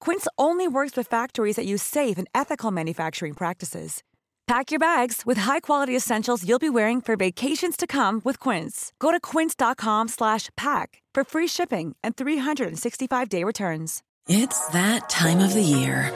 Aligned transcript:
Quince 0.00 0.26
only 0.36 0.66
works 0.66 0.96
with 0.96 1.06
factories 1.06 1.56
that 1.56 1.66
use 1.66 1.82
safe 1.82 2.18
and 2.18 2.28
ethical 2.34 2.70
manufacturing 2.70 3.34
practices. 3.34 4.02
Pack 4.46 4.70
your 4.70 4.80
bags 4.80 5.26
with 5.26 5.36
high-quality 5.38 5.94
essentials 5.94 6.48
you'll 6.48 6.58
be 6.58 6.70
wearing 6.70 7.02
for 7.02 7.16
vacations 7.16 7.76
to 7.76 7.86
come 7.86 8.22
with 8.24 8.40
Quince. 8.40 8.92
Go 8.98 9.10
to 9.10 9.20
quince.com/pack 9.20 11.02
for 11.14 11.24
free 11.24 11.48
shipping 11.48 11.96
and 12.02 12.16
365-day 12.16 13.44
returns. 13.44 14.02
It's 14.28 14.66
that 14.68 15.08
time 15.10 15.40
of 15.40 15.52
the 15.52 15.62
year. 15.62 16.10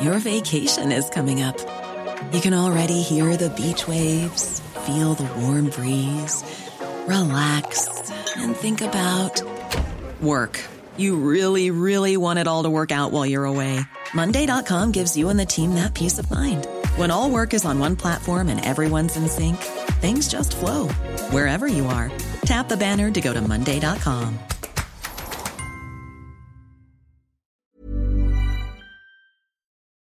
Your 0.00 0.18
vacation 0.18 0.92
is 0.92 1.08
coming 1.10 1.42
up. 1.42 1.58
You 2.32 2.40
can 2.40 2.54
already 2.54 3.02
hear 3.02 3.36
the 3.36 3.50
beach 3.50 3.86
waves, 3.86 4.60
feel 4.86 5.14
the 5.14 5.28
warm 5.40 5.70
breeze, 5.70 6.42
relax, 7.06 8.10
and 8.36 8.56
think 8.56 8.80
about 8.80 9.42
work. 10.20 10.60
You 10.96 11.16
really, 11.16 11.70
really 11.70 12.16
want 12.16 12.38
it 12.38 12.46
all 12.46 12.62
to 12.62 12.70
work 12.70 12.90
out 12.92 13.12
while 13.12 13.26
you're 13.26 13.44
away. 13.44 13.80
Monday.com 14.14 14.92
gives 14.92 15.16
you 15.16 15.28
and 15.28 15.38
the 15.38 15.44
team 15.46 15.74
that 15.74 15.94
peace 15.94 16.18
of 16.18 16.30
mind. 16.30 16.66
When 16.96 17.10
all 17.10 17.30
work 17.30 17.52
is 17.54 17.64
on 17.64 17.78
one 17.78 17.96
platform 17.96 18.48
and 18.48 18.64
everyone's 18.64 19.16
in 19.16 19.28
sync, 19.28 19.56
things 20.00 20.28
just 20.28 20.56
flow 20.56 20.88
wherever 21.30 21.66
you 21.66 21.86
are. 21.86 22.10
Tap 22.42 22.68
the 22.68 22.76
banner 22.76 23.10
to 23.10 23.20
go 23.20 23.32
to 23.34 23.40
Monday.com. 23.40 24.38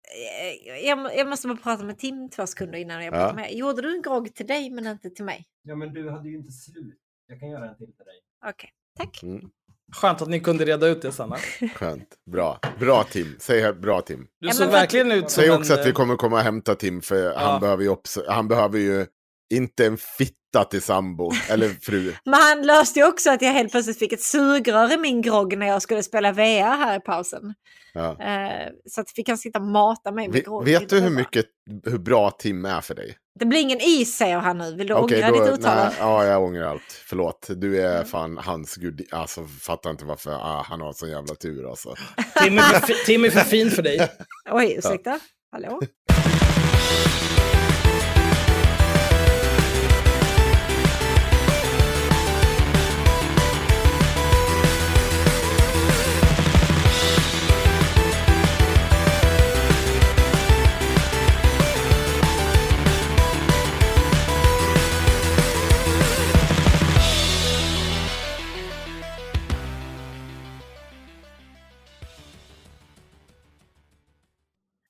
Eh, 0.04 0.86
Jag, 0.88 1.18
jag 1.18 1.28
måste 1.28 1.48
bara 1.48 1.58
prata 1.58 1.84
med 1.84 1.98
Tim 1.98 2.30
två 2.30 2.48
sekunder 2.48 2.78
innan 2.80 3.04
jag 3.06 3.14
pratar 3.14 3.28
Ja. 3.28 3.34
med 3.34 3.54
Gjorde 3.54 3.82
du 3.82 3.96
en 3.96 4.02
grogg 4.02 4.34
till 4.36 4.48
dig 4.48 4.70
men 4.70 4.88
inte 4.88 5.10
till 5.10 5.26
mig? 5.26 5.46
Ja, 5.64 5.76
men 5.76 5.94
du 5.94 6.10
hade 6.10 6.30
ju 6.30 6.36
inte 6.38 6.52
slut. 6.52 6.98
Jag 7.28 7.40
kan 7.40 7.50
göra 7.50 7.70
en 7.70 7.76
till 7.78 7.88
till 7.96 8.06
dig. 8.06 8.22
Okej, 8.50 8.70
tack. 8.98 9.24
Mm, 9.24 9.50
Skönt 9.96 10.22
att 10.22 10.30
ni 10.30 10.40
kunde 10.40 10.66
reda 10.66 10.88
ut 10.88 11.02
det, 11.02 11.12
Sanna. 11.12 11.38
skönt. 11.76 12.08
Bra. 12.32 12.60
Bra 12.80 13.04
Tim. 13.04 13.36
Säg 13.40 13.62
här, 13.62 13.74
bra 13.74 14.02
Tim. 14.02 14.28
Du 14.40 14.48
Ja, 14.48 14.54
såg 14.54 14.68
verkligen 14.72 15.12
ut 15.12 15.30
som 15.32 15.42
Säg 15.44 15.52
också 15.52 15.74
en... 15.74 15.80
att 15.80 15.86
vi 15.86 15.92
kommer 15.92 16.16
komma 16.16 16.36
och 16.36 16.42
hämta 16.44 16.76
Tim 16.76 17.02
för 17.02 17.24
Ja. 17.24 17.40
han, 17.40 17.62
behöver 17.62 17.84
ju 17.84 17.90
också, 17.90 18.24
han 18.28 18.48
behöver 18.48 18.80
ju 18.80 19.06
inte 19.54 19.86
en 19.86 19.98
fitta 20.52 20.64
till 20.64 20.82
sambo 20.82 21.32
eller 21.50 21.70
fru. 21.70 22.14
Men 22.26 22.34
han 22.34 22.62
löste 22.62 23.00
ju 23.00 23.08
också 23.08 23.32
att 23.32 23.42
jag 23.42 23.52
helt 23.52 23.72
plötsligt 23.72 24.00
fick 24.00 24.14
ett 24.14 24.22
sugrör 24.22 24.94
i 24.94 24.98
min 24.98 25.22
grogg 25.22 25.58
när 25.58 25.68
jag 25.68 25.82
skulle 25.82 26.04
spela 26.04 26.32
VR 26.32 26.78
här 26.78 26.98
i 26.98 27.00
pausen. 27.00 27.54
Ja. 27.94 28.22
Eh, 28.22 28.70
så 28.90 29.02
att 29.02 29.12
fick 29.12 29.30
han 29.30 29.38
sitta 29.38 29.60
och 29.60 29.66
mata 29.66 30.12
mig 30.12 30.28
med 30.28 30.46
grogg. 30.46 30.66
Vet 30.66 30.90
du 30.90 31.00
hur 31.00 31.10
mycket, 31.10 31.46
hur 31.86 31.98
bra 31.98 32.32
Tim 32.32 32.66
är 32.66 32.82
för 32.82 32.96
dig? 32.96 33.18
Det 33.40 33.46
blir 33.46 33.60
ingen 33.60 33.80
is 33.82 34.18
säger 34.18 34.38
han 34.38 34.58
nu. 34.58 34.76
Vill 34.76 34.88
du 34.88 34.94
Okej, 34.94 35.24
ångra 35.24 35.32
ditt 35.32 35.60
uttal? 35.60 35.76
nej, 35.76 35.96
ja, 36.00 36.26
jag 36.26 36.44
ångrar 36.44 36.68
allt. 36.68 37.02
Förlåt. 37.06 37.48
Du 37.50 37.82
är 37.82 38.04
fan 38.04 38.38
hans 38.38 38.76
gud. 38.76 39.02
Alltså, 39.12 39.46
fattar 39.46 39.90
inte 39.90 40.06
varför 40.06 40.32
ah, 40.32 40.66
han 40.68 40.82
har 40.82 40.94
sån 40.94 41.10
jävla 41.10 41.36
tur 41.36 41.70
alltså. 41.70 41.96
Tim 42.44 42.58
är, 42.58 42.62
för, 42.62 43.06
Tim 43.06 43.26
är 43.26 43.30
för 43.30 43.40
fin 43.40 43.72
för 43.72 43.82
dig. 43.82 44.10
Oj, 44.52 44.76
ursäkta? 44.78 45.20
Hallå? 45.52 45.82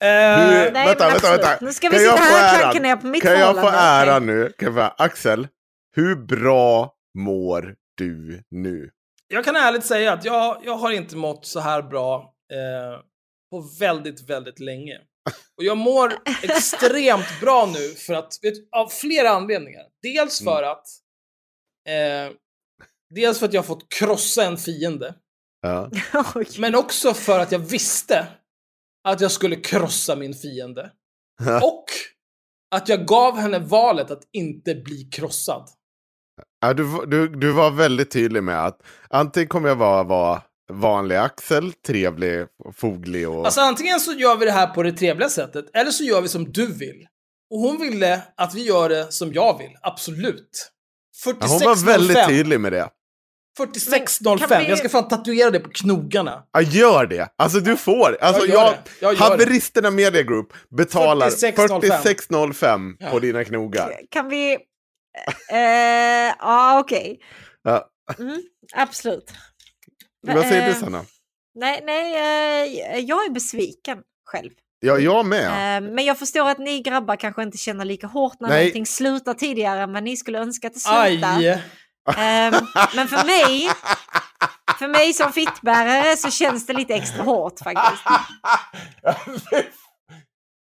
Eh, 0.01 0.07
Hur, 0.07 0.71
nej, 0.71 0.85
vänta, 0.85 1.09
vänta, 1.09 1.31
vänta. 1.31 1.57
Nu 1.61 1.73
ska 1.73 1.89
vi 1.89 1.95
Kan 1.95 2.05
sitta 2.05 2.15
här 2.15 2.53
och 2.53 2.59
klanka 2.59 2.79
ner 2.79 2.95
på 2.95 3.07
mitt 3.07 3.23
Kan 3.23 3.39
jag 3.39 3.55
få 3.55 3.69
äran 3.73 4.25
nu? 4.25 4.53
Kan 4.57 4.75
jag 4.75 4.95
få, 4.97 5.03
Axel, 5.03 5.47
hur 5.95 6.15
bra 6.15 6.93
mår 7.17 7.75
du 7.97 8.43
nu? 8.51 8.89
jag 9.27 9.45
kan 9.45 9.55
ärligt 9.55 9.85
säga 9.85 10.13
att 10.13 10.25
jag, 10.25 10.61
jag 10.65 10.75
har 10.75 10.91
inte 10.91 11.15
mått 11.15 11.45
så 11.45 11.59
här 11.59 11.81
bra 11.81 12.33
eh, 12.53 12.99
på 13.51 13.61
väldigt, 13.79 14.29
väldigt 14.29 14.59
länge. 14.59 14.97
Och 15.57 15.63
jag 15.63 15.77
mår 15.77 16.13
extremt 16.43 17.39
bra 17.41 17.65
nu 17.73 17.89
för 17.89 18.13
att, 18.13 18.33
vet, 18.41 18.53
av 18.71 18.87
flera 18.87 19.29
anledningar. 19.29 19.83
Dels 20.01 20.43
för 20.43 20.63
att 20.63 20.85
eh, 21.87 22.33
Dels 23.15 23.39
för 23.39 23.45
att 23.45 23.53
jag 23.53 23.61
har 23.61 23.67
fått 23.67 23.93
krossa 23.93 24.43
en 24.43 24.57
fiende. 24.57 25.15
Ja. 25.61 25.89
Men 26.59 26.75
också 26.75 27.13
för 27.13 27.39
att 27.39 27.51
jag 27.51 27.59
visste 27.59 28.27
att 29.03 29.21
jag 29.21 29.31
skulle 29.31 29.55
krossa 29.55 30.15
min 30.15 30.33
fiende. 30.33 30.91
Och 31.61 31.85
att 32.75 32.89
jag 32.89 33.05
gav 33.07 33.37
henne 33.37 33.59
valet 33.59 34.11
att 34.11 34.23
inte 34.31 34.75
bli 34.75 35.03
krossad. 35.03 35.69
Ja, 36.61 36.73
du, 36.73 37.05
du, 37.05 37.27
du 37.27 37.51
var 37.51 37.71
väldigt 37.71 38.11
tydlig 38.11 38.43
med 38.43 38.65
att 38.65 38.81
antingen 39.09 39.47
kommer 39.47 39.69
jag 39.69 39.75
vara, 39.75 40.03
vara 40.03 40.41
vanlig 40.73 41.15
Axel, 41.15 41.73
trevlig, 41.73 42.45
foglig 42.75 43.29
och... 43.29 43.45
Alltså 43.45 43.61
antingen 43.61 43.99
så 43.99 44.13
gör 44.13 44.37
vi 44.37 44.45
det 44.45 44.51
här 44.51 44.67
på 44.67 44.83
det 44.83 44.91
trevliga 44.91 45.29
sättet, 45.29 45.65
eller 45.73 45.91
så 45.91 46.03
gör 46.03 46.21
vi 46.21 46.27
som 46.27 46.51
du 46.51 46.73
vill. 46.73 47.07
Och 47.53 47.59
hon 47.59 47.77
ville 47.79 48.21
att 48.37 48.55
vi 48.55 48.63
gör 48.63 48.89
det 48.89 49.11
som 49.11 49.33
jag 49.33 49.57
vill, 49.57 49.71
absolut. 49.81 50.71
ja, 51.25 51.33
hon 51.39 51.59
var 51.59 51.85
väldigt 51.85 52.17
46.05. 52.17 52.27
tydlig 52.27 52.59
med 52.59 52.71
det. 52.73 52.89
46.05, 53.65 54.39
Men 54.39 54.47
kan 54.49 54.59
vi- 54.63 54.69
jag 54.69 54.77
ska 54.77 54.89
fan 54.89 55.07
tatuera 55.07 55.49
det 55.49 55.59
på 55.59 55.69
knogarna. 55.69 56.43
Ja, 56.51 56.61
gör 56.61 57.05
det! 57.05 57.27
Alltså 57.37 57.59
du 57.59 57.77
får. 57.77 58.17
Alltså, 58.21 58.45
Jag 58.45 58.55
jag. 58.67 58.73
Jag 59.01 59.13
gör 59.13 59.19
Haveristerna 59.19 59.91
Media 59.91 60.23
Group 60.23 60.53
betalar 60.77 61.29
46.05. 61.29 61.81
46.05 61.81 62.97
på 62.97 63.05
Ja. 63.15 63.19
dina 63.19 63.43
knogar. 63.43 63.91
Kan 64.11 64.29
vi... 64.29 64.53
Eh, 65.51 65.57
Ja, 66.39 66.79
okej. 66.79 67.19
Ja. 67.63 67.89
Mm, 68.19 68.41
absolut. 68.75 69.31
Vad 70.27 70.45
säger 70.45 70.65
du 70.65 70.71
Eh, 70.71 70.77
Sanna? 70.77 71.05
Nej, 71.55 71.81
nej, 71.85 72.15
eh, 72.93 72.99
jag 72.99 73.25
är 73.25 73.29
besviken 73.29 73.97
själv. 74.25 74.51
Ja, 74.79 74.97
jag 74.97 75.25
med. 75.25 75.45
Eh, 75.77 75.89
Men 75.91 76.05
jag 76.05 76.19
förstår 76.19 76.49
att 76.49 76.59
ni 76.59 76.81
grabbar 76.81 77.15
kanske 77.15 77.43
inte 77.43 77.57
känner 77.57 77.85
lika 77.85 78.07
hårt 78.07 78.39
när 78.39 78.49
Nej. 78.49 78.59
någonting 78.63 78.85
slutar 78.85 79.33
tidigare 79.33 79.81
än 79.81 79.93
vad 79.93 80.03
ni 80.03 80.17
skulle 80.17 80.39
önska 80.39 80.67
att 80.67 80.73
det 80.73 80.79
slutar. 80.79 81.37
Aj! 81.37 81.63
Ehm, 82.17 82.53
men 82.95 83.07
för 83.07 83.25
mig, 83.25 83.69
för 84.79 84.87
mig 84.87 85.13
som 85.13 85.33
fittbärare 85.33 86.17
så 86.17 86.31
känns 86.31 86.65
det 86.65 86.73
lite 86.73 86.93
extra 86.93 87.23
hårt 87.23 87.59
faktiskt. 87.63 88.03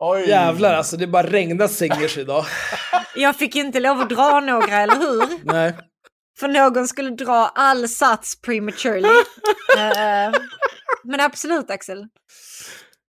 Oj. 0.04 0.28
Jävlar 0.28 0.74
alltså, 0.74 0.96
det 0.96 1.06
bara 1.06 1.22
regnar 1.26 1.68
singers 1.68 2.18
idag. 2.18 2.44
Jag 3.16 3.36
fick 3.36 3.56
inte 3.56 3.80
lov 3.80 4.00
att 4.00 4.08
dra 4.10 4.40
några, 4.40 4.76
eller 4.80 4.96
hur? 4.96 5.44
Nej. 5.44 5.74
För 6.40 6.48
någon 6.48 6.88
skulle 6.88 7.10
dra 7.10 7.48
all 7.54 7.88
sats 7.88 8.40
prematurely. 8.40 9.08
Eh, 9.78 10.32
men 11.04 11.20
absolut 11.20 11.70
Axel. 11.70 12.06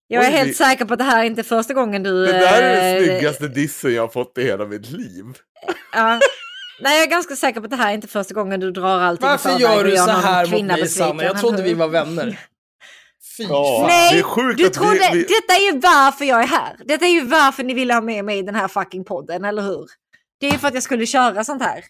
Jag 0.08 0.24
är 0.26 0.30
Oj, 0.30 0.34
helt 0.38 0.50
vi- 0.50 0.54
säker 0.54 0.86
på 0.86 0.94
att 0.94 1.00
det 1.00 1.04
här 1.06 1.20
är 1.20 1.24
inte 1.24 1.44
första 1.44 1.74
gången 1.74 2.04
du... 2.04 2.26
Det 2.26 2.32
där 2.32 2.62
är 2.62 2.76
den 2.96 2.98
eh, 2.98 3.04
snyggaste 3.10 3.48
dissen 3.48 3.94
jag 3.94 4.02
har 4.04 4.08
fått 4.08 4.38
i 4.38 4.44
hela 4.44 4.66
mitt 4.66 4.90
liv. 4.92 5.24
Ja. 5.94 6.20
Nej, 6.80 6.98
jag 6.98 7.04
är 7.08 7.10
ganska 7.12 7.36
säker 7.36 7.60
på 7.60 7.64
att 7.66 7.70
det 7.72 7.76
här 7.78 7.90
är 7.90 7.94
inte 7.94 8.08
första 8.08 8.34
gången 8.34 8.60
du 8.60 8.72
drar 8.72 9.00
allting 9.00 9.28
i 9.28 9.30
Varför 9.30 9.60
gör 9.60 9.78
och 9.78 9.84
du 9.84 9.98
så 9.98 10.12
här 10.12 10.48
mot 10.48 10.62
mig 10.66 10.88
Sanna? 10.88 11.24
Jag 11.24 11.40
trodde 11.40 11.62
vi 11.64 11.74
var 11.74 11.88
vänner. 11.88 12.40
Fy 13.38 13.44
Ja. 13.44 13.78
fan. 13.80 13.88
Nej, 13.88 14.14
det 14.14 14.20
är 14.20 14.24
sjukt 14.24 14.58
du 14.58 14.64
vi- 14.64 14.70
trodde, 14.70 15.10
vi- 15.14 15.22
detta 15.24 15.54
är 15.60 15.72
ju 15.74 15.80
varför 15.80 16.26
jag 16.26 16.44
är 16.44 16.48
här. 16.48 16.76
Detta 16.86 17.06
är 17.06 17.10
ju 17.10 17.22
varför 17.26 17.64
ni 17.64 17.74
ville 17.74 17.94
ha 17.94 18.02
med 18.02 18.26
mig 18.26 18.38
i 18.38 18.42
den 18.42 18.56
här 18.56 18.68
fucking 18.68 19.06
podden, 19.06 19.46
eller 19.46 19.62
hur? 19.62 19.86
Det 20.40 20.48
är 20.48 20.52
ju 20.52 20.58
för 20.58 20.68
att 20.68 20.74
jag 20.74 20.84
skulle 20.84 21.06
köra 21.06 21.44
sånt 21.44 21.62
här. 21.64 21.84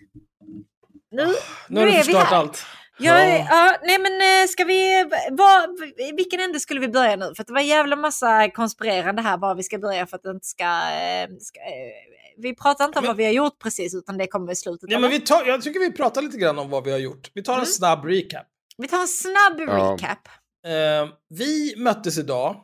Nu, 1.12 1.34
Nu 1.68 1.80
har 1.80 1.86
du 1.88 1.92
är 1.92 1.98
vi 1.98 2.04
förstört 2.04 2.28
här. 2.28 2.38
allt. 2.38 2.66
Ja, 2.98 3.24
Ja. 3.24 3.46
ja, 3.50 3.76
nej 3.84 4.00
men 4.00 4.14
eh, 4.22 4.48
ska 4.48 4.64
vi, 4.66 5.06
var, 5.32 6.16
vilken 6.16 6.40
ände 6.40 6.60
skulle 6.60 6.80
vi 6.80 6.88
börja 6.88 7.16
nu? 7.16 7.34
För 7.36 7.44
att 7.44 7.48
det 7.48 7.54
var 7.54 7.60
en 7.62 7.68
jävla 7.68 7.96
massa 7.96 8.50
konspirerande 8.50 9.22
här 9.22 9.38
var 9.38 9.56
vi 9.56 9.64
ska 9.64 9.78
börja 9.78 10.08
för 10.08 10.16
att 10.18 10.24
det 10.24 10.30
inte 10.32 10.48
ska, 10.48 10.64
eh, 10.64 11.28
ska 11.42 11.60
eh, 11.60 12.23
vi 12.38 12.56
pratar 12.56 12.86
inte 12.86 13.00
om 13.00 13.04
Men- 13.04 13.10
vad 13.10 13.18
vi 13.18 13.26
har 13.26 13.32
gjort 13.32 13.60
precis 13.60 13.96
utan 13.96 14.18
det 14.18 14.28
kommer 14.28 14.52
i 14.52 14.56
slutet. 14.56 14.92
Ja, 14.92 15.00
men 15.00 15.10
vi 15.10 15.20
tar, 15.20 15.46
jag 15.46 15.62
tycker 15.62 15.80
vi 15.80 15.92
pratar 15.92 16.22
lite 16.22 16.38
grann 16.38 16.60
om 16.60 16.70
vad 16.70 16.84
vi 16.84 16.92
har 16.92 17.00
gjort. 17.00 17.32
Vi 17.34 17.44
tar 17.44 17.54
en 17.54 17.60
Mm. 17.60 17.66
snabb 17.66 18.06
recap. 18.06 18.48
vi 18.78 18.88
tar 18.88 19.02
en 19.02 19.08
snabb 19.08 19.60
Ja. 19.60 19.66
recap. 19.94 20.28
Eh, 20.68 21.14
vi 21.30 21.74
möttes 21.78 22.18
idag. 22.18 22.56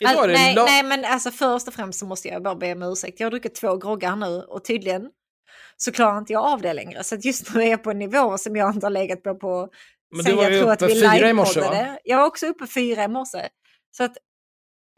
Idag 0.00 0.12
är 0.14 0.18
All, 0.18 0.28
det 0.28 0.34
nej, 0.34 0.54
nej, 0.54 0.82
men 0.82 1.04
alltså 1.04 1.30
först 1.30 1.68
och 1.68 1.74
främst 1.74 1.98
så 1.98 2.06
måste 2.06 2.28
jag 2.28 2.42
bara 2.42 2.54
be 2.54 2.72
om 2.72 2.82
ursäkt. 2.82 3.20
Jag 3.20 3.26
har 3.26 3.30
druckit 3.30 3.54
två 3.54 3.76
groggar 3.76 4.16
nu 4.16 4.42
och 4.48 4.64
tydligen 4.64 5.08
så 5.76 5.92
klarar 5.92 6.18
inte 6.18 6.32
jag 6.32 6.44
av 6.44 6.60
det 6.62 6.72
längre. 6.72 7.04
Så 7.04 7.14
att 7.14 7.24
just 7.24 7.54
nu 7.54 7.62
är 7.62 7.70
jag 7.70 7.82
på 7.82 7.90
en 7.90 7.98
nivå 7.98 8.38
som 8.38 8.56
jag 8.56 8.74
inte 8.74 8.86
har 8.86 8.90
legat 8.90 9.22
på 9.22 9.34
på 9.34 9.68
Men 10.14 10.24
sen 10.24 10.30
du 10.32 10.36
var 10.36 10.42
jag 10.44 10.52
ju 10.52 10.58
tror 10.60 10.72
uppe 10.72 10.84
att 10.84 10.90
vi 10.90 10.94
fyra 11.00 11.28
i 11.28 11.32
morse, 11.32 11.60
va? 11.60 11.98
Jag 12.04 12.16
var 12.18 12.26
också 12.26 12.46
uppe 12.46 12.66
fyra 12.66 13.04
i 13.04 13.08
morse. 13.08 13.48
Så 13.96 14.04
att 14.04 14.16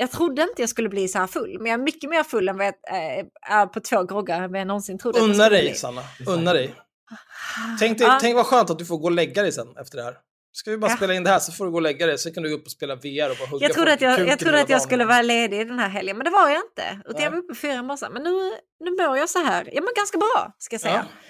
jag 0.00 0.10
trodde 0.10 0.42
inte 0.42 0.62
jag 0.62 0.68
skulle 0.68 0.88
bli 0.88 1.08
så 1.08 1.18
här 1.18 1.26
full, 1.26 1.56
men 1.60 1.66
jag 1.70 1.80
är 1.80 1.84
mycket 1.84 2.10
mer 2.10 2.22
full 2.24 2.48
än 2.48 2.56
vad 2.56 2.66
jag 2.66 2.74
äh, 3.18 3.24
är 3.42 3.66
på 3.66 3.80
två 3.80 4.02
groggar 4.02 4.42
än 4.42 4.50
vad 4.52 4.60
jag 4.60 4.66
någonsin 4.66 4.98
trodde 4.98 5.18
att 5.18 5.26
jag 5.26 5.34
Unna 5.34 5.48
dig, 5.48 5.62
bli. 5.62 5.74
Sanna. 5.74 6.02
Unna 6.26 6.52
dig. 6.52 6.74
Tänk, 7.80 7.98
dig, 7.98 8.06
Ja. 8.06 8.18
tänk 8.20 8.34
vad 8.36 8.46
skönt 8.46 8.70
att 8.70 8.78
du 8.78 8.84
får 8.84 8.98
gå 8.98 9.04
och 9.04 9.12
lägga 9.12 9.42
dig 9.42 9.52
sen 9.52 9.76
efter 9.80 9.96
det 9.98 10.04
här. 10.04 10.14
Ska 10.52 10.70
vi 10.70 10.78
bara 10.78 10.90
Ja. 10.90 10.96
spela 10.96 11.14
in 11.14 11.24
det 11.24 11.30
här 11.30 11.38
så 11.38 11.52
får 11.52 11.64
du 11.64 11.70
gå 11.70 11.76
och 11.76 11.82
lägga 11.82 12.06
dig, 12.06 12.18
sen 12.18 12.34
kan 12.34 12.42
du 12.42 12.48
gå 12.48 12.56
upp 12.56 12.64
och 12.64 12.70
spela 12.70 12.94
VR 12.94 13.30
och 13.30 13.36
bara 13.40 13.48
hugga 13.48 13.66
Jag 13.66 13.74
trodde 13.74 13.92
att 13.92 14.00
jag, 14.00 14.28
jag, 14.28 14.38
trodde 14.38 14.60
att 14.60 14.68
jag 14.68 14.82
skulle 14.82 15.04
vara 15.04 15.22
ledig 15.22 15.68
den 15.68 15.78
här 15.78 15.88
helgen, 15.88 16.16
men 16.16 16.24
det 16.24 16.30
var 16.30 16.48
jag 16.48 16.58
inte. 16.70 17.00
Utan 17.00 17.14
Nej. 17.14 17.24
jag 17.24 17.30
var 17.30 17.38
uppe 17.38 17.54
fyra 17.54 17.82
morse. 17.82 18.06
Men 18.12 18.22
nu, 18.22 18.30
nu 18.80 18.90
mår 18.90 19.18
jag 19.18 19.30
så 19.30 19.38
här. 19.38 19.70
Jag 19.74 19.84
mår 19.84 19.96
ganska 19.96 20.18
bra, 20.18 20.54
ska 20.58 20.74
jag 20.74 20.80
säga. 20.80 21.06
Ja. 21.12 21.20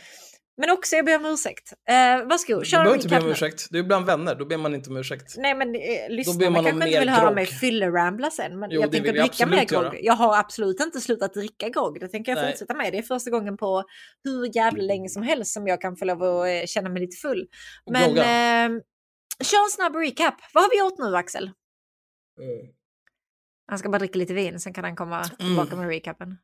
Men 0.60 0.70
också, 0.70 0.96
jag 0.96 1.04
ber 1.04 1.16
om 1.16 1.26
ursäkt. 1.26 1.72
Eh, 1.88 1.94
varsågod, 2.26 2.62
Du 2.62 2.66
kör 2.66 2.78
en 2.78 2.84
behöver 2.84 2.94
inte 3.02 3.08
be 3.08 3.20
om 3.20 3.30
ursäkt. 3.30 3.66
Du 3.70 3.78
är 3.78 3.82
bland 3.82 4.06
vänner, 4.06 4.34
då 4.34 4.44
ber 4.44 4.56
man 4.56 4.74
inte 4.74 4.90
om 4.90 4.96
ursäkt. 4.96 5.34
Nej 5.36 5.54
men 5.54 5.74
eh, 5.74 5.80
lyssnarna 6.08 6.54
kanske 6.54 6.70
inte 6.86 6.98
vill 7.00 7.08
höra 7.08 7.24
grogg. 7.24 7.34
mig 7.34 7.46
fyllerambla 7.46 8.30
sen. 8.30 8.58
Men 8.58 8.70
Jo, 8.70 8.80
jag 8.80 8.90
det 8.90 8.96
tänker 8.96 9.12
dricka 9.12 9.46
mer 9.46 9.64
grogg. 9.64 9.84
göra. 9.84 9.94
Jag 10.00 10.12
har 10.14 10.38
absolut 10.38 10.80
inte 10.80 11.00
slutat 11.00 11.34
dricka 11.34 11.68
grogg. 11.68 12.00
Det 12.00 12.08
tänker 12.08 12.32
jag 12.32 12.42
Nej. 12.42 12.52
fortsätta 12.52 12.74
med. 12.74 12.92
Det 12.92 12.98
är 12.98 13.02
första 13.02 13.30
gången 13.30 13.56
på 13.56 13.84
hur 14.24 14.56
jävla 14.56 14.82
länge 14.82 15.08
som 15.08 15.22
helst 15.22 15.52
som 15.52 15.66
jag 15.66 15.80
kan 15.80 15.96
få 15.96 16.04
lov 16.04 16.22
att 16.22 16.46
eh, 16.46 16.66
känna 16.66 16.88
mig 16.88 17.00
lite 17.02 17.16
full. 17.16 17.46
Men 17.90 18.10
eh, 18.10 18.80
kör 19.44 19.64
en 19.64 19.70
snabb 19.70 19.96
recap. 19.96 20.34
Vad 20.54 20.64
har 20.64 20.70
vi 20.70 20.78
gjort 20.78 20.98
nu 20.98 21.16
Axel? 21.16 21.44
Mm. 22.40 22.66
Han 23.66 23.78
ska 23.78 23.88
bara 23.88 23.98
dricka 23.98 24.18
lite 24.18 24.34
vin, 24.34 24.60
sen 24.60 24.72
kan 24.72 24.84
han 24.84 24.96
komma 24.96 25.24
tillbaka 25.24 25.76
med 25.76 25.88
recapen. 25.88 26.38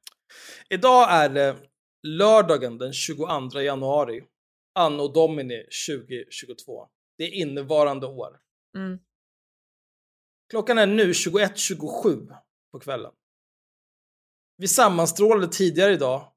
Idag 0.71 1.13
är 1.13 1.29
det 1.29 1.57
lördagen 2.07 2.79
den 2.79 2.93
22 2.93 3.61
januari, 3.61 4.25
anno 4.75 5.09
domini 5.09 5.67
2022. 5.89 6.89
Det 7.19 7.25
är 7.25 7.31
innevarande 7.35 8.07
år. 8.07 8.41
Mm. 8.77 8.99
Klockan 10.51 10.79
är 10.79 10.87
nu 10.87 11.13
21.27 11.13 12.37
på 12.73 12.81
kvällen. 12.81 13.13
Vi 14.57 14.69
sammanstrålade 14.69 15.53
tidigare 15.53 15.93
idag. 15.93 16.33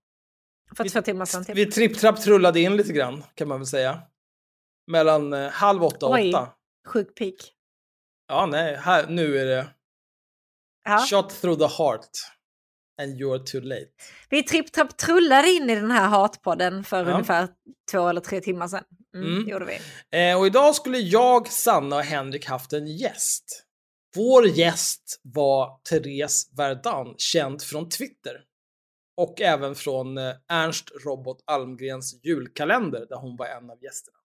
För 0.77 0.83
Vi- 0.83 0.89
två 0.89 1.01
timmar 1.01 1.25
sedan. 1.25 1.45
Typ. 1.45 1.55
Vi 1.57 1.65
tripp-trapp 1.71 2.21
trullade 2.21 2.59
in 2.59 2.77
lite 2.77 2.93
grann, 2.93 3.23
kan 3.35 3.47
man 3.47 3.59
väl 3.59 3.67
säga. 3.67 4.01
Mellan 4.91 5.33
eh, 5.33 5.49
halv 5.49 5.83
åtta 5.83 6.05
och 6.05 6.13
Oj. 6.13 6.29
åtta. 6.33 6.53
Sjuk 6.87 7.15
peak. 7.17 7.35
Ja, 8.27 8.45
nej, 8.45 8.75
här, 8.75 9.07
nu 9.07 9.37
är 9.37 9.45
det 9.45 9.73
Ja. 10.83 11.05
shot 11.09 11.29
through 11.41 11.59
the 11.59 11.83
heart. 11.83 12.09
And 13.01 13.21
you're 13.21 13.44
too 13.44 13.61
late. 13.61 13.88
Vi 14.29 14.44
tripp 14.44 14.71
trapp 14.71 14.97
trullade 14.97 15.47
in 15.49 15.69
i 15.69 15.75
den 15.75 15.91
här 15.91 16.07
hatpodden 16.07 16.83
för 16.83 17.05
Ja. 17.05 17.11
ungefär 17.11 17.47
två 17.91 18.07
eller 18.07 18.21
tre 18.21 18.41
timmar 18.41 18.67
sedan. 18.67 18.83
Mm, 19.15 19.35
Mm. 19.38 19.49
gjorde 19.49 19.65
vi. 19.65 19.79
Eh, 20.29 20.39
och 20.39 20.47
idag 20.47 20.75
skulle 20.75 20.97
jag, 20.97 21.47
Sanna 21.47 21.95
och 21.95 22.01
Henrik 22.03 22.45
haft 22.45 22.73
en 22.73 22.88
gäst. 22.88 23.63
Vår 24.15 24.47
gäst 24.47 25.19
var 25.23 25.79
Therese 25.89 26.49
Verdun, 26.57 27.15
känd 27.17 27.61
från 27.61 27.89
Twitter. 27.89 28.44
Och 29.17 29.41
även 29.41 29.75
från 29.75 30.17
eh, 30.17 30.33
Ernst 30.51 30.91
Robot 31.05 31.38
Almgrens 31.45 32.19
julkalender, 32.23 33.05
där 33.09 33.15
hon 33.15 33.35
var 33.38 33.45
en 33.45 33.69
av 33.69 33.83
gästerna. 33.83 34.17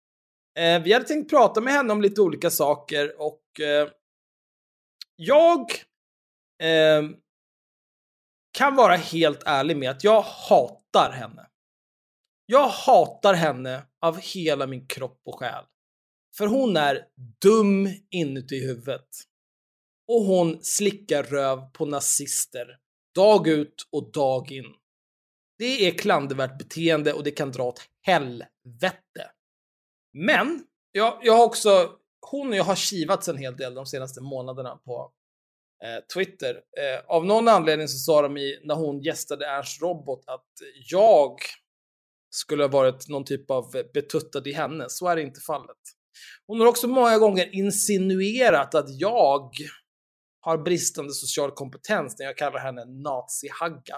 Eh, 0.60 0.84
vi 0.84 0.94
hade 0.94 1.06
tänkt 1.06 1.30
prata 1.30 1.62
med 1.62 1.74
henne 1.74 1.94
om 1.94 2.02
lite 2.02 2.22
olika 2.22 2.50
saker 2.50 3.22
och 3.22 3.60
eh, 3.60 3.90
jag 5.16 5.60
eh, 6.64 7.04
kan 8.52 8.76
vara 8.76 8.96
helt 8.96 9.44
ärlig 9.46 9.78
med 9.78 9.90
att 9.90 10.04
jag 10.04 10.22
hatar 10.22 11.12
henne. 11.12 11.48
Jag 12.46 12.68
hatar 12.68 13.34
henne 13.34 13.84
av 14.02 14.20
hela 14.20 14.68
min 14.68 14.88
kropp 14.88 15.22
och 15.26 15.40
själ. 15.40 15.64
För 16.38 16.48
hon 16.48 16.78
är 16.78 17.06
dum 17.42 17.90
inuti 18.10 18.66
huvudet. 18.68 19.08
Och 20.08 20.22
hon 20.22 20.64
slickar 20.64 21.24
röv 21.24 21.72
på 21.74 21.86
nazister. 21.86 22.78
Dag 23.16 23.48
ut 23.48 23.88
och 23.92 24.12
dag 24.12 24.52
in. 24.52 24.66
Det 25.58 25.88
är 25.88 25.92
klandervärt 25.92 26.58
beteende 26.58 27.14
och 27.14 27.24
det 27.24 27.32
kan 27.32 27.52
dra 27.52 27.64
åt 27.64 27.90
helvete. 28.02 29.32
Men, 30.14 30.64
jag, 30.92 31.20
jag 31.22 31.34
har 31.34 31.46
också, 31.46 31.92
hon 32.32 32.50
och 32.50 32.56
jag 32.56 32.64
har 32.64 32.76
kivats 32.76 33.28
en 33.28 33.38
hel 33.38 33.58
del 33.58 33.74
de 33.74 33.86
senaste 33.86 34.22
månaderna 34.22 34.76
på 34.76 35.12
Eh, 35.86 36.04
Twitter. 36.14 36.56
Eh, 36.56 37.16
av 37.16 37.26
någon 37.26 37.48
anledning 37.48 37.88
så 37.88 37.98
sa 37.98 38.22
de 38.22 38.38
i, 38.38 38.62
när 38.64 38.76
hon 38.76 39.02
gästade 39.02 39.46
Ernst 39.46 39.82
Robot 39.82 40.24
att 40.28 40.48
jag 40.92 41.40
skulle 42.30 42.64
ha 42.64 42.68
varit 42.68 43.10
någon 43.10 43.26
typ 43.26 43.52
av 43.52 43.72
betuttad 43.94 44.48
i 44.48 44.54
henne. 44.54 44.86
Så 44.90 45.08
är 45.08 45.16
det 45.16 45.22
inte 45.22 45.40
fallet. 45.40 45.78
Hon 46.48 46.60
har 46.60 46.68
också 46.68 46.88
många 46.88 47.18
gånger 47.18 47.56
insinuerat 47.56 48.76
att 48.76 49.00
jag 49.00 49.52
har 50.42 50.58
bristande 50.58 51.14
social 51.14 51.52
kompetens 51.52 52.20
när 52.20 52.26
jag 52.26 52.38
kallar 52.38 52.60
henne 52.60 52.86
nazihagga. 52.86 53.96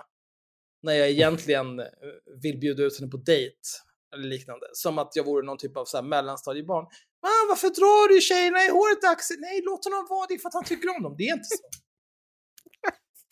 När 0.81 0.93
jag 0.93 1.09
egentligen 1.09 1.79
eh, 1.79 1.85
vill 2.41 2.57
bjuda 2.59 2.83
ut 2.83 2.99
henne 2.99 3.11
på 3.11 3.17
dejt 3.17 3.57
eller 4.13 4.27
liknande. 4.27 4.65
Som 4.73 4.97
att 4.97 5.15
jag 5.15 5.23
vore 5.23 5.45
någon 5.45 5.57
typ 5.57 5.77
av 5.77 5.85
så 5.85 5.97
här 5.97 6.03
mellanstadiebarn. 6.03 6.85
Ah, 7.23 7.45
varför 7.49 7.69
drar 7.69 8.07
du 8.13 8.21
tjejerna 8.21 8.59
i 8.65 8.69
håret 8.69 9.03
Axel? 9.03 9.37
Nej, 9.39 9.61
låt 9.65 9.85
honom 9.85 10.07
vara 10.09 10.27
det 10.29 10.39
för 10.39 10.49
att 10.49 10.53
han 10.53 10.63
tycker 10.63 10.95
om 10.95 11.03
dem. 11.03 11.15
Det 11.17 11.23
är 11.23 11.33
inte 11.33 11.49
så. 11.49 11.63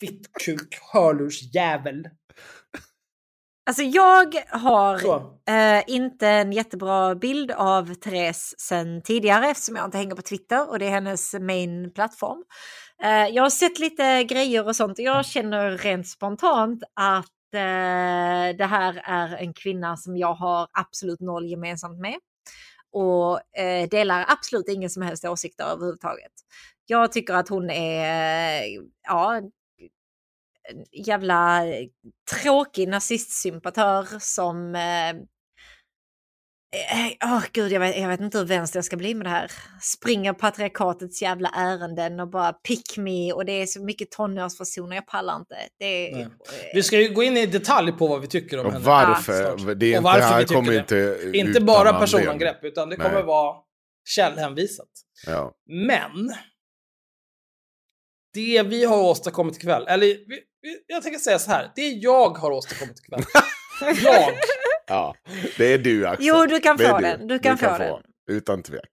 Fittkuk, 0.00 0.78
hörlursjävel. 0.92 2.08
Alltså 3.66 3.82
jag 3.82 4.42
har 4.48 4.94
eh, 5.48 5.82
inte 5.86 6.28
en 6.28 6.52
jättebra 6.52 7.14
bild 7.14 7.50
av 7.50 7.94
Therese 7.94 8.54
sen 8.58 9.02
tidigare 9.02 9.50
eftersom 9.50 9.76
jag 9.76 9.84
inte 9.84 9.98
hänger 9.98 10.14
på 10.14 10.22
Twitter 10.22 10.70
och 10.70 10.78
det 10.78 10.86
är 10.86 10.90
hennes 10.90 11.34
main 11.34 11.92
plattform. 11.94 12.44
Eh, 13.02 13.26
jag 13.26 13.42
har 13.42 13.50
sett 13.50 13.78
lite 13.78 14.24
grejer 14.24 14.66
och 14.66 14.76
sånt 14.76 14.98
och 14.98 15.04
jag 15.04 15.26
känner 15.26 15.78
rent 15.78 16.08
spontant 16.08 16.82
att 16.94 17.54
eh, 17.54 18.56
det 18.58 18.66
här 18.66 19.02
är 19.04 19.36
en 19.36 19.54
kvinna 19.54 19.96
som 19.96 20.16
jag 20.16 20.34
har 20.34 20.68
absolut 20.72 21.20
noll 21.20 21.46
gemensamt 21.50 22.00
med 22.00 22.16
och 22.92 23.58
eh, 23.58 23.88
delar 23.88 24.24
absolut 24.28 24.68
ingen 24.68 24.90
som 24.90 25.02
helst 25.02 25.24
åsikter 25.24 25.64
överhuvudtaget. 25.64 26.32
Jag 26.86 27.12
tycker 27.12 27.34
att 27.34 27.48
hon 27.48 27.70
är, 27.70 28.64
ja, 29.08 29.36
en 30.70 30.84
jävla 31.06 31.62
tråkig 32.42 32.88
nazistsympatör 32.88 34.18
som... 34.18 34.74
Eh, 34.74 35.14
eh, 36.72 37.32
åh 37.32 37.42
gud, 37.52 37.72
jag 37.72 37.80
vet, 37.80 37.96
jag 37.98 38.08
vet 38.08 38.20
inte 38.20 38.38
hur 38.38 38.44
vänster 38.44 38.76
jag 38.78 38.84
ska 38.84 38.96
bli 38.96 39.14
med 39.14 39.26
det 39.26 39.30
här. 39.30 39.50
Springer 39.82 40.32
patriarkatets 40.32 41.22
jävla 41.22 41.48
ärenden 41.48 42.20
och 42.20 42.28
bara 42.30 42.52
pick 42.52 42.96
me 42.96 43.32
och 43.32 43.44
det 43.44 43.52
är 43.52 43.66
så 43.66 43.82
mycket 43.84 44.10
tonårsfasoner, 44.10 44.96
jag 44.96 45.06
pallar 45.06 45.36
inte. 45.36 45.56
Det 45.78 46.10
är, 46.10 46.16
Nej. 46.16 46.28
Vi 46.74 46.82
ska 46.82 47.00
ju 47.00 47.08
gå 47.08 47.22
in 47.22 47.36
i 47.36 47.46
detalj 47.46 47.92
på 47.92 48.06
vad 48.06 48.20
vi 48.20 48.26
tycker 48.26 48.60
om 48.60 48.66
Och 48.66 48.72
henne. 48.72 48.84
varför? 48.84 49.34
det 49.74 49.86
är 49.86 49.90
Och 49.90 49.96
inte, 49.96 50.00
varför 50.00 50.18
det 50.20 50.24
här 50.26 50.38
vi 50.38 50.44
tycker 50.44 50.54
kommer 50.54 50.72
det. 50.72 50.78
inte 50.78 51.38
Inte 51.38 51.60
bara 51.60 51.92
personangrepp, 51.92 52.64
utan 52.64 52.88
det 52.88 52.96
kommer 52.96 53.14
Nej. 53.14 53.22
vara 53.22 53.56
källhänvisat. 54.08 54.88
Ja. 55.26 55.52
Men, 55.66 56.34
det 58.34 58.62
vi 58.62 58.84
har 58.84 59.02
åstadkommit 59.02 59.56
ikväll, 59.56 59.86
eller 59.88 60.16
jag 60.86 61.02
tänker 61.02 61.18
säga 61.18 61.38
så 61.38 61.50
här, 61.50 61.72
det 61.76 61.88
jag 61.88 62.28
har 62.38 62.50
åstadkommit 62.50 62.98
ikväll. 63.00 63.22
jag, 64.04 64.32
ja, 64.86 65.14
det 65.58 65.64
är 65.74 65.78
du 65.78 66.06
Axel. 66.06 66.26
Jo, 66.26 66.46
du 66.46 66.60
kan 66.60 66.76
Det 66.76 66.88
få 66.88 66.98
den. 66.98 67.26
Du 67.26 67.38
kan 67.38 67.58
få 67.58 67.78
den. 67.78 68.02
Utan 68.30 68.62
tvek. 68.62 68.90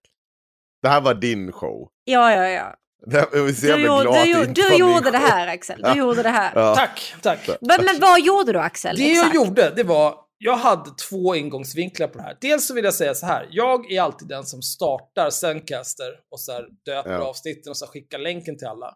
Det 0.81 0.89
här 0.89 1.01
var 1.01 1.13
din 1.13 1.51
show. 1.51 1.87
Ja, 2.03 2.33
ja, 2.35 2.47
ja. 2.49 2.75
Jag 3.11 3.27
Du, 3.31 4.45
du, 4.45 4.53
du 4.53 4.75
gjorde 4.75 5.11
det 5.11 5.17
här 5.17 5.47
Axel, 5.47 5.81
du 5.81 5.87
Ja. 5.89 5.95
gjorde 5.97 6.23
det 6.23 6.29
här. 6.29 6.51
Ja. 6.55 6.75
tack, 6.75 7.15
tack. 7.21 7.49
Men, 7.61 7.85
men 7.85 7.99
vad 8.01 8.21
gjorde 8.21 8.53
du 8.53 8.59
Axel? 8.59 8.95
Det 8.97 9.03
jag 9.03 9.11
Exakt. 9.11 9.35
gjorde, 9.35 9.73
det 9.75 9.83
var 9.83 10.15
jag 10.37 10.55
hade 10.57 10.89
två 11.09 11.35
ingångsvinklar 11.35 12.07
på 12.07 12.17
det 12.17 12.23
här. 12.23 12.37
Dels 12.41 12.67
så 12.67 12.73
vill 12.73 12.83
jag 12.85 12.93
säga 12.93 13.13
så 13.13 13.25
här, 13.25 13.47
jag 13.51 13.91
är 13.91 14.01
alltid 14.01 14.27
den 14.27 14.43
som 14.45 14.61
startar 14.61 15.29
Zencaster 15.29 16.11
och 16.31 16.39
så 16.39 16.51
här 16.51 16.65
döper 16.85 17.11
Ja. 17.11 17.17
avsnitten 17.19 17.69
och 17.69 17.77
så 17.77 17.87
skickar 17.87 18.17
länken 18.19 18.57
till 18.57 18.67
alla. 18.67 18.93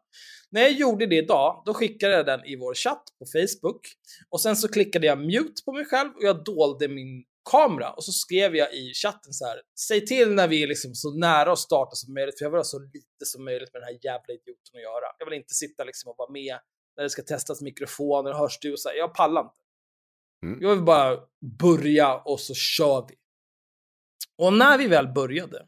När 0.53 0.61
jag 0.61 0.71
gjorde 0.71 1.05
det 1.05 1.15
idag, 1.15 1.63
då 1.65 1.73
skickade 1.73 2.13
jag 2.13 2.25
den 2.25 2.45
i 2.45 2.55
vår 2.55 2.73
chatt 2.73 3.03
på 3.19 3.25
Facebook 3.25 3.81
och 4.29 4.41
sen 4.41 4.55
så 4.55 4.67
klickade 4.67 5.07
jag 5.07 5.19
mute 5.19 5.63
på 5.65 5.73
mig 5.73 5.85
själv 5.85 6.09
och 6.15 6.23
jag 6.23 6.43
dolde 6.43 6.87
min 6.87 7.23
kamera 7.51 7.93
och 7.93 8.03
så 8.03 8.11
skrev 8.11 8.55
jag 8.55 8.73
i 8.73 8.93
chatten 8.93 9.33
så 9.33 9.45
här, 9.45 9.61
säg 9.87 10.05
till 10.05 10.33
när 10.33 10.47
vi 10.47 10.63
är 10.63 10.67
liksom 10.67 10.95
så 10.95 11.13
nära 11.13 11.51
att 11.51 11.59
starta 11.59 11.95
som 11.95 12.13
möjligt, 12.13 12.37
för 12.37 12.45
jag 12.45 12.51
vill 12.51 12.59
ha 12.59 12.63
så 12.63 12.79
lite 12.79 13.25
som 13.25 13.45
möjligt 13.45 13.73
med 13.73 13.81
den 13.81 13.87
här 13.87 13.99
jävla 14.03 14.33
idioten 14.33 14.75
att 14.75 14.81
göra. 14.81 15.05
Jag 15.19 15.25
vill 15.25 15.33
inte 15.33 15.53
sitta 15.53 15.83
liksom 15.83 16.09
och 16.09 16.15
vara 16.17 16.31
med 16.31 16.59
när 16.95 17.03
det 17.03 17.09
ska 17.09 17.21
testas 17.21 17.61
mikrofoner, 17.61 18.33
hörs 18.33 18.59
du 18.61 18.73
och 18.73 18.79
så 18.79 18.89
här, 18.89 18.95
jag 18.95 19.13
pallar 19.13 19.41
inte. 19.41 19.55
Mm. 20.45 20.61
Jag 20.61 20.69
vill 20.69 20.85
bara 20.85 21.19
börja 21.59 22.15
och 22.15 22.39
så 22.39 22.53
kör 22.53 23.05
vi. 23.09 23.15
Och 24.37 24.53
när 24.53 24.77
vi 24.77 24.87
väl 24.87 25.07
började, 25.07 25.67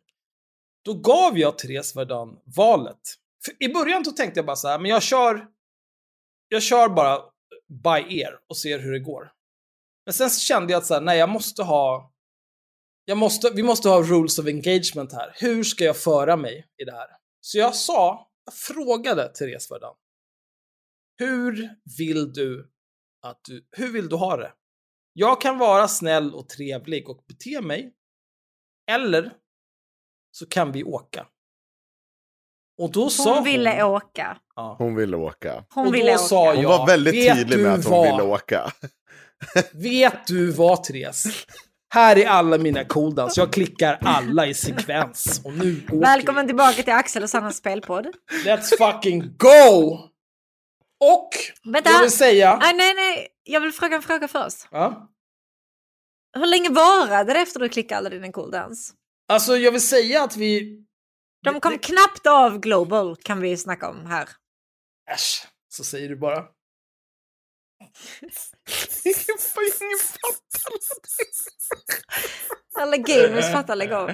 då 0.86 0.94
gav 0.94 1.38
jag 1.38 1.58
Therese 1.58 1.96
Verdun 1.96 2.40
valet. 2.56 3.16
För 3.46 3.64
I 3.64 3.74
början 3.74 4.04
då 4.04 4.12
tänkte 4.12 4.38
jag 4.38 4.46
bara 4.46 4.56
så 4.56 4.68
här, 4.68 4.80
men 4.80 4.92
jag 4.92 5.04
kör, 5.04 5.48
jag 6.48 6.64
kör 6.64 6.90
bara 6.90 7.22
by 7.84 8.22
ear 8.22 8.40
och 8.50 8.58
ser 8.58 8.80
hur 8.80 8.92
det 8.92 9.00
går. 9.00 9.32
Men 10.06 10.14
sen 10.14 10.30
så 10.30 10.40
kände 10.40 10.74
jag 10.74 10.80
att 10.80 10.86
så 10.86 10.94
här, 10.94 11.02
nej, 11.02 11.18
jag 11.20 11.30
måste 11.30 11.64
ha, 11.64 12.14
jag 13.06 13.18
måste, 13.18 13.50
vi 13.50 13.64
måste 13.64 13.90
ha 13.90 14.02
rules 14.02 14.40
of 14.40 14.46
engagement 14.46 15.14
här. 15.14 15.36
Hur 15.36 15.64
ska 15.64 15.84
jag 15.84 15.98
föra 15.98 16.36
mig 16.36 16.68
i 16.82 16.84
det 16.84 16.92
här? 16.92 17.08
Så 17.42 17.58
jag 17.58 17.76
sa, 17.76 18.32
jag 18.46 18.54
frågade 18.54 19.34
Therese 19.34 19.72
Verdun, 19.72 19.96
hur 21.18 21.70
vill 21.98 22.34
du 22.34 22.72
att 23.22 23.44
du, 23.44 23.68
hur 23.72 23.92
vill 23.92 24.10
du 24.10 24.16
ha 24.16 24.38
det? 24.38 24.54
Jag 25.14 25.42
kan 25.42 25.58
vara 25.58 25.88
snäll 25.88 26.36
och 26.36 26.50
trevlig 26.50 27.10
och 27.10 27.24
bete 27.28 27.62
mig. 27.62 27.94
Eller 28.92 29.34
så 30.32 30.46
kan 30.46 30.72
vi 30.72 30.84
åka. 30.84 31.28
Och 32.78 32.92
då 32.92 33.10
sa 33.10 33.24
Hon 33.24 33.34
hon... 33.34 33.44
ville 33.44 33.84
åka. 33.84 34.38
Ja. 34.56 34.76
Hon 34.80 34.96
ville 34.96 35.18
åka. 35.18 35.64
Hon 35.74 35.88
och 35.88 35.96
ville 35.96 36.12
åka. 36.14 36.18
sa 36.18 36.54
Hon 36.54 36.62
jag, 36.62 36.70
var 36.70 36.88
väldigt 36.88 37.36
tydlig 37.36 37.60
med 37.60 37.74
att 37.74 37.84
hon 37.86 37.92
vad? 37.92 38.12
ville 38.12 38.24
åka. 38.24 38.72
Vet 39.74 40.28
du 40.28 40.52
vad 40.52 40.84
Therese? 40.84 41.46
Här 41.94 42.18
är 42.18 42.28
alla 42.28 42.58
mina 42.58 42.84
cooldowns. 42.86 43.38
Jag 43.38 43.54
klickar 43.54 44.00
alla 44.02 44.46
i 44.48 44.54
sekvens. 44.54 45.42
Och 45.46 45.54
nu 45.54 45.82
åker 45.88 45.98
Välkommen 46.00 46.48
tillbaka 46.48 46.84
till 46.84 46.94
Axel 46.94 47.24
och 47.24 47.30
Sannas 47.30 47.58
spelpodd. 47.58 48.08
Let's 48.46 48.78
fucking 48.78 49.36
go! 49.38 50.00
Och 51.00 51.30
Vänta! 51.64 51.90
jag 51.92 52.02
vill 52.02 52.12
säga... 52.12 52.58
Nej, 52.62 52.74
nej, 52.74 52.94
nej. 52.96 53.28
Jag 53.44 53.62
vill 53.62 53.72
fråga 53.72 53.96
en 53.96 54.02
fråga 54.02 54.28
först. 54.28 54.68
Ja, 54.72 55.10
Hur 56.38 56.46
länge 56.46 56.70
varade 56.70 57.34
det 57.34 57.40
efter 57.40 57.60
du 57.60 57.70
klickade 57.70 57.98
alla 57.98 58.10
dina 58.10 58.32
cooldowns? 58.32 58.94
alltså 59.30 59.58
jag 59.58 59.72
vill 59.72 59.82
säga 59.82 60.24
att 60.24 60.38
vi... 60.38 60.85
De 61.46 61.60
kom 61.60 61.80
knappt 61.80 62.28
av 62.28 62.60
Global 62.60 63.16
kan 63.16 63.42
vi 63.42 63.58
snacka 63.58 63.90
om 63.90 64.06
här. 64.06 64.30
Äsch, 65.12 65.48
så 65.70 65.84
säger 65.84 66.10
du 66.10 66.16
bara. 66.16 66.38
Alla 72.78 72.98
gamers 72.98 73.52
fattar 73.52 73.76
lägg 73.76 73.94
av. 73.94 74.10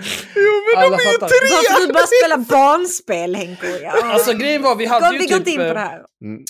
Alla 0.77 0.97
fattar. 0.97 1.21
Varför 1.21 1.87
du 1.87 1.93
bara 1.93 2.07
spela 2.07 2.37
barnspel 2.37 3.35
Henko? 3.35 3.67
Ja. 3.67 3.91
Alltså 4.03 4.33
grejen 4.33 4.61
var, 4.61 4.75
vi 4.75 4.85
hade 4.85 5.07
Gå- 5.07 5.13
ju 5.13 5.19
vi 5.19 5.27
typ... 5.27 5.47
in 5.47 5.55
på 5.55 5.61
eh, 5.61 5.73
det 5.73 5.79
här. 5.79 6.01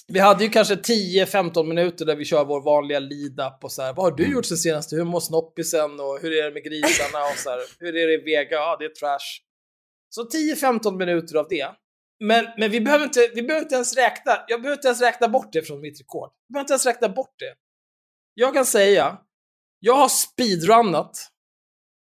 Vi 0.07 0.19
hade 0.19 0.43
ju 0.43 0.49
kanske 0.49 0.75
10-15 0.75 1.63
minuter 1.63 2.05
där 2.05 2.15
vi 2.15 2.25
kör 2.25 2.45
vår 2.45 2.61
vanliga 2.61 2.99
lead-up 2.99 3.63
och 3.63 3.71
så 3.71 3.81
här. 3.81 3.93
Vad 3.93 4.05
har 4.05 4.17
du 4.17 4.31
gjort 4.31 4.45
sen 4.45 4.57
senast? 4.57 4.93
Hur 4.93 5.03
mår 5.03 5.19
snoppisen 5.19 5.99
och 5.99 6.19
hur 6.21 6.39
är 6.39 6.43
det 6.43 6.51
med 6.53 6.63
grisarna 6.63 7.23
och 7.23 7.37
så 7.37 7.49
här. 7.49 7.59
Hur 7.79 7.95
är 7.95 8.07
det 8.07 8.13
i 8.13 8.17
Vega? 8.17 8.55
Ja, 8.55 8.77
det 8.79 8.85
är 8.85 8.89
trash. 8.89 9.41
Så 10.15 10.23
10-15 10.23 10.97
minuter 10.97 11.35
av 11.35 11.47
det. 11.49 11.75
Men, 12.19 12.45
men 12.57 12.71
vi, 12.71 12.81
behöver 12.81 13.05
inte, 13.05 13.31
vi 13.35 13.43
behöver 13.43 13.65
inte 13.65 13.75
ens 13.75 13.95
räkna, 13.95 14.31
jag 14.47 14.61
behöver 14.61 14.77
inte 14.77 14.87
ens 14.87 15.01
räkna 15.01 15.27
bort 15.27 15.53
det 15.53 15.67
från 15.67 15.81
mitt 15.81 15.99
rekord. 15.99 16.29
Jag 16.47 16.53
behöver 16.53 16.63
inte 16.63 16.73
ens 16.73 16.85
räkna 16.85 17.09
bort 17.09 17.35
det. 17.39 17.55
Jag 18.33 18.53
kan 18.53 18.65
säga, 18.65 19.17
jag 19.79 19.93
har 19.93 20.09
speedrunnat 20.09 21.31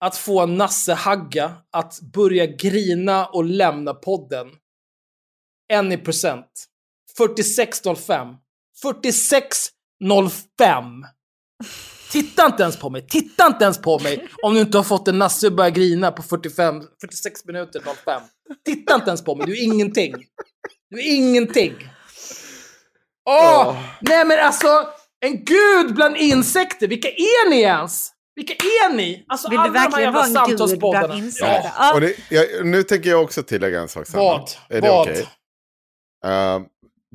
att 0.00 0.16
få 0.16 0.46
Nasse 0.46 0.94
Hagga 0.94 1.54
att 1.70 2.00
börja 2.00 2.46
grina 2.46 3.26
och 3.26 3.44
lämna 3.44 3.94
podden. 3.94 4.50
En 5.68 5.92
i 5.92 5.98
procent. 5.98 6.66
46.05. 7.18 8.36
46.05. 8.84 11.04
Titta 12.12 12.46
inte 12.46 12.62
ens 12.62 12.76
på 12.76 12.90
mig, 12.90 13.06
titta 13.06 13.46
inte 13.46 13.64
ens 13.64 13.78
på 13.78 13.98
mig 13.98 14.28
om 14.42 14.54
du 14.54 14.60
inte 14.60 14.78
har 14.78 14.84
fått 14.84 15.08
en 15.08 15.18
Nasse 15.18 15.46
att 15.46 15.52
börja 15.52 15.70
grina 15.70 16.12
på 16.12 16.22
45, 16.22 16.82
46 17.00 17.44
minuter 17.44 17.82
05. 18.04 18.22
Titta 18.64 18.94
inte 18.94 19.10
ens 19.10 19.24
på 19.24 19.34
mig, 19.34 19.46
du 19.46 19.52
är 19.52 19.62
ingenting. 19.62 20.14
Du 20.90 20.98
är 20.98 21.14
ingenting. 21.14 21.74
Åh! 23.24 23.76
Nej 24.00 24.24
men 24.24 24.38
alltså, 24.38 24.88
en 25.20 25.44
gud 25.44 25.94
bland 25.94 26.16
insekter, 26.16 26.88
vilka 26.88 27.08
är 27.08 27.50
ni 27.50 27.60
ens? 27.60 28.10
Vilka 28.34 28.52
är 28.52 28.94
ni? 28.96 29.24
Alltså 29.28 29.50
Vill 29.50 29.58
du 29.58 29.62
alla 29.62 29.72
de 29.72 29.78
här 29.78 29.90
verkligen 29.90 30.14
jävla 30.14 30.20
vara 30.20 30.44
en 30.44 30.50
gud 30.50 30.58
samtalspoddarna. 30.58 31.06
bland 31.06 31.24
insekter? 31.24 31.62
Ja. 31.64 31.72
Ja. 31.78 31.94
Och 31.94 32.00
det, 32.00 32.14
jag, 32.28 32.66
nu 32.66 32.82
tänker 32.82 33.10
jag 33.10 33.22
också 33.22 33.42
tillägga 33.42 33.80
en 33.80 33.88
sak. 33.88 34.06
Vad? 34.12 34.50
Är 34.68 34.80
det 34.80 34.90
okej? 34.90 35.28
Eh, 36.24 36.60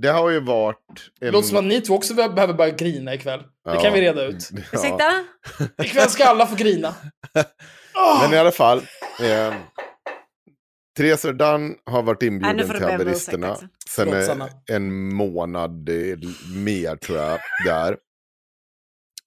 det 0.02 0.08
har 0.10 0.30
ju 0.30 0.40
varit... 0.40 1.12
Det 1.20 1.28
En... 1.28 1.34
låter 1.34 1.48
som 1.48 1.58
att 1.58 1.64
ni 1.64 1.82
två 1.82 1.94
också 1.96 2.14
behöver 2.14 2.54
börja 2.54 2.72
grina 2.76 3.14
ikväll. 3.14 3.40
Det 3.40 3.48
Ja. 3.74 3.80
kan 3.82 3.94
vi 3.94 4.02
reda 4.02 4.24
ut. 4.26 4.50
Ja. 4.54 4.62
Ursäkta? 4.74 5.26
Ikväll 5.84 6.10
ska 6.10 6.26
alla 6.26 6.48
få 6.48 6.56
grina. 6.56 6.96
Åh! 7.96 8.22
Men 8.24 8.34
i 8.34 8.38
alla 8.38 8.52
fall. 8.52 8.78
Eh, 9.22 9.54
Therese 10.98 11.22
Dunn 11.22 11.76
har 11.86 12.04
varit 12.04 12.24
inbjuden 12.24 12.58
du 12.58 12.64
till 12.68 12.84
haveristerna. 12.84 13.56
Sen 13.56 13.70
Förlåt, 13.90 14.30
eh, 14.40 14.76
en 14.76 15.14
månad 15.16 15.90
eh, 15.90 16.18
mer 16.56 16.96
tror 16.96 17.18
jag 17.18 17.40
där. 17.66 17.98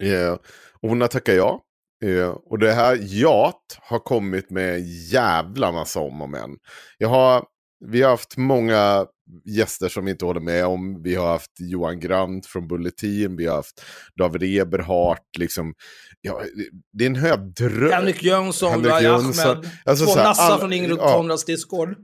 Eh, 0.03 0.33
och 0.81 0.89
hon 0.89 1.01
har 1.01 1.09
tackat 1.09 1.35
ja. 1.35 1.61
Eh, 2.05 2.29
och 2.29 2.59
det 2.59 2.73
här 2.73 2.99
jat 3.01 3.79
har 3.81 3.99
kommit 3.99 4.51
med 4.51 4.75
en 4.75 4.85
jävla 4.87 5.73
massa 5.73 6.01
om 6.01 6.23
och 6.23 6.29
men. 6.31 6.57
Jag 6.99 7.09
har, 7.09 7.45
vi 7.85 8.03
har 8.03 8.11
haft 8.11 8.37
många 8.37 9.07
gäster 9.45 9.89
som 9.89 10.09
inte 10.09 10.25
håller 10.25 10.41
med 10.41 10.67
om. 10.67 11.03
Vi 11.03 11.15
har 11.15 11.27
haft 11.29 11.51
Johan 11.59 12.01
Grant 12.01 12.47
från 12.47 12.69
Bulletin, 12.69 13.37
vi 13.37 13.47
har 13.47 13.57
haft 13.57 13.83
David 14.19 14.61
Eberhardt. 14.61 15.39
Liksom, 15.39 15.75
ja, 16.21 16.43
det 16.93 17.05
är 17.05 17.11
en 17.11 17.17
hög 17.17 17.55
dröm. 17.55 17.93
Henrik 17.93 18.23
Jönsson, 18.23 18.71
Henrik 18.71 19.03
Jönsson. 19.03 19.51
Ahmed. 19.51 19.71
Alltså, 19.85 20.05
två 20.05 20.15
nassar 20.15 20.59
från 20.59 20.73
Ingrid 20.73 20.99
ja. 20.99 21.17
Konrads 21.17 21.45
Discord. 21.45 21.97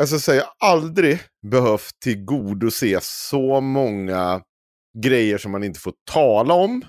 Alltså 0.00 0.18
så 0.18 0.34
jag 0.34 0.44
har 0.58 0.70
aldrig 0.70 1.20
behövt 1.50 2.00
tillgodose 2.04 2.98
så 3.02 3.60
många 3.60 4.42
grejer 4.98 5.38
som 5.38 5.52
man 5.52 5.64
inte 5.64 5.80
får 5.80 5.92
tala 6.10 6.54
om. 6.54 6.84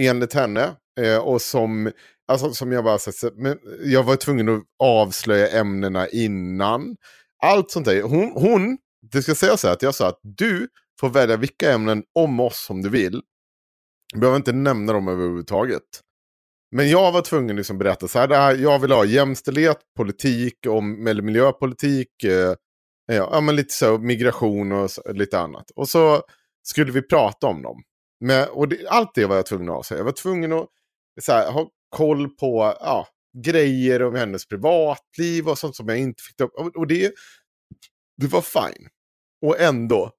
Enligt 0.00 0.32
henne. 0.32 0.76
Eh, 1.00 1.18
och 1.18 1.42
som, 1.42 1.92
alltså, 2.28 2.52
som 2.52 2.72
jag 2.72 2.84
bara 2.84 2.98
så, 2.98 3.30
men 3.36 3.58
jag 3.84 4.02
var 4.02 4.16
tvungen 4.16 4.48
att 4.48 4.62
avslöja 4.82 5.48
ämnena 5.48 6.08
innan. 6.08 6.96
Allt 7.46 7.70
sånt 7.70 7.86
där. 7.86 8.02
Hon, 8.02 8.32
hon, 8.34 8.78
det 9.12 9.22
ska 9.22 9.34
sägas 9.34 9.60
så 9.60 9.66
här 9.66 9.74
att 9.74 9.82
jag 9.82 9.94
sa 9.94 10.08
att 10.08 10.20
du 10.22 10.68
får 11.00 11.08
välja 11.08 11.36
vilka 11.36 11.72
ämnen 11.72 12.02
om 12.14 12.40
oss 12.40 12.64
som 12.64 12.82
du 12.82 12.88
vill. 12.88 13.22
Du 14.12 14.20
behöver 14.20 14.36
inte 14.36 14.52
nämna 14.52 14.92
dem 14.92 15.08
överhuvudtaget. 15.08 15.82
Men 16.70 16.90
jag 16.90 17.12
var 17.12 17.22
tvungen 17.22 17.56
liksom 17.56 17.78
berätta 17.78 18.08
så 18.08 18.18
här, 18.18 18.28
det 18.28 18.36
här, 18.36 18.56
jag 18.56 18.78
vill 18.78 18.92
ha 18.92 19.04
jämställdhet, 19.04 19.78
politik, 19.96 20.54
om, 20.68 21.06
eller 21.06 21.22
miljöpolitik, 21.22 22.24
eh, 22.24 22.54
ja, 23.06 23.28
ja, 23.32 23.40
men 23.40 23.56
lite 23.56 23.74
så, 23.74 23.98
migration 23.98 24.72
och 24.72 24.90
så, 24.90 25.12
lite 25.12 25.38
annat. 25.38 25.70
Och 25.70 25.88
så 25.88 26.22
skulle 26.62 26.92
vi 26.92 27.02
prata 27.02 27.46
om 27.46 27.62
dem. 27.62 27.82
Men, 28.20 28.48
och 28.48 28.68
det, 28.68 28.88
allt 28.88 29.14
det 29.14 29.26
var 29.26 29.36
jag 29.36 29.46
tvungen 29.46 29.68
att 29.68 29.76
avsäga. 29.76 29.98
Jag 29.98 30.04
var 30.04 30.12
tvungen 30.12 30.52
att 30.52 30.66
så 31.20 31.32
här, 31.32 31.52
ha 31.52 31.68
koll 31.96 32.28
på 32.28 32.76
ja, 32.80 33.06
grejer 33.32 34.02
om 34.02 34.14
hennes 34.14 34.46
privatliv 34.46 35.48
och 35.48 35.58
sånt 35.58 35.76
som 35.76 35.88
jag 35.88 35.98
inte 35.98 36.22
fick 36.22 36.36
ta 36.36 36.44
upp. 36.44 36.76
Och, 36.76 36.86
det, 36.86 37.12
det 38.16 38.26
var 38.26 38.42
fine. 38.42 38.88
Och 39.42 39.60
ändå, 39.60 40.12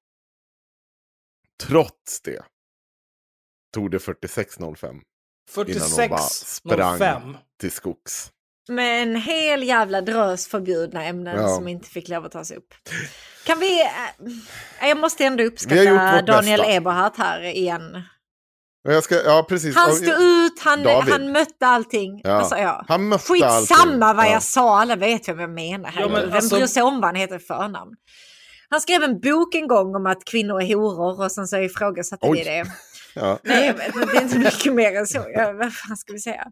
trots 1.64 2.22
det, 2.22 2.44
tog 3.74 3.92
det 3.92 3.98
46.05 3.98 5.02
innan 5.68 5.92
hon 5.92 6.10
bara 6.10 6.18
sprang 6.20 6.98
46.05. 7.00 7.36
till 7.60 7.72
skogs. 7.72 8.32
Med 8.70 9.04
en 9.04 9.16
hel 9.16 9.64
jävla 9.64 10.02
drös 10.02 10.48
förbjudna 10.48 11.04
ämnen 11.04 11.36
Ja. 11.36 11.56
som 11.56 11.68
inte 11.68 11.90
fick 11.90 12.10
lov 12.10 12.26
att 12.26 12.32
tas 12.32 12.52
upp. 12.52 12.74
Kan 13.46 13.60
vi... 13.60 13.82
Äh, 13.82 14.88
jag 14.88 14.98
måste 14.98 15.26
ändå 15.26 15.44
uppskatta 15.44 16.22
Daniel 16.22 16.60
bästa. 16.60 16.72
Eberhardt 16.74 17.18
här 17.18 17.42
igen. 17.42 18.02
Ska, 19.04 19.16
ja, 19.24 19.46
precis. 19.50 19.76
Han 19.76 19.92
stod 19.96 20.08
ut, 20.22 20.60
han, 20.60 20.84
David. 20.84 21.14
han 21.14 21.32
mötte 21.32 21.68
allting. 21.68 22.22
Ja. 22.24 22.32
Alltså, 22.32 22.56
ja. 22.58 22.86
Han 22.88 23.08
mötte 23.08 23.24
Skitsamma 23.24 23.56
allting. 23.86 24.00
vad 24.00 24.26
Ja. 24.26 24.32
jag 24.32 24.44
sa, 24.44 24.80
alla 24.82 24.96
vet 24.96 25.28
vem 25.30 25.40
jag 25.40 25.50
menar. 25.50 25.94
Ja, 25.98 26.08
men 26.10 26.22
Vem 26.26 26.34
alltså- 26.34 26.56
bryr 26.56 26.68
sig 26.68 26.84
om 26.84 26.94
vad 26.96 27.04
han 27.06 27.16
heter 27.16 27.36
i 27.36 27.40
förnamn? 27.40 27.92
Han 28.70 28.82
skrev 28.82 29.04
en 29.04 29.20
bok 29.20 29.56
en 29.56 29.68
gång 29.68 29.96
om 29.96 30.06
att 30.06 30.26
kvinnor 30.26 30.62
är 30.62 30.76
horor 30.76 31.22
och 31.24 31.32
sen 31.32 31.48
så 31.48 31.58
ifrågasatte 31.58 32.32
vi 32.32 32.44
det. 32.44 32.66
Ja. 33.16 33.40
Nej, 33.44 33.76
men 33.96 34.08
det 34.08 34.18
är 34.18 34.22
inte 34.22 34.40
mycket 34.40 34.74
mer 34.74 34.96
än 34.96 35.08
så. 35.08 35.26
Ja, 35.34 35.52
vad 35.52 35.74
fan 35.74 35.98
ska 35.98 36.14
vi 36.14 36.20
säga? 36.20 36.48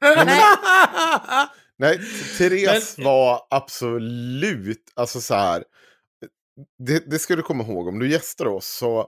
Nej, 0.00 0.40
Nej, 1.78 2.00
Therese 2.38 2.94
Men- 2.98 3.04
var 3.06 3.40
absolut, 3.50 4.92
alltså 4.94 5.20
så 5.20 5.34
här. 5.34 5.64
Det, 6.86 7.10
det 7.10 7.18
ska 7.18 7.36
du 7.36 7.42
komma 7.42 7.64
ihåg, 7.64 7.88
om 7.88 7.98
du 7.98 8.10
gästar 8.10 8.46
oss 8.46 8.66
så, 8.66 9.06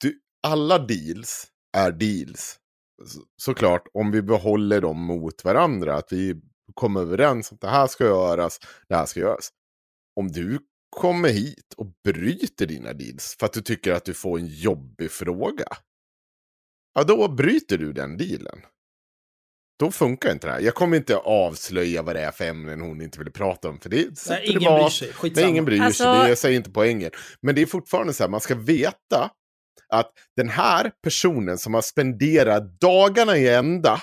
du, 0.00 0.18
alla 0.42 0.78
deals 0.78 1.46
är 1.76 1.92
deals. 1.92 2.58
Så, 3.04 3.20
såklart, 3.36 3.88
om 3.94 4.10
vi 4.10 4.22
behåller 4.22 4.80
dem 4.80 5.00
mot 5.00 5.44
varandra, 5.44 5.96
att 5.96 6.12
vi 6.12 6.40
kommer 6.74 7.00
överens 7.00 7.50
om 7.50 7.54
att 7.54 7.60
det 7.60 7.68
här 7.68 7.86
ska 7.86 8.04
göras, 8.04 8.58
det 8.88 8.94
här 8.94 9.06
ska 9.06 9.20
göras. 9.20 9.48
Om 10.20 10.28
du 10.32 10.58
kommer 10.96 11.28
hit 11.28 11.74
och 11.76 11.86
bryter 12.04 12.66
dina 12.66 12.92
deals 12.92 13.36
för 13.38 13.46
att 13.46 13.52
du 13.52 13.60
tycker 13.62 13.92
att 13.92 14.04
du 14.04 14.14
får 14.14 14.38
en 14.38 14.46
jobbig 14.46 15.10
fråga, 15.10 15.66
ja 16.94 17.04
då 17.04 17.28
bryter 17.28 17.78
du 17.78 17.92
den 17.92 18.16
dealen 18.16 18.58
då 19.78 19.90
funkar 19.90 20.32
inte 20.32 20.46
det 20.46 20.52
här. 20.52 20.60
Jag 20.60 20.74
kommer 20.74 20.96
inte 20.96 21.16
avslöja 21.16 22.02
vad 22.02 22.16
det 22.16 22.20
är 22.20 22.30
för 22.30 22.44
ämnen 22.44 22.80
hon 22.80 23.00
inte 23.00 23.18
vill 23.18 23.32
prata 23.32 23.68
om. 23.68 23.80
För 23.80 23.90
det 23.90 24.18
sätter 24.18 24.40
Nej, 24.40 24.50
ingen 24.50 24.74
bryr 24.74 24.88
sig. 24.88 25.12
Skitsamma. 25.12 25.44
Nej, 25.44 25.50
ingen 25.50 25.64
bryr 25.64 25.76
sig. 25.78 25.86
Alltså- 25.86 26.04
Det 26.04 26.28
jag 26.28 26.38
säger 26.38 26.56
inte 26.56 26.70
poängen. 26.70 27.10
Men 27.40 27.54
det 27.54 27.62
är 27.62 27.66
fortfarande 27.66 28.12
så 28.12 28.22
här, 28.22 28.30
man 28.30 28.40
ska 28.40 28.54
veta 28.54 29.30
att 29.88 30.10
den 30.36 30.48
här 30.48 30.90
personen 31.04 31.58
som 31.58 31.74
har 31.74 31.82
spenderat 31.82 32.80
dagarna 32.80 33.36
i 33.36 33.48
ända 33.48 34.02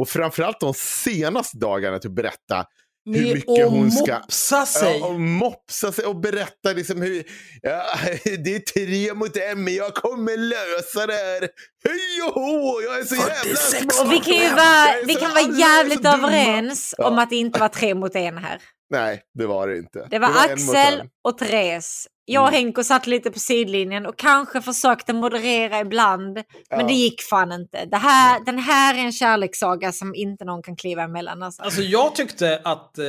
och 0.00 0.08
framförallt 0.08 0.60
de 0.60 0.74
senaste 0.74 1.58
dagarna 1.58 1.98
till 1.98 2.10
att 2.10 2.14
berätta 2.16 2.66
hur 3.04 3.34
mycket 3.34 3.64
att 3.64 3.70
hon 3.70 3.90
ska- 3.90 4.18
mopsa 4.18 4.66
sig. 4.66 4.98
Ja, 4.98 5.06
och 5.06 5.20
mopsa 5.20 5.92
sig 5.92 6.04
och 6.06 6.16
berätta 6.16 6.72
liksom 6.72 7.02
hur 7.02 7.24
ja, 7.62 7.84
det 8.24 8.54
är 8.54 8.58
tre 8.58 9.14
mot 9.14 9.36
en 9.36 9.64
men 9.64 9.74
jag 9.74 9.94
kommer 9.94 10.36
lösa 10.36 11.06
det 11.06 11.12
här. 11.12 11.40
Hej 11.84 12.28
och 12.28 12.34
hå, 12.34 12.80
jag 12.82 12.98
är 13.00 13.04
så 13.04 13.14
jävla 13.14 13.34
46 13.34 13.78
smart. 13.80 14.06
Och 14.06 14.12
vi 14.12 14.18
kan 14.20 14.34
ju 14.34 14.48
vara, 14.54 14.86
vi 15.06 15.14
kan 15.14 15.30
vara 15.30 15.58
jävligt 15.58 16.06
överens 16.06 16.94
Ja. 16.98 17.08
om 17.08 17.18
att 17.18 17.30
det 17.30 17.36
inte 17.36 17.60
var 17.60 17.68
tre 17.68 17.94
mot 17.94 18.14
en 18.16 18.38
här. 18.38 18.62
Nej, 18.90 19.22
det 19.38 19.46
var 19.46 19.68
det 19.68 19.78
inte. 19.78 20.06
Det 20.10 20.18
var, 20.18 20.28
en 20.28 20.34
mot 20.66 20.76
Axel 20.76 21.08
och 21.24 21.38
Therese. 21.38 22.06
Jag 22.32 22.42
och 22.42 22.48
Mm. 22.48 22.64
Henko 22.64 22.84
satt 22.84 23.06
lite 23.06 23.30
på 23.30 23.38
sidlinjen 23.38 24.06
och 24.06 24.18
kanske 24.18 24.62
försökte 24.62 25.12
moderera 25.12 25.80
ibland. 25.80 26.34
Men 26.34 26.44
Ja. 26.80 26.86
det 26.86 26.92
gick 26.92 27.22
fan 27.22 27.52
inte. 27.52 27.84
Det 27.84 27.96
här, 27.96 28.44
den 28.44 28.58
här 28.58 28.94
är 28.94 28.98
en 28.98 29.12
kärlekssaga 29.12 29.92
som 29.92 30.14
inte 30.14 30.44
någon 30.44 30.62
kan 30.62 30.76
kliva 30.76 31.02
emellan. 31.02 31.42
Alltså. 31.42 31.62
Alltså 31.62 31.80
jag 31.82 32.14
tyckte 32.14 32.60
att, 32.64 32.98
eh, 32.98 33.04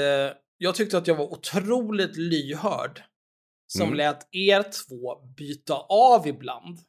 jag 0.58 0.76
tyckte 0.76 0.98
att 0.98 1.08
jag 1.08 1.16
var 1.16 1.34
otroligt 1.34 2.18
lyhörd. 2.18 3.02
Som 3.68 3.82
Mm. 3.86 3.98
lät 3.98 4.28
er 4.32 4.64
två 4.64 5.16
byta 5.38 5.74
av 5.90 6.28
ibland. 6.28 6.80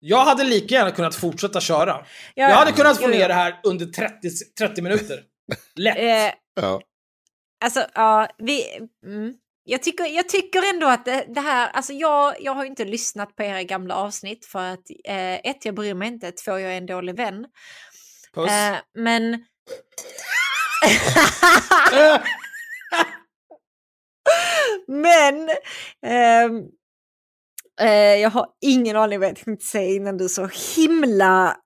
jag 0.00 0.24
hade 0.24 0.44
lika 0.44 0.74
gärna 0.74 0.90
kunnat 0.90 1.14
fortsätta 1.14 1.60
köra. 1.60 2.06
Ja, 2.34 2.48
Jag 2.48 2.56
hade 2.56 2.72
kunnat 2.72 3.00
få 3.00 3.08
ner 3.08 3.28
det 3.28 3.34
här 3.34 3.60
under 3.64 3.86
30, 3.86 4.30
30 4.58 4.82
minuter. 4.82 5.22
Lätt. 5.74 5.96
Eh, 5.98 6.34
Ja. 6.60 6.80
Alltså, 7.64 7.84
ja, 7.94 8.28
vi... 8.38 8.62
Mm. 9.06 9.34
Jag, 9.68 9.82
tycker, 9.82 10.04
jag 10.04 10.28
tycker 10.28 10.74
ändå 10.74 10.86
att 10.86 11.04
det, 11.04 11.24
det 11.28 11.40
här... 11.40 11.70
Alltså 11.70 11.92
jag, 11.92 12.36
jag 12.40 12.54
har 12.54 12.64
inte 12.64 12.84
lyssnat 12.84 13.36
på 13.36 13.42
era 13.42 13.62
gamla 13.62 13.94
avsnitt 13.94 14.46
för 14.46 14.72
att 14.72 14.90
eh, 15.04 15.34
ett, 15.34 15.64
jag 15.64 15.74
bryr 15.74 15.94
mig 15.94 16.08
inte, 16.08 16.32
två, 16.32 16.50
jag 16.50 16.72
är 16.72 16.76
en 16.76 16.86
dålig 16.86 17.16
vän. 17.16 17.46
Puss. 18.34 18.50
Eh, 18.50 18.76
men... 18.94 19.22
men... 24.86 25.50
ehm, 26.06 26.62
eh, 27.80 28.14
jag 28.14 28.30
har 28.30 28.46
ingen 28.60 28.96
aning 28.96 29.20
vad 29.20 29.28
jag 29.28 29.36
tänkte 29.36 29.66
säga 29.66 29.90
innan 29.90 30.16
du 30.16 30.28
så 30.28 30.48
himla 30.76 31.56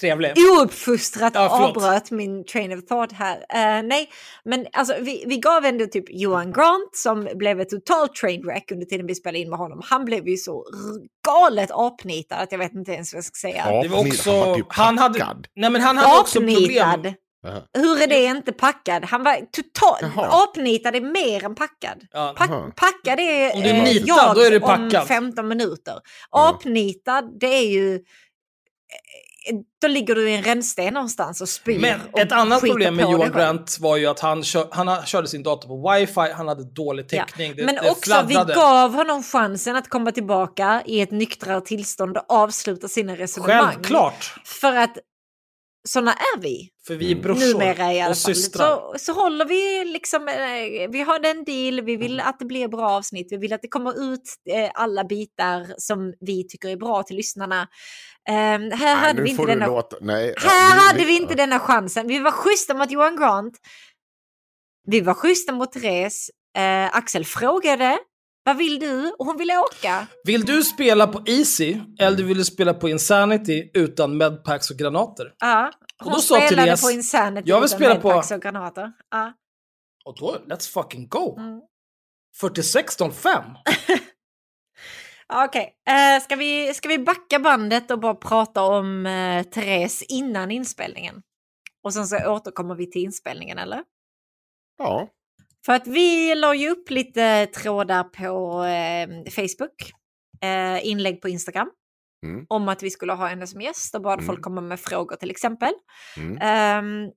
Trevlig. 0.00 0.32
ouppfostrat 0.38 1.32
Ja, 1.34 1.48
förlåt. 1.56 1.76
avbröt 1.76 2.10
min 2.10 2.44
train 2.44 2.78
of 2.78 2.86
thought 2.86 3.12
här. 3.12 3.36
Eh, 3.36 3.82
nej, 3.82 4.10
men 4.44 4.66
alltså 4.72 4.94
vi, 5.00 5.24
vi 5.26 5.36
gav 5.36 5.64
ändå 5.64 5.86
typ 5.86 6.04
Johan 6.08 6.52
Grant 6.52 6.96
som 6.96 7.28
blev 7.34 7.60
ett 7.60 7.68
totalt 7.68 8.14
trainwreck 8.14 8.70
under 8.72 8.86
tiden 8.86 9.06
vi 9.06 9.14
spelade 9.14 9.38
in 9.38 9.50
med 9.50 9.58
honom. 9.58 9.80
Han 9.84 10.04
blev 10.04 10.28
ju 10.28 10.36
så 10.36 10.64
galet 11.26 11.70
apnitad 11.72 12.38
att 12.40 12.52
jag 12.52 12.58
vet 12.58 12.72
inte 12.74 12.92
ens 12.92 13.12
vad 13.12 13.18
jag 13.18 13.24
ska 13.24 13.38
säga. 13.48 13.64
Ja. 13.66 13.82
Det 13.82 13.88
var 13.88 13.98
också... 14.00 14.30
han 14.30 14.46
var 14.48 14.56
typ 14.56 14.66
Han 14.68 14.98
hade, 14.98 15.36
nej 15.56 15.70
men 15.70 15.80
han 15.82 15.96
hade 15.96 16.20
också 16.20 16.38
Apnitad. 16.38 16.92
problem. 17.02 17.14
Jaha. 17.42 17.62
Hur 17.78 18.02
är 18.02 18.06
det 18.06 18.24
inte 18.24 18.52
packad? 18.52 19.04
Han 19.04 19.22
var 19.22 19.36
totalt... 19.52 20.14
Apnitad 20.16 20.96
är 20.96 21.00
mer 21.00 21.44
än 21.44 21.54
packad. 21.54 22.06
Ja. 22.10 22.34
Jaha. 22.38 22.72
packad 22.76 23.20
är, 23.20 23.54
Om 23.54 23.60
du 23.60 23.68
är 23.68 23.74
eh, 23.74 23.82
nitad, 23.84 24.04
jag 24.06 24.34
då 24.34 24.40
är 24.40 24.54
om 24.62 24.68
packad. 24.90 25.08
15 25.08 25.48
minuter. 25.48 25.94
Apnitad, 26.30 27.40
det 27.40 27.46
är 27.46 27.66
ju... 27.70 28.00
Då 29.82 29.88
ligger 29.88 30.14
du 30.14 30.30
i 30.30 30.36
en 30.36 30.42
rännsten 30.42 30.94
någonstans 30.94 31.40
och 31.40 31.48
spyr. 31.48 31.78
Men 31.80 32.00
och 32.12 32.18
ett 32.18 32.32
annat 32.32 32.60
problem 32.60 32.96
med 32.96 33.10
Johan. 33.10 33.32
Grant 33.32 33.76
var 33.80 33.96
ju 33.96 34.06
att 34.06 34.20
han, 34.20 34.42
kör, 34.44 34.68
han 34.70 34.88
ha- 34.88 35.04
körde 35.04 35.28
sin 35.28 35.42
dator 35.42 35.68
på 35.68 35.90
wifi, 35.90 36.32
han 36.36 36.48
hade 36.48 36.64
dålig 36.64 37.06
Ja. 37.10 37.24
täckning, 37.24 37.54
det, 37.56 37.64
Men 37.64 37.74
det 37.74 37.90
också, 37.90 38.22
vi 38.26 38.34
fladdrade. 38.34 38.54
gav 38.54 38.94
honom 38.94 39.22
chansen 39.22 39.76
att 39.76 39.88
komma 39.88 40.12
tillbaka 40.12 40.82
i 40.86 41.00
ett 41.00 41.10
nyktrare 41.10 41.60
tillstånd 41.60 42.16
och 42.16 42.24
avsluta 42.28 42.88
sina 42.88 43.16
resonemang. 43.16 43.66
Självklart! 43.66 44.34
För 44.44 44.76
att 44.76 44.96
såna 45.92 46.12
är 46.12 46.40
vi. 46.40 46.68
För 46.86 46.94
vi 46.94 47.06
är 47.06 47.10
Mm. 47.10 47.22
brorsor 47.22 47.58
Numera 47.58 47.92
i 47.92 48.00
alla 48.00 48.10
och 48.10 48.16
fall. 48.16 48.34
systrar. 48.34 48.66
Så, 48.66 48.94
så 48.98 49.12
håller 49.12 49.44
vi 49.44 49.84
liksom, 49.84 50.28
eh, 50.28 50.90
vi 50.90 51.00
har 51.00 51.24
en 51.26 51.44
deal, 51.44 51.80
vi 51.80 51.96
vill 51.96 52.20
att 52.20 52.38
det 52.38 52.44
blir 52.44 52.68
bra 52.68 52.90
avsnitt, 52.90 53.26
vi 53.30 53.36
vill 53.36 53.52
att 53.52 53.62
det 53.62 53.68
kommer 53.68 54.12
ut 54.12 54.22
eh, 54.50 54.70
alla 54.74 55.04
bitar 55.04 55.74
som 55.78 56.14
vi 56.20 56.48
tycker 56.48 56.68
är 56.68 56.76
bra 56.76 57.02
till 57.02 57.16
lyssnarna. 57.16 57.68
Eh, 58.28 58.34
här 58.34 58.58
Nej, 58.58 58.94
hade 58.94 59.12
nu 59.18 59.22
vi 59.22 59.30
inte 59.30 59.46
denna, 59.46 59.66
låta... 59.66 59.96
Nej, 60.00 60.34
här 60.38 60.76
ja, 60.76 60.82
hade 60.82 61.04
vi 61.04 61.16
inte 61.16 61.34
denna 61.34 61.58
chansen. 61.60 62.06
Vi 62.06 62.18
var 62.18 62.30
schyssta 62.30 62.74
mot 62.74 62.90
Johan 62.90 63.16
Grant. 63.16 63.54
Vi 64.86 65.00
var 65.00 65.14
schyssta 65.14 65.52
mot 65.52 65.72
Therese. 65.72 66.30
Eh, 66.58 66.96
Axel 66.96 67.24
frågade, 67.24 67.98
vad 68.44 68.56
vill 68.56 68.78
du? 68.78 69.10
Och 69.18 69.26
hon 69.26 69.36
ville 69.36 69.58
åka. 69.58 70.06
Vill 70.24 70.44
du 70.44 70.62
spela 70.64 71.06
på 71.06 71.22
Easy 71.26 71.76
eller 72.00 72.22
vill 72.24 72.38
du 72.38 72.44
spela 72.44 72.74
på 72.74 72.88
Insanity 72.88 73.70
utan 73.74 74.16
medpacks 74.16 74.70
och 74.70 74.76
granater? 74.76 75.34
Ja, 75.38 75.72
Och 75.98 76.04
hon 76.04 76.12
då 76.12 76.20
sa 76.20 76.34
spelade 76.40 76.66
Therese, 76.68 76.82
på 76.82 76.90
Insanity 76.90 77.48
"Jag 77.50 77.56
vill 77.60 77.64
utan 77.66 77.78
spela 77.78 77.96
på- 77.96 78.08
medpacks 78.08 78.30
och 78.30 78.42
granater. 78.42 78.92
Ja. 79.10 79.32
Och 80.04 80.16
då, 80.18 80.36
let's 80.48 80.70
fucking 80.72 81.08
go! 81.08 81.36
Mm. 81.38 81.60
46.05! 82.42 83.42
Ja, 85.32 85.44
Okej, 85.44 85.74
eh, 85.88 86.22
ska, 86.22 86.36
vi, 86.36 86.74
ska 86.74 86.88
vi 86.88 86.98
backa 86.98 87.38
bandet 87.38 87.90
och 87.90 87.98
bara 88.00 88.14
prata 88.14 88.62
om 88.62 89.06
eh, 89.06 89.42
Therese 89.42 90.02
innan 90.08 90.50
inspelningen? 90.50 91.22
Och 91.84 91.92
sen 91.94 92.06
så 92.06 92.16
återkommer 92.32 92.74
vi 92.74 92.90
till 92.90 93.02
inspelningen, 93.04 93.58
eller? 93.58 93.82
Ja. 94.78 95.08
För 95.66 95.72
att 95.72 95.86
vi 95.86 96.34
la 96.34 96.54
ju 96.54 96.70
upp 96.70 96.90
lite 96.90 97.46
trådar 97.46 98.04
på 98.04 98.64
eh, 98.64 99.30
Facebook, 99.32 99.92
eh, 100.42 100.86
inlägg 100.86 101.22
på 101.22 101.28
Instagram, 101.28 101.70
Mm. 102.26 102.46
om 102.48 102.68
att 102.68 102.82
vi 102.82 102.90
skulle 102.90 103.12
ha 103.12 103.26
henne 103.26 103.46
som 103.46 103.60
gäst 103.60 103.94
och 103.94 104.02
bad 104.02 104.14
Mm. 104.18 104.26
folk 104.26 104.42
komma 104.42 104.60
med 104.60 104.80
frågor 104.80 105.16
till 105.16 105.30
exempel. 105.30 105.72
Mm. 106.16 106.38
Ehm, 106.40 107.10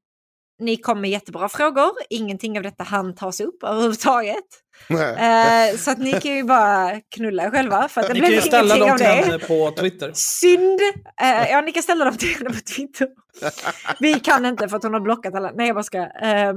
ni 0.59 0.77
kom 0.77 1.01
med 1.01 1.09
jättebra 1.09 1.49
frågor, 1.49 1.91
ingenting 2.09 2.57
av 2.57 2.63
detta 2.63 2.83
hann 2.83 3.15
tas 3.15 3.39
upp 3.41 3.63
överhuvudtaget. 3.63 4.45
Eh, 4.89 5.77
så 5.77 5.91
att 5.91 5.97
ni 5.99 6.11
kan 6.21 6.35
ju 6.35 6.43
bara 6.43 7.01
knulla 7.15 7.43
er 7.43 7.49
själva 7.51 7.87
för 7.87 8.01
att 8.01 8.07
det 8.07 8.13
Ni 8.13 8.19
kan 8.19 8.27
blev 8.27 8.39
ju 8.39 8.47
ställa 8.47 8.77
dem 8.77 8.97
till 8.97 9.05
henne 9.07 9.39
på 9.39 9.71
Twitter. 9.79 10.11
Synd! 10.13 10.79
Eh, 11.21 11.49
ja, 11.51 11.61
ni 11.61 11.71
kan 11.71 11.83
ställa 11.83 12.05
dem 12.05 12.17
till 12.17 12.35
henne 12.35 12.49
på 12.49 12.59
Twitter. 12.75 13.07
Vi 13.99 14.19
kan 14.19 14.45
inte 14.45 14.69
för 14.69 14.77
att 14.77 14.83
hon 14.83 14.93
har 14.93 15.01
blockat 15.01 15.35
alla. 15.35 15.51
Nej, 15.55 15.67
jag 15.67 15.75
bara 15.75 15.83
ska. 15.83 15.97
Eh, 15.97 16.53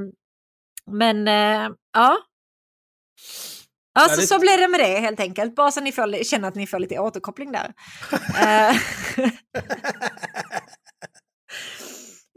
men 0.91 1.29
eh, 1.29 1.71
ja. 1.93 2.19
Alltså, 3.99 4.21
det- 4.21 4.27
så 4.27 4.39
blev 4.41 4.59
det 4.59 4.69
med 4.69 4.81
det 4.81 4.99
helt 5.01 5.21
enkelt. 5.21 5.55
Bara 5.55 5.71
så 5.71 5.81
ni 5.81 5.93
får, 5.93 6.25
känner 6.25 6.49
att 6.49 6.55
ni 6.55 6.67
får 6.67 6.79
lite 6.79 6.99
återkoppling 6.99 7.53
där. 7.53 7.73
Eh, 8.41 8.77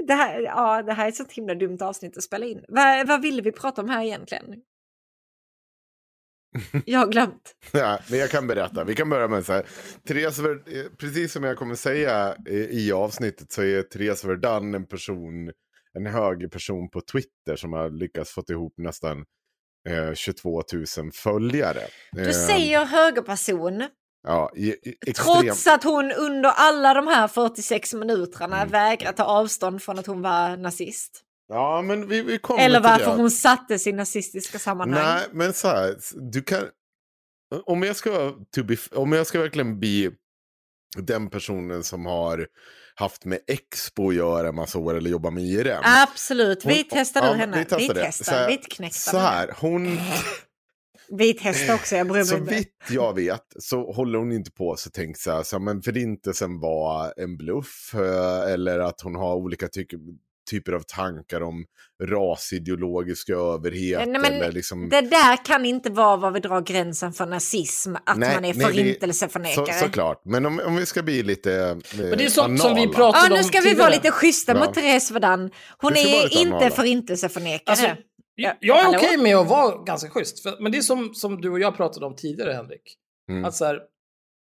det, 0.07 0.13
här, 0.13 0.41
ja, 0.41 0.81
det 0.83 0.93
här 0.93 1.05
är 1.05 1.09
ett 1.09 1.15
sånt 1.15 1.31
himla 1.31 1.55
dumt 1.55 1.77
avsnitt 1.81 2.17
att 2.17 2.23
spela 2.23 2.45
in. 2.45 2.63
Vad, 2.67 3.07
vad 3.07 3.21
ville 3.21 3.41
vi 3.41 3.51
prata 3.51 3.81
om 3.81 3.89
här 3.89 4.03
egentligen? 4.03 4.43
Jag 6.85 6.99
har 6.99 7.07
glömt. 7.07 7.55
Ja, 7.73 7.99
men 8.09 8.19
jag 8.19 8.29
kan 8.29 8.47
berätta. 8.47 8.83
Vi 8.83 8.95
kan 8.95 9.09
börja 9.09 9.27
med 9.27 9.45
så 9.45 9.53
här. 9.53 9.65
Therese, 10.07 10.39
eh, 10.39 10.85
precis 10.97 11.31
som 11.33 11.43
jag 11.43 11.57
kommer 11.57 11.75
säga 11.75 12.35
eh, 12.47 12.53
i 12.55 12.91
avsnittet 12.91 13.51
så 13.51 13.61
är 13.63 13.81
Therese 13.83 14.25
Verdun 14.25 14.75
en 14.75 14.85
person, 14.85 15.51
en 15.99 16.13
hög 16.13 16.51
person 16.51 16.89
på 16.89 17.01
Twitter 17.01 17.55
som 17.55 17.73
har 17.73 17.89
lyckats 17.89 18.31
få 18.31 18.43
ihop 18.49 18.73
nästan 18.77 19.25
eh, 19.89 20.13
22 20.13 20.63
000 20.97 21.11
följare. 21.13 21.81
Du 22.11 22.27
Eh, 22.27 22.31
säger 22.31 22.85
högerperson. 22.85 23.83
Ja, 24.27 24.51
i, 24.55 24.67
i, 24.69 24.95
extrem... 25.07 25.41
Trots 25.43 25.67
att 25.67 25.83
hon 25.83 26.11
under 26.11 26.49
alla 26.49 26.93
de 26.93 27.07
här 27.07 27.27
46 27.27 27.93
minuterna 27.93 28.55
Mm. 28.57 28.69
vägrar 28.69 29.11
ta 29.11 29.23
avstånd 29.23 29.81
från 29.83 29.99
att 29.99 30.05
hon 30.07 30.21
var 30.21 30.57
nazist. 30.57 31.21
Ja, 31.47 31.81
men 31.81 32.07
vi, 32.07 32.21
vi 32.21 32.37
kommer 32.37 32.63
Eller 32.65 32.79
varför 32.81 33.15
hon 33.17 33.31
sattes 33.31 33.87
i 33.87 33.91
nazistiska 33.91 34.59
sammanhang. 34.59 35.03
Nej, 35.03 35.27
men 35.31 35.53
så 35.53 35.67
här, 35.67 35.95
du 36.31 36.41
kan... 36.43 36.63
Om 37.65 37.83
jag 37.83 37.95
ska, 37.95 38.33
to 38.55 38.63
be, 38.63 38.77
om 38.91 39.11
jag 39.11 39.27
ska 39.27 39.39
verkligen 39.39 39.79
bli 39.79 40.11
den 40.97 41.29
personen 41.29 41.83
som 41.83 42.05
har 42.05 42.47
haft 42.99 43.25
med 43.25 43.39
Expo 43.47 44.09
att 44.09 44.15
göra 44.15 44.47
en 44.49 44.55
massa 44.55 44.79
år 44.79 44.97
eller 44.97 45.09
jobbar 45.09 45.31
med 45.31 45.43
IRM. 45.43 45.81
Absolut, 45.83 46.65
vi 46.65 46.73
Hon- 46.75 46.83
testar 46.89 47.25
ja, 47.25 47.31
nu 47.31 47.37
henne. 47.37 47.57
Vi 47.59 47.65
testar 47.65 47.93
det. 47.93 48.01
testar, 48.05 48.33
här- 48.33 48.47
vi 48.47 48.57
knäcktar 48.57 49.11
Så 49.11 49.17
här, 49.17 49.53
hon, 49.59 49.97
Vi 51.11 51.33
testar 51.33 51.73
också, 51.73 51.95
jag 51.95 52.07
bryr 52.07 52.15
mig 52.17 52.25
så 52.25 52.37
vitt 52.37 52.75
jag 52.89 53.13
vet 53.15 53.45
så 53.59 53.91
håller 53.91 54.19
hon 54.19 54.31
inte 54.31 54.51
på 54.51 54.75
så 54.75 54.89
tänkt 54.89 55.19
så 55.19 55.31
här, 55.31 55.43
så 55.43 55.55
här, 55.57 55.63
men 55.63 55.81
förintelsen 55.81 56.59
var 56.59 57.13
en 57.17 57.37
bluff 57.37 57.91
eh, 57.95 58.51
eller 58.53 58.79
att 58.79 59.01
hon 59.01 59.15
har 59.15 59.35
olika 59.35 59.67
ty 59.67 59.85
typer 60.49 60.71
av 60.71 60.81
tankar 60.81 61.41
om 61.41 61.65
rasideologisk 62.03 63.29
överhet. 63.29 63.99
Nej, 64.07 64.21
men 64.21 64.33
eller 64.33 64.51
liksom... 64.51 64.89
Det 64.89 65.01
där 65.01 65.45
kan 65.45 65.65
inte 65.65 65.89
vara 65.89 66.17
var 66.17 66.31
vi 66.31 66.39
drar 66.39 66.61
gränsen 66.61 67.13
för 67.13 67.25
nazism, 67.25 67.95
att 68.05 68.17
Nej, 68.17 68.35
man 68.35 68.45
är 68.45 68.53
nej, 68.53 68.65
förintelseförnekare. 68.65 69.73
Så, 69.73 69.85
såklart, 69.85 70.21
men 70.25 70.45
om, 70.45 70.61
om 70.65 70.75
vi 70.75 70.85
ska 70.85 71.03
bli 71.03 71.23
lite 71.23 71.53
eh, 71.53 71.75
Men 71.97 72.17
det 72.17 72.25
är 72.25 72.29
sånt 72.29 72.59
som 72.61 72.75
vi 72.75 72.81
anala. 72.81 72.95
pratar- 72.97 73.19
Ja, 73.23 73.29
nu 73.29 73.35
de 73.35 73.43
ska 73.43 73.59
vi 73.59 73.65
vara 73.65 73.73
tidigare. 73.73 73.91
lite 73.91 74.11
schyssta 74.11 74.51
Ja. 74.53 74.59
mot 74.65 74.73
Therese 74.73 75.11
Verdun. 75.11 75.51
Hon 75.77 75.93
är 75.97 76.37
inte 76.39 76.55
anala. 76.55 76.69
förintelseförnekare. 76.69 77.71
Alltså, 77.71 77.87
Ja, 78.41 78.53
jag 78.59 78.79
är 78.93 78.97
okej 78.97 79.17
med 79.17 79.35
att 79.37 79.47
vara 79.49 79.83
ganska 79.83 80.09
schysst. 80.09 80.39
För, 80.43 80.57
men 80.59 80.71
det 80.71 80.77
är 80.77 80.81
som, 80.81 81.13
som 81.13 81.41
du 81.41 81.49
och 81.49 81.59
jag 81.59 81.77
pratade 81.77 82.05
om 82.05 82.15
tidigare, 82.15 82.53
Henrik. 82.53 82.81
Mm. 83.31 83.45
Att 83.45 83.55
så 83.55 83.65
här, 83.65 83.79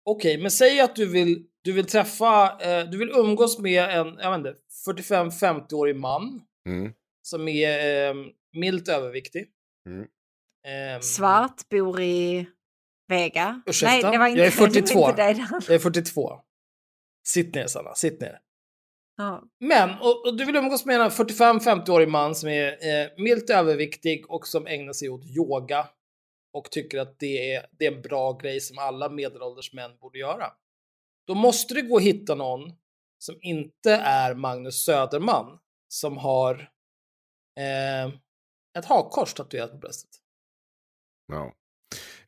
okej, 0.06 0.38
men 0.38 0.52
säg 0.52 0.80
att 0.80 0.96
du 0.96 1.06
vill, 1.06 1.44
du 1.63 1.72
vill 1.72 1.86
träffa, 1.86 2.44
eh, 2.62 2.89
du 2.91 2.98
vill 2.98 3.10
umgås 3.10 3.60
med 3.60 3.84
en, 3.84 4.08
jag 4.22 4.30
vet 4.32 4.38
inte, 4.38 4.54
45-50-årig 4.88 5.95
man 5.95 6.41
Mm. 6.67 6.93
som 7.21 7.48
är 7.48 8.10
eh, 8.10 8.15
milt 8.54 8.88
överviktig. 8.88 9.48
Mm. 9.89 10.08
Ehm, 10.67 11.02
Svart, 11.02 11.69
bor 11.69 12.02
i 12.02 12.48
Vega. 13.08 13.62
Ursäkta? 13.65 13.91
Nej, 13.91 14.12
det 14.12 14.17
var 14.17 14.28
inte, 14.28 14.39
Jag 14.39 14.48
är 14.48 14.52
42. 14.52 15.08
Det 15.15 15.24
var 15.24 15.30
inte. 15.30 15.41
Jag 15.67 15.76
är 15.76 15.80
42. 15.80 16.39
Sitt 17.28 17.56
ner 17.56 17.67
Sanna, 17.67 17.95
sitt 17.95 18.21
ner. 18.21 18.39
Ja. 19.17 19.43
Men, 19.60 19.89
och, 19.89 20.28
och 20.28 20.38
du 20.38 20.45
vill 20.45 20.56
umgås 20.56 20.86
med 20.86 21.02
en 21.02 21.10
45-50-årig 21.10 22.08
man 22.08 22.36
som 22.36 22.50
är 22.50 22.67
eh, 22.67 23.10
milt 23.17 23.50
överviktig 23.50 24.32
och 24.32 24.48
som 24.48 24.67
ägnar 24.67 24.93
sig 24.93 25.10
åt 25.10 25.26
yoga 25.38 25.88
och 26.54 26.71
tycker 26.71 27.00
att 27.00 27.19
det 27.19 27.54
är, 27.54 27.65
det 27.71 27.86
är 27.86 27.91
en 27.91 28.02
bra 28.02 28.34
grej 28.38 28.62
som 28.62 28.78
alla 28.78 29.10
medelålders 29.10 29.74
män 29.74 29.91
borde 30.02 30.19
göra. 30.19 30.45
Då 31.28 31.36
måste 31.36 31.74
det 31.74 31.82
gå 31.82 31.98
att 31.98 32.04
hitta 32.04 32.36
någon 32.36 32.71
som 33.26 33.38
inte 33.42 33.92
är 33.96 34.36
Magnus 34.36 34.84
Söderman 34.84 35.60
som 35.88 36.18
har 36.18 36.56
eh, 37.60 38.06
ett 38.78 38.86
hakkors 38.86 39.34
tatuerat 39.34 39.72
på 39.72 39.78
bröstet. 39.78 40.10
Ja. 41.28 41.54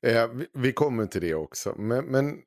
Eh, 0.02 0.28
vi, 0.28 0.48
vi 0.54 0.74
kommer 0.74 1.06
till 1.06 1.22
det 1.22 1.34
också, 1.34 1.76
men, 1.78 2.06
men 2.06 2.42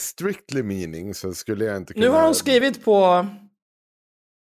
strictly 0.00 0.62
meaning 0.62 1.14
så 1.14 1.34
skulle 1.34 1.64
jag 1.64 1.76
inte 1.76 1.92
kunna... 1.94 2.06
Nu 2.06 2.12
har 2.12 2.24
hon 2.24 2.34
skrivit 2.34 2.84
på 2.84 3.26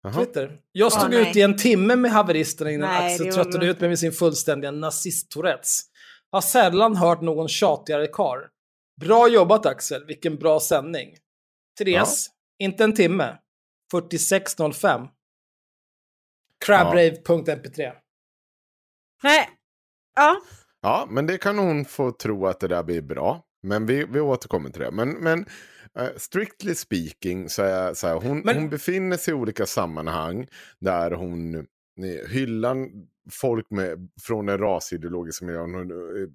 Jaha. 0.04 0.14
Twitter. 0.26 0.62
Jag 0.72 0.92
stod 0.92 1.14
Ah, 1.14 1.18
ut 1.30 1.36
i 1.36 1.42
en 1.42 1.58
timme 1.58 1.96
med 1.96 2.12
haveristerna 2.12 2.72
innan 2.72 2.90
Nej, 2.90 3.14
Axel 3.16 3.32
var- 3.60 3.64
ut 3.64 3.80
mig 3.80 3.90
med 3.90 4.00
sin 4.00 4.12
fullständiga 4.12 4.72
nazist-tourettes. 4.72 5.80
Har 6.32 6.42
sällan 6.42 6.96
hört 6.96 7.22
någon 7.22 7.48
tjatigare 7.48 8.08
kar. 8.08 8.50
Bra 9.02 9.28
jobbat 9.30 9.66
Axel, 9.66 10.06
vilken 10.06 10.36
bra 10.36 10.60
sändning. 10.60 11.16
Therese, 11.78 12.28
inte 12.62 12.84
en 12.84 12.94
timme. 12.94 13.38
46.05. 13.94 15.08
Crabrave.mp3. 16.66 17.94
Nej. 19.24 19.50
Ja, 20.16 20.42
Ja, 20.84 21.08
men 21.10 21.28
det 21.28 21.38
kan 21.38 21.58
hon 21.58 21.86
få 21.86 22.12
tro 22.12 22.48
att 22.48 22.60
det 22.60 22.68
där 22.68 22.84
blir 22.84 23.02
bra. 23.02 23.44
Men 23.64 23.86
vi, 23.86 24.06
vi 24.06 24.20
återkommer 24.20 24.70
till 24.70 24.82
det. 24.82 24.92
Men, 24.92 25.10
men 25.10 25.46
eh, 25.98 26.10
strictly 26.18 26.76
speaking 26.76 27.50
så 27.50 27.64
är 27.64 27.94
så 27.94 28.08
här, 28.08 28.16
hon, 28.16 28.40
Men- 28.40 28.56
hon 28.58 28.70
befinner 28.70 29.18
sig 29.18 29.32
i 29.32 29.36
olika 29.38 29.66
sammanhang 29.66 30.48
där 30.80 31.12
hon 31.12 31.68
hyllar 32.30 32.88
folk 33.32 33.70
med, 33.70 34.10
från 34.22 34.50
en 34.50 34.58
rasideologisk 34.58 35.42
miljö. 35.42 35.60
Hon 35.62 35.92
eh, 35.92 36.28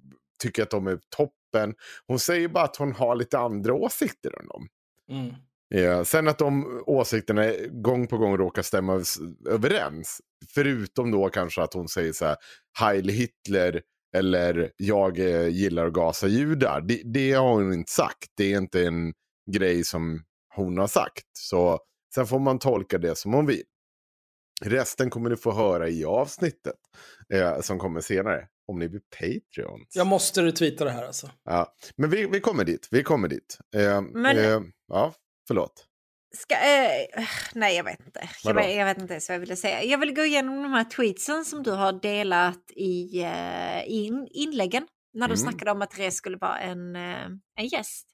tycker 0.43 0.63
att 0.63 0.69
de 0.69 0.87
är 0.87 0.99
toppen. 1.09 1.75
Hon 2.07 2.19
säger 2.19 2.47
bara 2.47 2.63
att 2.63 2.75
hon 2.75 2.91
har 2.93 3.15
lite 3.15 3.39
andra 3.39 3.73
åsikter 3.73 4.39
än 4.39 4.47
dem. 4.47 4.67
Mm. 5.09 5.35
Ja, 5.69 6.05
sen 6.05 6.27
att 6.27 6.37
de 6.37 6.83
åsikterna 6.85 7.51
gång 7.71 8.07
på 8.07 8.17
gång 8.17 8.37
råkar 8.37 8.61
stämma 8.61 9.03
överens. 9.49 10.21
Förutom 10.53 11.11
då 11.11 11.29
kanske 11.29 11.61
att 11.61 11.73
hon 11.73 11.87
säger 11.87 12.13
så 12.13 12.25
här, 12.25 12.37
Heil 12.79 13.09
Hitler 13.09 13.81
eller 14.15 14.71
jag 14.77 15.19
eh, 15.19 15.47
gillar 15.47 15.85
att 15.87 15.93
gasa 15.93 16.27
judar. 16.27 16.81
Det, 16.81 17.01
det 17.05 17.31
har 17.33 17.49
hon 17.53 17.73
inte 17.73 17.91
sagt. 17.91 18.27
Det 18.37 18.53
är 18.53 18.57
inte 18.57 18.85
en 18.87 19.13
grej 19.51 19.83
som 19.83 20.23
hon 20.55 20.77
har 20.77 20.87
sagt. 20.87 21.25
Så 21.39 21.79
sen 22.15 22.27
får 22.27 22.39
man 22.39 22.59
tolka 22.59 22.97
det 22.97 23.15
som 23.17 23.33
hon 23.33 23.45
vill. 23.45 23.63
Resten 24.65 25.09
kommer 25.09 25.29
ni 25.29 25.35
få 25.35 25.51
höra 25.51 25.89
i 25.89 26.05
avsnittet 26.05 26.75
eh, 27.33 27.59
som 27.61 27.79
kommer 27.79 28.01
senare. 28.01 28.47
Om 28.67 28.79
ni 28.79 28.89
blir 28.89 29.01
Patreons. 29.19 29.87
Jag 29.95 30.07
måste 30.07 30.41
retweeta 30.43 30.85
det 30.85 30.91
här 30.91 31.05
alltså. 31.05 31.31
Ja, 31.43 31.73
men 31.97 32.09
vi, 32.09 32.25
vi 32.27 32.39
kommer 32.39 32.63
dit. 32.63 32.87
Vi 32.91 33.03
kommer 33.03 33.27
dit. 33.27 33.57
Eh, 33.75 34.01
Men- 34.01 34.37
eh, 34.37 34.61
ja, 34.87 35.13
förlåt. 35.47 35.85
ska, 36.35 36.55
eh, 36.55 37.23
nej 37.53 37.75
jag 37.77 37.83
vet 37.83 37.99
inte. 38.05 38.29
Jag, 38.43 38.53
vet- 38.53 38.75
jag 38.75 38.85
vet 38.85 38.97
inte 38.97 39.13
ens 39.13 39.29
vad 39.29 39.35
jag 39.35 39.39
ville 39.39 39.55
säga. 39.55 39.83
Jag 39.83 39.97
vill 39.97 40.13
gå 40.15 40.21
igenom 40.25 40.63
de 40.63 40.73
här 40.73 40.83
tweetsen 40.83 41.45
som 41.45 41.63
du 41.63 41.71
har 41.71 41.91
delat 41.93 42.71
i, 42.75 43.21
eh, 43.23 43.89
in, 43.91 44.27
inläggen. 44.31 44.87
När 45.13 45.27
du 45.27 45.33
Mm. 45.33 45.37
snackade 45.37 45.71
om 45.71 45.81
att 45.81 45.91
Therese 45.91 46.15
skulle 46.15 46.37
vara 46.37 46.59
en, 46.59 46.95
eh, 46.95 47.25
en 47.59 47.67
gäst. 47.71 48.07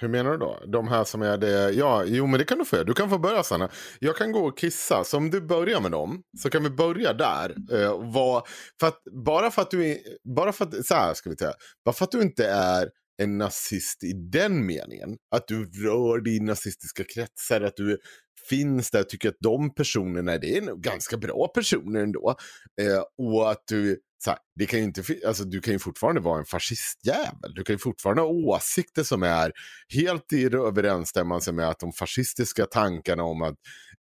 Hur 0.00 0.08
menar 0.08 0.30
du 0.30 0.36
då? 0.38 0.58
De 0.66 0.88
här 0.88 1.04
som 1.04 1.22
är 1.22 1.36
det? 1.38 1.70
Ja, 1.70 2.04
jo 2.06 2.26
men 2.26 2.38
det 2.38 2.44
kan 2.44 2.58
du 2.58 2.64
få 2.64 2.76
göra. 2.76 2.84
Du 2.86 2.94
kan 2.94 3.10
få 3.10 3.18
börja 3.18 3.42
Sanna. 3.42 3.68
Jag 3.98 4.16
kan 4.16 4.32
gå 4.32 4.48
och 4.48 4.58
kissa. 4.58 5.04
Så 5.04 5.16
om 5.16 5.30
du 5.30 5.40
börjar 5.40 5.80
med 5.80 5.90
dem 5.90 6.22
så 6.38 6.50
kan 6.50 6.62
vi 6.62 6.70
börja 6.70 7.12
där. 7.12 7.54
Eh, 7.72 8.12
vad, 8.12 8.42
för 8.80 8.86
att, 8.86 8.98
bara 9.24 9.50
för 9.50 9.62
att 9.62 9.70
du 9.70 9.98
bara 10.36 10.52
för 10.52 10.64
att, 10.64 10.86
så 10.86 10.94
här 10.94 11.14
ska 11.14 11.30
vi 11.30 11.36
säga. 11.36 11.52
Bara 11.84 11.92
för 11.92 12.04
att 12.04 12.10
du 12.10 12.22
inte 12.22 12.46
är 12.46 12.88
en 13.20 13.38
nazist 13.38 14.04
i 14.04 14.12
den 14.12 14.66
meningen. 14.66 15.16
Att 15.30 15.48
du 15.48 15.64
rör 15.64 16.20
dig 16.20 16.36
i 16.36 16.40
nazistiska 16.40 17.04
kretsar. 17.04 17.60
Att 17.60 17.76
du 17.76 17.98
finns 18.48 18.90
där. 18.90 19.00
och 19.00 19.08
Tycker 19.08 19.28
att 19.28 19.36
de 19.40 19.74
personerna, 19.74 20.38
det 20.38 20.56
är 20.56 20.62
nog 20.62 20.82
ganska 20.82 21.16
bra 21.16 21.48
personer 21.54 22.00
ändå. 22.00 22.36
Eh, 22.80 23.02
och 23.18 23.50
att 23.50 23.62
du, 23.66 24.00
så 24.24 24.30
här, 24.30 24.38
det 24.54 24.66
kan 24.66 24.78
ju 24.78 24.84
inte, 24.84 25.02
alltså, 25.26 25.44
du 25.44 25.60
kan 25.60 25.72
ju 25.72 25.78
fortfarande 25.78 26.20
vara 26.20 26.38
en 26.38 26.44
fascistjävel. 26.44 27.54
Du 27.54 27.64
kan 27.64 27.74
ju 27.74 27.78
fortfarande 27.78 28.22
ha 28.22 28.28
åsikter 28.28 29.02
som 29.02 29.22
är 29.22 29.52
helt 29.94 30.32
i 30.32 30.44
överensstämmelse 30.44 31.52
med 31.52 31.68
att 31.68 31.78
de 31.78 31.92
fascistiska 31.92 32.66
tankarna 32.66 33.22
om 33.22 33.42
att 33.42 33.56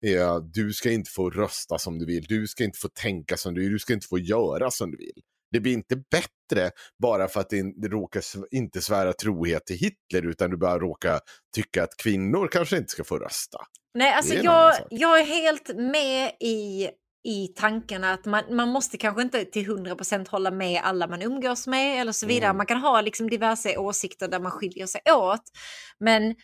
eh, 0.05 0.37
du 0.53 0.73
ska 0.73 0.91
inte 0.91 1.11
få 1.11 1.29
rösta 1.29 1.77
som 1.77 1.99
du 1.99 2.05
vill, 2.05 2.23
du 2.23 2.47
ska 2.47 2.63
inte 2.63 2.79
få 2.79 2.87
tänka 2.87 3.37
som 3.37 3.53
du 3.53 3.61
vill, 3.61 3.71
du 3.71 3.79
ska 3.79 3.93
inte 3.93 4.07
få 4.07 4.19
göra 4.19 4.71
som 4.71 4.91
du 4.91 4.97
vill. 4.97 5.21
Det 5.51 5.59
blir 5.59 5.73
inte 5.73 5.95
bättre 5.95 6.71
bara 7.01 7.27
för 7.27 7.39
att 7.39 7.49
det 7.49 7.81
det 7.81 7.87
råkar 7.87 8.23
inte 8.51 8.81
svära 8.81 9.13
trohet 9.13 9.65
till 9.65 9.75
Hitler 9.75 10.29
utan 10.29 10.49
du 10.49 10.57
bara 10.57 10.79
råkar 10.79 11.19
tycka 11.55 11.83
att 11.83 11.97
kvinnor 11.97 12.47
kanske 12.47 12.77
inte 12.77 12.91
ska 12.91 13.03
få 13.03 13.17
rösta. 13.17 13.57
Nej, 13.93 14.13
alltså 14.13 14.33
jag, 14.33 14.75
jag 14.89 15.19
är 15.19 15.25
helt 15.25 15.75
med 15.75 16.31
i, 16.39 16.89
i 17.23 17.47
tanken 17.55 18.03
att 18.03 18.25
man, 18.25 18.43
man 18.55 18.69
måste 18.69 18.97
kanske 18.97 19.21
inte 19.21 19.45
till 19.45 19.65
100% 19.65 20.29
hålla 20.29 20.51
med 20.51 20.81
alla 20.83 21.07
man 21.07 21.21
umgås 21.21 21.67
med 21.67 22.01
eller 22.01 22.11
så 22.11 22.25
vidare. 22.25 22.49
Mm. 22.49 22.57
Man 22.57 22.65
kan 22.65 22.77
ha 22.77 23.01
liksom 23.01 23.29
diverse 23.29 23.77
åsikter 23.77 24.27
där 24.27 24.39
man 24.39 24.51
skiljer 24.51 24.85
sig 24.85 25.01
åt. 25.11 25.43
Men 25.99 26.35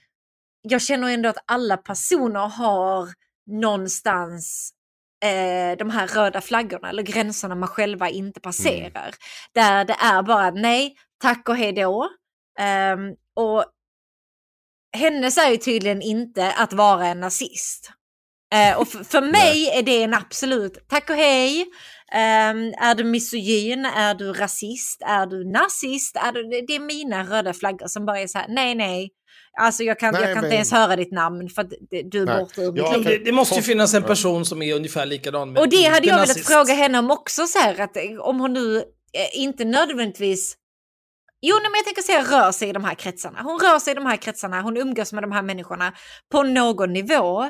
jag 0.61 0.81
känner 0.81 1.09
ändå 1.09 1.29
att 1.29 1.43
alla 1.45 1.77
personer 1.77 2.47
har 2.47 3.09
någonstans 3.51 4.71
eh, 5.23 5.78
de 5.78 5.89
här 5.89 6.08
röda 6.08 6.41
flaggorna 6.41 6.89
eller 6.89 7.04
gränserna 7.04 7.56
man 7.56 7.69
själva 7.69 8.10
inte 8.10 8.39
passerar. 8.39 9.15
Där 9.54 9.86
det 9.86 9.95
är 9.99 10.23
bara 10.23 10.51
nej, 10.51 10.95
tack 11.21 11.49
och 11.49 11.56
hej 11.56 11.73
då. 11.73 12.10
Ehm, 12.60 13.10
och 13.36 13.65
hennes 14.97 15.38
är 15.38 15.49
ju 15.49 15.58
tydligen 15.58 16.01
inte 16.01 16.54
att 16.54 16.73
vara 16.73 17.08
en 17.08 17.19
nazist. 17.19 17.91
Eh, 18.54 18.78
och 18.78 18.88
för, 18.88 19.21
mig 19.32 19.69
är 19.69 19.84
det 19.84 20.04
en 20.04 20.13
absolut 20.13 20.88
tack 20.88 21.10
och 21.10 21.15
hej. 21.15 21.65
Ehm, 22.12 22.73
är 22.82 22.95
du 22.95 23.04
misogyn? 23.04 23.86
Är 23.86 24.15
du 24.15 24.34
rasist? 24.34 25.01
Är 25.01 25.25
du 25.25 25.51
nazist? 25.51 26.15
Är 26.15 26.32
du, 26.32 26.43
det 26.43 26.65
det 26.67 26.75
är 26.75 26.80
mina 26.80 27.23
röda 27.23 27.54
flaggor 27.54 27.88
som 27.88 28.06
bara 28.06 28.19
är 28.19 28.28
så 28.28 28.38
här, 28.38 28.47
nej 28.49 28.75
nej. 28.75 29.10
Alltså 29.59 29.83
jag 29.83 29.99
kan, 29.99 30.13
Nej, 30.13 30.21
jag 30.21 30.33
kan 30.33 30.41
men- 30.41 30.45
inte 30.45 30.55
ens 30.55 30.71
höra 30.71 30.95
ditt 30.95 31.11
namn 31.11 31.49
för 31.49 31.61
att 31.61 31.69
du 32.05 32.21
är 32.21 32.25
Nej. 32.25 32.39
borta 32.39 32.61
ur 32.61 32.71
mitt 32.71 32.97
liv. 32.97 33.03
Det, 33.03 33.17
det 33.25 33.31
måste 33.31 33.55
ju 33.55 33.61
finnas 33.61 33.93
en 33.93 34.03
person 34.03 34.45
som 34.45 34.61
är 34.61 34.75
ungefär 34.75 35.05
likadan. 35.05 35.51
Men 35.53 35.61
Och 35.61 35.69
det 35.69 35.83
hade 35.83 36.07
jag 36.07 36.19
velat 36.19 36.39
fråga 36.39 36.73
henne 36.73 36.99
om 36.99 37.11
också, 37.11 37.47
så 37.47 37.59
här, 37.59 37.81
att 37.81 37.97
eh, 37.97 38.03
om 38.19 38.39
hon 38.39 38.53
nu 38.53 38.77
eh, 38.77 38.83
inte 39.41 39.65
nödvändigtvis 39.65 40.57
Jo, 41.41 41.55
men 41.55 41.71
jag 41.75 41.85
tänker 41.85 42.01
säga 42.01 42.21
rör 42.21 42.51
sig 42.51 42.69
i 42.69 42.73
de 42.73 42.83
här 42.83 42.95
kretsarna. 42.95 43.41
Hon 43.41 43.59
rör 43.59 43.79
sig 43.79 43.91
i 43.91 43.95
de 43.95 44.05
här 44.05 44.17
kretsarna, 44.17 44.61
hon 44.61 44.77
umgås 44.77 45.13
med 45.13 45.23
de 45.23 45.31
här 45.31 45.41
människorna 45.41 45.93
på 46.31 46.43
någon 46.43 46.93
nivå. 46.93 47.43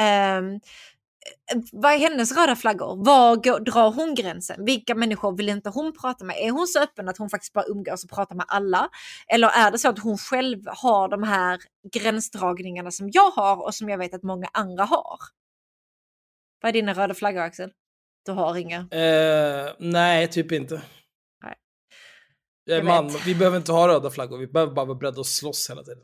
Ehm, 0.00 0.60
vad 1.72 1.92
är 1.92 1.98
hennes 1.98 2.36
röda 2.36 2.56
flaggor? 2.56 3.04
Var 3.04 3.36
går, 3.36 3.60
drar 3.60 3.90
hon 3.92 4.14
gränsen? 4.14 4.64
Vilka 4.64 4.94
människor 4.94 5.36
vill 5.36 5.48
inte 5.48 5.70
hon 5.70 5.92
prata 6.00 6.24
med? 6.24 6.36
Är 6.36 6.50
hon 6.50 6.66
så 6.66 6.82
öppen 6.82 7.08
att 7.08 7.18
hon 7.18 7.30
faktiskt 7.30 7.52
bara 7.52 7.64
umgås 7.64 8.04
och 8.04 8.10
pratar 8.10 8.36
med 8.36 8.44
alla? 8.48 8.88
Eller 9.28 9.48
är 9.48 9.70
det 9.70 9.78
så 9.78 9.88
att 9.88 9.98
hon 9.98 10.18
själv 10.18 10.58
har 10.66 11.08
de 11.08 11.22
här 11.22 11.60
gränsdragningarna 11.92 12.90
som 12.90 13.10
jag 13.12 13.30
har 13.30 13.64
och 13.64 13.74
som 13.74 13.88
jag 13.88 13.98
vet 13.98 14.14
att 14.14 14.22
många 14.22 14.48
andra 14.52 14.84
har? 14.84 15.18
Vad 16.62 16.68
är 16.68 16.72
dina 16.72 16.92
röda 16.94 17.14
flaggor 17.14 17.40
Axel? 17.40 17.72
Du 18.26 18.32
har 18.32 18.56
inga? 18.56 18.76
Eh, 18.90 19.72
nej, 19.78 20.28
typ 20.28 20.52
inte. 20.52 20.82
Nej. 21.44 21.54
Jag 22.64 22.74
är 22.74 22.78
Jag 22.80 22.86
man, 22.86 23.08
vet. 23.08 23.26
vi 23.26 23.34
behöver 23.34 23.56
inte 23.56 23.72
ha 23.72 23.88
röda 23.88 24.10
flaggor, 24.10 24.38
vi 24.38 24.46
behöver 24.46 24.72
bara 24.72 24.86
vara 24.86 24.98
beredda 24.98 25.20
att 25.20 25.26
slåss 25.26 25.70
hela 25.70 25.82
tiden. 25.82 26.02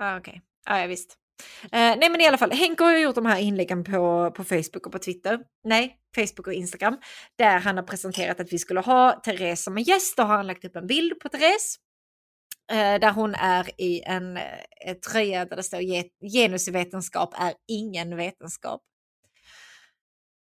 Ah, 0.00 0.16
Okej, 0.16 0.42
ja, 0.64 0.80
ja 0.80 0.86
visst. 0.86 1.18
Eh, 1.64 1.68
nej 1.72 2.10
men 2.10 2.20
i 2.20 2.26
alla 2.26 2.38
fall, 2.38 2.52
Henke 2.52 2.84
har 2.84 2.92
ju 2.92 2.98
gjort 2.98 3.14
de 3.14 3.26
här 3.26 3.38
inläggen 3.38 3.84
på, 3.84 4.30
på 4.36 4.44
Facebook 4.44 4.86
och 4.86 4.92
på 4.92 4.98
Twitter. 4.98 5.38
Nej, 5.64 5.96
Facebook 6.16 6.46
och 6.46 6.52
Instagram. 6.52 6.98
Där 7.38 7.58
han 7.58 7.76
har 7.76 7.84
presenterat 7.84 8.40
att 8.40 8.52
vi 8.52 8.58
skulle 8.58 8.80
ha 8.80 9.20
Therese 9.24 9.64
som 9.64 9.76
en 9.76 9.82
gäst. 9.82 10.16
Då 10.16 10.22
har 10.22 10.36
han 10.36 10.46
lagt 10.46 10.64
upp 10.64 10.76
en 10.76 10.86
bild 10.86 11.20
på 11.20 11.28
Therese. 11.28 11.76
Eh, 12.72 13.00
där 13.00 13.12
hon 13.12 13.34
är 13.34 13.80
i 13.80 14.02
en 14.02 14.36
eh, 14.36 14.42
tröja 15.12 15.44
där 15.44 15.56
det 15.56 15.62
står 15.62 15.80
"Ge- 15.80 16.08
genusvetenskap 16.32 17.34
är 17.40 17.54
ingen 17.68 18.16
vetenskap. 18.16 18.80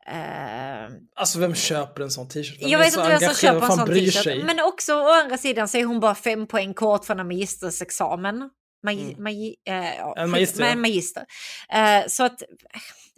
Eh, 0.07 0.89
Alltså 1.15 1.39
vem 1.39 1.55
köper 1.55 2.03
en 2.03 2.11
sån 2.11 2.27
t-shirt? 2.29 2.57
Jag 2.61 2.79
vet 2.79 2.87
inte 2.87 3.09
vem 3.09 3.19
som 3.19 3.35
köper 3.35 3.55
en 3.55 3.71
sån 3.77 3.87
t-shirt. 3.87 4.45
Men 4.45 4.59
också 4.59 4.93
å 4.93 5.09
andra 5.21 5.37
sidan 5.37 5.67
så 5.67 5.77
är 5.77 5.85
hon 5.85 5.99
bara 5.99 6.15
fem 6.15 6.47
poäng 6.47 6.73
kort 6.73 7.05
från 7.05 7.19
en 7.19 7.27
magistersexamen. 7.27 8.49
Magi, 8.83 9.03
Mm. 9.11 9.23
magi, 9.23 9.55
eh, 9.67 9.95
ja, 9.97 10.13
En 10.17 10.29
magister, 10.29 10.63
en 10.63 10.81
magister. 10.81 11.25
Eh, 11.73 12.07
så 12.07 12.23
att 12.23 12.43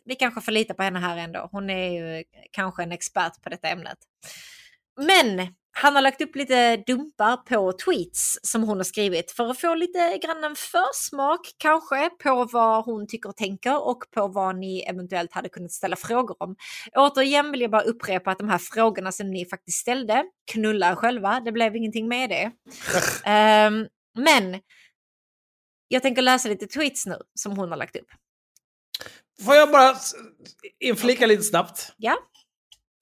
vi 0.05 0.15
kanske 0.15 0.41
får 0.41 0.51
lita 0.51 0.73
på 0.73 0.83
henne 0.83 0.99
här 0.99 1.17
ändå. 1.17 1.49
Hon 1.51 1.69
är 1.69 1.89
ju 1.89 2.23
kanske 2.51 2.83
en 2.83 2.91
expert 2.91 3.41
på 3.43 3.49
detta 3.49 3.67
ämnet. 3.67 3.97
Men 5.01 5.47
han 5.75 5.95
har 5.95 6.01
lagt 6.01 6.21
upp 6.21 6.35
lite 6.35 6.77
dumpar 6.77 7.37
på 7.37 7.71
tweets 7.85 8.39
som 8.43 8.63
hon 8.63 8.77
har 8.77 8.83
skrivit 8.83 9.31
för 9.31 9.49
att 9.49 9.59
få 9.61 9.75
lite 9.75 10.17
grann 10.17 10.43
en 10.43 10.55
försmak 10.55 11.39
kanske 11.57 12.09
på 12.23 12.45
vad 12.45 12.85
hon 12.85 13.07
tycker 13.07 13.29
och 13.29 13.37
tänker 13.37 13.87
och 13.87 14.03
på 14.15 14.27
vad 14.27 14.55
ni 14.55 14.79
eventuellt 14.81 15.33
hade 15.33 15.49
kunnat 15.49 15.71
ställa 15.71 15.95
frågor 15.95 16.35
om. 16.43 16.55
Återigen 16.95 17.51
vill 17.51 17.61
jag 17.61 17.71
bara 17.71 17.81
upprepa 17.81 18.31
att 18.31 18.37
de 18.39 18.49
här 18.49 18.57
frågorna 18.57 19.11
som 19.11 19.31
ni 19.31 19.45
faktiskt 19.45 19.77
ställde, 19.79 20.23
knulla 20.51 20.91
er 20.91 20.95
själva, 20.95 21.39
det 21.45 21.51
blev 21.51 21.75
ingenting 21.75 22.07
med 22.07 22.29
det. 22.29 22.51
Ehm, 23.25 23.87
men 24.17 24.59
jag 25.87 26.01
tänker 26.01 26.21
läsa 26.21 26.49
lite 26.49 26.67
tweets 26.67 27.05
nu 27.05 27.17
som 27.39 27.57
hon 27.57 27.69
har 27.69 27.77
lagt 27.77 27.95
upp. 27.95 28.07
Får 29.45 29.55
jag 29.55 29.71
bara 29.71 29.95
inflika 30.79 31.25
lite 31.25 31.43
snabbt? 31.43 31.93
Ja. 31.97 32.17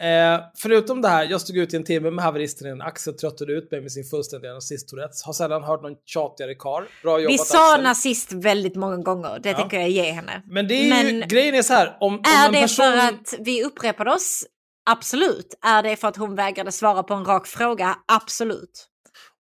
Eh, 0.04 0.40
förutom 0.58 1.02
det 1.02 1.08
här, 1.08 1.28
jag 1.30 1.42
stod 1.42 1.58
ut 1.58 1.74
i 1.74 1.78
en 1.78 1.84
timme 1.84 2.12
med 2.12 2.24
haveristen. 2.26 2.82
Axel 2.82 3.14
tröttade 3.14 3.54
ut 3.54 3.72
mig 3.72 3.82
med 3.82 3.92
sin 3.92 4.04
fullständiga 4.04 4.54
nazist-tourettes. 4.54 5.24
Har 5.26 5.34
sällan 5.34 5.64
hört 5.64 5.82
någon 5.82 5.96
tjatigare 6.06 6.56
karl. 6.56 6.84
Bra 7.04 7.20
jobbat 7.20 7.34
Vi 7.34 7.38
sa 7.38 7.72
Axel. 7.74 7.84
nazist 7.84 8.32
väldigt 8.34 8.76
många 8.76 8.98
gånger, 8.98 9.40
det 9.44 9.50
Ja. 9.50 9.58
tänker 9.58 9.80
jag 9.80 9.90
ge 9.90 10.12
henne. 10.12 10.44
Men 10.48 10.68
det 10.68 10.74
är 10.74 10.84
ju, 11.04 11.20
Men- 11.20 11.28
grejen 11.28 11.56
är 11.56 11.62
så 11.62 11.74
här, 11.74 11.98
om, 12.00 12.14
om 12.14 12.22
Är 12.26 12.46
en 12.48 12.54
det 12.54 12.62
person... 12.62 12.86
för 12.92 12.98
att 12.98 13.36
vi 13.40 13.64
upprepade 13.64 14.12
oss? 14.14 14.46
Absolut. 14.90 15.54
Är 15.62 15.84
det 15.84 15.96
för 15.96 16.08
att 16.08 16.18
hon 16.18 16.36
vägrade 16.36 16.72
svara 16.72 17.04
på 17.04 17.14
en 17.14 17.26
rak 17.26 17.48
fråga? 17.48 17.98
Absolut. 18.08 18.88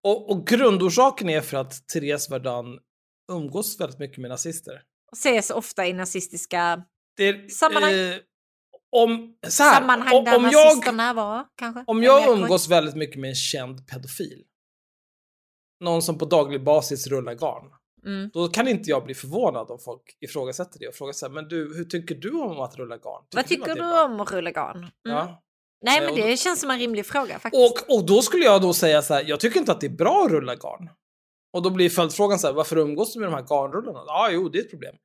Och, 0.03 0.29
och 0.31 0.47
grundorsaken 0.47 1.29
är 1.29 1.41
för 1.41 1.57
att 1.57 1.87
Therese 1.87 2.29
Verdun 2.31 2.79
umgås 3.31 3.79
väldigt 3.79 3.99
mycket 3.99 4.17
med 4.17 4.29
nazister. 4.29 4.81
Ses 5.13 5.49
ofta 5.49 5.87
i 5.87 5.93
nazistiska 5.93 6.83
är, 7.19 7.47
Sammanhang. 7.47 7.93
Eh, 7.93 8.15
om, 8.95 9.35
så 9.47 9.63
här, 9.63 9.75
sammanhang 9.79 10.15
om, 10.17 10.23
där 10.25 10.35
om 10.35 10.43
nazister 10.43 10.85
jag, 10.85 10.95
närvarar 10.95 11.45
kanske? 11.57 11.83
om 11.87 12.03
jag 12.03 12.29
umgås 12.29 12.67
väldigt 12.69 12.95
mycket 12.95 13.19
med 13.19 13.29
en 13.29 13.35
känd 13.35 13.87
pedofil, 13.87 14.43
någon 15.83 16.01
som 16.01 16.17
på 16.17 16.25
daglig 16.25 16.63
basis 16.63 17.07
rullar 17.07 17.33
garn, 17.33 17.71
Mm. 18.05 18.29
då 18.33 18.47
kan 18.47 18.67
inte 18.67 18.89
jag 18.89 19.03
bli 19.05 19.13
förvånad 19.13 19.71
om 19.71 19.79
folk 19.79 20.17
ifrågasätter 20.19 20.79
det 20.79 20.87
och 20.87 20.93
frågar 20.95 21.13
så 21.13 21.25
här, 21.25 21.33
men 21.33 21.47
du, 21.47 21.77
hur 21.77 21.85
tycker 21.85 22.15
du 22.15 22.31
om 22.31 22.59
att 22.59 22.75
rulla 22.75 22.97
garn? 22.97 23.23
Vad 23.35 23.47
tycker 23.47 23.65
det 23.65 23.71
är 23.71 23.75
du 23.75 23.81
bra?" 23.81 24.05
om 24.05 24.19
att 24.19 24.31
rulla 24.31 24.51
garn? 24.51 24.77
Mm. 24.77 24.91
Ja. 25.03 25.43
Nej 25.85 26.01
men 26.01 26.09
och 26.09 26.15
det 26.15 26.29
då- 26.29 26.35
känns 26.35 26.59
som 26.61 26.69
en 26.69 26.79
rimlig 26.79 27.05
fråga 27.05 27.39
faktiskt. 27.39 27.71
Och, 27.89 27.95
och 27.97 28.05
då 28.05 28.21
skulle 28.21 28.45
jag 28.45 28.61
då 28.61 28.73
säga 28.73 29.01
så 29.01 29.13
här, 29.13 29.23
jag 29.27 29.39
tycker 29.39 29.59
inte 29.59 29.71
att 29.71 29.81
det 29.81 29.87
är 29.87 29.95
bra 29.97 30.23
att 30.25 30.31
rulla 30.31 30.55
garn. 30.55 30.89
Och 31.53 31.61
då 31.61 31.69
blir 31.69 31.89
följdfrågan 31.89 32.39
så 32.39 32.47
här, 32.47 32.53
varför 32.53 32.77
umgås 32.77 33.13
du 33.13 33.19
med 33.19 33.27
de 33.27 33.33
här 33.33 33.41
garnrullarna? 33.41 34.03
Ja, 34.07 34.29
jo, 34.31 34.49
det 34.49 34.57
är 34.57 34.63
ett 34.63 34.69
problem. 34.69 34.95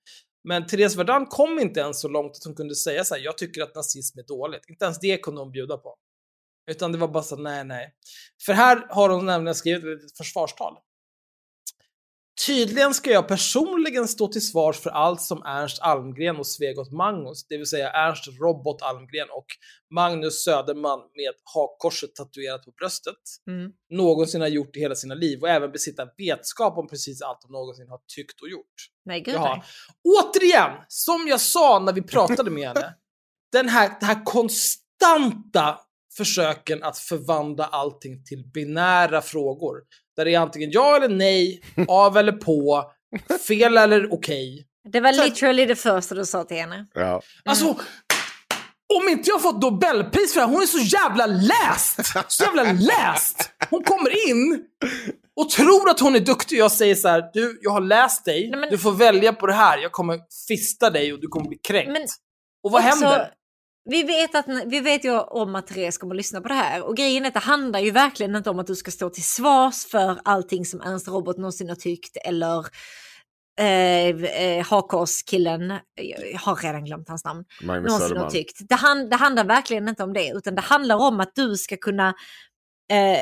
Men 0.49 0.67
Therese 0.67 0.97
Verdun 0.97 1.27
kom 1.27 1.59
inte 1.59 1.81
ens 1.81 2.01
så 2.01 2.09
långt 2.09 2.37
att 2.37 2.45
hon 2.45 2.55
kunde 2.55 2.75
säga 2.75 3.05
så 3.05 3.15
här, 3.15 3.23
jag 3.23 3.39
tycker 3.39 3.63
att 3.63 3.75
nazism 3.75 4.19
är 4.19 4.23
dåligt. 4.23 4.69
Inte 4.69 4.85
ens 4.85 4.99
det 4.99 5.17
kunde 5.17 5.41
hon 5.41 5.51
bjuda 5.51 5.77
på. 5.77 5.97
Utan 6.71 6.93
det 6.93 6.99
var 6.99 7.09
bara 7.09 7.23
så, 7.23 7.37
nej, 7.37 7.65
nej. 7.65 7.95
För 8.47 8.53
här 8.53 8.87
har 8.91 9.09
hon 9.09 9.27
nämligen 9.27 9.55
skrivit 9.55 10.05
ett 10.05 10.17
försvarstal. 10.17 10.75
Tydligen 12.47 12.95
ska 12.95 13.11
jag 13.11 13.29
personligen 13.29 14.09
stå 14.09 14.29
till 14.29 14.47
svars 14.47 14.77
för 14.77 14.91
allt 14.91 15.21
som 15.23 15.43
Ernst 15.43 15.83
Almgren 15.83 16.37
och 16.37 16.47
Svegot 16.47 16.93
Magnus, 16.93 17.47
det 17.49 17.57
vill 17.57 17.67
säga 17.67 17.91
Ernst 17.91 18.27
Robot 18.41 18.83
Almgren 18.83 19.29
och 19.31 19.47
Magnus 19.95 20.45
Söderman 20.45 20.99
med 20.99 21.33
hakkorset 21.55 22.15
tatuerat 22.15 22.65
på 22.65 22.71
bröstet, 22.71 23.15
Mm. 23.49 23.71
någonsin 23.91 24.41
har 24.41 24.49
gjort 24.49 24.77
i 24.77 24.81
hela 24.81 24.95
sina 24.95 25.15
liv 25.15 25.43
och 25.43 25.49
även 25.49 25.73
besitta 25.73 26.09
vetskap 26.19 26.79
om 26.79 26.89
precis 26.89 27.23
allt 27.23 27.41
de 27.43 27.53
någonsin 27.53 27.89
har 27.89 28.01
tyckt 28.17 28.41
och 28.41 28.49
gjort. 28.49 28.75
Nej 29.05 29.21
gud 29.21 29.35
Jaha. 29.35 29.55
nej. 29.55 29.65
Återigen, 30.21 30.71
som 30.89 31.27
jag 31.29 31.41
sa 31.41 31.79
när 31.79 31.93
vi 31.93 32.03
pratade 32.03 32.51
med 32.51 32.69
henne, 32.69 32.95
den 33.53 33.69
här, 33.69 33.91
det 34.01 34.07
här 34.07 34.25
konstanta 34.25 35.79
försöken 36.17 36.83
att 36.83 36.99
förvandla 36.99 37.67
allting 37.67 38.25
till 38.25 38.51
binära 38.55 39.23
frågor. 39.23 39.77
Där 40.17 40.25
det 40.25 40.35
är 40.35 40.39
antingen 40.39 40.71
ja 40.73 40.97
eller 40.97 41.09
nej, 41.09 41.63
av 41.89 42.17
eller 42.17 42.33
på, 42.33 42.85
fel 43.49 43.77
eller 43.77 44.13
okej. 44.15 44.67
Det 44.93 45.01
var 45.01 45.13
Så- 45.13 45.25
literally 45.25 45.67
det 45.67 45.77
första 45.77 46.15
du 46.15 46.25
sa 46.27 46.45
till 46.45 46.57
henne. 46.57 46.87
Ja. 46.95 47.23
Alltså, 47.45 47.67
om 48.95 49.09
inte 49.09 49.31
jag 49.31 49.43
fått 49.43 49.63
Nobelpris 49.63 50.33
för 50.33 50.41
det 50.41 50.47
här, 50.47 50.53
hon 50.53 50.63
är 50.63 50.67
så 50.67 50.79
jävla 50.79 51.27
läst! 51.27 52.01
Så 52.29 52.45
jävla 52.45 52.63
läst! 52.63 53.51
Hon 53.71 53.85
kommer 53.85 54.29
in 54.31 54.61
och 55.41 55.51
tror 55.51 55.91
att 55.91 56.01
hon 56.01 56.15
är 56.17 56.21
duktig. 56.21 56.59
Jag 56.59 56.73
säger 56.73 56.95
så 56.95 57.09
här, 57.09 57.31
du, 57.33 57.59
jag 57.63 57.71
har 57.71 57.81
läst 57.81 58.25
dig, 58.25 58.51
Nej, 58.51 58.61
men- 58.61 58.71
du 58.71 58.79
får 58.79 58.93
välja 58.93 59.33
på 59.33 59.47
det 59.47 59.53
här. 59.53 59.79
Jag 59.79 59.93
kommer 59.93 60.21
fista 60.49 60.91
dig 60.91 61.13
och 61.13 61.21
du 61.21 61.29
kommer 61.29 61.49
bli 61.49 61.59
kränkt. 61.59 61.93
Men 61.93 62.03
och 62.63 62.71
vad 62.73 62.85
också, 62.87 63.05
händer? 63.05 63.31
Vi 63.89 64.03
vet, 64.03 64.35
att, 64.35 64.47
vi 64.67 64.81
vet 64.81 65.05
ju 65.05 65.19
om 65.21 65.55
att 65.55 65.67
Therese 65.67 65.99
kommer 65.99 66.15
att 66.15 66.17
lyssna 66.17 66.41
på 66.41 66.49
det 66.49 66.55
här 66.55 66.83
och 66.83 66.97
grejen 66.97 67.25
är 67.25 67.29
att 67.29 67.35
det 67.35 67.41
handlar 67.41 67.81
ju 67.81 67.91
verkligen 67.91 68.37
inte 68.37 68.51
om 68.51 68.59
att 68.59 68.67
du 68.67 68.77
ska 68.77 68.91
stå 68.91 69.11
till 69.11 69.25
svars 69.25 69.87
för 69.87 70.19
allting 70.25 70.65
som 70.65 70.81
Ernst 70.81 71.09
Robot 71.09 71.37
någonsin 71.37 71.69
har 71.69 71.77
tyckt 71.77 72.17
eller 72.25 72.67
eh, 73.61 74.09
eh, 74.09 74.67
Hakås-killen, 74.67 75.79
jag 76.31 76.39
har 76.39 76.57
redan 76.57 76.85
glömt 76.85 77.09
hans 77.09 77.25
namn, 77.25 77.45
Magnus 77.63 77.89
någonsin 77.89 78.03
har 78.03 78.09
Söderman. 78.09 78.31
tyckt. 78.31 78.69
Det, 78.69 78.75
han, 78.75 79.09
det 79.09 79.17
handlar 79.17 79.45
verkligen 79.45 79.89
inte 79.89 80.03
om 80.03 80.13
det 80.13 80.29
utan 80.35 80.55
det 80.55 80.63
handlar 80.63 80.97
om 80.97 81.21
att 81.21 81.35
du 81.35 81.57
ska 81.57 81.77
kunna 81.77 82.09
eh, 82.93 83.21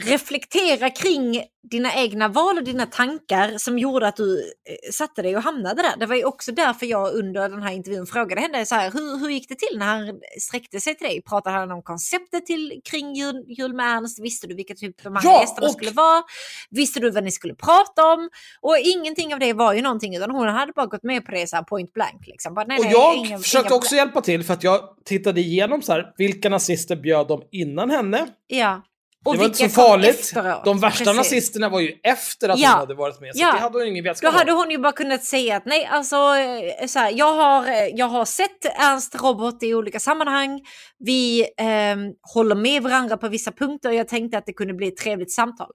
reflektera 0.00 0.90
kring 0.90 1.42
dina 1.70 1.94
egna 1.94 2.28
val 2.28 2.58
och 2.58 2.64
dina 2.64 2.86
tankar 2.86 3.58
som 3.58 3.78
gjorde 3.78 4.08
att 4.08 4.16
du 4.16 4.38
eh, 4.40 4.90
satte 4.92 5.22
dig 5.22 5.36
och 5.36 5.42
hamnade 5.42 5.82
där. 5.82 5.96
Det 5.98 6.06
var 6.06 6.16
ju 6.16 6.24
också 6.24 6.52
därför 6.52 6.86
jag 6.86 7.14
under 7.14 7.48
den 7.48 7.62
här 7.62 7.72
intervjun 7.72 8.06
frågade 8.06 8.40
henne 8.40 8.66
så 8.66 8.74
här, 8.74 8.90
hur, 8.90 9.18
hur 9.20 9.28
gick 9.28 9.48
det 9.48 9.54
till 9.58 9.78
när 9.78 9.86
han 9.86 10.20
sträckte 10.40 10.80
sig 10.80 10.94
till 10.94 11.06
dig? 11.06 11.22
Pratade 11.22 11.56
han 11.56 11.70
om 11.70 11.82
konceptet 11.82 12.46
till, 12.46 12.80
kring 12.90 13.14
jul, 13.14 13.44
jul 13.48 13.74
med 13.74 13.86
Ernst? 13.96 14.22
Visste 14.22 14.46
du 14.46 14.54
vilka 14.54 14.74
typ 14.74 15.02
de 15.02 15.16
här 15.16 15.22
Ja, 15.24 15.40
gästerna 15.40 15.66
och- 15.66 15.72
skulle 15.72 15.90
vara? 15.90 16.22
Visste 16.70 17.00
du 17.00 17.10
vad 17.10 17.24
ni 17.24 17.30
skulle 17.30 17.54
prata 17.54 18.06
om? 18.12 18.28
Och 18.60 18.76
ingenting 18.78 19.34
av 19.34 19.40
det 19.40 19.52
var 19.52 19.72
ju 19.74 19.82
någonting 19.82 20.16
utan 20.16 20.30
hon 20.30 20.48
hade 20.48 20.72
bara 20.72 20.86
gått 20.86 21.02
med 21.02 21.24
på 21.24 21.30
det 21.32 21.46
så 21.46 21.56
här 21.56 21.62
point 21.62 21.92
blank. 21.92 22.26
Liksom. 22.26 22.54
Bara, 22.54 22.64
nej, 22.68 22.78
Och 22.78 22.84
nej, 22.84 22.92
jag 22.92 23.16
inga- 23.16 23.38
försökte 23.38 23.68
inga- 23.68 23.76
också 23.76 23.94
hjälpa 23.94 24.20
till 24.20 24.44
för 24.44 24.54
att 24.54 24.64
jag 24.64 24.80
tittade 25.04 25.40
igenom 25.40 25.82
så 25.82 25.92
här, 25.92 26.12
vilka 26.16 26.48
nazister 26.48 26.96
bjöd 26.96 27.28
de 27.28 27.42
innan 27.52 27.90
henne? 27.90 28.26
Ja. 28.46 28.82
Och 29.24 29.32
det 29.34 29.38
var 29.38 29.46
inte 29.46 29.58
så 29.58 29.68
farligt. 29.68 30.10
efteråt. 30.20 30.64
De 30.64 30.80
värsta 30.80 31.04
Precis. 31.04 31.16
nazisterna 31.16 31.68
var 31.68 31.80
ju 31.80 31.94
efter 32.02 32.48
att 32.48 32.58
Ja. 32.58 32.68
hon 32.70 32.78
hade 32.78 32.94
varit 32.94 33.20
med, 33.20 33.36
så 33.36 33.42
Ja. 33.42 33.52
det 33.52 33.58
hade 33.58 33.78
hon 33.78 33.86
ingen 33.86 34.04
Då 34.04 34.10
vetskap 34.10 34.34
hade 34.34 34.52
om. 34.52 34.58
hon 34.58 34.70
ju 34.70 34.78
bara 34.78 34.92
kunnat 34.92 35.24
säga 35.24 35.56
att 35.56 35.66
nej, 35.66 35.84
alltså 35.86 36.16
eh, 36.16 36.86
så 36.86 36.98
här, 36.98 37.10
jag, 37.16 37.34
har, 37.34 37.66
eh, 37.66 37.86
jag 37.86 38.06
har 38.08 38.24
sett 38.24 38.64
Ernst 38.64 39.14
Robot 39.22 39.62
i 39.62 39.74
olika 39.74 40.00
sammanhang. 40.00 40.60
Vi 40.98 41.46
ehm, 41.58 41.98
håller 42.34 42.54
med 42.54 42.82
varandra 42.82 43.16
på 43.16 43.28
vissa 43.28 43.52
punkter 43.52 43.88
och 43.88 43.94
jag 43.94 44.08
tänkte 44.08 44.38
att 44.38 44.46
det 44.46 44.52
kunde 44.52 44.74
bli 44.74 44.88
ett 44.88 44.96
trevligt 44.96 45.32
samtal. 45.32 45.70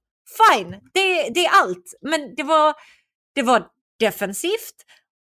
Fine, 0.53 0.71
det, 0.93 1.29
det 1.33 1.45
är 1.45 1.51
allt. 1.61 1.85
Men 2.01 2.35
det 2.35 2.43
var, 2.43 2.73
det 3.35 3.41
var 3.41 3.65
defensivt 3.99 4.75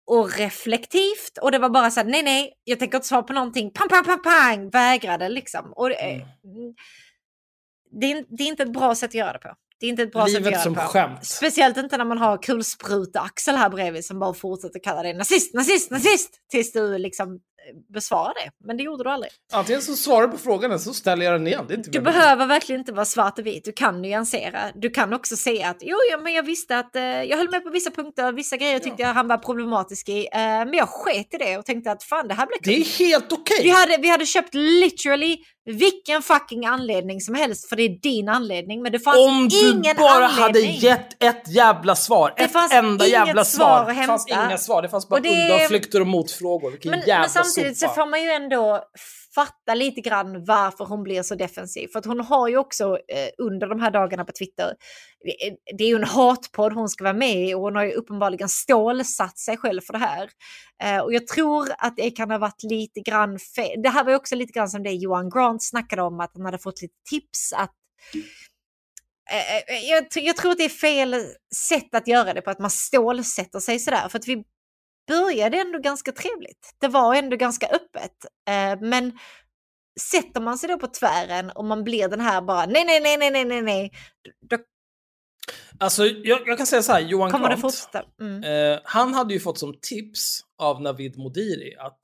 och 0.08 0.38
reflektivt 0.38 1.38
och 1.42 1.52
det 1.52 1.60
var 1.60 1.70
bara 1.70 1.92
så 1.92 2.00
här, 2.00 2.08
nej, 2.08 2.24
nej, 2.24 2.54
jag 2.64 2.80
tänker 2.80 2.98
inte 2.98 3.08
svara 3.08 3.24
på 3.24 3.34
någonting. 3.34 3.72
Pang, 3.72 3.90
pang, 3.90 4.04
pang, 4.04 4.22
pang, 4.24 4.70
vägrade 4.70 5.30
liksom. 5.30 5.74
Och, 5.76 5.92
eh, 5.92 6.14
Mm. 6.16 6.24
Det, 8.02 8.12
är, 8.12 8.26
det 8.38 8.44
är 8.44 8.48
inte 8.48 8.64
ett 8.64 8.74
bra 8.74 8.96
sätt 8.96 9.10
att 9.10 9.14
göra 9.14 9.34
det 9.34 9.40
på. 9.40 9.54
Det 9.80 9.86
är 9.86 9.90
inte 9.90 10.04
ett 10.04 10.12
bra 10.12 10.28
sätt 10.28 10.36
att 10.36 10.42
Livet 10.42 10.52
göra 10.54 10.64
som 10.64 10.76
på. 10.76 10.82
skämt. 10.82 11.26
Speciellt 11.26 11.78
inte 11.78 11.98
när 11.98 12.06
man 12.06 12.18
har 12.18 12.38
kulspruta-Axel 12.38 13.56
här 13.56 13.70
bredvid 13.70 14.06
som 14.06 14.20
bara 14.20 14.34
fortsätter 14.34 14.80
kalla 14.80 15.04
dig 15.04 15.14
nazist, 15.14 15.54
nazist, 15.54 15.92
nazist 15.92 16.30
tills 16.52 16.72
du 16.72 16.98
liksom 16.98 17.40
besvara 17.94 18.28
det. 18.34 18.52
Men 18.68 18.78
det 18.78 18.84
gjorde 18.84 19.04
du 19.04 19.10
aldrig. 19.10 19.32
Antingen 19.54 19.82
så 19.82 19.94
svarar 19.96 20.28
du 20.28 20.32
på 20.32 20.38
frågan 20.40 20.72
eller 20.72 20.80
så 20.80 20.94
ställer 20.94 21.26
jag 21.26 21.34
den 21.34 21.48
igen. 21.48 21.66
Du 21.68 21.76
väldigt- 21.76 22.04
behöver 22.04 22.46
verkligen 22.46 22.82
inte 22.82 22.92
vara 22.94 23.06
svart 23.06 23.40
och 23.40 23.46
vit, 23.46 23.66
du 23.66 23.72
kan 23.72 24.02
nyansera. 24.02 24.60
Du 24.76 24.90
kan 24.90 25.14
också 25.14 25.36
säga 25.36 25.70
att 25.70 25.78
jo, 25.82 25.98
ja, 26.12 26.18
men 26.18 26.34
jag 26.34 26.44
visste 26.44 26.78
att 26.80 26.96
eh, 26.96 27.04
jag 27.04 27.38
höll 27.38 27.50
med 27.52 27.64
på 27.64 27.70
vissa 27.70 27.92
punkter, 27.92 28.32
vissa 28.32 28.58
grejer 28.58 28.80
tyckte 28.80 29.02
jag 29.02 29.14
han 29.14 29.28
var 29.28 29.38
problematisk 29.38 30.10
i. 30.10 30.20
Eh, 30.34 30.40
men 30.40 30.74
jag 30.74 30.90
sket 30.90 31.34
i 31.34 31.38
det 31.38 31.58
och 31.58 31.66
tänkte 31.66 31.92
att 31.92 32.04
fan 32.04 32.28
det 32.28 32.34
här 32.34 32.46
blir 32.46 32.58
Det 32.76 32.82
är 32.82 33.06
helt 33.10 33.32
okej. 33.32 33.60
vi 33.64 33.70
hade, 33.70 33.98
vi 33.98 34.10
hade 34.10 34.26
köpt 34.26 34.54
literally 34.54 35.38
vilken 35.66 36.22
fucking 36.22 36.66
anledning 36.66 37.22
som 37.22 37.36
helst 37.36 37.70
för 37.70 37.76
det 37.76 37.84
är 37.84 38.00
din 38.02 38.30
anledning. 38.30 38.82
Men 38.82 38.92
det 38.92 39.00
fanns 39.00 39.18
Om 39.18 39.48
du 39.50 39.70
ingen 39.70 39.96
bara 39.98 40.12
anledning. 40.28 40.42
hade 40.42 40.60
gett 40.60 41.24
ett 41.24 41.56
jävla 41.56 41.96
svar. 41.96 42.34
Det 42.38 42.44
ett 42.44 42.74
enda 42.74 43.08
jävla 43.08 43.46
svar 43.46 43.84
svar. 43.86 43.94
Det 43.94 44.08
fanns 44.08 44.28
inga 44.28 44.58
svar. 44.58 44.82
Det 44.82 44.90
fanns 44.90 45.10
bara 45.10 45.20
det- 45.20 45.30
undanflykter 45.44 46.02
och 46.02 46.08
motfrågor. 46.08 46.72
Vilken 46.72 46.92
Men, 46.92 47.00
jävla 47.00 47.20
men 47.20 47.30
samtidigt 47.54 47.78
så 47.78 47.88
får 47.96 48.06
man 48.10 48.22
ju 48.24 48.30
ändå 48.30 48.84
fatta 49.36 49.74
lite 49.74 50.02
grann 50.02 50.46
varför 50.46 50.86
hon 50.86 51.04
blir 51.04 51.24
så 51.24 51.36
defensiv. 51.36 51.88
För 51.88 52.00
att 52.00 52.06
hon 52.06 52.20
har 52.20 52.48
ju 52.48 52.58
också 52.58 52.84
eh, 53.08 53.30
under 53.38 53.68
de 53.68 53.80
här 53.80 53.92
dagarna 53.92 54.26
på 54.26 54.32
Twitter, 54.32 54.74
det 55.24 55.48
är- 55.48 55.78
det 55.78 55.84
är 55.84 55.88
ju 55.88 55.96
en 55.96 56.04
hatpodd 56.04 56.74
hon 56.74 56.90
ska 56.90 57.04
vara 57.04 57.14
med 57.14 57.50
i 57.50 57.54
och 57.54 57.60
hon 57.62 57.76
har 57.76 57.84
ju 57.84 57.92
uppenbarligen 57.92 58.50
stålsatt 58.50 59.38
sig 59.38 59.58
själv 59.58 59.82
för 59.82 59.94
det 59.94 60.00
här. 60.00 60.30
Eh, 60.84 61.00
och 61.04 61.14
jag 61.14 61.28
tror 61.28 61.68
att 61.78 61.96
det 61.98 62.12
kan 62.12 62.32
ha 62.32 62.38
varit 62.38 62.64
lite 62.64 63.00
grann 63.00 63.40
fel. 63.40 63.82
Det 63.84 63.90
här 63.90 64.04
var 64.04 64.12
ju 64.12 64.16
också 64.18 64.36
lite 64.36 64.54
grann 64.54 64.70
som 64.70 64.84
det 64.84 64.92
Johan 64.92 65.30
Grant 65.30 65.64
snackade 65.64 66.02
om, 66.02 66.20
att 66.20 66.32
han 66.34 66.46
hade 66.46 66.60
fått 66.60 66.82
lite 66.82 66.96
tips 67.10 67.54
att 67.54 67.72
Eh, 69.32 69.76
eh, 69.76 69.90
jag, 69.90 70.06
jag 70.16 70.38
tror 70.38 70.52
att 70.52 70.58
det 70.58 70.66
är 70.66 70.70
fel 70.70 71.16
sätt 71.56 71.96
att 71.96 72.08
göra 72.08 72.34
det 72.34 72.42
på, 72.42 72.50
att 72.50 72.60
man 72.60 72.70
stålsätter 72.72 73.60
sig 73.60 73.80
sådär. 73.80 74.10
För 74.10 74.20
att 74.20 74.28
vi 74.28 74.44
började 75.08 75.58
ändå 75.58 75.80
ganska 75.80 76.12
trevligt. 76.12 76.76
Det 76.80 76.88
var 76.88 77.16
ändå 77.16 77.38
ganska 77.38 77.68
öppet. 77.68 78.26
Eh, 78.48 78.80
men 78.82 79.20
sätter 80.02 80.42
man 80.42 80.58
sig 80.58 80.70
då 80.70 80.80
på 80.80 80.88
tvären 80.88 81.52
och 81.52 81.66
man 81.66 81.84
blir 81.84 82.08
den 82.08 82.22
här 82.22 82.42
bara 82.42 82.66
nej, 82.66 82.86
nej, 82.86 83.00
nej, 83.00 83.18
nej, 83.18 83.32
nej, 83.32 83.46
nej, 83.46 83.62
nej. 83.62 83.92
Då 84.50 84.58
Alltså, 85.78 86.06
jag, 86.06 86.48
jag 86.48 86.58
kan 86.58 86.68
säga 86.68 86.82
så 86.82 86.92
här, 86.92 87.00
Johan 87.00 87.32
kommer 87.32 87.50
det 87.50 87.50
Grant. 87.50 87.62
fortsätta. 87.62 88.04
Mm. 88.22 88.44
Eh, 88.74 88.80
han 88.84 89.14
hade 89.14 89.34
ju 89.34 89.40
fått 89.40 89.58
som 89.60 89.74
tips 89.82 90.40
av 90.58 90.82
Navid 90.82 91.18
Modiri 91.18 91.76
att... 91.80 92.00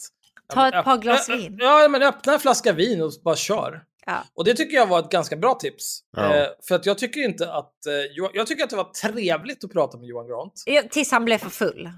Ta 0.53 0.67
ett 0.67 0.85
par 0.85 0.97
glas 0.97 1.29
vin. 1.29 1.57
Ja, 1.59 1.88
men 1.89 2.03
öppna 2.03 2.33
en 2.33 2.39
flaska 2.39 2.73
vin 2.73 3.01
och 3.01 3.12
bara 3.23 3.35
kör. 3.35 3.83
Ja. 4.05 4.23
Och 4.33 4.45
det 4.45 4.53
tycker 4.53 4.75
jag 4.77 4.88
var 4.88 4.99
ett 4.99 5.09
ganska 5.09 5.35
bra 5.35 5.53
tips. 5.53 5.99
Ja. 6.17 6.35
Eh, 6.35 6.47
för 6.67 6.75
att 6.75 6.85
jag 6.85 6.97
tycker 6.97 7.21
inte 7.21 7.53
att... 7.53 7.85
Eh, 7.85 7.93
jag 8.33 8.47
tycker 8.47 8.63
att 8.63 8.69
det 8.69 8.75
var 8.75 8.83
trevligt 9.12 9.63
att 9.63 9.71
prata 9.71 9.97
med 9.97 10.07
Johan 10.07 10.27
Grant. 10.27 10.63
Ja, 10.65 10.83
Tills 10.91 11.12
han 11.12 11.25
blev 11.25 11.38
för 11.38 11.49
full. 11.49 11.89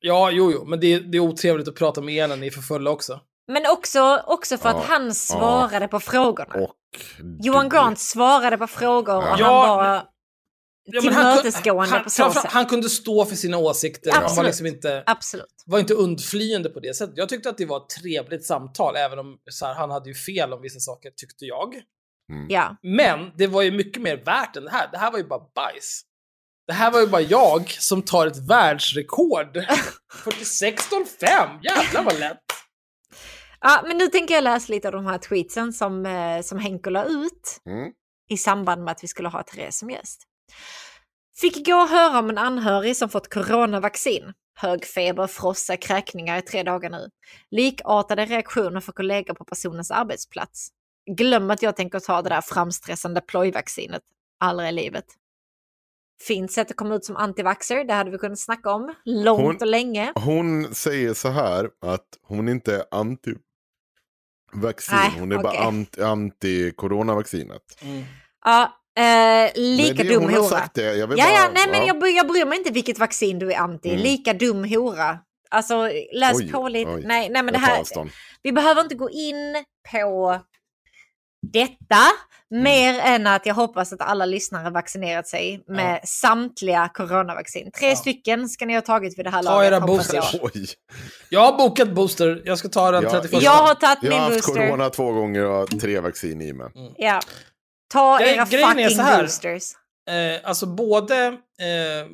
Ja, 0.00 0.30
jo, 0.30 0.52
jo, 0.52 0.64
men 0.64 0.80
det, 0.80 0.98
det 0.98 1.18
är 1.18 1.20
otrevligt 1.20 1.68
att 1.68 1.74
prata 1.74 2.00
med 2.00 2.14
er 2.14 2.28
när 2.28 2.36
ni 2.36 2.46
är 2.46 2.50
för 2.50 2.60
fulla 2.60 2.90
också. 2.90 3.20
Men 3.52 3.62
också, 3.66 4.22
också 4.26 4.58
för 4.58 4.68
Ja, 4.68 4.78
att 4.78 4.84
han 4.84 5.14
svarade 5.14 5.88
på 5.88 6.00
frågorna. 6.00 6.54
Och 6.54 6.74
Johan 7.40 7.68
Grant 7.68 7.98
svarade 7.98 8.58
på 8.58 8.66
frågor 8.66 9.16
och 9.16 9.38
Ja, 9.38 9.66
han 9.66 9.76
var 9.76 10.02
Ja, 10.90 11.00
tillmötesgående 11.00 11.94
han, 11.94 12.04
på 12.04 12.10
så 12.10 12.30
sätt. 12.30 12.44
han 12.52 12.66
kunde 12.66 12.88
stå 12.88 13.24
för 13.24 13.36
sina 13.36 13.58
åsikter. 13.58 14.10
Han 14.12 14.20
var 14.22 14.26
Absolut. 14.28 14.46
liksom 14.46 14.66
inte, 14.66 15.02
Absolut. 15.06 15.46
var 15.66 15.78
inte 15.78 15.94
undflyende 15.94 16.68
på 16.70 16.80
det 16.80 16.96
sättet. 16.96 17.14
Jag 17.18 17.28
tyckte 17.28 17.48
att 17.48 17.58
det 17.58 17.66
var 17.66 17.76
ett 17.76 17.88
trevligt 18.02 18.44
samtal, 18.46 18.96
även 18.96 19.18
om 19.18 19.38
så 19.50 19.66
här, 19.66 19.74
han 19.74 19.90
hade 19.90 20.08
ju 20.08 20.14
fel 20.14 20.52
om 20.52 20.62
vissa 20.62 20.80
saker, 20.80 21.10
tyckte 21.16 21.44
jag. 21.44 21.74
Ja. 22.48 22.76
Men 22.82 23.30
det 23.36 23.46
var 23.46 23.62
ju 23.62 23.70
mycket 23.70 24.02
mer 24.02 24.16
värt 24.24 24.56
än 24.56 24.64
det 24.64 24.70
här. 24.70 24.88
Det 24.92 24.98
här 24.98 25.10
var 25.10 25.18
ju 25.18 25.24
bara 25.24 25.40
bajs. 25.54 26.02
Det 26.68 26.74
här 26.74 26.90
var 26.90 27.00
ju 27.00 27.06
bara 27.06 27.20
jag 27.22 27.70
som 27.70 28.02
tar 28.02 28.26
ett 28.26 28.48
världsrekord. 28.48 29.56
46.05, 30.24 31.58
jävlar 31.62 32.02
vad 32.02 32.18
lätt. 32.18 32.38
ja, 33.60 33.82
men 33.86 33.98
nu 33.98 34.06
tänker 34.06 34.34
jag 34.34 34.44
läsa 34.44 34.72
lite 34.72 34.88
av 34.88 34.92
de 34.92 35.06
här 35.06 35.18
tweetsen 35.18 35.72
som, 35.72 36.06
eh, 36.06 36.42
som 36.42 36.58
Henko 36.58 36.90
la 36.90 37.04
ut. 37.04 37.60
Mm. 37.66 37.92
i 38.30 38.36
samband 38.36 38.84
med 38.84 38.92
att 38.92 39.04
vi 39.04 39.08
skulle 39.08 39.28
ha 39.28 39.42
Therese 39.42 39.78
som 39.78 39.90
gäst. 39.90 40.22
Fick 41.40 41.56
igår 41.56 41.86
höra 41.86 42.18
om 42.18 42.30
en 42.30 42.38
anhörig 42.38 42.96
som 42.96 43.08
fått 43.08 43.34
coronavaccin. 43.34 44.32
Hög 44.54 44.84
feber, 44.84 45.26
frossa, 45.26 45.76
kräkningar 45.76 46.38
i 46.38 46.42
tre 46.42 46.62
dagar 46.62 46.90
nu. 46.90 47.08
Likartade 47.50 48.24
reaktioner 48.24 48.80
för 48.80 48.92
kollegor 48.92 49.34
på 49.34 49.44
personens 49.44 49.90
arbetsplats. 49.90 50.68
Glöm 51.16 51.50
att 51.50 51.62
jag 51.62 51.76
tänker 51.76 52.00
ta 52.00 52.22
det 52.22 52.28
där 52.28 52.40
framstressande 52.40 53.20
plojvaccinet. 53.20 54.02
Aldrig 54.40 54.68
i 54.68 54.72
livet. 54.72 55.04
Fint 56.20 56.52
sätt 56.52 56.70
att 56.70 56.76
komma 56.76 56.94
ut 56.94 57.04
som 57.04 57.16
antivaxxer, 57.16 57.84
det 57.84 57.92
hade 57.94 58.10
vi 58.10 58.18
kunnat 58.18 58.38
snacka 58.38 58.70
om 58.70 58.94
långt 59.04 59.40
Hon- 59.42 59.56
och 59.56 59.66
länge. 59.66 60.12
Hon 60.14 60.74
säger 60.74 61.14
så 61.14 61.28
här 61.28 61.68
att 61.86 62.06
hon 62.22 62.48
inte 62.48 62.74
är 62.76 62.84
anti-vaccin. 62.90 64.92
Nej, 64.94 65.10
hon 65.20 65.32
är 65.32 65.36
bara 65.36 65.48
okej. 65.48 65.60
anti- 65.62 66.02
anti-coronavaccinet. 66.02 67.60
Ja, 68.44 68.62
eh, 68.98 69.50
lika 69.54 69.94
Men 69.94 70.06
det- 70.06 70.14
dum 70.14 70.22
hon 70.22 70.32
har 70.32 70.38
hora. 70.40 70.48
sagt 70.48 70.74
det. 70.74 70.96
Jag 70.96 71.06
vill 71.06 71.18
Ja, 71.18 71.24
bara, 71.24 71.34
ja, 71.34 71.50
nej, 71.54 71.66
men 71.70 71.86
ja. 71.86 71.94
jag, 72.00 72.10
jag 72.16 72.28
bryr 72.28 72.44
mig 72.46 72.58
inte 72.58 72.72
vilket 72.72 72.98
vaccin 72.98 73.38
du 73.38 73.52
är 73.52 73.58
anti. 73.58 73.88
Mm. 73.90 74.02
Lika 74.02 74.32
dum 74.32 74.64
hora. 74.64 75.18
Alltså, 75.50 75.90
läs 76.12 76.36
Oj, 76.36 76.52
på 76.52 76.68
lite. 76.68 76.90
oj. 76.90 77.02
Nej, 77.06 77.28
nej, 77.30 77.42
men 77.42 77.52
det 77.54 77.58
här, 77.60 77.84
vi 78.42 78.52
behöver 78.52 78.82
inte 78.82 78.94
gå 78.94 79.10
in 79.10 79.64
på 79.92 80.38
detta 81.52 81.96
Mm. 82.50 82.62
mer 82.64 82.98
än 82.98 83.26
att 83.26 83.46
jag 83.46 83.54
hoppas 83.54 83.92
att 83.92 84.00
alla 84.00 84.26
lyssnare 84.26 84.70
vaccinerat 84.70 85.28
sig 85.28 85.64
med 85.66 86.00
samtliga 86.04 86.88
coronavaccin. 86.94 87.70
Tre 87.70 87.88
Ja. 87.88 87.96
stycken 87.96 88.48
ska 88.48 88.66
ni 88.66 88.74
ha 88.74 88.80
tagit 88.80 89.18
vid 89.18 89.26
det 89.26 89.30
här 89.30 89.42
Ta 89.42 89.50
laget. 89.50 89.72
era 89.72 89.80
hoppas 89.80 89.96
boosters. 90.12 90.34
jag. 90.34 90.50
Oj. 90.54 90.66
Jag 91.30 91.40
har 91.40 91.58
bokat 91.58 91.94
booster, 91.94 92.42
jag 92.44 92.58
ska 92.58 92.68
ta 92.68 92.90
den 92.90 93.02
Ja, 93.02 93.10
31. 93.10 93.42
Jag 93.42 93.50
har 93.50 93.74
tagit 93.74 93.98
Jag 94.02 94.12
har 94.12 94.20
min 94.20 94.32
haft 94.32 94.46
booster. 94.46 94.66
corona 94.68 94.90
två 94.90 95.12
gånger 95.12 95.44
och 95.44 95.54
har 95.54 95.66
tre 95.66 96.00
vaccin 96.00 96.40
i 96.40 96.52
mig. 96.52 96.68
Ja. 96.96 97.20
Ta 97.92 98.18
Grej- 98.18 98.34
era 98.34 98.46
fucking 98.46 98.90
så 98.90 99.02
här. 99.02 99.22
boosters. 99.22 99.72
Eh, 100.10 100.48
alltså 100.48 100.66
både 100.66 101.26
eh, 101.26 102.08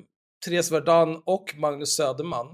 Therese 0.47 0.71
Verdun 0.71 1.23
och 1.27 1.55
Magnus 1.57 1.97
Söderman 1.97 2.47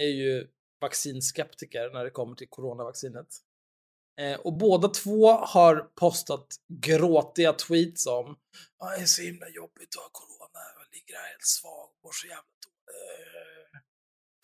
är 0.00 0.06
ju 0.08 0.46
vaccinskeptiker 0.80 1.90
när 1.92 2.04
det 2.04 2.10
kommer 2.10 2.34
till 2.36 2.46
coronavaccinet. 2.50 3.26
Eh, 4.20 4.40
och 4.40 4.52
båda 4.52 4.88
två 4.88 5.32
har 5.32 5.76
postat 6.00 6.46
gråtiga 6.82 7.52
tweets 7.52 8.06
om 8.06 8.36
"Ah, 8.84 8.88
det 8.96 9.02
är 9.02 9.06
så 9.06 9.22
himla 9.22 9.48
jobbigt 9.48 9.88
att 9.96 10.02
ha 10.02 10.08
corona, 10.12 10.60
jag 10.78 10.86
ligger 10.94 11.14
här 11.20 11.28
helt 11.28 11.46
svag, 11.46 11.88
mår 12.04 12.12
så 12.12 12.26
jävla 12.26 12.42
dåligt. 12.42 12.88
Eh, 12.88 13.78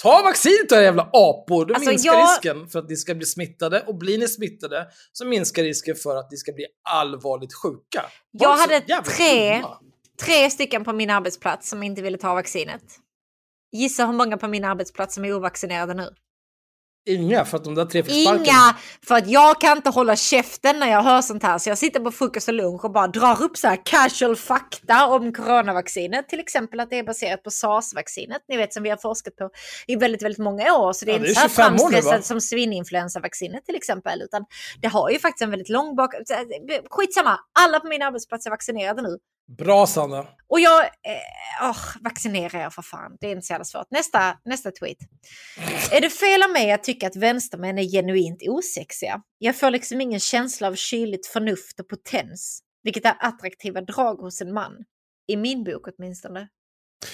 Ta 0.03 0.23
vaccinet 0.23 0.73
era 0.73 0.83
jävla 0.83 1.03
apor! 1.13 1.65
Då 1.67 1.75
Alltså, 1.75 1.91
minskar 1.91 2.13
jag- 2.13 2.31
risken 2.31 2.69
för 2.69 2.79
att 2.79 2.89
ni 2.89 2.97
ska 2.97 3.15
bli 3.15 3.27
smittade 3.27 3.81
och 3.83 3.95
blir 3.95 4.19
ni 4.19 4.29
smittade 4.29 4.91
så 5.13 5.27
minskar 5.27 5.63
risken 5.63 5.97
för 5.97 6.17
att 6.17 6.31
ni 6.31 6.37
ska 6.37 6.53
bli 6.53 6.67
allvarligt 6.91 7.55
sjuka. 7.55 8.11
Jag 8.31 8.49
Var 8.49 8.57
så 8.57 8.61
hade 8.61 8.81
tre- 9.05 9.57
dumma. 9.57 9.79
Tre 10.25 10.51
stycken 10.51 10.85
på 10.85 10.93
min 10.93 11.11
arbetsplats 11.11 11.69
som 11.69 11.83
inte 11.83 12.03
ville 12.03 12.19
ta 12.19 12.35
vaccinet. 12.35 12.83
Gissa 13.73 14.07
hur 14.07 14.13
många 14.13 14.37
på 14.37 14.49
min 14.49 14.65
arbetsplats 14.65 15.15
som 15.15 15.25
är 15.25 15.33
ovaccinerade 15.33 15.95
nu? 15.95 16.15
Inga, 17.09 17.45
för 17.45 17.57
att 17.57 17.65
de 17.65 17.75
där 17.75 17.85
tre 17.85 18.03
fick 18.03 18.23
sparken. 18.23 18.45
Inga! 18.45 18.77
För 19.07 19.15
att 19.15 19.29
jag 19.29 19.61
kan 19.61 19.77
inte 19.77 19.91
hålla 19.91 20.17
käften 20.17 20.79
när 20.79 20.91
jag 20.91 21.03
hör 21.03 21.23
sånt 21.23 21.43
här. 21.43 21.59
Så 21.59 21.69
jag 21.69 21.79
sitter 21.79 22.01
på 22.01 22.11
frukost 22.11 22.49
och 22.49 22.55
lunch 22.55 22.85
och 22.85 22.93
bara 22.93 23.07
drar 23.07 23.43
upp 23.43 23.57
så 23.57 23.69
här 23.69 23.79
casual 23.85 24.37
fakta 24.37 25.07
om 25.07 25.33
coronavaccinet. 25.33 26.29
Till 26.29 26.41
exempel 26.41 26.81
att 26.81 26.91
det 26.91 26.99
är 26.99 27.03
baserat 27.03 27.43
på 27.43 27.51
SARS-vaccinet. 27.51 28.43
Ni 28.49 28.57
vet 28.57 28.73
som 28.75 28.83
vi 28.83 28.91
har 28.91 28.97
forskat 28.97 29.37
på 29.37 29.51
i 29.87 29.97
väldigt, 29.97 30.23
väldigt 30.23 30.39
många 30.39 30.75
år. 30.75 30.93
Så 30.93 31.05
det 31.05 31.13
är 31.13 31.19
Ja, 31.19 31.21
inte 31.21 31.35
så 31.35 31.41
här 31.41 31.49
25 31.49 31.65
år 31.65 31.77
nu, 31.77 31.83
va? 31.83 31.91
framstressat 31.91 32.25
som 32.25 32.41
svininfluensavaccinet 32.41 33.65
till 33.65 33.77
exempel. 33.77 34.23
Utan 34.23 34.45
det 34.81 34.89
har 34.89 35.11
ju 35.11 35.19
faktiskt 35.19 35.43
en 35.43 35.51
väldigt 35.51 35.69
lång 35.69 35.97
bak... 35.97 36.15
Skitsamma, 36.91 37.39
alla 37.61 37.81
på 37.81 37.89
min 37.89 38.03
arbetsplats 38.03 38.47
är 38.47 38.51
vaccinerade 38.51 39.03
nu. 39.03 39.19
Bra 39.49 39.87
Sanna. 39.87 40.27
Och 40.49 40.61
jag... 40.61 40.85
Eh, 40.85 41.71
oh, 41.71 41.79
vaccinera 42.01 42.65
er 42.65 42.71
för 42.71 42.83
fan. 42.83 43.17
Det 43.21 43.27
är 43.27 43.31
inte 43.33 43.47
så 43.47 43.53
jävla 43.53 43.65
svårt. 43.65 43.87
Nästa, 43.91 44.39
nästa 44.45 44.71
tweet. 44.71 44.97
Är 45.93 46.01
det 46.01 46.11
fel 46.11 46.43
av 46.43 46.51
mig 46.51 46.73
att 46.73 46.85
tycka 46.85 47.07
att 47.07 47.17
vänstermän 47.17 47.79
är 47.79 47.83
genuint 47.83 48.43
osexiga? 48.49 49.23
Jag 49.39 49.57
får 49.57 49.71
liksom 49.71 50.01
ingen 50.01 50.21
känsla 50.21 50.69
av 50.69 50.75
kyligt 50.75 51.27
förnuft 51.27 51.81
och 51.81 51.89
potens, 51.89 52.63
vilket 52.83 53.05
är 53.05 53.17
attraktiva 53.21 53.81
drag 53.81 54.17
hos 54.17 54.41
en 54.41 54.53
man. 54.53 54.73
I 55.27 55.37
min 55.37 55.65
bok 55.65 55.89
åtminstone. 55.89 56.49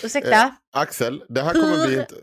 Ursäkta? 0.03 0.31
Eh, 0.31 0.51
Axel, 0.73 1.25
det 1.29 1.43
här 1.43 1.53
kommer 1.53 1.77
Hur- 1.77 1.87
bli 1.87 2.01
inte... 2.01 2.15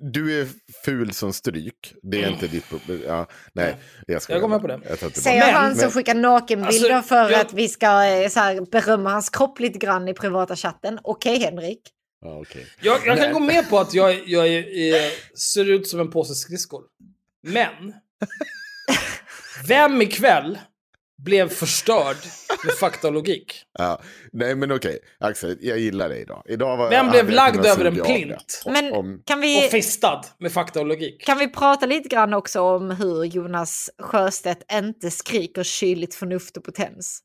Du 0.00 0.40
är 0.40 0.48
ful 0.84 1.12
som 1.12 1.32
stryk. 1.32 1.94
Det 2.02 2.22
är 2.24 2.30
inte 2.30 2.46
ditt 2.46 2.68
problem. 2.68 3.02
Ja, 3.06 3.28
nej, 3.52 3.76
jag 4.06 4.22
ska 4.22 4.32
Jag 4.32 4.42
går 4.42 4.48
med 4.48 4.60
på 4.60 4.66
det. 4.66 4.80
Säger 5.12 5.46
men- 5.46 5.54
han 5.54 5.70
som 5.74 5.80
men- 5.80 5.90
skickar 5.90 6.14
nakenbilder 6.14 6.90
Alltså, 6.90 7.08
för 7.08 7.30
jag- 7.30 7.40
att 7.40 7.52
vi 7.52 7.68
ska 7.68 8.04
eh, 8.04 8.28
så 8.28 8.40
här, 8.40 8.70
berömma 8.70 9.10
hans 9.10 9.30
kropp 9.30 9.60
lite 9.60 9.78
grann 9.78 10.08
i 10.08 10.14
privata 10.14 10.56
chatten. 10.56 10.98
Okej 11.02 11.38
Henrik. 11.38 11.80
Ja, 12.20 12.38
okej. 12.40 12.66
Jag, 12.80 13.06
jag 13.06 13.18
kan 13.18 13.32
gå 13.32 13.40
med 13.40 13.70
på 13.70 13.78
att 13.78 13.94
jag, 13.94 14.28
jag 14.28 14.46
är, 14.46 14.68
är, 14.68 15.10
ser 15.38 15.70
ut 15.70 15.88
som 15.88 16.00
en 16.00 16.10
påse 16.10 16.34
skridskor. 16.34 16.82
Men, 17.42 17.94
vem 19.68 20.02
ikväll 20.02 20.58
blev 21.22 21.48
förstörd 21.48 22.16
med 22.64 22.74
fakta 22.74 23.08
och 23.08 23.14
logik. 23.14 23.64
Ja. 23.78 24.02
Nej 24.32 24.54
men 24.54 24.72
okej, 24.72 24.98
Axel, 25.20 25.58
jag 25.60 25.78
gillar 25.78 26.08
dig 26.08 26.20
idag. 26.22 26.42
idag 26.48 26.76
var, 26.76 26.90
Vem 26.90 27.10
blev 27.10 27.30
lagd 27.30 27.66
över 27.66 27.84
en 27.84 27.94
plint? 28.04 28.62
Men 28.66 28.92
Om, 28.92 29.22
kan 29.26 29.38
Och 29.38 29.44
vi, 29.44 29.68
fistad 29.70 30.24
med 30.38 30.52
fakta 30.52 30.80
och 30.80 30.86
logik. 30.86 31.26
kan 31.26 31.38
vi 31.38 31.48
prata 31.48 31.86
lite 31.86 32.08
grann 32.08 32.34
också 32.34 32.60
om 32.60 32.90
hur 32.90 33.24
Jonas 33.24 33.90
Sjöstedt 33.98 34.72
inte 34.72 35.10
skriker 35.10 35.62
kyligt 35.62 36.14
förnuft 36.14 36.56
och 36.56 36.64
potens? 36.64 37.20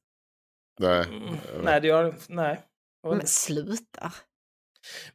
nej. 0.79 1.05
Mm. 1.07 1.35
Nej, 1.63 1.81
det 1.81 1.87
gör 1.87 2.15
Nej. 2.29 2.59
Men 3.07 3.27
sluta. 3.27 4.11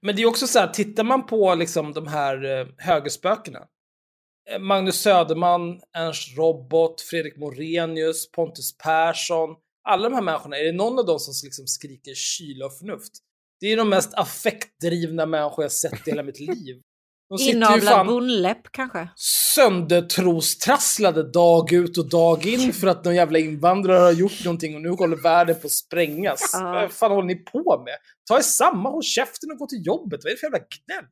Men 0.00 0.16
det 0.16 0.22
är 0.22 0.26
också 0.26 0.46
så 0.46 0.58
här, 0.58 0.66
tittar 0.68 1.04
man 1.04 1.26
på 1.26 1.54
liksom 1.54 1.92
de 1.92 2.06
här 2.06 2.60
eh, 2.60 2.66
högerspökena. 2.78 3.60
Eh, 4.52 4.58
Magnus 4.58 5.00
Söderman, 5.00 5.80
Ernst 5.96 6.36
Robot, 6.36 7.00
Fredrik 7.00 7.36
Morenius, 7.36 8.30
Pontus 8.30 8.76
Persson. 8.78 9.50
Alla 9.88 10.08
de 10.08 10.14
här 10.14 10.22
människorna, 10.22 10.56
är 10.56 10.64
det 10.64 10.72
någon 10.72 10.98
av 10.98 11.06
dem 11.06 11.18
som 11.18 11.34
liksom 11.44 11.66
skriker 11.66 12.14
kyla 12.14 12.66
och 12.66 12.78
förnuft? 12.78 13.12
Det 13.60 13.72
är 13.72 13.76
de 13.76 13.88
mest 13.88 14.14
affektdrivna 14.14 15.26
människor 15.26 15.64
jag 15.64 15.72
sett 15.72 16.08
i 16.08 16.10
hela 16.10 16.22
mitt 16.22 16.40
liv. 16.40 16.80
De 17.28 17.42
Inavlad 17.50 17.82
fan 17.82 18.06
bonläpp 18.06 18.72
kanske? 18.72 19.08
söndertrostrasslade 19.58 21.22
dag 21.22 21.72
ut 21.72 21.98
och 21.98 22.08
dag 22.08 22.46
in 22.46 22.72
för 22.72 22.86
att 22.86 23.04
någon 23.04 23.14
jävla 23.14 23.38
invandrare 23.38 23.98
har 23.98 24.12
gjort 24.12 24.44
någonting 24.44 24.74
och 24.74 24.82
nu 24.82 24.88
håller 24.88 25.16
världen 25.16 25.60
på 25.60 25.66
att 25.66 25.72
sprängas. 25.72 26.50
Ja. 26.52 26.72
Vad 26.72 26.92
fan 26.92 27.10
håller 27.10 27.26
ni 27.26 27.34
på 27.34 27.82
med? 27.84 27.94
Ta 28.28 28.38
er 28.38 28.42
samman, 28.42 28.92
håll 28.92 29.02
käften 29.02 29.50
och 29.50 29.58
gå 29.58 29.66
till 29.66 29.86
jobbet. 29.86 30.20
Vad 30.24 30.30
är 30.30 30.34
det 30.34 30.40
för 30.40 30.46
jävla 30.46 30.58
gnäll? 30.58 31.04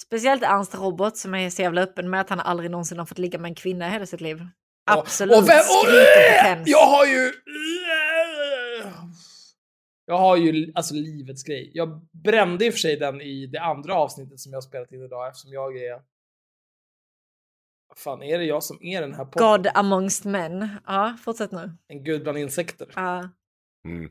Speciellt 0.00 0.42
Ernst 0.42 0.74
Robot 0.74 1.16
som 1.16 1.34
är 1.34 1.50
så 1.50 1.62
jävla 1.62 1.82
öppen 1.82 2.10
med 2.10 2.20
att 2.20 2.30
han 2.30 2.40
aldrig 2.40 2.70
någonsin 2.70 2.98
har 2.98 3.06
fått 3.06 3.18
ligga 3.18 3.38
med 3.38 3.48
en 3.48 3.54
kvinna 3.54 3.86
i 3.88 3.90
hela 3.90 4.06
sitt 4.06 4.20
liv. 4.20 4.46
Absolut 4.90 5.36
Och 5.36 5.48
vem- 5.48 5.58
och- 5.58 5.84
potens. 5.84 6.68
Jag 6.68 6.86
har 6.86 7.06
ju... 7.06 7.32
Jag 10.06 10.18
har 10.18 10.36
ju 10.36 10.72
alltså 10.74 10.94
livets 10.94 11.42
grej. 11.42 11.70
Jag 11.74 12.06
brände 12.24 12.66
i 12.66 12.68
och 12.70 12.72
för 12.72 12.78
sig 12.78 12.96
den 12.96 13.20
i 13.20 13.46
det 13.46 13.58
andra 13.60 13.94
avsnittet 13.94 14.40
som 14.40 14.52
jag 14.52 14.56
har 14.56 14.62
spelat 14.62 14.92
in 14.92 15.02
idag 15.02 15.28
eftersom 15.28 15.52
jag 15.52 15.76
är... 15.76 15.92
Vad 17.88 17.98
fan, 17.98 18.22
är 18.22 18.38
det 18.38 18.44
jag 18.44 18.62
som 18.62 18.78
är 18.82 19.00
den 19.00 19.14
här 19.14 19.24
podden? 19.24 19.48
God 19.62 19.66
amongst 19.74 20.24
men. 20.24 20.68
Ja, 20.86 21.16
fortsätt 21.24 21.52
nu. 21.52 21.72
En 21.88 22.04
gud 22.04 22.22
bland 22.22 22.38
insekter. 22.38 22.88
Ja. 22.94 23.28
Mm. 23.88 24.10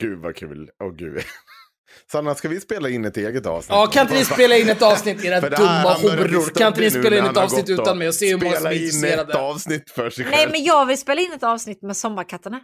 Gud 0.00 0.18
vad 0.18 0.36
kul. 0.36 0.70
Åh 0.82 0.92
gud. 0.92 1.18
Sanna, 2.12 2.34
ska 2.34 2.48
vi 2.48 2.60
spela 2.60 2.88
in 2.88 3.04
ett 3.04 3.16
eget 3.16 3.46
avsnitt? 3.46 3.70
Ja, 3.70 3.86
kan 3.86 4.02
inte 4.02 4.14
ni 4.14 4.24
spela 4.24 4.56
in 4.56 4.68
ett 4.68 4.82
avsnitt, 4.82 5.24
era 5.24 5.40
dumma 5.50 5.92
horor? 5.94 6.54
Kan 6.58 6.66
inte 6.68 6.80
ni 6.80 6.90
spela 6.90 7.16
in 7.18 7.24
ett 7.24 7.36
avsnitt 7.36 7.68
utan 7.70 7.98
mig 7.98 8.08
och 8.08 8.14
se 8.14 8.28
hur 8.30 8.36
många 8.38 8.50
som 8.50 8.60
Spela 8.60 8.70
är 8.74 8.78
in 8.78 8.88
ett 8.88 8.94
intresserade? 8.94 9.38
avsnitt 9.38 9.90
för 9.90 10.10
sig 10.10 10.24
Nej, 10.24 10.34
själv. 10.38 10.50
men 10.52 10.64
jag 10.64 10.86
vill 10.86 10.98
spela 10.98 11.20
in 11.20 11.32
ett 11.32 11.42
avsnitt 11.42 11.82
med 11.82 11.96
Sommarkatterna. 11.96 12.60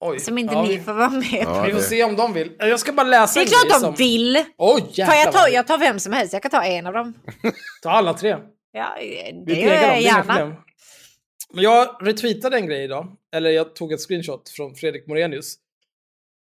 Oj. 0.00 0.20
Som 0.20 0.38
inte 0.38 0.54
ja, 0.54 0.62
ni 0.62 0.80
får 0.80 0.92
vara 0.92 1.08
med 1.10 1.42
Ja, 1.44 1.62
vi 1.66 1.72
får 1.72 1.80
se 1.80 2.04
om 2.04 2.16
de 2.16 2.32
vill. 2.32 2.52
Jag 2.58 2.80
ska 2.80 2.92
bara 2.92 3.06
läsa 3.06 3.40
Det 3.40 3.46
är 3.46 3.48
klart 3.48 3.68
de 3.70 3.80
som... 3.80 3.94
vill! 3.94 4.44
Oj, 4.58 4.84
jävlar 4.90 5.14
jag, 5.16 5.24
vad 5.24 5.34
ta, 5.34 5.44
vi- 5.48 5.54
jag 5.54 5.66
tar 5.66 5.78
vem 5.78 6.00
som 6.00 6.12
helst, 6.12 6.32
jag 6.32 6.42
kan 6.42 6.50
ta 6.50 6.62
en 6.64 6.86
av 6.86 6.92
dem. 6.92 7.14
Ta 7.82 7.90
alla 7.90 8.14
tre. 8.14 8.36
Ja, 8.72 8.86
det 9.46 9.52
gör 9.60 9.74
jag 9.74 10.00
gärna. 10.00 10.56
Men 11.52 11.62
jag 11.64 11.96
retweetade 12.00 12.56
en 12.56 12.66
grej 12.66 12.84
idag. 12.84 13.06
Eller 13.36 13.50
jag 13.50 13.74
tog 13.74 13.92
ett 13.92 14.00
screenshot 14.00 14.48
från 14.48 14.74
Fredrik 14.74 15.06
Morenius. 15.06 15.54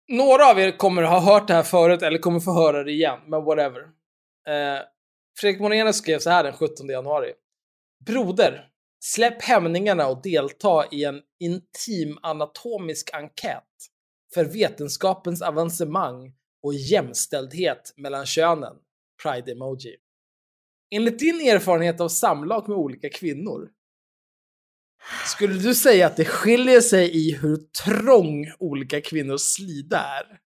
Några 0.08 0.50
av 0.50 0.58
er 0.58 0.76
kommer 0.76 1.02
ha 1.02 1.20
hört 1.20 1.48
det 1.48 1.54
här 1.54 1.62
förut 1.62 2.02
eller 2.02 2.18
kommer 2.18 2.40
få 2.40 2.52
höra 2.52 2.84
det 2.84 2.92
igen, 2.92 3.20
men 3.26 3.44
whatever. 3.44 3.80
Eh, 4.48 4.82
Fredrik 5.40 5.60
Morenius 5.60 5.96
skrev 5.96 6.18
så 6.18 6.30
här 6.30 6.44
den 6.44 6.52
17 6.52 6.88
januari. 6.88 7.32
Broder, 8.06 8.68
släpp 9.04 9.42
hämningarna 9.42 10.06
och 10.06 10.22
delta 10.22 10.86
i 10.90 11.04
en 11.04 11.20
intim 11.40 12.18
anatomisk 12.22 13.10
enkät 13.14 13.64
för 14.34 14.44
vetenskapens 14.44 15.42
avancemang 15.42 16.32
och 16.62 16.74
jämställdhet 16.74 17.94
mellan 17.96 18.26
könen. 18.26 18.76
Pride-emoji. 19.22 19.96
Enligt 20.90 21.18
din 21.18 21.40
erfarenhet 21.40 22.00
av 22.00 22.08
samlag 22.08 22.68
med 22.68 22.76
olika 22.76 23.08
kvinnor, 23.08 23.70
skulle 25.26 25.54
du 25.54 25.74
säga 25.74 26.06
att 26.06 26.16
det 26.16 26.24
skiljer 26.24 26.80
sig 26.80 27.16
i 27.16 27.34
hur 27.36 27.56
trång 27.56 28.52
olika 28.58 29.00
kvinnors 29.00 29.40
slida 29.40 29.98
är? 29.98 30.38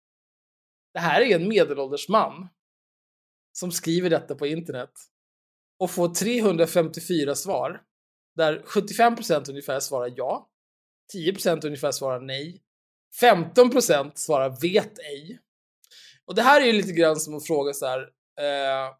Det 0.94 1.00
här 1.00 1.20
är 1.20 1.36
en 1.36 1.48
medelålders 1.48 2.08
man 2.08 2.48
som 3.52 3.72
skriver 3.72 4.10
detta 4.10 4.34
på 4.34 4.46
internet 4.46 4.92
och 5.78 5.90
får 5.90 6.08
354 6.08 7.34
svar, 7.34 7.82
där 8.36 8.62
75% 8.66 9.50
ungefär 9.50 9.80
svarar 9.80 10.12
ja, 10.16 10.48
10% 11.14 11.66
ungefär 11.66 11.92
svarar 11.92 12.20
nej, 12.20 12.62
15% 13.20 14.12
svarar 14.14 14.60
vet 14.60 14.98
ej. 14.98 15.38
Och 16.26 16.34
det 16.34 16.42
här 16.42 16.60
är 16.60 16.66
ju 16.66 16.72
lite 16.72 16.92
grann 16.92 17.16
som 17.16 17.36
att 17.36 17.46
fråga 17.46 17.72
så 17.72 17.86
här, 17.86 18.00
eh, 18.40 18.94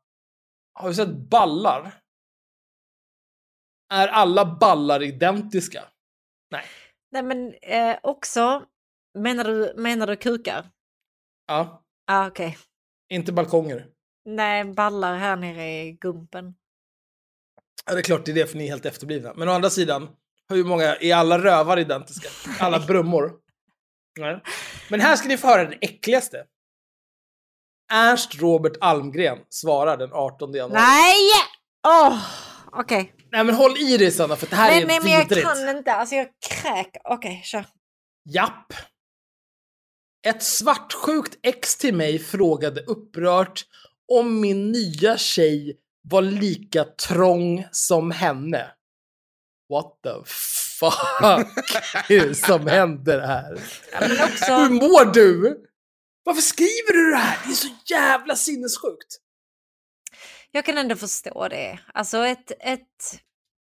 har 0.72 0.88
du 0.88 0.94
sett 0.94 1.16
ballar? 1.16 2.02
Är 3.90 4.08
alla 4.08 4.44
ballar 4.44 5.02
identiska? 5.02 5.84
Nej. 6.50 6.64
Nej 7.10 7.22
men 7.22 7.54
eh, 7.62 7.96
också, 8.02 8.62
menar 9.18 9.44
du, 9.44 9.74
menar 9.76 10.06
du 10.06 10.16
kukar? 10.16 10.70
Ja, 11.46 11.84
Ja 12.06 12.18
ah, 12.18 12.26
okej. 12.26 12.58
inte 13.08 13.32
balkonger. 13.32 13.86
Nej, 14.24 14.64
ballar 14.64 15.16
här 15.16 15.36
nere 15.36 15.82
i 15.82 15.92
gumpen. 15.92 16.54
Ja, 17.86 17.92
det 17.94 18.00
är 18.00 18.02
klart 18.02 18.24
det 18.24 18.32
är 18.32 18.34
det 18.34 18.46
för 18.46 18.56
ni 18.58 18.64
är 18.64 18.68
helt 18.68 18.86
efterblivna. 18.86 19.34
Men 19.34 19.48
å 19.48 19.52
andra 19.52 19.70
sidan, 19.70 20.08
hur 20.48 20.64
många, 20.64 20.96
är 20.96 21.14
alla 21.14 21.38
rövar 21.38 21.78
identiska? 21.78 22.28
Alla 22.60 22.80
brummor? 22.80 23.32
Nej. 24.18 24.40
Men 24.90 25.00
här 25.00 25.16
ska 25.16 25.28
ni 25.28 25.36
få 25.36 25.46
höra 25.46 25.64
den 25.64 25.78
äckligaste. 25.80 26.44
Ernst 27.92 28.40
Robert 28.42 28.76
Almgren 28.80 29.38
svarar 29.48 29.96
den 29.96 30.12
18 30.12 30.52
januari. 30.52 30.82
Nej! 30.82 31.30
Åh, 31.86 32.18
okej. 32.72 33.14
Nej 33.32 33.44
men 33.44 33.54
håll 33.54 33.76
i 33.78 33.96
dig 33.96 34.10
Sanna, 34.10 34.36
för 34.36 34.46
det 34.46 34.56
här 34.56 34.70
Nej, 34.70 34.82
är 34.82 34.86
nej, 34.86 35.00
men 35.02 35.12
jag 35.12 35.18
vidrigt. 35.28 35.46
kan 35.46 35.68
inte. 35.68 35.92
Alltså 35.92 36.14
jag 36.14 36.26
kräker. 36.50 37.02
Okej, 37.04 37.42
kör. 37.44 37.66
Japp. 38.28 38.72
Ett 40.26 40.42
svartsjukt 40.42 41.38
ex 41.42 41.76
till 41.76 41.94
mig 41.94 42.18
frågade 42.18 42.80
upprört 42.82 43.64
om 44.12 44.40
min 44.40 44.72
nya 44.72 45.18
tjej 45.18 45.76
var 46.02 46.22
lika 46.22 46.84
trång 46.84 47.66
som 47.70 48.10
henne. 48.10 48.70
What 49.68 49.98
the 50.02 50.24
fuck 50.80 52.36
som 52.46 52.66
händer 52.66 53.20
här? 53.20 53.60
Hur 53.92 54.22
också, 54.24 54.52
mår 54.74 55.12
du? 55.12 55.60
Varför 56.24 56.42
skriver 56.42 56.92
du 56.92 57.10
det 57.10 57.16
här? 57.16 57.38
Det 57.44 57.50
är 57.52 57.54
så 57.54 57.68
jävla 57.86 58.36
sinnessjukt. 58.36 59.16
Jag 60.52 60.64
kan 60.64 60.78
ändå 60.78 60.96
förstå 60.96 61.48
det. 61.48 61.78
Alltså 61.94 62.26
ett, 62.26 62.52
ett, 62.60 63.20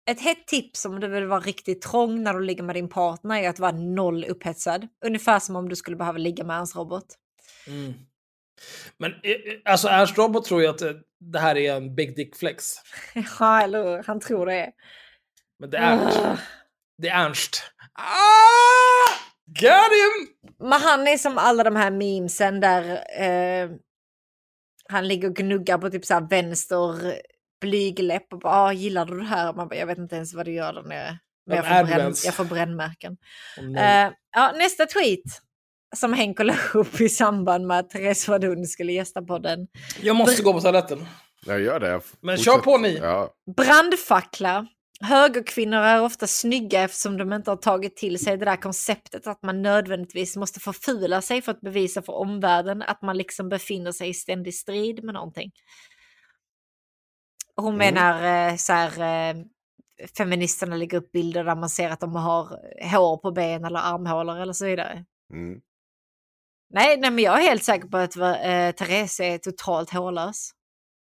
ett 0.10 0.22
hett 0.22 0.48
tips 0.48 0.86
om 0.86 1.00
du 1.00 1.08
vill 1.08 1.26
vara 1.26 1.40
riktigt 1.40 1.82
trång 1.82 2.24
när 2.24 2.34
du 2.34 2.40
ligger 2.40 2.64
med 2.64 2.76
din 2.76 2.90
partner 2.90 3.44
är 3.44 3.50
att 3.50 3.60
vara 3.60 3.72
noll 3.72 4.24
upphetsad. 4.24 4.88
Ungefär 5.06 5.40
som 5.40 5.56
om 5.56 5.70
du 5.70 5.76
skulle 5.76 5.98
behöva 5.98 6.18
ligga 6.18 6.44
med 6.44 6.56
hans 6.56 6.76
robot. 6.76 7.06
Men 8.98 9.12
eh, 9.12 9.32
eh, 9.32 9.38
alltså 9.66 9.88
Ernst 9.88 10.18
Robot 10.18 10.46
tror 10.46 10.62
ju 10.62 10.68
att 10.68 10.82
eh, 10.82 10.92
det 11.20 11.40
här 11.40 11.58
är 11.58 11.76
en 11.76 11.96
big 11.96 12.16
dick 12.16 12.36
flex. 12.36 12.74
Ja, 13.40 13.62
eller? 13.62 14.04
Han 14.08 14.20
tror 14.20 14.46
det. 14.46 14.72
Men 15.60 15.70
det 15.70 15.78
är 15.78 15.98
Ernst. 15.98 16.20
Ah. 16.20 16.38
Det 16.98 17.10
är 17.10 17.26
Ernst. 17.26 17.64
Ah! 17.94 19.26
Got 19.48 19.92
him! 19.92 20.28
Men 20.70 20.82
han 20.82 21.08
är 21.08 21.18
som 21.18 21.38
alla 21.38 21.64
de 21.64 21.76
här 21.76 21.92
memesen 21.92 22.60
där 22.60 22.92
eh, 23.22 23.70
han 24.90 25.08
ligger 25.08 25.30
och 25.30 25.36
gnuggar 25.36 25.78
på 25.78 25.90
typ 25.90 26.06
så 26.06 26.14
här 26.14 26.30
vänster 26.30 27.16
blygläpp 27.62 28.34
och 28.34 28.40
bara 28.40 28.54
ah, 28.54 28.74
gillar 28.74 29.06
du 29.06 29.20
det 29.20 29.26
här? 29.26 29.50
Och 29.50 29.56
Man 29.56 29.68
bara, 29.68 29.76
jag 29.76 29.88
vet 29.88 29.98
inte 29.98 30.16
ens 30.16 30.34
vad 30.34 30.46
du 30.46 30.52
gör 30.52 30.74
där 30.74 30.84
nere. 30.84 31.20
Men 31.48 31.58
jag 31.58 31.66
får, 31.66 31.84
bränn, 31.84 32.14
jag 32.26 32.34
får 32.34 32.46
brännmärken. 32.46 33.18
Eh, 33.78 34.12
ja, 34.36 34.52
nästa 34.56 34.86
tweet 34.86 35.24
som 35.96 36.14
Henke 36.14 36.44
la 36.44 36.56
upp 36.74 37.02
i 37.02 37.10
samband 37.10 37.68
med 37.68 37.80
att 37.80 37.90
Therese 37.90 38.28
Wadun 38.28 38.66
skulle 38.66 38.94
gästa 38.94 39.22
podden. 39.22 39.68
Jag 40.02 40.16
måste 40.16 40.44
gå 40.44 40.54
på 40.54 40.62
toaletten. 40.62 41.06
Jag 41.46 41.62
gör 41.62 41.80
det. 41.80 42.02
Men 42.22 42.38
Fortsätt. 42.38 42.54
kör 42.54 42.62
på 42.62 42.78
ni. 42.78 42.98
Ja. 43.02 43.30
Brandfackla. 43.58 44.68
Högerkvinnor 45.02 45.78
är 45.80 46.02
ofta 46.02 46.28
snygga 46.28 46.82
eftersom 46.82 47.18
de 47.18 47.34
inte 47.34 47.52
har 47.52 47.58
tagit 47.58 47.98
till 47.98 48.20
sig 48.20 48.38
det 48.38 48.46
där 48.46 48.56
konceptet 48.62 49.28
att 49.28 49.44
man 49.44 49.62
nödvändigtvis 49.62 50.36
måste 50.38 50.60
förfula 50.60 51.22
sig 51.22 51.42
för 51.42 51.52
att 51.52 51.62
bevisa 51.62 52.02
för 52.02 52.14
omvärlden 52.14 52.82
att 52.82 53.02
man 53.02 53.18
liksom 53.18 53.50
befinner 53.50 53.92
sig 53.92 54.10
i 54.10 54.14
ständig 54.14 54.54
strid 54.56 55.04
med 55.04 55.14
någonting. 55.14 55.52
Hon 57.56 57.76
Mm. 57.76 57.78
menar 57.96 58.48
eh, 58.50 58.56
så 58.56 58.74
här, 58.74 59.00
eh, 59.32 59.44
feministerna 60.18 60.76
lägger 60.76 60.98
upp 60.98 61.12
bilder 61.12 61.44
där 61.44 61.56
man 61.56 61.70
ser 61.70 61.90
att 61.90 62.00
de 62.00 62.16
har 62.16 62.60
hår 62.92 63.18
på 63.18 63.32
ben 63.32 63.66
eller 63.66 63.80
armhålor 63.80 64.38
eller 64.38 64.54
så 64.54 64.66
vidare. 64.66 65.06
Mm. 65.34 65.62
Nej, 66.74 66.98
nej 66.98 67.12
men 67.12 67.24
jag 67.24 67.38
är 67.44 67.48
helt 67.48 67.64
säker 67.64 67.88
på 67.88 67.98
att 67.98 68.16
eh, 68.18 68.72
Therese 68.86 69.20
är 69.20 69.38
totalt 69.38 69.90
hårlös. 69.90 70.52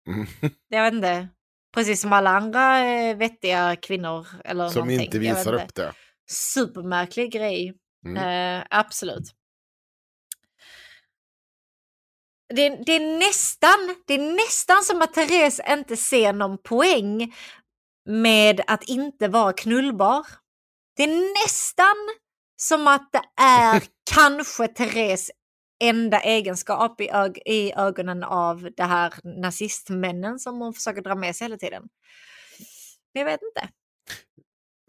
Mm. 0.08 0.28
Jag 0.70 0.84
vet 0.84 0.94
inte. 0.94 1.28
Precis 1.74 2.02
som 2.02 2.14
alla 2.14 2.30
andra 2.30 2.80
eh, 2.80 3.18
vettiga 3.18 3.76
kvinnor 3.76 4.28
eller 4.46 4.70
Som 4.70 4.80
någonting. 4.80 5.06
inte 5.06 5.20
visar 5.20 5.54
upp 5.54 5.76
det. 5.76 5.94
Supermärklig 6.32 7.32
grej. 7.32 7.74
Mm. 8.06 8.18
Eh, 8.60 8.66
absolut. 8.70 9.34
Det, 12.54 12.70
det, 12.70 12.92
är 12.92 13.18
nästan, 13.20 13.96
det 14.08 14.14
är 14.14 14.36
nästan 14.36 14.84
som 14.84 15.02
att 15.02 15.14
Therese 15.14 15.62
inte 15.70 15.98
ser 15.98 16.34
någon 16.34 16.58
poäng 16.58 17.34
med 18.06 18.62
att 18.68 18.84
inte 18.84 19.28
vara 19.28 19.54
knullbar. 19.54 20.28
Det 20.96 21.04
är 21.04 21.44
nästan 21.44 21.96
som 22.56 22.88
att 22.88 23.12
det 23.12 23.42
är 23.42 23.84
kanske 24.12 24.68
Therese 24.68 25.32
enda 25.80 26.20
egenskap 26.20 27.02
i, 27.02 27.10
ög 27.10 27.42
i 27.46 27.74
ögonen 27.74 28.24
av 28.24 28.70
det 28.78 28.84
här 28.84 29.14
nazistmännen 29.24 30.40
som 30.40 30.62
hon 30.62 30.74
försöker 30.74 31.02
dra 31.02 31.16
med 31.16 31.36
sig 31.36 31.46
hela 31.46 31.58
tiden. 31.58 31.90
Men 33.14 33.22
jag 33.22 33.26
vet 33.26 33.42
inte. 33.42 33.70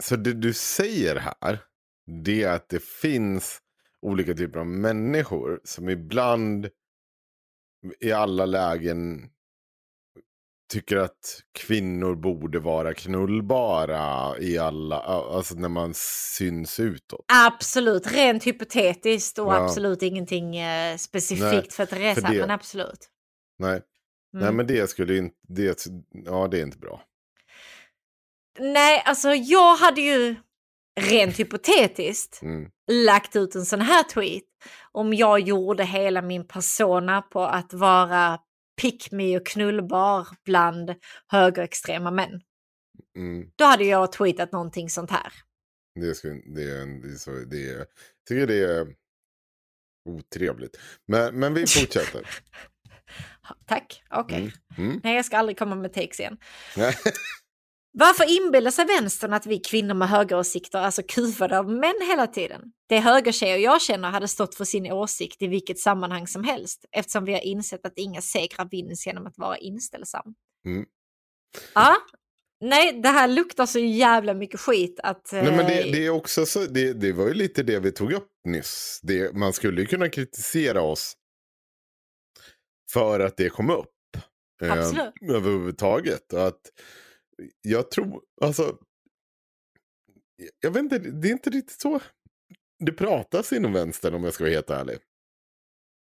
Så 0.03 0.17
det 0.17 0.33
du 0.33 0.53
säger 0.53 1.17
här, 1.17 1.59
det 2.07 2.43
är 2.43 2.53
att 2.53 2.69
det 2.69 2.85
finns 2.85 3.61
olika 4.03 4.35
typer 4.35 4.61
av 4.61 4.67
människor 4.67 5.61
som 5.65 5.89
ibland 5.89 6.69
i 8.01 8.13
alla 8.13 8.47
lägen 8.47 9.31
tycker 10.71 10.97
att 10.97 11.41
kvinnor 11.59 12.15
borde 12.15 12.59
vara 12.59 12.95
knullbara 12.95 14.39
i 14.39 14.59
alla, 14.59 14.99
alltså 15.01 15.55
när 15.55 15.69
man 15.69 15.93
syns 16.39 16.81
utåt. 16.81 17.25
Absolut, 17.47 18.13
rent 18.13 18.45
hypotetiskt 18.47 19.39
och 19.39 19.47
Ja. 19.53 19.65
absolut 19.65 20.03
ingenting 20.03 20.57
eh, 20.57 20.97
specifikt 20.97 21.43
Nej, 21.53 21.71
för 21.71 21.87
Therese, 21.87 22.21
för 22.21 22.33
det- 22.33 22.41
men 22.41 22.51
absolut. 22.51 23.09
Nej, 23.59 23.81
nej 24.33 24.43
Mm. 24.43 24.57
men 24.57 24.67
det 24.67 24.91
skulle 24.91 25.17
inte, 25.17 25.37
det, 25.49 25.87
ja 26.25 26.49
det 26.51 26.59
är 26.59 26.63
inte 26.63 26.79
bra. 26.79 27.03
Nej, 28.59 29.03
alltså 29.07 29.29
jag 29.35 29.77
hade 29.77 30.01
ju 30.01 30.37
rent 31.01 31.39
hypotetiskt 31.41 32.43
Mm. 32.43 32.71
lagt 33.07 33.37
ut 33.37 33.55
en 33.55 33.65
sån 33.67 33.81
här 33.81 34.03
tweet 34.03 34.43
om 34.93 35.15
jag 35.15 35.41
gjorde 35.41 35.85
hela 35.85 36.23
min 36.23 36.47
persona 36.49 37.23
på 37.23 37.43
att 37.45 37.73
vara 37.75 38.39
pick 38.81 39.13
me 39.13 39.37
och 39.37 39.47
knullbar 39.47 40.29
bland 40.45 40.95
högerextrema 41.27 42.11
män. 42.11 42.41
Mm. 43.17 43.51
Då 43.57 43.65
hade 43.65 43.85
jag 43.85 44.13
tweetat 44.13 44.53
någonting 44.53 44.91
sånt 44.91 45.11
här. 45.11 45.33
Det, 46.01 46.15
skulle, 46.15 46.35
det, 46.35 46.85
det, 46.85 47.45
det 47.51 47.61
jag 47.61 47.87
tycker 48.29 48.47
det 48.47 48.65
är 48.65 48.87
otrevligt. 50.09 50.77
Men, 51.07 51.35
men 51.35 51.55
vi 51.55 51.67
fortsätter. 51.67 52.29
Tack, 53.67 54.03
okej. 54.11 54.53
Mm. 54.77 54.91
Mm. 54.91 55.01
Nej, 55.05 55.17
jag 55.17 55.25
ska 55.25 55.39
aldrig 55.39 55.59
komma 55.59 55.75
med 55.75 55.93
takes 55.93 56.21
igen. 56.21 56.39
Varför 57.93 58.45
inbillar 58.47 58.71
sig 58.71 58.85
vänstern 58.85 59.33
att 59.33 59.47
vi 59.47 59.59
kvinnor 59.59 59.95
med 59.95 60.09
högeråsikter 60.09 60.79
är 60.79 60.91
så 60.91 61.03
kuvade 61.03 61.59
av 61.59 61.71
män 61.71 62.01
hela 62.09 62.27
tiden? 62.27 62.61
De 62.89 63.01
högertjejer 63.01 63.57
jag 63.57 63.83
känner 63.83 64.11
hade 64.11 64.29
stått 64.29 64.55
för 64.55 64.65
sin 64.65 64.93
åsikt 64.93 65.43
i 65.43 65.47
vilket 65.47 65.79
sammanhang 65.79 66.27
som 66.27 66.45
helst 66.45 66.85
eftersom 66.97 67.25
vi 67.25 67.33
har 67.33 67.41
insett 67.41 67.87
att 67.87 67.93
inga 67.99 68.21
segrar 68.21 68.69
vinns 68.71 69.07
genom 69.07 69.27
att 69.27 69.39
vara 69.39 69.57
inställsam. 69.59 70.35
Mm. 70.67 70.87
Ja, 71.75 71.97
nej, 72.61 73.01
det 73.03 73.09
här 73.09 73.29
luktar 73.29 73.67
så 73.67 73.79
jävla 73.79 74.35
mycket 74.35 74.61
skit 74.61 75.01
att... 75.03 75.33
Nej, 75.33 75.57
men 75.57 75.67
det, 75.67 75.81
eh, 75.81 75.93
det 75.93 76.07
är 76.07 76.11
också 76.11 76.47
så, 76.47 76.65
det, 76.65 76.93
det 76.93 77.13
var 77.13 77.27
ju 77.27 77.35
lite 77.35 77.63
det 77.63 77.79
vi 77.79 77.93
tog 77.93 78.13
upp 78.13 78.31
nyss. 78.49 79.01
Det, 79.03 79.35
man 79.37 79.53
skulle 79.53 79.81
ju 79.81 79.87
kunna 79.87 80.09
kritisera 80.09 80.83
oss 80.83 81.17
för 82.93 83.21
att 83.21 83.37
det 83.37 83.49
kom 83.49 83.71
upp. 83.71 83.95
eh, 84.63 84.73
Absolut. 84.73 85.15
överhuvudtaget. 85.23 86.33
Och 86.33 86.47
Att 86.47 86.61
jag 87.61 87.91
tror, 87.91 88.23
alltså. 88.41 88.79
Jag 90.61 90.71
vet 90.71 90.83
inte, 90.83 90.99
det 90.99 91.29
är 91.29 91.33
inte 91.33 91.51
riktigt 91.51 91.81
så 91.81 92.01
det 92.79 92.93
pratas 92.93 93.53
inom 93.53 93.73
vänstern 93.73 94.15
om 94.15 94.25
jag 94.25 94.35
ska 94.35 94.45
vara 94.45 94.55
helt 94.55 94.71
ärlig. 94.71 94.99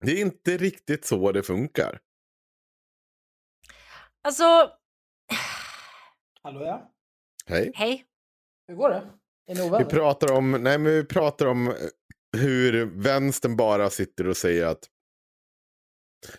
Det 0.05 0.11
är 0.11 0.21
inte 0.21 0.57
riktigt 0.57 1.05
så 1.05 1.31
det 1.31 1.43
funkar. 1.43 1.99
Alltså, 4.23 4.43
Hallå 6.41 6.61
ja? 6.65 6.91
Hej. 7.45 7.71
hej. 7.75 8.05
Hur 8.67 8.75
går 8.75 8.89
det? 8.89 8.95
Är 9.47 9.55
ni 9.55 9.61
Vi 9.61 9.67
ovänner? 9.67 9.85
pratar 9.85 10.31
om, 10.31 10.51
nej 10.51 10.77
men 10.77 10.93
vi 10.93 11.05
pratar 11.05 11.45
om 11.45 11.67
eh, 11.67 11.73
hur 12.37 12.85
vänstern 12.85 13.55
bara 13.55 13.89
sitter 13.89 14.27
och 14.27 14.37
säger 14.37 14.65
att 14.65 14.89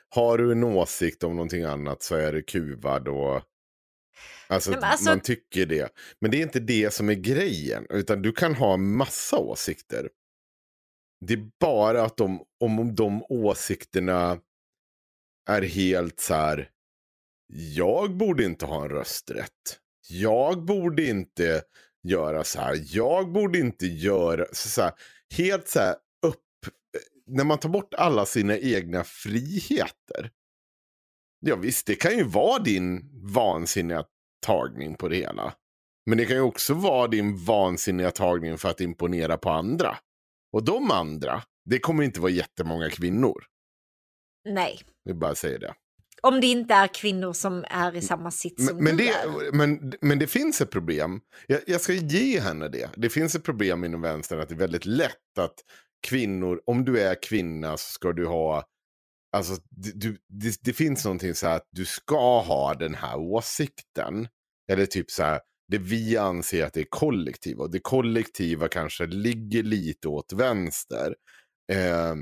har 0.09 0.38
du 0.38 0.53
en 0.53 0.64
åsikt 0.64 1.24
om 1.24 1.36
någonting 1.36 1.64
annat 1.64 2.03
så 2.03 2.14
är 2.14 2.32
du 2.32 2.42
kuvad 2.42 3.09
och 3.09 3.42
alltså, 4.46 4.70
Nej, 4.70 4.80
alltså- 4.82 5.10
man 5.10 5.20
tycker 5.20 5.66
det. 5.66 5.92
Men 6.20 6.30
det 6.30 6.36
är 6.36 6.42
inte 6.42 6.60
det 6.60 6.94
som 6.94 7.08
är 7.08 7.14
grejen, 7.14 7.86
utan 7.90 8.22
du 8.22 8.32
kan 8.32 8.54
ha 8.54 8.76
massa 8.76 9.38
åsikter. 9.38 10.08
Det 11.26 11.34
är 11.34 11.50
bara 11.60 12.02
att 12.02 12.16
de, 12.16 12.44
om 12.60 12.94
de 12.94 13.22
åsikterna 13.28 14.40
är 15.48 15.62
helt 15.62 16.20
så 16.20 16.34
här, 16.34 16.70
jag 17.52 18.16
borde 18.16 18.44
inte 18.44 18.66
ha 18.66 18.82
en 18.84 18.88
rösträtt. 18.88 19.78
Jag 20.08 20.64
borde 20.64 21.04
inte 21.08 21.62
göra 22.02 22.44
så 22.44 22.60
här. 22.60 22.82
Jag 22.84 23.32
borde 23.32 23.58
inte 23.58 23.86
göra 23.86 24.46
så, 24.52 24.68
så 24.68 24.82
här. 24.82 24.92
Helt 25.36 25.68
så 25.68 25.78
här 25.80 25.96
upp. 26.26 26.74
När 27.26 27.44
man 27.44 27.58
tar 27.58 27.68
bort 27.68 27.94
alla 27.94 28.26
sina 28.26 28.58
egna 28.58 29.04
friheter. 29.04 30.30
Ja 31.41 31.57
visst, 31.57 31.86
det 31.86 31.95
kan 31.95 32.16
ju 32.16 32.24
vara 32.24 32.59
din 32.59 33.11
vansinniga 33.34 34.05
tagning 34.47 34.95
på 34.95 35.09
det 35.09 35.16
hela. 35.16 35.55
Men 36.07 36.18
det 36.18 36.24
kan 36.26 36.36
ju 36.36 36.43
också 36.43 36.74
vara 36.74 37.07
din 37.09 37.45
vansinniga 37.45 38.11
tagning 38.11 38.59
för 38.59 38.68
att 38.68 38.80
imponera 38.80 39.36
på 39.36 39.51
andra. 39.51 39.97
Och 40.53 40.64
de 40.64 40.91
andra, 40.91 41.43
det 41.64 41.78
kommer 41.78 42.03
inte 42.03 42.20
vara 42.20 42.32
jättemånga 42.32 42.91
kvinnor. 42.91 43.45
Nej, 44.49 44.80
Vi 45.05 45.14
bara 45.14 45.34
säger 45.34 45.59
det. 45.59 45.74
om 46.22 46.41
det 46.41 46.47
inte 46.47 46.74
är 46.74 46.86
kvinnor 46.95 47.32
som 47.32 47.64
är 47.68 47.97
i 47.97 48.01
samma 48.03 48.30
sits 48.30 48.66
som 48.68 48.76
Men, 48.84 48.97
du 48.97 49.05
det, 49.05 49.11
är. 49.11 49.53
men, 49.53 49.93
men 50.01 50.18
det 50.18 50.26
finns 50.26 50.61
ett 50.61 50.70
problem. 50.70 51.20
Jag, 51.47 51.61
jag 51.66 51.80
ska 51.80 51.93
ge 51.93 52.41
henne 52.41 52.68
det. 52.68 52.91
Det 52.97 53.09
finns 53.09 53.34
ett 53.34 53.45
problem 53.45 53.84
inom 53.84 54.01
vänstern 54.01 54.41
att 54.41 54.49
det 54.49 54.55
är 54.55 54.59
väldigt 54.59 54.86
lätt 54.86 55.38
att 55.38 55.55
kvinnor, 56.09 56.61
om 56.66 56.84
du 56.84 57.01
är 57.01 57.22
kvinna 57.22 57.76
så 57.76 57.93
ska 57.93 58.12
du 58.12 58.26
ha, 58.26 58.64
alltså 59.33 59.57
du, 59.70 60.18
det, 60.28 60.57
det 60.61 60.72
finns 60.72 61.05
någonting 61.05 61.35
så 61.35 61.47
här 61.47 61.57
att 61.57 61.68
du 61.70 61.85
ska 61.85 62.41
ha 62.41 62.74
den 62.74 62.95
här 62.95 63.18
åsikten. 63.18 64.28
Eller 64.72 64.87
typ 64.87 65.11
så 65.11 65.22
här, 65.22 65.41
det 65.68 65.78
vi 65.78 66.16
anser 66.16 66.64
att 66.64 66.72
det 66.72 66.81
är 66.81 66.87
kollektiva. 66.91 67.62
Och 67.62 67.70
det 67.70 67.81
kollektiva 67.81 68.68
kanske 68.68 69.07
ligger 69.07 69.62
lite 69.62 70.09
åt 70.09 70.33
vänster. 70.33 71.14
Eh, 71.72 72.14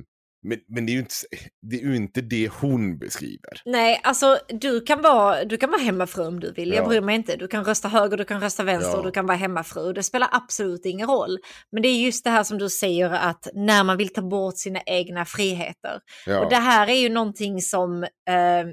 men 0.42 0.58
men 0.68 0.86
det, 0.86 0.92
är 0.92 0.94
ju 0.94 1.00
inte, 1.00 1.14
det 1.62 1.76
är 1.82 1.94
inte 1.94 2.20
det 2.20 2.48
hon 2.60 2.98
beskriver. 2.98 3.62
Nej, 3.64 4.00
alltså 4.04 4.38
du 4.48 4.80
kan 4.80 5.02
vara, 5.02 5.44
du 5.44 5.56
kan 5.56 5.70
vara 5.70 5.80
hemmafru 5.82 6.26
om 6.26 6.40
du 6.40 6.52
vill. 6.52 6.68
Jag 6.72 6.84
Ja. 6.84 6.88
bryr 6.88 7.00
mig 7.00 7.16
inte. 7.16 7.36
Du 7.36 7.48
kan 7.48 7.64
rösta 7.64 7.88
höger, 7.88 8.16
du 8.16 8.24
kan 8.24 8.40
rösta 8.40 8.62
vänster 8.64 8.90
Ja. 8.92 8.96
och 8.98 9.04
du 9.04 9.10
kan 9.10 9.26
vara 9.26 9.36
hemmafru. 9.36 9.92
Det 9.92 10.02
spelar 10.02 10.28
absolut 10.32 10.84
ingen 10.86 11.08
roll. 11.08 11.38
Men 11.72 11.82
det 11.82 11.88
är 11.88 12.04
just 12.04 12.24
det 12.24 12.30
här 12.30 12.44
som 12.44 12.58
du 12.58 12.68
säger 12.70 13.10
att 13.10 13.48
när 13.54 13.84
man 13.84 13.96
vill 13.96 14.12
ta 14.12 14.22
bort 14.22 14.58
sina 14.58 14.80
egna 14.86 15.24
friheter. 15.24 16.00
Ja. 16.26 16.40
Och 16.44 16.50
det 16.50 16.56
här 16.56 16.88
är 16.88 16.94
ju 17.00 17.08
någonting 17.08 17.62
som 17.62 18.02
eh, 18.02 18.64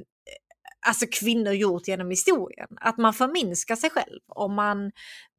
alltså 0.88 1.06
kvinnor 1.12 1.54
gjort 1.54 1.88
genom 1.88 2.10
historien. 2.10 2.68
Att 2.82 2.98
man 2.98 3.14
förminskar 3.14 3.76
sig 3.76 3.90
själv. 3.90 4.20
Om 4.28 4.54
man 4.56 4.92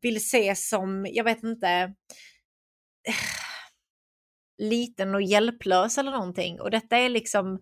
vill 0.03 0.16
ses 0.16 0.68
som, 0.68 1.07
jag 1.11 1.24
vet 1.24 1.43
inte, 1.43 1.93
liten 4.59 5.15
och 5.15 5.23
hjälplös 5.23 5.99
eller 5.99 6.11
någonting. 6.11 6.61
Och 6.61 6.71
detta 6.71 6.97
är 6.97 7.09
liksom 7.09 7.55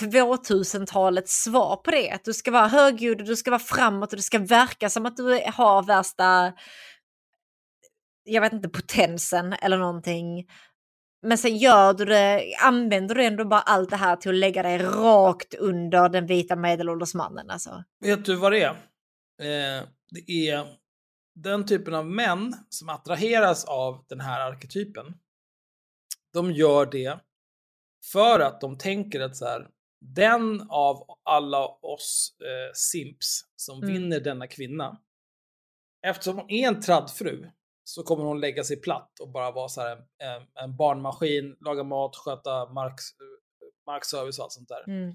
eh, 0.00 0.06
2000-talets 0.06 1.42
svar 1.42 1.76
på 1.76 1.90
det. 1.90 2.10
Att 2.10 2.24
du 2.24 2.32
ska 2.32 2.50
vara 2.50 2.68
högljudd 2.68 3.20
och 3.20 3.26
du 3.26 3.36
ska 3.36 3.50
vara 3.50 3.60
framåt 3.60 4.12
och 4.12 4.16
det 4.16 4.22
ska 4.22 4.38
verka 4.38 4.90
som 4.90 5.06
att 5.06 5.16
du 5.16 5.42
har 5.54 5.82
värsta, 5.82 6.52
jag 8.24 8.40
vet 8.40 8.52
inte, 8.52 8.68
potensen 8.68 9.52
eller 9.52 9.78
någonting. 9.78 10.46
Men 11.22 11.38
sen 11.38 11.56
gör 11.56 11.94
du 11.94 12.04
det, 12.04 12.54
använder 12.62 13.14
du 13.14 13.24
ändå 13.24 13.44
bara 13.44 13.60
allt 13.60 13.90
det 13.90 13.96
här 13.96 14.16
till 14.16 14.30
att 14.30 14.36
lägga 14.36 14.62
dig 14.62 14.78
rakt 14.78 15.54
under 15.54 16.08
den 16.08 16.26
vita 16.26 16.56
medelålders 16.56 17.14
mannen 17.14 17.50
alltså. 17.50 17.84
Vet 18.04 18.24
du 18.24 18.36
vad 18.36 18.52
det 18.52 18.62
är? 18.62 18.70
Eh, 19.40 19.84
det 20.10 20.50
är 20.50 20.79
den 21.34 21.66
typen 21.66 21.94
av 21.94 22.06
män 22.06 22.54
som 22.68 22.88
attraheras 22.88 23.64
av 23.64 24.04
den 24.08 24.20
här 24.20 24.40
arketypen. 24.40 25.14
De 26.32 26.52
gör 26.52 26.86
det 26.86 27.20
för 28.12 28.40
att 28.40 28.60
de 28.60 28.78
tänker 28.78 29.20
att 29.20 29.36
så 29.36 29.44
här, 29.46 29.68
den 30.00 30.66
av 30.70 31.06
alla 31.22 31.66
oss 31.68 32.36
eh, 32.40 32.72
simps 32.74 33.40
som 33.56 33.82
Mm. 33.82 33.92
vinner 33.94 34.20
denna 34.20 34.46
kvinna, 34.46 35.00
eftersom 36.06 36.36
hon 36.36 36.50
är 36.50 36.68
en 36.68 36.80
traddfru 36.80 37.50
så 37.84 38.02
kommer 38.02 38.24
hon 38.24 38.40
lägga 38.40 38.64
sig 38.64 38.80
platt 38.80 39.20
och 39.20 39.28
bara 39.28 39.50
vara 39.50 39.68
så 39.68 39.80
här 39.80 39.96
en, 40.18 40.46
en, 40.64 40.76
barnmaskin, 40.76 41.56
laga 41.60 41.82
mat, 41.82 42.16
sköta 42.16 42.72
mark, 42.72 42.94
markservice 43.86 44.38
och 44.38 44.44
allt 44.44 44.52
sånt 44.52 44.68
där 44.68 44.84
Mm. 44.88 45.14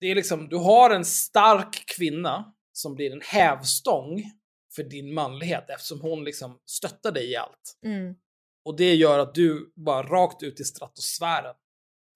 det 0.00 0.06
är 0.06 0.14
liksom, 0.14 0.48
du 0.48 0.56
har 0.56 0.90
en 0.90 1.04
stark 1.04 1.84
kvinna 1.96 2.54
som 2.72 2.94
blir 2.94 3.12
en 3.12 3.20
hävstång 3.24 4.22
för 4.76 4.82
din 4.82 5.14
manlighet 5.14 5.70
eftersom 5.70 6.00
hon 6.00 6.24
liksom 6.24 6.58
stöttar 6.66 7.12
dig 7.12 7.30
i 7.30 7.36
allt. 7.36 7.78
Mm. 7.84 8.14
Och 8.64 8.76
det 8.76 8.94
gör 8.94 9.18
att 9.18 9.34
du 9.34 9.72
bara 9.76 10.02
rakt 10.02 10.42
ut 10.42 10.60
i 10.60 10.64
stratosfären 10.64 11.54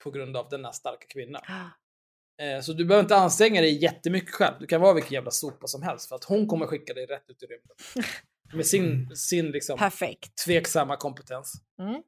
på 0.05 0.11
grund 0.11 0.37
av 0.37 0.49
denna 0.49 0.73
starka 0.73 1.07
kvinna. 1.07 1.41
Eh, 2.41 2.61
Så 2.63 2.73
du 2.73 2.85
behöver 2.85 3.03
inte 3.05 3.17
anstränga 3.17 3.61
dig 3.61 3.83
jättemycket 3.83 4.31
själv. 4.35 4.55
Du 4.61 4.67
kan 4.67 4.81
vara 4.81 4.95
vilken 4.95 5.13
jävla 5.13 5.31
sopa 5.31 5.67
som 5.67 5.83
helst 5.83 6.09
för 6.09 6.17
att 6.17 6.25
hon 6.25 6.47
kommer 6.47 6.67
skicka 6.67 6.95
dig 6.95 7.07
rätt 7.07 7.25
ut 7.31 7.43
i 7.43 7.47
rymden. 7.47 7.77
Med 8.57 8.67
sin, 8.67 9.17
sin 9.17 9.51
liksom 9.51 9.79
Perfekt. 9.79 10.45
tveksamma 10.45 10.97
kompetens. 10.97 11.53
Mm. 11.79 12.03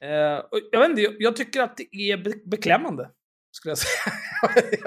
Eh, 0.00 0.44
jag 0.72 0.80
vet 0.80 0.90
inte, 0.90 1.02
jag, 1.02 1.14
jag 1.18 1.36
tycker 1.36 1.60
att 1.60 1.76
det 1.76 1.96
är 1.96 2.16
be 2.16 2.32
beklämmande. 2.44 3.10
Skulle 3.50 3.70
jag 3.70 3.78
säga. 3.78 4.12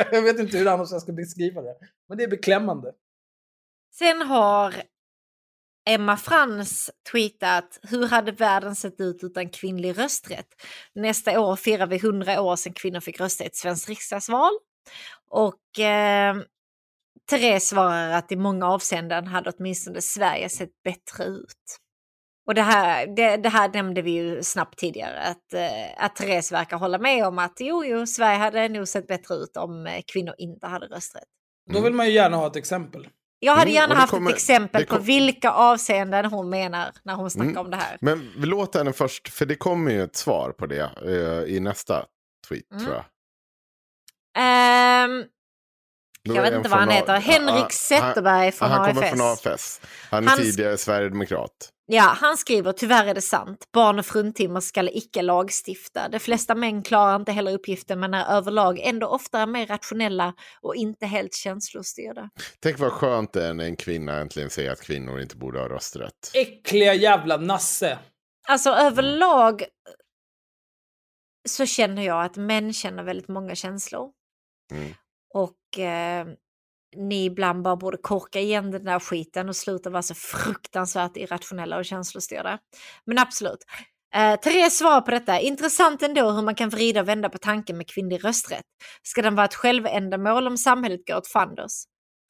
jag 0.12 0.22
vet 0.22 0.40
inte 0.40 0.58
hur 0.58 0.68
annars 0.68 0.92
jag 0.92 1.02
ska 1.02 1.12
beskriva 1.12 1.62
det. 1.62 1.76
Men 2.10 2.18
det 2.18 2.24
är 2.24 2.28
beklämmande. 2.28 2.94
Sen 3.98 4.22
har 4.22 4.74
Emma 5.90 6.18
Frans 6.18 6.92
tweetat 7.12 7.80
Hur 7.84 8.08
hade 8.08 8.32
världen 8.32 8.76
sett 8.76 9.02
ut 9.02 9.24
utan 9.24 9.50
kvinnlig 9.50 9.98
rösträtt? 9.98 10.48
Nästa 10.96 11.40
år 11.40 11.56
firar 11.56 11.88
vi 11.88 11.96
100 11.96 12.42
år 12.42 12.56
sedan 12.56 12.74
kvinnor 12.74 13.00
fick 13.00 13.20
rösta 13.20 13.44
i 13.44 13.48
ett 13.48 13.56
svenskt 13.56 13.90
riksdagsval. 13.90 14.52
Och 15.30 15.80
eh, 15.80 16.36
Therese 17.30 17.68
svarar 17.68 18.12
att 18.12 18.32
i 18.32 18.36
många 18.36 18.68
avseenden 18.68 19.28
hade 19.28 19.52
åtminstone 19.58 20.02
Sverige 20.02 20.50
sett 20.50 20.84
bättre 20.84 21.24
ut. 21.26 21.80
Och 22.48 22.56
det 22.56 22.62
här, 22.62 23.08
det, 23.08 23.38
det 23.38 23.50
här 23.50 23.70
nämnde 23.74 24.02
vi 24.02 24.12
ju 24.12 24.44
snabbt 24.44 24.80
tidigare, 24.80 25.20
att, 25.20 25.54
eh, 25.54 26.06
att 26.06 26.16
Therese 26.16 26.52
verkar 26.52 26.78
hålla 26.78 26.98
med 26.98 27.28
om 27.28 27.40
att 27.40 27.58
jo, 27.60 27.86
jo, 27.86 28.08
Sverige 28.08 28.38
hade 28.38 28.70
nog 28.70 28.88
sett 28.88 29.08
bättre 29.08 29.36
ut 29.36 29.58
om 29.58 29.88
eh, 29.88 30.02
kvinnor 30.08 30.36
inte 30.38 30.68
hade 30.68 30.86
rösträtt. 30.86 31.28
Då 31.74 31.82
vill 31.82 31.94
man 31.94 32.06
ju 32.06 32.12
gärna 32.12 32.38
ha 32.38 32.48
ett 32.48 32.56
exempel. 32.56 33.08
Jag 33.46 33.52
hade 33.56 33.62
Mm, 33.72 33.74
gärna 33.74 33.94
det 33.96 34.00
haft 34.02 34.12
kommer- 34.12 34.30
ett 34.32 34.36
exempel 34.36 34.86
kom- 34.86 34.98
på 34.98 35.04
vilka 35.04 35.52
avseenden 35.52 36.26
hon 36.26 36.50
menar 36.50 36.92
när 37.04 37.14
hon 37.16 37.30
snackar 37.32 37.50
Mm. 37.52 37.66
om 37.66 37.72
det 37.72 37.78
här. 37.78 37.98
Men 38.02 38.32
vi 38.38 38.46
låter 38.46 38.80
henne 38.80 38.94
först, 38.94 39.30
för 39.30 39.46
det 39.46 39.56
kommer 39.56 39.92
ju 39.92 40.04
ett 40.04 40.16
svar 40.16 40.52
på 40.52 40.66
det 40.66 40.90
eh, 41.06 41.56
i 41.56 41.60
nästa 41.60 42.06
tweet 42.48 42.72
Mm. 42.72 42.84
tror 42.84 42.96
jag. 42.96 43.06
Då 46.24 46.36
jag 46.36 46.42
vet 46.42 46.54
inte 46.54 46.70
vad 46.70 46.80
han 46.80 46.90
heter. 46.90 47.20
Henrik 47.20 47.72
Zetterberg 47.72 48.52
från 48.52 48.70
han, 48.72 48.80
han 48.80 48.90
AFS. 48.90 49.00
kommer 49.00 49.10
från 49.38 49.52
AFS. 49.54 49.82
Han 50.12 50.28
är 50.28 50.36
tidigare 50.36 50.78
sverigedemokrat. 50.78 51.52
Ja, 51.88 52.16
han 52.18 52.38
skriver 52.38 52.72
tyvärr 52.72 53.06
är 53.06 53.14
det 53.14 53.22
sant. 53.22 53.70
Barn 53.74 54.00
och 54.00 54.06
fruntimmer 54.06 54.60
ska 54.60 54.90
icke 54.92 55.22
lagstifta. 55.22 56.10
De 56.10 56.20
flesta 56.20 56.56
män 56.56 56.84
klarar 56.84 57.16
inte 57.16 57.32
heller 57.32 57.54
uppgiften 57.54 58.00
men 58.00 58.14
är 58.14 58.26
överlag 58.38 58.80
ändå 58.80 59.08
oftare 59.08 59.46
mer 59.46 59.68
rationella 59.68 60.34
och 60.62 60.76
inte 60.76 61.06
helt 61.06 61.34
känslostyrda. 61.34 62.30
Tänk 62.60 62.80
vad 62.80 62.92
skönt 62.92 63.34
det 63.34 63.46
är 63.46 63.54
när 63.54 63.66
en 63.66 63.76
kvinna 63.76 64.20
äntligen 64.20 64.50
säger 64.50 64.72
att 64.72 64.82
kvinnor 64.82 65.22
inte 65.22 65.38
borde 65.38 65.60
ha 65.60 65.70
rösträtt. 65.70 66.32
Äckliga 66.34 66.94
jävla 66.94 67.38
nasse. 67.38 68.00
Alltså 68.48 68.70
överlag 68.70 69.64
så 71.50 71.66
känner 71.66 72.02
jag 72.02 72.26
att 72.26 72.36
män 72.36 72.74
känner 72.74 73.04
väldigt 73.04 73.28
många 73.28 73.56
känslor. 73.56 74.12
Mm. 74.72 74.94
Och 75.34 75.80
eh, 75.80 76.28
ni 76.98 77.26
ibland 77.26 77.64
bara 77.64 77.76
borde 77.76 77.98
korka 77.98 78.40
igen 78.40 78.72
den 78.72 78.84
där 78.84 79.00
skiten 79.00 79.50
och 79.50 79.56
sluta 79.56 79.90
vara 79.90 80.02
så 80.02 80.16
fruktansvärt 80.16 81.18
irrationella 81.18 81.78
och 81.78 81.86
känslostyrda. 81.86 82.60
Men 83.06 83.20
absolut. 83.20 83.66
Eh, 84.16 84.40
Therese 84.40 84.78
svarar 84.78 85.02
på 85.02 85.12
detta. 85.12 85.40
Intressant 85.40 86.04
ändå 86.04 86.32
hur 86.32 86.42
man 86.42 86.56
kan 86.56 86.70
vrida 86.70 87.02
och 87.02 87.08
vända 87.08 87.30
på 87.30 87.38
tanken 87.38 87.78
med 87.78 87.90
kvinnlig 87.90 88.26
rösträtt. 88.26 88.66
Ska 89.04 89.22
den 89.22 89.36
vara 89.36 89.46
ett 89.46 89.56
självändamål 89.56 90.48
om 90.48 90.58
samhället 90.58 91.02
går 91.08 91.18
åt 91.18 91.28
fanders? 91.28 91.72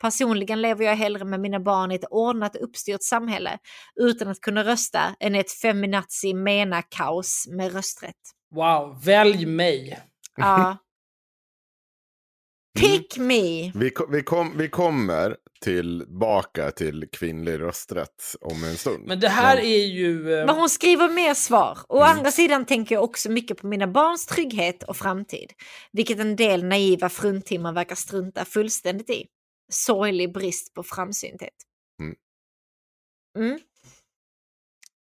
Personligen 0.01 0.61
lever 0.61 0.85
jag 0.85 0.95
hellre 0.95 1.25
med 1.25 1.39
mina 1.39 1.59
barn 1.59 1.91
i 1.91 1.95
ett 1.95 2.05
ordnat 2.09 2.55
uppstyrt 2.55 3.03
samhälle 3.03 3.57
utan 4.01 4.27
att 4.27 4.41
kunna 4.41 4.63
rösta 4.63 5.15
än 5.19 5.35
i 5.35 5.39
ett 5.39 5.51
feminazi 5.51 6.33
mena 6.33 6.81
kaos 6.81 7.47
med 7.49 7.73
rösträtt. 7.73 8.15
Wow, 8.55 9.01
välj 9.03 9.45
mig. 9.45 9.99
Ja. 10.37 10.77
Pick 12.75 13.17
me! 13.17 13.71
Vi, 13.75 13.91
vi, 14.09 14.23
kom, 14.23 14.57
vi 14.57 14.69
kommer 14.69 15.37
tillbaka 15.61 16.71
till 16.71 17.07
kvinnlig 17.11 17.59
rösträtt 17.59 18.35
om 18.41 18.63
en 18.63 18.77
stund. 18.77 19.07
Men 19.07 19.19
det 19.19 19.29
här 19.29 19.55
Men- 19.55 19.65
är 19.65 19.85
ju... 19.85 20.33
eh, 20.39 20.45
Men 20.45 20.55
hon 20.55 20.69
skriver 20.69 21.09
mer 21.09 21.33
svar. 21.33 21.77
Å 21.89 21.97
Mm. 22.03 22.17
andra 22.17 22.31
sidan 22.31 22.65
tänker 22.65 22.95
jag 22.95 23.03
också 23.03 23.31
mycket 23.31 23.57
på 23.57 23.67
mina 23.67 23.87
barns 23.87 24.25
trygghet 24.25 24.83
och 24.83 24.97
framtid. 24.97 25.51
Vilket 25.91 26.19
en 26.19 26.35
del 26.35 26.63
naiva 26.65 27.09
fruntimmer 27.09 27.71
verkar 27.71 27.95
strunta 27.95 28.45
fullständigt 28.45 29.09
i. 29.09 29.25
Sorglig 29.71 30.33
brist 30.33 30.73
på 30.73 30.83
framsynthet. 30.83 31.53
Mm. 32.01 32.15
Mm. 33.37 33.59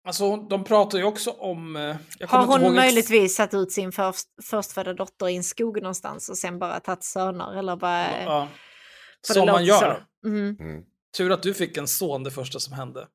Alltså, 0.06 0.36
de 0.36 0.64
pratar 0.64 0.98
ju 0.98 1.04
också 1.04 1.30
om... 1.30 1.76
eh, 1.76 1.96
Jag 2.18 2.28
Har 2.28 2.58
hon 2.58 2.74
möjligtvis 2.74 3.34
satt 3.36 3.54
ut 3.54 3.72
sin 3.72 3.92
först, 3.92 4.28
förstfödda 4.42 4.92
dotter 4.94 5.28
i 5.28 5.36
en 5.36 5.44
skog 5.44 5.82
någonstans 5.82 6.28
och 6.28 6.38
sen 6.38 6.58
bara 6.58 6.80
tagit 6.80 7.04
söner? 7.04 7.58
Eller 7.58 7.76
bara, 7.76 8.22
Ja. 8.24 8.48
Som 9.20 9.46
man 9.46 9.64
gör. 9.64 10.06
Mm. 10.24 10.56
Mm. 10.60 10.84
Tur 11.16 11.32
att 11.32 11.42
du 11.42 11.54
fick 11.54 11.76
en 11.76 11.88
son 11.88 12.22
det 12.22 12.30
första 12.30 12.58
som 12.60 12.72
hände. 12.72 13.08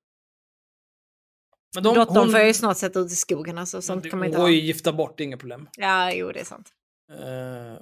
Men 1.75 1.83
de, 1.83 1.95
Dottern 1.95 2.31
får 2.31 2.39
ju 2.39 2.53
snart 2.53 2.77
sätta 2.77 2.99
ut 2.99 3.11
i 3.11 3.15
skogen, 3.15 3.57
alltså, 3.57 3.81
sånt 3.81 4.03
du 4.03 4.09
kan 4.09 4.19
man 4.19 4.25
inte 4.27 4.37
går 4.37 4.43
ha. 4.45 4.51
ju 4.51 4.59
gifta 4.59 4.93
bort, 4.93 5.17
det 5.17 5.23
är 5.23 5.25
inga 5.25 5.37
problem. 5.37 5.67
Ja, 5.77 6.11
jo, 6.13 6.31
det 6.31 6.39
är 6.39 6.45
sant. 6.45 6.69
Eh, 7.11 7.81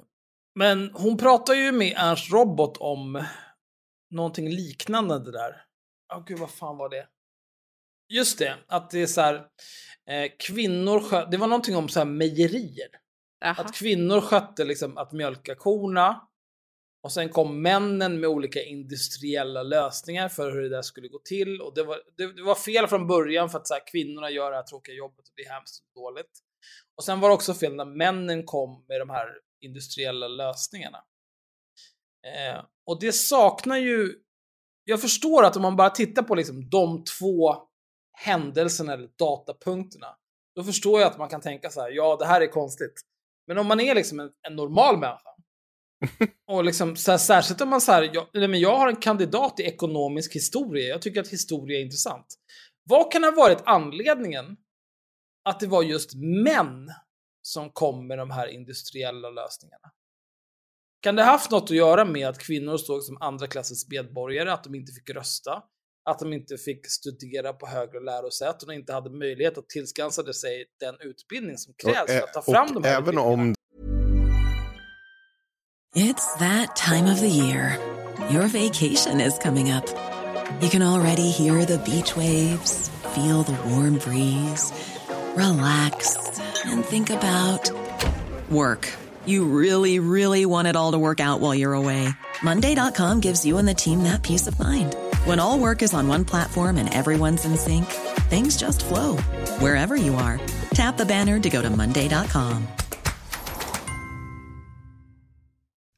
Men 0.54 0.90
hon 0.94 1.16
pratar 1.18 1.54
ju 1.54 1.72
med 1.72 1.94
Ernst 1.96 2.32
Robot 2.32 2.76
om 2.76 3.24
någonting 4.10 4.50
liknande 4.50 5.18
det 5.18 5.32
där. 5.32 5.62
Åh 6.14 6.24
gud, 6.26 6.38
vad 6.38 6.50
fan 6.50 6.76
var 6.76 6.88
det? 6.88 7.06
Just 8.08 8.38
det, 8.38 8.56
att 8.68 8.90
det 8.90 9.02
är 9.02 9.06
så 9.06 9.20
här, 9.20 9.34
eh, 10.10 10.30
kvinnor 10.38 11.00
skö- 11.00 11.30
Det 11.30 11.36
var 11.36 11.46
någonting 11.46 11.76
om 11.76 11.88
så 11.88 12.00
här 12.00 12.06
mejerier. 12.06 12.88
Jaha. 13.40 13.50
Att 13.58 13.74
kvinnor 13.74 14.20
skötte 14.20 14.64
liksom 14.64 14.98
att 14.98 15.12
mjölka 15.12 15.54
korna. 15.54 16.24
Och 17.02 17.12
sen 17.12 17.28
kom 17.28 17.62
männen 17.62 18.20
med 18.20 18.30
olika 18.30 18.62
industriella 18.62 19.62
lösningar 19.62 20.28
för 20.28 20.52
hur 20.52 20.62
det 20.62 20.68
där 20.68 20.82
skulle 20.82 21.08
gå 21.08 21.18
till. 21.18 21.60
Och 21.60 21.74
det 21.74 21.82
var, 21.82 21.98
det, 22.16 22.32
det 22.36 22.42
var 22.42 22.54
fel 22.54 22.86
från 22.86 23.06
början 23.06 23.50
för 23.50 23.58
att 23.58 23.66
så 23.66 23.74
här, 23.74 23.82
kvinnorna 23.92 24.30
gör 24.30 24.50
det 24.50 24.56
här 24.56 24.62
tråkiga 24.62 24.94
jobbet 24.94 25.18
och 25.28 25.32
det 25.36 25.42
är 25.42 25.50
hemskt 25.52 25.84
och 25.94 26.02
dåligt. 26.02 26.30
Och 26.96 27.04
sen 27.04 27.20
var 27.20 27.28
det 27.28 27.34
också 27.34 27.54
fel 27.54 27.74
när 27.74 27.84
männen 27.84 28.44
kom 28.44 28.84
med 28.88 29.00
de 29.00 29.10
här 29.10 29.26
industriella 29.60 30.28
lösningarna. 30.28 30.98
Eh, 32.26 32.64
och 32.86 33.00
det 33.00 33.12
saknar 33.12 33.76
ju... 33.76 34.14
Jag 34.84 35.00
förstår 35.00 35.44
att 35.44 35.56
om 35.56 35.62
man 35.62 35.76
bara 35.76 35.90
tittar 35.90 36.22
på 36.22 36.34
liksom 36.34 36.70
de 36.70 37.04
två 37.04 37.67
händelserna 38.24 38.92
eller 38.92 39.08
datapunkterna, 39.18 40.16
då 40.54 40.64
förstår 40.64 41.00
jag 41.00 41.10
att 41.10 41.18
man 41.18 41.28
kan 41.28 41.40
tänka 41.40 41.70
så 41.70 41.80
här, 41.80 41.90
ja 41.90 42.16
det 42.16 42.26
här 42.26 42.40
är 42.40 42.46
konstigt. 42.46 43.00
Men 43.46 43.58
om 43.58 43.66
man 43.66 43.80
är 43.80 43.94
liksom 43.94 44.20
en, 44.20 44.30
en 44.48 44.56
normal 44.56 44.98
människa, 44.98 45.30
och 46.50 46.64
liksom, 46.64 46.96
så 46.96 47.10
här, 47.10 47.18
särskilt 47.18 47.60
om 47.60 47.68
man 47.68 47.80
så 47.80 47.92
här, 47.92 48.10
jag, 48.12 48.26
eller, 48.34 48.48
men 48.48 48.60
jag 48.60 48.76
har 48.76 48.88
en 48.88 48.96
kandidat 48.96 49.60
i 49.60 49.62
ekonomisk 49.62 50.34
historia, 50.34 50.88
jag 50.88 51.02
tycker 51.02 51.20
att 51.20 51.28
historia 51.28 51.78
är 51.78 51.82
intressant. 51.82 52.26
Vad 52.84 53.12
kan 53.12 53.24
ha 53.24 53.30
varit 53.30 53.62
anledningen 53.64 54.56
att 55.44 55.60
det 55.60 55.66
var 55.66 55.82
just 55.82 56.14
män 56.44 56.90
som 57.42 57.70
kom 57.70 58.06
med 58.06 58.18
de 58.18 58.30
här 58.30 58.46
industriella 58.46 59.30
lösningarna? 59.30 59.92
Kan 61.00 61.16
det 61.16 61.22
ha 61.22 61.30
haft 61.30 61.50
något 61.50 61.70
att 61.70 61.76
göra 61.76 62.04
med 62.04 62.28
att 62.28 62.38
kvinnor 62.38 62.76
såg 62.76 63.02
som 63.02 63.16
andra 63.20 63.46
klassens 63.46 63.88
medborgare, 63.90 64.52
att 64.52 64.64
de 64.64 64.74
inte 64.74 64.92
fick 64.92 65.10
rösta, 65.10 65.62
att 66.08 66.18
de 66.18 66.32
inte 66.32 66.56
fick 66.56 66.90
studera 66.90 67.52
på 67.52 67.66
högre 67.66 68.00
lärosäten 68.00 68.68
och 68.68 68.74
inte 68.74 68.92
hade 68.92 69.10
möjlighet 69.10 69.58
att 69.58 69.68
tillskansa 69.68 70.32
sig 70.32 70.64
den 70.80 70.96
utbildning 71.00 71.58
som 71.58 71.74
krävs 71.76 72.02
Och, 72.02 72.10
för 72.10 72.22
att 72.22 72.32
ta 72.32 72.42
fram 72.42 72.68
och 72.76 72.82
de 72.82 72.88
här 72.88 72.98
även 72.98 73.18
om 73.18 73.54
It's 75.96 76.38
that 76.38 76.76
time 76.76 77.12
of 77.12 77.20
the 77.20 77.28
year. 77.28 77.78
Your 78.30 78.46
vacation 78.46 79.20
is 79.20 79.38
coming 79.38 79.72
up. 79.72 79.86
You 80.60 80.70
can 80.70 80.82
already 80.82 81.30
hear 81.30 81.64
the 81.64 81.78
beach 81.78 82.16
waves, 82.16 82.90
feel 83.14 83.42
the 83.42 83.56
warm 83.68 83.98
breeze, 83.98 84.72
relax, 85.36 86.16
and 86.66 86.84
think 86.84 87.10
about 87.10 87.70
work. 88.50 88.92
You 89.26 89.44
really, 89.44 89.98
really 89.98 90.46
want 90.46 90.68
it 90.68 90.76
all 90.76 90.92
to 90.92 90.98
work 90.98 91.20
out 91.20 91.40
while 91.40 91.54
you're 91.54 91.74
away. 91.74 92.08
Monday.com 92.42 93.20
gives 93.20 93.44
you 93.44 93.58
and 93.58 93.66
the 93.66 93.74
team 93.74 94.04
that 94.04 94.22
peace 94.22 94.46
of 94.46 94.58
mind. 94.58 94.94
When 95.24 95.38
all 95.40 95.58
work 95.58 95.82
is 95.82 95.94
on 95.94 96.06
one 96.06 96.24
platform 96.24 96.76
and 96.76 96.92
everyone's 96.92 97.44
in 97.44 97.56
sync, 97.56 97.86
things 98.30 98.56
just 98.56 98.84
flow 98.84 99.16
wherever 99.58 99.96
you 99.96 100.14
are. 100.14 100.40
Tap 100.70 100.96
the 100.96 101.06
banner 101.06 101.40
to 101.40 101.50
go 101.50 101.62
to 101.62 101.70
Monday.com. 101.70 102.68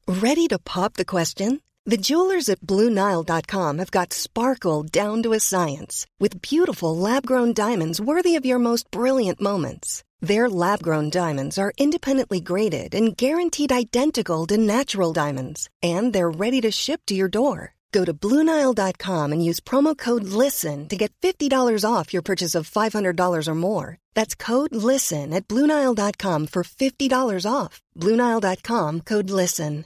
Ready 0.07 0.47
to 0.47 0.59
pop 0.59 0.95
the 0.95 1.05
question? 1.05 1.61
The 1.85 1.97
jewelers 1.97 2.49
at 2.49 2.61
BlueNile.com 2.61 3.77
have 3.79 3.91
got 3.91 4.13
sparkle 4.13 4.83
down 4.83 5.23
to 5.23 5.33
a 5.33 5.39
science 5.39 6.05
with 6.19 6.41
beautiful 6.41 6.95
lab 6.95 7.25
grown 7.25 7.53
diamonds 7.53 7.99
worthy 8.01 8.35
of 8.35 8.45
your 8.45 8.59
most 8.59 8.89
brilliant 8.91 9.41
moments. 9.41 10.03
Their 10.19 10.49
lab 10.49 10.83
grown 10.83 11.09
diamonds 11.09 11.57
are 11.57 11.73
independently 11.77 12.39
graded 12.39 12.93
and 12.93 13.17
guaranteed 13.17 13.71
identical 13.71 14.45
to 14.47 14.57
natural 14.57 15.13
diamonds, 15.13 15.69
and 15.81 16.13
they're 16.13 16.29
ready 16.29 16.61
to 16.61 16.71
ship 16.71 17.01
to 17.07 17.15
your 17.15 17.29
door. 17.29 17.73
Go 17.91 18.05
to 18.05 18.13
Bluenile.com 18.13 19.31
and 19.33 19.43
use 19.49 19.59
promo 19.63 19.97
code 19.97 20.23
LISTEN 20.23 20.87
to 20.87 20.95
get 20.95 21.11
$50 21.23 21.85
off 21.85 22.13
your 22.13 22.23
purchase 22.23 22.55
of 22.59 22.69
$500 22.69 23.47
or 23.47 23.55
more. 23.55 23.97
That's 24.15 24.35
code 24.35 24.75
LISTEN 24.75 25.33
at 25.33 25.47
Bluenile.com 25.47 26.47
for 26.47 26.63
$50 26.63 27.45
off. 27.61 27.81
Bluenile.com 27.99 29.01
code 29.01 29.29
LISTEN. 29.29 29.83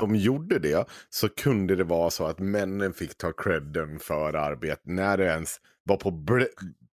de 0.00 0.16
gjorde 0.16 0.58
det 0.58 0.86
så 1.10 1.28
kunde 1.28 1.76
det 1.76 1.84
vara 1.84 2.10
så 2.10 2.24
att 2.26 2.38
männen 2.38 2.92
fick 2.92 3.16
ta 3.18 3.32
credden 3.32 3.98
för 3.98 4.34
arbetet 4.34 4.80
när 4.86 5.16
det 5.18 5.24
ens 5.26 5.56
var 5.84 5.96
på 5.96 6.10
br- 6.10 6.46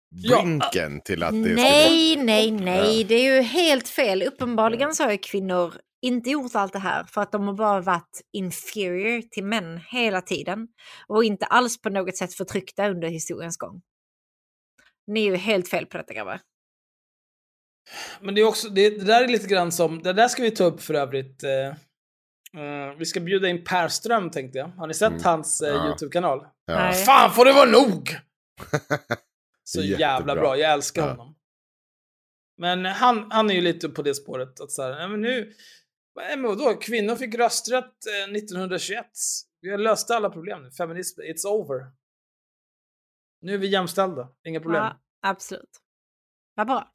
Ja. 0.09 0.41
brinken 0.41 1.01
till 1.01 1.23
att 1.23 1.31
det 1.31 1.37
Nej, 1.55 2.15
nej, 2.23 2.51
nej. 2.51 3.03
Det 3.03 3.15
är 3.15 3.35
ju 3.35 3.41
helt 3.41 3.87
fel. 3.87 4.23
Uppenbarligen 4.23 4.95
så 4.95 5.03
har 5.03 5.11
ju 5.11 5.17
kvinnor 5.17 5.73
inte 6.01 6.29
gjort 6.29 6.55
allt 6.55 6.73
det 6.73 6.79
här 6.79 7.03
för 7.03 7.21
att 7.21 7.31
de 7.31 7.47
har 7.47 7.53
bara 7.53 7.81
varit 7.81 8.21
inferior 8.33 9.21
till 9.21 9.43
män 9.43 9.77
hela 9.89 10.21
tiden. 10.21 10.67
Och 11.07 11.23
inte 11.23 11.45
alls 11.45 11.81
på 11.81 11.89
något 11.89 12.17
sätt 12.17 12.33
förtryckta 12.33 12.89
under 12.89 13.07
historiens 13.07 13.57
gång. 13.57 13.81
Ni 15.07 15.27
är 15.27 15.31
ju 15.31 15.35
helt 15.35 15.69
fel 15.69 15.85
på 15.85 15.97
detta 15.97 16.13
grabbar. 16.13 16.39
Men 18.21 18.35
det 18.35 18.41
är 18.41 18.45
också, 18.47 18.69
det, 18.69 18.89
det 18.89 19.05
där 19.05 19.23
är 19.23 19.27
lite 19.27 19.47
grann 19.47 19.71
som, 19.71 20.03
det 20.03 20.13
där 20.13 20.27
ska 20.27 20.41
vi 20.43 20.51
ta 20.51 20.63
upp 20.63 20.81
för 20.81 20.93
övrigt. 20.93 21.43
Eh, 21.43 21.67
eh, 22.63 22.93
vi 22.97 23.05
ska 23.05 23.19
bjuda 23.19 23.47
in 23.47 23.63
Per 23.63 23.87
Ström 23.87 24.29
tänkte 24.29 24.57
jag. 24.57 24.67
Har 24.67 24.87
ni 24.87 24.93
sett 24.93 25.09
Mm. 25.11 25.23
hans 25.23 25.61
eh, 25.61 25.69
Ja. 25.69 25.85
YouTube-kanal? 25.87 26.39
Ja. 26.65 26.75
Nej. 26.75 27.05
Fan 27.05 27.31
får 27.33 27.45
det 27.45 27.53
vara 27.53 27.69
nog! 27.69 28.09
Så 29.63 29.81
Jättebra. 29.81 29.99
jävla 29.99 30.35
bra, 30.35 30.57
jag 30.57 30.73
älskar 30.73 31.01
Ja. 31.01 31.09
honom. 31.09 31.35
Men 32.57 32.85
han, 32.85 33.31
han 33.31 33.49
är 33.49 33.53
ju 33.53 33.61
lite 33.61 33.89
på 33.89 34.01
det 34.01 34.15
spåret 34.15 34.59
att 34.59 34.71
så 34.71 34.81
här, 34.81 35.07
men 35.07 35.21
nu, 35.21 35.53
men 36.17 36.43
vadå, 36.43 36.73
kvinnor 36.73 37.15
fick 37.15 37.35
rösträtt 37.35 38.05
eh, 38.07 38.35
1921. 38.35 39.05
Vi 39.61 39.71
har 39.71 39.77
löst 39.77 40.11
alla 40.11 40.29
problem 40.29 40.63
nu, 40.63 40.71
feminism, 40.71 41.21
it's 41.21 41.45
over. 41.45 41.91
Nu 43.41 43.53
är 43.53 43.57
vi 43.57 43.67
jämställda, 43.67 44.29
inga 44.47 44.59
problem. 44.59 44.83
Ja, 44.83 44.99
absolut. 45.21 45.81
Vad 46.55 46.67
bra. 46.67 46.91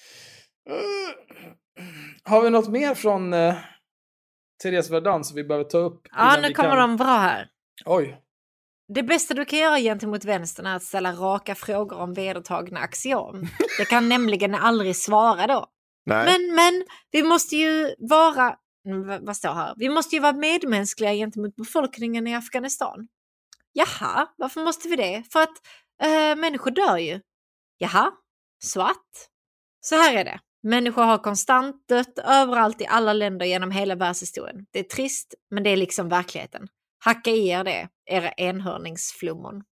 Eh, 0.69 1.85
Har 2.25 2.43
vi 2.43 2.51
något 2.51 2.69
mer 2.69 2.95
från 2.95 3.33
eh, 3.33 3.55
Therese 4.63 4.91
Verdun 4.91 5.25
som 5.25 5.37
vi 5.37 5.45
behöver 5.45 5.65
ta 5.65 5.79
upp? 5.79 6.09
Ja, 6.11 6.39
nu 6.43 6.53
kommer 6.53 6.71
kan... 6.71 6.79
de 6.79 6.97
bra 6.97 7.17
här. 7.19 7.49
Oj. 7.85 8.23
Det 8.95 9.03
bästa 9.03 9.35
du 9.35 9.45
kan 9.45 9.59
göra 9.59 9.79
gentemot 9.79 10.25
vänstern 10.25 10.67
är 10.67 10.77
att 10.77 10.83
ställa 10.83 11.13
raka 11.13 11.55
frågor 11.55 11.99
om 11.99 12.15
vedertagna 12.15 12.81
axiom. 12.81 13.49
Det 13.79 13.85
kan 13.85 14.09
nämligen 14.09 14.55
aldrig 14.55 14.97
svara 14.97 15.47
då. 15.47 15.67
Nej. 16.07 16.25
Men, 16.25 16.55
men, 16.55 16.85
vi 17.11 17.23
måste 17.23 17.57
ju 17.57 17.95
vara, 17.99 18.57
vad- 18.85 19.27
vad 19.27 19.37
står 19.37 19.53
här? 19.55 19.75
Vi 19.77 19.89
måste 19.89 20.17
ju 20.17 20.23
vara 20.23 20.33
medmänskliga 20.33 21.13
gentemot 21.13 21.57
befolkningen 21.57 22.27
i 22.27 22.35
Afghanistan. 22.35 23.09
Jaha, 23.73 24.27
varför 24.37 24.65
måste 24.65 24.89
vi 24.89 24.97
det? 24.97 25.23
För 25.33 25.43
att 25.43 25.57
eh, 26.03 26.37
människor 26.37 26.71
dör 26.71 26.97
ju. 26.97 27.21
Jaha, 27.79 28.13
svart. 28.65 29.07
Så 29.81 29.95
här 29.95 30.17
är 30.17 30.25
det. 30.25 30.41
Människor 30.63 31.03
har 31.03 31.19
konstant 31.19 31.89
dött 31.89 32.19
överallt 32.19 32.81
i 32.81 32.87
alla 32.87 33.13
länder 33.13 33.47
genom 33.47 33.71
hela 33.71 33.95
världshistorien. 33.95 34.67
Det 34.71 34.79
är 34.79 34.83
trist, 34.83 35.35
men 35.51 35.63
det 35.63 35.71
är 35.71 35.77
liksom 35.77 36.09
verkligheten. 36.09 36.69
Hacka 37.05 37.31
i 37.31 37.49
er 37.49 37.65
det, 37.65 37.89
era 38.11 38.33
enhörningsflummon. 38.33 39.63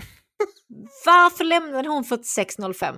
Varför 1.06 1.44
lämnade 1.44 1.88
hon 1.88 2.04
4605? 2.04 2.96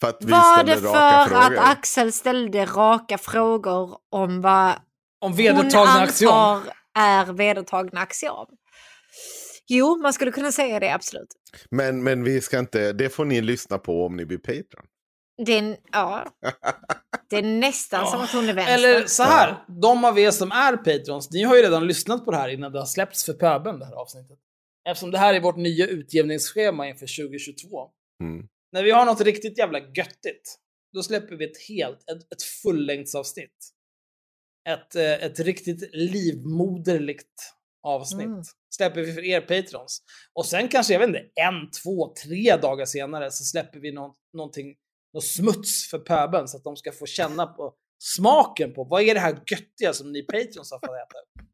För 0.00 0.08
att 0.08 0.24
vi 0.24 0.30
Var 0.30 0.64
det 0.64 0.76
för 0.76 0.96
att 0.96 1.28
frågor. 1.28 1.58
Axel 1.58 2.12
ställde 2.12 2.64
raka 2.64 3.18
frågor 3.18 3.98
om 4.10 4.40
vad 4.40 4.72
Om 4.72 4.80
hon 5.20 5.36
vedertagna 5.36 6.02
axiom. 6.02 6.32
antar 6.32 6.72
är 6.98 7.32
vedertagna 7.32 8.00
axiom? 8.00 8.46
Jo, 9.68 9.96
man 9.96 10.12
skulle 10.12 10.32
kunna 10.32 10.52
säga 10.52 10.80
det 10.80 10.94
absolut. 10.94 11.28
Men, 11.70 12.02
men 12.02 12.24
vi 12.24 12.40
ska 12.40 12.58
inte, 12.58 12.92
det 12.92 13.08
får 13.08 13.24
ni 13.24 13.40
lyssna 13.40 13.78
på 13.78 14.06
om 14.06 14.16
ni 14.16 14.26
blir 14.26 14.38
Patreon. 14.38 14.86
Det 15.46 15.58
är, 15.58 15.76
ja, 15.92 16.26
det 17.30 17.36
är 17.36 17.42
nästan 17.42 18.06
som 18.06 18.20
att 18.20 18.32
hon 18.32 18.48
är 18.48 18.52
vänster. 18.52 18.74
Eller 18.74 19.06
så 19.06 19.22
här, 19.22 19.64
de 19.82 20.04
av 20.04 20.18
er 20.18 20.30
som 20.30 20.52
är 20.52 20.76
Patrons, 20.76 21.30
ni 21.30 21.42
har 21.42 21.56
ju 21.56 21.62
redan 21.62 21.86
lyssnat 21.86 22.24
på 22.24 22.30
det 22.30 22.36
här 22.36 22.48
innan 22.48 22.72
det 22.72 22.78
har 22.78 22.86
släppts 22.86 23.24
för 23.24 23.32
pöbeln, 23.32 23.78
det 23.78 23.84
här 23.84 23.94
avsnittet. 23.94 24.38
Eftersom 24.88 25.10
det 25.10 25.18
här 25.18 25.34
är 25.34 25.40
vårt 25.40 25.56
nya 25.56 25.86
utgivningsschema 25.86 26.88
inför 26.88 27.28
2022. 27.28 27.88
Mm. 28.22 28.46
När 28.72 28.82
vi 28.82 28.90
har 28.90 29.04
något 29.06 29.20
riktigt 29.20 29.58
jävla 29.58 29.78
göttigt, 29.78 30.58
då 30.92 31.02
släpper 31.02 31.36
vi 31.36 31.44
ett 31.44 31.68
helt, 31.68 32.10
ett, 32.10 32.32
ett 32.32 32.42
fullängdsavsnitt. 32.62 33.72
Ett, 34.68 34.94
eh, 34.96 35.12
ett 35.12 35.40
riktigt 35.40 35.94
livmoderligt 35.94 37.52
avsnitt. 37.82 38.26
Mm. 38.26 38.42
Släpper 38.76 39.02
vi 39.02 39.12
för 39.12 39.24
er 39.24 39.40
Patrons. 39.40 40.02
Och 40.32 40.46
sen 40.46 40.68
kanske, 40.68 40.92
jag 40.92 41.00
vet 41.00 41.08
inte, 41.08 41.30
en, 41.34 41.70
två, 41.82 42.14
tre 42.24 42.56
dagar 42.56 42.84
senare 42.86 43.30
så 43.30 43.44
släpper 43.44 43.80
vi 43.80 43.92
nå- 43.92 44.14
någonting, 44.32 44.76
något 45.12 45.24
smuts 45.24 45.90
för 45.90 45.98
pöbeln 45.98 46.48
så 46.48 46.56
att 46.56 46.64
de 46.64 46.76
ska 46.76 46.92
få 46.92 47.06
känna 47.06 47.46
på 47.46 47.74
smaken 48.02 48.74
på 48.74 48.84
vad 48.84 49.02
är 49.02 49.14
det 49.14 49.20
här 49.20 49.42
göttiga 49.50 49.92
som 49.92 50.12
ni 50.12 50.22
Patrons 50.22 50.70
har 50.70 50.78
fått 50.78 50.96
äta 50.96 51.18
upp. 51.18 51.48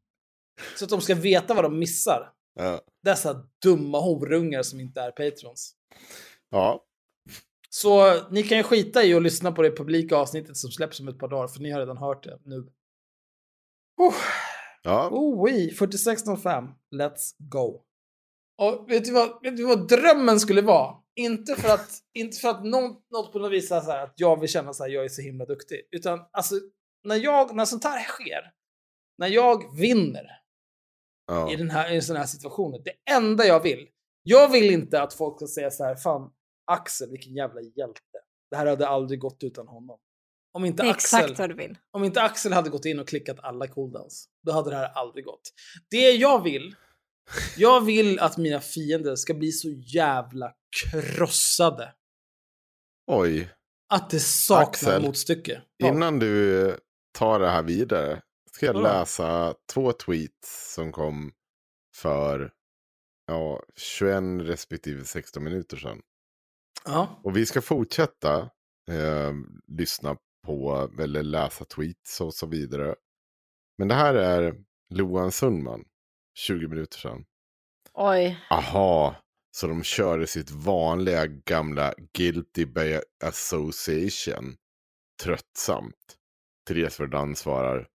Så 0.77 0.85
att 0.85 0.89
de 0.91 1.01
ska 1.01 1.15
veta 1.15 1.53
vad 1.53 1.63
de 1.65 1.79
missar. 1.79 2.33
Ja. 2.53 2.81
Dessa 3.03 3.47
dumma 3.63 3.99
horungar 3.99 4.63
som 4.63 4.79
inte 4.79 5.01
är 5.01 5.11
Patrons. 5.11 5.75
ja. 6.49 6.85
Så 7.75 8.21
ni 8.29 8.43
kan 8.43 8.57
ju 8.57 8.63
skita 8.63 9.03
i 9.03 9.13
att 9.13 9.21
lyssna 9.23 9.51
på 9.51 9.61
det 9.61 9.71
publika 9.71 10.15
avsnittet 10.15 10.57
som 10.57 10.71
släpps 10.71 10.99
om 10.99 11.07
ett 11.07 11.19
par 11.19 11.27
dagar, 11.27 11.47
för 11.47 11.59
ni 11.59 11.71
har 11.71 11.79
redan 11.79 11.97
hört 11.97 12.23
det 12.23 12.39
nu. 12.45 12.71
Oh, 13.97 14.13
ja. 14.83 15.09
oh 15.11 15.43
oui, 15.43 15.71
4605. 15.71 16.67
Let's 16.91 17.35
go. 17.37 17.81
Och 18.57 18.91
vet 18.91 19.05
du, 19.05 19.11
vad, 19.11 19.43
vet 19.43 19.57
du 19.57 19.65
vad 19.65 19.87
drömmen 19.87 20.39
skulle 20.39 20.61
vara? 20.61 20.95
Inte 21.15 21.55
för 21.55 21.73
att, 21.73 21.89
inte 22.13 22.37
för 22.37 22.49
att 22.49 22.65
något, 22.65 23.05
något 23.11 23.33
på 23.33 23.39
något 23.39 23.51
vis 23.51 23.67
så 23.67 23.79
här 23.79 24.03
att 24.03 24.13
jag 24.15 24.39
vill 24.39 24.49
känna 24.49 24.73
så 24.73 24.83
här, 24.83 24.91
jag 24.91 25.05
är 25.05 25.09
så 25.09 25.21
himla 25.21 25.45
duktig. 25.45 25.81
Utan 25.91 26.19
alltså, 26.31 26.55
när, 27.03 27.15
jag, 27.15 27.55
när 27.55 27.65
sånt 27.65 27.83
här 27.83 28.03
sker, 28.03 28.51
när 29.17 29.27
jag 29.27 29.77
vinner 29.77 30.25
ja. 31.27 31.51
i, 31.51 31.55
den 31.55 31.69
här, 31.69 31.93
i 31.93 32.01
sådana 32.01 32.19
här 32.19 32.27
situationer. 32.27 32.81
Det 32.85 33.11
enda 33.11 33.45
jag 33.45 33.59
vill, 33.59 33.87
jag 34.23 34.51
vill 34.51 34.71
inte 34.71 35.01
att 35.01 35.13
folk 35.13 35.37
ska 35.37 35.47
säga 35.47 35.71
så 35.71 35.83
här, 35.83 35.95
fan 35.95 36.31
Axel, 36.65 37.09
vilken 37.11 37.33
jävla 37.33 37.61
hjälte. 37.61 38.01
Det 38.51 38.57
här 38.57 38.65
hade 38.65 38.87
aldrig 38.87 39.19
gått 39.19 39.43
utan 39.43 39.67
honom. 39.67 39.99
Om 40.53 40.65
inte, 40.65 40.83
Axel, 40.83 41.19
exakt 41.19 41.39
vad 41.39 41.49
du 41.49 41.55
vill. 41.55 41.77
om 41.91 42.03
inte 42.03 42.21
Axel 42.21 42.53
hade 42.53 42.69
gått 42.69 42.85
in 42.85 42.99
och 42.99 43.07
klickat 43.07 43.39
alla 43.39 43.67
cooldowns, 43.67 44.29
då 44.45 44.51
hade 44.51 44.69
det 44.69 44.75
här 44.75 44.91
aldrig 44.93 45.25
gått. 45.25 45.41
Det 45.89 46.11
jag 46.11 46.43
vill, 46.43 46.75
jag 47.57 47.85
vill 47.85 48.19
att 48.19 48.37
mina 48.37 48.59
fiender 48.59 49.15
ska 49.15 49.33
bli 49.33 49.51
så 49.51 49.69
jävla 49.69 50.53
krossade 50.81 51.93
Oj. 53.07 53.49
att 53.93 54.09
det 54.09 54.19
saknar 54.19 54.63
Axel, 54.69 55.01
motstycke. 55.01 55.61
Ja. 55.77 55.87
Innan 55.87 56.19
du 56.19 56.77
tar 57.17 57.39
det 57.39 57.49
här 57.49 57.63
vidare 57.63 58.21
ska 58.51 58.65
jag 58.65 58.81
läsa 58.83 59.55
två 59.73 59.91
tweets 59.93 60.73
som 60.73 60.91
kom 60.91 61.31
för 61.95 62.51
ja, 63.27 63.63
21 63.75 64.23
respektive 64.41 65.03
16 65.03 65.43
minuter 65.43 65.77
sedan. 65.77 66.01
Ja. 66.85 67.19
Och 67.23 67.37
vi 67.37 67.45
ska 67.45 67.61
fortsätta 67.61 68.39
eh, 68.89 69.33
lyssna 69.67 70.17
på 70.45 70.89
eller 70.99 71.23
läsa 71.23 71.65
tweets 71.65 72.21
och 72.21 72.33
så 72.33 72.45
vidare. 72.47 72.95
Men 73.77 73.87
det 73.87 73.95
här 73.95 74.13
är 74.13 74.55
Loan 74.93 75.31
Sundman, 75.31 75.85
20 76.37 76.67
minuter 76.67 76.97
sedan. 76.97 77.25
Oj. 77.93 78.39
Aha, 78.49 79.15
så 79.51 79.67
de 79.67 79.83
körde 79.83 80.27
sitt 80.27 80.51
vanliga 80.51 81.25
gamla 81.25 81.93
Guilty 82.17 82.65
by 82.65 82.99
Association. 83.23 84.55
Tröttsamt. 85.23 86.17
Therese 86.67 86.99
Verdun 86.99 87.35
svarar. 87.35 87.87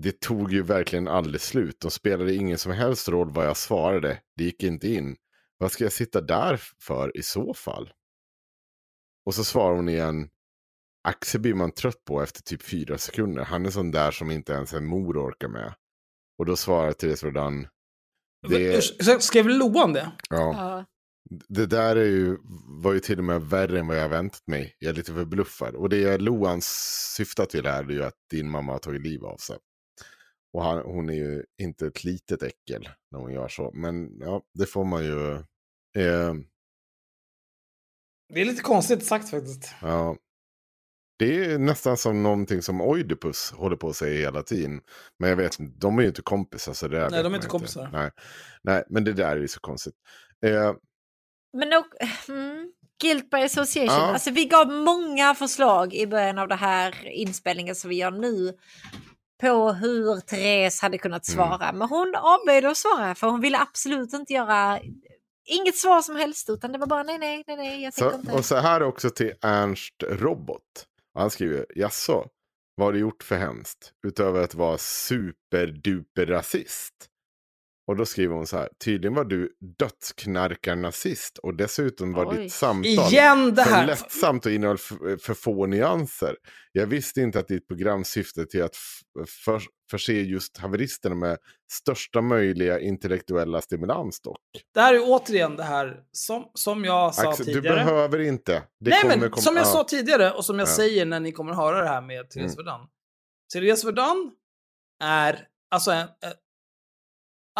Det 0.00 0.20
tog 0.20 0.52
ju 0.52 0.62
verkligen 0.62 1.08
aldrig 1.08 1.40
slut. 1.40 1.80
De 1.80 1.90
spelade 1.90 2.34
ingen 2.34 2.58
som 2.58 2.72
helst 2.72 3.08
roll 3.08 3.30
vad 3.30 3.46
jag 3.46 3.56
svarade. 3.56 4.20
Det 4.36 4.44
gick 4.44 4.62
inte 4.62 4.88
in. 4.88 5.16
Vad 5.58 5.72
ska 5.72 5.84
jag 5.84 5.92
sitta 5.92 6.20
där 6.20 6.60
för 6.78 7.16
i 7.16 7.22
så 7.22 7.54
fall? 7.54 7.92
Och 9.26 9.34
så 9.34 9.44
svarar 9.44 9.76
hon 9.76 9.88
igen. 9.88 10.28
Axel 11.08 11.40
blir 11.40 11.54
man 11.54 11.72
trött 11.72 12.04
på 12.04 12.22
efter 12.22 12.42
typ 12.42 12.62
fyra 12.62 12.98
sekunder. 12.98 13.44
Han 13.44 13.66
är 13.66 13.70
sån 13.70 13.90
där 13.90 14.10
som 14.10 14.30
inte 14.30 14.52
ens 14.52 14.72
en 14.72 14.86
mor 14.86 15.28
orkar 15.28 15.48
med. 15.48 15.74
Och 16.38 16.46
då 16.46 16.56
svarar 16.56 16.92
Therese. 16.92 17.22
Det, 18.48 18.78
Usch, 18.78 19.22
Skrev 19.22 19.48
Loan 19.48 19.92
det? 19.92 20.12
ja, 20.30 20.84
det 21.48 21.66
där 21.66 21.96
är 21.96 22.04
ju, 22.04 22.38
var 22.82 22.92
ju 22.92 23.00
till 23.00 23.18
och 23.18 23.24
med 23.24 23.42
värre 23.42 23.80
än 23.80 23.86
vad 23.86 23.98
jag 23.98 24.08
väntat 24.08 24.46
mig. 24.46 24.76
Jag 24.78 24.90
är 24.90 24.94
lite 24.94 25.12
förbluffad. 25.14 25.74
Och 25.74 25.88
det 25.88 26.18
Loan 26.18 26.60
syftar 27.16 27.46
till 27.46 27.66
här 27.66 27.84
är 27.84 27.90
ju 27.90 28.04
att 28.04 28.14
din 28.30 28.50
mamma 28.50 28.72
har 28.72 28.78
tagit 28.78 29.02
liv 29.02 29.24
av 29.24 29.36
sig. 29.36 29.56
Och 30.54 30.62
han, 30.64 30.78
hon 30.78 31.08
är 31.10 31.14
ju 31.14 31.44
inte 31.62 31.86
ett 31.86 32.04
litet 32.04 32.42
äckel 32.42 32.88
när 33.10 33.18
hon 33.18 33.32
gör 33.32 33.48
så. 33.48 33.70
Men 33.74 34.18
ja, 34.20 34.42
det 34.54 34.66
får 34.66 34.84
man 34.84 35.04
ju. 35.04 35.32
Eh, 35.96 36.34
Det 38.34 38.40
är 38.40 38.44
lite 38.44 38.62
konstigt 38.62 39.06
sagt 39.06 39.30
faktiskt. 39.30 39.74
ja. 39.82 40.16
Det 41.18 41.44
är 41.44 41.58
nästan 41.58 41.96
som 41.96 42.22
någonting 42.22 42.62
som 42.62 42.80
Oidipus 42.80 43.50
håller 43.50 43.76
på 43.76 43.88
att 43.88 43.96
säga 43.96 44.20
hela 44.20 44.42
tiden. 44.42 44.80
Men 45.18 45.30
jag 45.30 45.36
vet 45.36 45.60
inte, 45.60 45.78
de 45.78 45.98
är 45.98 46.02
ju 46.02 46.08
inte 46.08 46.22
kompisar. 46.22 46.72
Så 46.72 46.88
det 46.88 46.96
där 46.96 47.10
Nej, 47.10 47.22
de 47.22 47.32
är 47.32 47.36
inte 47.36 47.48
kompisar. 47.48 47.88
Nej. 47.92 48.10
Nej, 48.62 48.84
men 48.88 49.04
det 49.04 49.12
där 49.12 49.36
är 49.36 49.40
ju 49.40 49.48
så 49.48 49.60
konstigt. 49.60 49.94
Eh, 50.46 50.72
Men 51.52 51.68
nog, 51.68 51.84
mm, 52.28 52.72
guilt 53.02 53.30
by 53.30 53.36
association. 53.38 53.86
Ja. 53.88 54.12
Alltså 54.12 54.30
vi 54.30 54.44
gav 54.44 54.68
många 54.68 55.34
förslag 55.34 55.94
i 55.94 56.06
början 56.06 56.38
av 56.38 56.48
det 56.48 56.54
här 56.54 57.08
inspelningen 57.08 57.74
som 57.74 57.90
vi 57.90 57.96
gör 57.96 58.10
nu 58.10 58.56
på 59.44 59.72
hur 59.72 60.20
Therese 60.20 60.80
hade 60.80 60.98
kunnat 60.98 61.28
Mm. 61.28 61.36
svara. 61.46 61.72
Men 61.72 61.88
hon 61.88 62.14
avböjde 62.16 62.70
att 62.70 62.76
svara 62.76 63.14
för 63.14 63.26
hon 63.26 63.40
ville 63.40 63.58
absolut 63.60 64.12
inte 64.12 64.32
göra 64.32 64.80
inget 65.46 65.76
svar 65.76 66.02
som 66.02 66.16
helst 66.16 66.50
utan 66.50 66.72
det 66.72 66.78
var 66.78 66.86
bara 66.86 67.02
nej, 67.02 67.18
nej, 67.18 67.44
nej, 67.46 67.56
nej, 67.56 67.82
jag 67.82 67.94
tänker 67.94 68.14
inte. 68.18 68.32
och 68.32 68.44
så 68.44 68.56
här 68.56 68.82
också 68.82 69.10
till 69.10 69.32
Ernst 69.42 70.02
Robot. 70.08 70.60
Han 71.18 71.30
skriver, 71.30 71.66
jaså, 71.74 72.26
vad 72.76 72.86
har 72.86 72.92
du 72.92 72.98
gjort 72.98 73.22
för 73.22 73.36
hemskt? 73.36 73.92
Utöver 74.06 74.40
att 74.42 74.54
vara 74.54 74.78
superduper 74.78 76.26
rasist. 76.26 76.94
Och 77.86 77.96
då 77.96 78.06
skriver 78.06 78.34
hon 78.34 78.46
så 78.46 78.56
här, 78.56 78.68
tydligen 78.84 79.14
var 79.14 79.24
du 79.24 79.50
dödsknarkarnazist 79.78 81.38
och 81.38 81.56
dessutom 81.56 82.12
var 82.12 82.26
Oj. 82.26 82.36
ditt 82.42 82.52
samtal 82.52 82.86
Igen 82.86 83.54
det 83.54 83.64
för 83.64 83.70
här! 83.70 83.86
lättsamt 83.86 84.46
och 84.46 84.52
innehöll 84.52 84.78
för, 84.78 85.16
för 85.16 85.34
få 85.34 85.66
nyanser. 85.66 86.36
Jag 86.72 86.86
visste 86.86 87.20
inte 87.20 87.38
att 87.38 87.48
ditt 87.48 87.68
program 87.68 88.04
syftade 88.04 88.46
till 88.46 88.62
att 88.62 88.76
för, 89.44 89.62
förse 89.90 90.12
just 90.12 90.58
haveristerna 90.58 91.14
med 91.14 91.38
största 91.72 92.20
möjliga 92.20 92.80
intellektuella 92.80 93.60
stimulans 93.60 94.20
dock. 94.20 94.40
Det 94.74 94.80
här 94.80 94.94
är 94.94 95.00
återigen 95.04 95.56
det 95.56 95.62
här 95.64 96.00
som, 96.12 96.44
som 96.54 96.84
jag 96.84 97.14
sa 97.14 97.30
Axel, 97.30 97.46
du 97.46 97.52
tidigare. 97.54 97.76
behöver 97.84 98.18
inte. 98.20 98.52
Det 98.80 98.90
Nej 98.90 99.02
kommer 99.02 99.16
men 99.16 99.30
kom- 99.30 99.42
som 99.42 99.56
jag 99.56 99.64
ja. 99.66 99.70
sa 99.70 99.84
tidigare 99.84 100.30
och 100.32 100.44
som 100.44 100.58
jag 100.58 100.68
Ja. 100.68 100.72
säger 100.72 101.06
när 101.06 101.20
ni 101.20 101.32
kommer 101.32 101.52
höra 101.52 101.82
det 101.82 101.88
här 101.88 102.02
med 102.02 102.30
Therese 102.30 102.54
Mm. 102.58 102.66
Verdun. 102.66 102.86
Therese 103.52 103.84
Verdun 103.84 104.30
är, 105.02 105.46
alltså 105.70 105.90
en, 105.90 106.08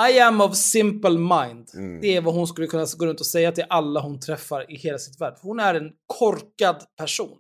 I 0.01 0.19
am 0.21 0.41
of 0.41 0.57
simple 0.57 1.19
mind. 1.19 1.71
Mm. 1.75 2.01
Det 2.01 2.17
är 2.17 2.21
vad 2.21 2.35
hon 2.35 2.47
skulle 2.47 2.67
kunna 2.67 2.87
gå 2.97 3.07
runt 3.07 3.21
och 3.21 3.27
säga 3.27 3.53
till 3.53 3.65
alla 3.69 4.01
hon 4.01 4.21
träffar 4.21 4.71
i 4.73 4.77
hela 4.77 4.99
sitt 4.99 5.21
värld. 5.21 5.35
Hon 5.43 5.61
är 5.61 5.75
en 5.75 5.93
korkad 6.07 6.85
person. 6.97 7.39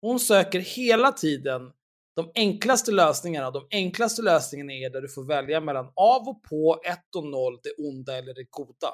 Hon 0.00 0.20
söker 0.20 0.60
hela 0.60 1.12
tiden 1.12 1.72
de 2.16 2.30
enklaste 2.34 2.92
lösningarna. 2.92 3.50
De 3.50 3.66
enklaste 3.70 4.22
lösningarna 4.22 4.72
är 4.72 4.90
där 4.90 5.00
du 5.00 5.08
får 5.08 5.24
välja 5.24 5.60
mellan 5.60 5.92
av 5.96 6.28
och 6.28 6.42
på, 6.42 6.80
ett 6.84 7.14
och 7.16 7.26
noll, 7.26 7.60
det 7.62 7.84
onda 7.84 8.18
eller 8.18 8.34
det 8.34 8.46
goda. 8.50 8.90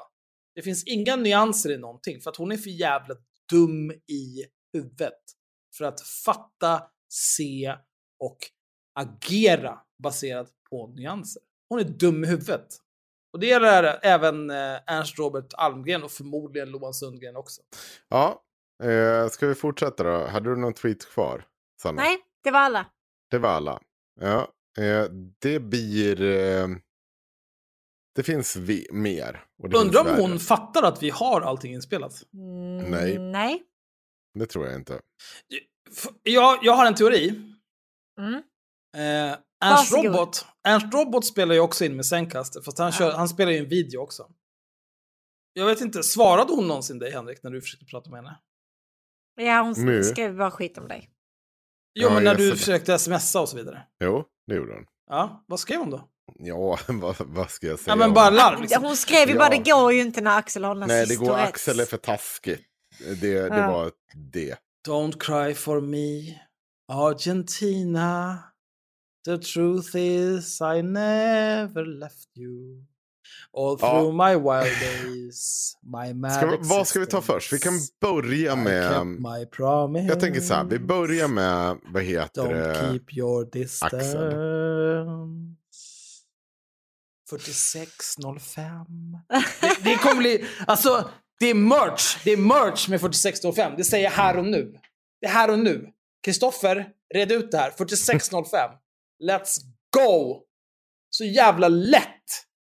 Det 0.55 0.61
finns 0.61 0.83
inga 0.83 1.15
nyanser 1.15 1.71
i 1.71 1.77
någonting 1.77 2.21
för 2.21 2.29
att 2.29 2.37
hon 2.37 2.51
är 2.51 2.57
för 2.57 2.69
jävla 2.69 3.15
dum 3.49 3.91
i 3.91 4.45
huvudet 4.73 5.19
för 5.77 5.85
att 5.85 6.01
fatta, 6.01 6.83
se 7.09 7.75
och 8.19 8.37
agera 8.99 9.79
baserat 10.03 10.47
på 10.69 10.87
nyanser. 10.87 11.43
Hon 11.71 11.79
är 11.79 11.83
dum 11.83 12.23
i 12.23 12.27
huvudet. 12.27 12.67
Och 13.33 13.39
det 13.39 13.47
gäller 13.47 13.99
även 14.03 14.49
eh, 14.49 14.79
Ernst 14.87 15.19
Robert 15.19 15.53
Almgren 15.53 16.03
och 16.03 16.11
förmodligen 16.11 16.71
Loan 16.71 16.93
Sundgren 16.93 17.35
också. 17.35 17.61
Ja, 18.09 18.43
eh, 18.83 19.29
ska 19.29 19.47
vi 19.47 19.55
fortsätta 19.55 20.03
då? 20.03 20.27
Hade 20.27 20.49
du 20.49 20.55
någon 20.55 20.73
tweet 20.73 21.05
kvar? 21.09 21.45
Sanna? 21.81 22.01
Nej, 22.01 22.17
det 22.43 22.51
var 22.51 22.59
alla. 22.59 22.85
Det 23.29 23.37
var 23.37 23.49
alla. 23.49 23.81
Ja, 24.19 24.53
eh, 24.77 25.05
det 25.39 25.59
blir... 25.59 26.21
Eh, 26.21 26.67
det 28.15 28.23
finns 28.23 28.55
vi, 28.55 28.87
mer. 28.91 29.45
Och 29.63 29.69
det 29.69 29.77
Undrar 29.77 30.01
om 30.01 30.05
värre. 30.07 30.21
hon 30.21 30.39
fattar 30.39 30.83
att 30.83 31.03
vi 31.03 31.09
har 31.09 31.41
allting 31.41 31.73
inspelat. 31.73 32.23
Mm, 32.33 32.91
Nej. 32.91 33.19
Nej. 33.19 33.63
Det 34.39 34.45
tror 34.45 34.65
jag 34.65 34.75
inte. 34.75 35.01
Jag, 36.23 36.59
jag 36.61 36.73
har 36.73 36.85
en 36.85 36.95
teori. 36.95 37.53
Mm. 38.19 38.33
Eh, 38.97 39.37
Ernst. 39.61 39.93
Robot, 39.93 40.45
Ernst 40.63 40.93
Robot 40.93 41.25
spelar 41.25 41.55
ju 41.55 41.61
också 41.61 41.85
in 41.85 41.95
med 41.95 42.05
Zencaster, 42.05 42.61
fast 42.61 42.77
han, 42.77 42.91
kör, 42.91 43.09
Ja. 43.09 43.15
han 43.17 43.29
spelar 43.29 43.51
ju 43.51 43.57
en 43.57 43.67
video 43.69 43.99
också. 44.01 44.27
Jag 45.53 45.65
vet 45.65 45.81
inte, 45.81 46.03
svarade 46.03 46.53
hon 46.53 46.67
någonsin 46.67 46.99
dig 46.99 47.11
Henrik 47.11 47.43
när 47.43 47.51
du 47.51 47.61
försökte 47.61 47.85
prata 47.85 48.09
med 48.09 48.17
henne? 48.19 48.39
Ja, 49.35 49.61
hon 49.61 49.85
Nu. 49.85 50.03
skrev 50.03 50.37
bara 50.37 50.51
skit 50.51 50.77
om 50.77 50.87
dig. 50.87 51.09
Jo, 51.93 52.07
Ja, 52.07 52.13
men 52.13 52.23
när 52.23 52.35
du 52.35 52.51
försökte 52.57 52.99
smsa 52.99 53.41
och 53.41 53.49
så 53.49 53.57
vidare. 53.57 53.87
Jo, 54.03 54.23
det 54.47 54.55
gjorde 54.55 54.73
hon. 54.73 54.85
Ja, 55.09 55.43
vad 55.47 55.59
skrev 55.59 55.79
hon 55.79 55.89
då? 55.89 56.07
Ja, 56.39 56.79
vad, 56.87 57.15
vad 57.19 57.49
ska 57.51 57.67
jag 57.67 57.79
säga? 57.79 57.91
Ja, 57.91 57.95
men 57.95 58.13
bara 58.13 58.29
larv 58.29 58.61
liksom. 58.61 58.83
Hon 58.83 58.97
skrev 58.97 59.29
ju 59.29 59.35
bara 59.37 59.53
Ja. 59.53 59.57
det 59.63 59.71
går 59.71 59.93
ju 59.93 60.01
inte 60.01 60.21
när 60.21 60.37
Axel 60.37 60.63
har 60.63 60.75
Nej, 60.75 61.05
det 61.07 61.15
går 61.15 61.25
Tourettes." 61.25 61.49
Axel 61.49 61.79
är 61.79 61.85
för 61.85 61.97
taskigt. 61.97 62.61
Det, 62.99 63.15
det 63.21 63.57
Ja. 63.57 63.71
var 63.71 63.91
det. 64.33 64.57
Don't 64.87 65.19
cry 65.19 65.53
for 65.53 65.81
me, 65.81 66.39
Argentina. 66.91 68.37
The 69.25 69.37
truth 69.37 69.95
is 69.95 70.61
I 70.61 70.81
never 70.81 71.85
left 71.85 72.37
you. 72.37 72.85
All 73.57 73.77
Ja. 73.81 73.89
through 73.89 74.13
my 74.13 74.33
wild 74.35 74.79
days, 75.03 75.73
my 75.83 76.13
mad 76.13 76.33
Ska, 76.33 76.45
vi- 76.47 76.57
vad 76.61 76.87
ska 76.87 76.99
vi 76.99 77.05
ta 77.05 77.21
först? 77.21 77.53
Vi 77.53 77.59
kan 77.59 77.73
börja 78.01 78.53
I 78.53 78.55
med... 78.55 79.05
my 79.07 79.45
promise. 79.45 80.07
Jag 80.07 80.19
tänker 80.19 80.41
så 80.41 80.53
här, 80.53 80.63
vi 80.63 80.79
börjar 80.79 81.27
med, 81.27 81.77
vad 81.85 82.03
heter 82.03 82.41
Don't 82.41 82.67
det? 82.67 82.75
keep 82.75 83.05
your 83.19 83.45
distance. 83.51 83.95
Axel. 83.95 84.33
4605. 87.29 88.85
det, 89.61 89.75
det 89.83 89.95
kommer 89.95 90.15
bli, 90.15 90.45
alltså 90.67 91.09
det 91.39 91.49
är 91.49 91.53
merch. 91.55 92.17
Det 92.23 92.31
är 92.31 92.37
merch 92.37 92.87
med 92.89 93.01
4605. 93.01 93.73
Det 93.77 93.83
säger 93.83 94.03
jag 94.03 94.11
här 94.11 94.37
och 94.37 94.45
nu. 94.45 94.73
Det 95.21 95.27
är 95.27 95.31
här 95.31 95.49
och 95.51 95.59
nu. 95.59 95.89
Kristoffer, 96.25 96.89
red 97.15 97.31
ut 97.31 97.51
det 97.51 97.57
här. 97.57 97.71
4605. 97.77 98.71
Let's 99.21 99.57
go! 99.97 100.43
Så 101.09 101.25
jävla 101.25 101.67
lätt! 101.67 102.07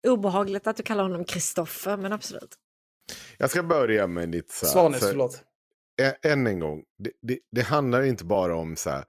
Obehagligt 0.07 0.67
att 0.67 0.77
du 0.77 0.83
kallar 0.83 1.03
honom 1.03 1.25
Kristoffer, 1.25 1.97
men 1.97 2.13
absolut. 2.13 2.55
Jag 3.37 3.49
ska 3.49 3.63
börja 3.63 4.07
med 4.07 4.29
lite 4.29 4.53
så 4.53 4.65
här. 4.65 4.73
Svanis, 4.73 4.99
så- 4.99 5.07
förlåt. 5.07 5.43
Än 6.23 6.47
en 6.47 6.59
gång, 6.59 6.83
det, 7.03 7.11
det, 7.21 7.39
det 7.51 7.61
handlar 7.61 8.03
inte 8.03 8.25
bara 8.25 8.55
om 8.55 8.75
så 8.75 8.89
här, 8.89 9.05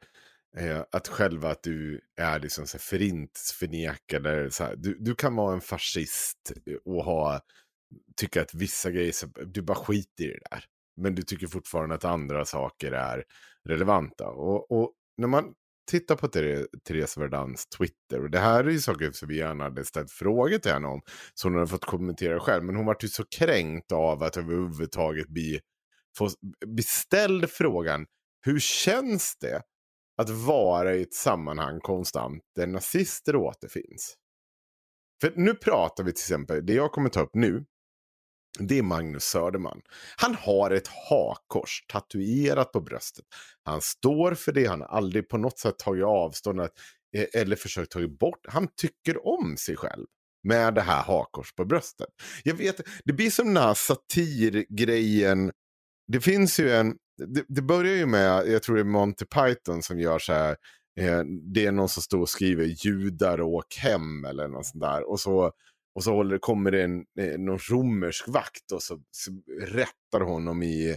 eh, 0.57 0.85
att 0.93 1.09
själva 1.09 1.51
att 1.51 1.63
du 1.63 2.01
är 2.17 2.41
liksom 2.41 2.67
så 2.67 2.77
här 2.77 2.83
förintelseförnekare. 2.83 4.33
eller 4.41 4.51
Så 4.51 4.65
här. 4.65 4.77
Du, 4.77 4.97
du 5.01 5.15
kan 5.15 5.37
vara 5.37 5.55
en 5.55 5.61
fascist 5.61 6.53
och 6.85 7.05
ha, 7.05 7.41
tycka 8.17 8.43
att 8.43 8.55
vissa 8.55 8.91
grejer, 8.91 9.13
så, 9.13 9.27
du 9.27 9.63
bara 9.63 9.77
skiter 9.77 10.25
i 10.25 10.27
det 10.29 10.41
där. 10.51 10.65
Men 10.97 11.15
du 11.15 11.23
tycker 11.23 11.47
fortfarande 11.47 11.95
att 11.95 12.05
andra 12.05 12.45
saker 12.45 12.93
är 12.93 13.25
relevanta. 13.69 14.29
Och, 14.29 14.71
och 14.73 14.93
när 15.17 15.29
man 15.29 15.55
Titta 15.91 16.17
på 16.17 16.29
Therese 16.29 17.17
Verdans 17.17 17.67
Twitter, 17.67 18.21
och 18.23 18.31
det 18.31 18.39
här 18.39 18.65
är 18.65 18.71
ju 18.71 18.81
saker 18.81 19.11
som 19.13 19.29
vi 19.29 19.37
gärna 19.37 19.65
hade 19.65 19.85
ställt 19.85 20.11
frågor 20.11 20.59
till 20.59 20.73
henne 20.73 20.89
om, 20.89 21.01
så 21.35 21.49
hon 21.49 21.55
hade 21.55 21.67
fått 21.67 21.85
kommentera 21.85 22.41
själv, 22.41 22.65
men 22.65 22.77
hon 22.77 22.87
var 22.87 22.97
ju 23.01 23.09
så 23.09 23.25
kränkt 23.39 23.93
av 23.93 24.23
att 24.23 24.37
överhuvudtaget 24.37 25.29
bli 25.29 25.61
få 26.19 26.31
beställd 26.67 27.51
frågan, 27.51 28.07
hur 28.47 28.61
känns 28.61 29.37
det 29.41 29.63
att 30.19 30.31
vara 30.31 30.95
i 30.95 31.03
ett 31.03 31.15
sammanhang 31.15 31.81
konstant 31.81 32.43
där 32.55 32.67
nazister 32.67 33.37
återfinns? 33.37 34.17
För 35.21 35.33
nu 35.37 35.55
pratar 35.55 36.05
vi 36.05 36.13
till 36.13 36.21
exempel, 36.21 36.67
det 36.67 36.75
jag 36.75 36.93
kommer 36.93 37.09
ta 37.09 37.21
upp 37.21 37.35
nu, 37.35 37.65
det 38.59 38.79
är 38.79 38.83
Magnus 38.83 39.25
Söderman. 39.25 39.81
Han 40.17 40.35
har 40.35 40.71
ett 40.71 40.89
hakkors 40.89 41.85
tatuerat 41.89 42.73
på 42.73 42.81
bröstet. 42.81 43.25
Han 43.65 43.81
står 43.81 44.35
för 44.35 44.53
det, 44.53 44.67
han 44.67 44.81
har 44.81 44.89
aldrig 44.89 45.29
på 45.29 45.39
något 45.39 45.59
sätt 45.59 45.79
tagit 45.79 46.05
avstånd 46.05 46.61
e- 46.61 46.69
eller 47.35 47.57
försökt 47.57 47.93
ta 47.93 48.09
bort. 48.09 48.47
Han 48.49 48.69
tycker 48.77 49.27
om 49.27 49.57
sig 49.57 49.77
själv 49.77 50.07
med 50.45 50.75
det 50.75 50.81
här 50.81 51.03
hakors 51.03 51.55
på 51.55 51.65
bröstet. 51.65 52.09
Jag 52.45 52.55
vet, 52.55 52.81
det 53.05 53.13
blir 53.13 53.31
som 53.31 53.47
den 53.47 53.57
här 53.57 53.75
satirgrejen. 53.75 55.53
Det 56.13 56.21
finns 56.21 56.61
ju 56.61 56.71
en, 56.71 56.97
det, 57.35 57.45
det 57.49 57.63
börjar 57.63 57.95
ju 57.95 58.07
med, 58.07 58.49
jag 58.49 58.63
tror 58.63 58.77
det 58.77 58.83
är 58.83 58.85
Monty 58.85 59.25
Python 59.25 59.83
som 59.83 60.01
gör 60.01 60.19
så 60.19 60.33
här, 60.33 60.57
eh, 61.01 61.23
det 61.55 61.67
är 61.67 61.73
någon 61.73 61.89
som 61.89 62.03
står 62.03 62.21
och 62.21 62.29
skriver 62.29 62.65
judar 62.65 63.41
åk 63.41 63.77
hem 63.77 64.25
eller 64.25 64.49
något 64.49 64.67
sånt 64.67 64.83
där. 64.83 65.11
Och 65.11 65.21
så, 65.21 65.53
och 65.97 66.05
så 66.05 66.15
håller, 66.15 66.39
kommer 66.39 66.71
det 66.71 66.83
en, 66.83 67.05
eh, 67.21 67.39
någon 67.39 67.59
romersk 67.59 68.29
vakt 68.29 68.73
och 68.73 68.83
så, 68.83 69.03
så 69.11 69.31
rättar 69.61 70.21
honom 70.21 70.63
i 70.63 70.97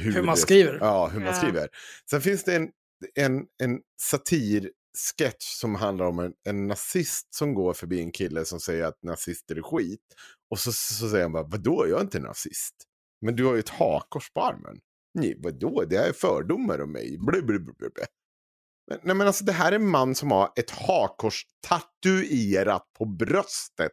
Hur 0.00 0.22
man 0.22 0.36
skriver. 0.36 0.78
Ja, 0.80 1.06
hur 1.08 1.20
man 1.20 1.28
Ja. 1.28 1.34
skriver. 1.34 1.68
Sen 2.10 2.20
finns 2.20 2.44
det 2.44 2.56
en, 2.56 2.70
en, 3.14 3.46
en 3.62 3.80
satirsketch 4.02 5.44
som 5.60 5.74
handlar 5.74 6.06
om 6.06 6.18
en, 6.18 6.32
en 6.48 6.66
nazist 6.66 7.34
som 7.34 7.54
går 7.54 7.72
förbi 7.74 8.00
en 8.00 8.12
kille 8.12 8.44
som 8.44 8.60
säger 8.60 8.84
att 8.84 9.02
nazister 9.02 9.56
är 9.56 9.62
skit. 9.62 10.00
Och 10.50 10.58
så, 10.58 10.72
så 10.72 11.08
säger 11.08 11.22
han 11.22 11.32
bara, 11.32 11.46
vadå, 11.46 11.86
jag 11.88 11.98
är 11.98 12.02
inte 12.04 12.20
nazist. 12.20 12.74
Men 13.20 13.36
du 13.36 13.44
har 13.44 13.54
ju 13.54 13.60
ett 13.60 13.68
hakkors 13.68 14.30
på 14.32 14.40
armen. 14.42 14.78
Nej, 15.14 15.34
vadå, 15.38 15.84
det 15.84 15.96
är 15.96 16.12
fördomar 16.12 16.80
om 16.80 16.92
mig. 16.92 17.18
Blö, 17.18 17.42
blö, 17.42 17.58
blö. 17.58 17.88
Men, 18.86 18.98
nej, 19.02 19.16
men 19.16 19.26
alltså 19.26 19.44
det 19.44 19.52
här 19.52 19.72
är 19.72 19.76
en 19.76 19.88
man 19.88 20.14
som 20.14 20.30
har 20.30 20.52
ett 20.56 20.70
hakkors 20.70 21.46
tatuerat 21.68 22.92
på 22.98 23.04
bröstet 23.04 23.92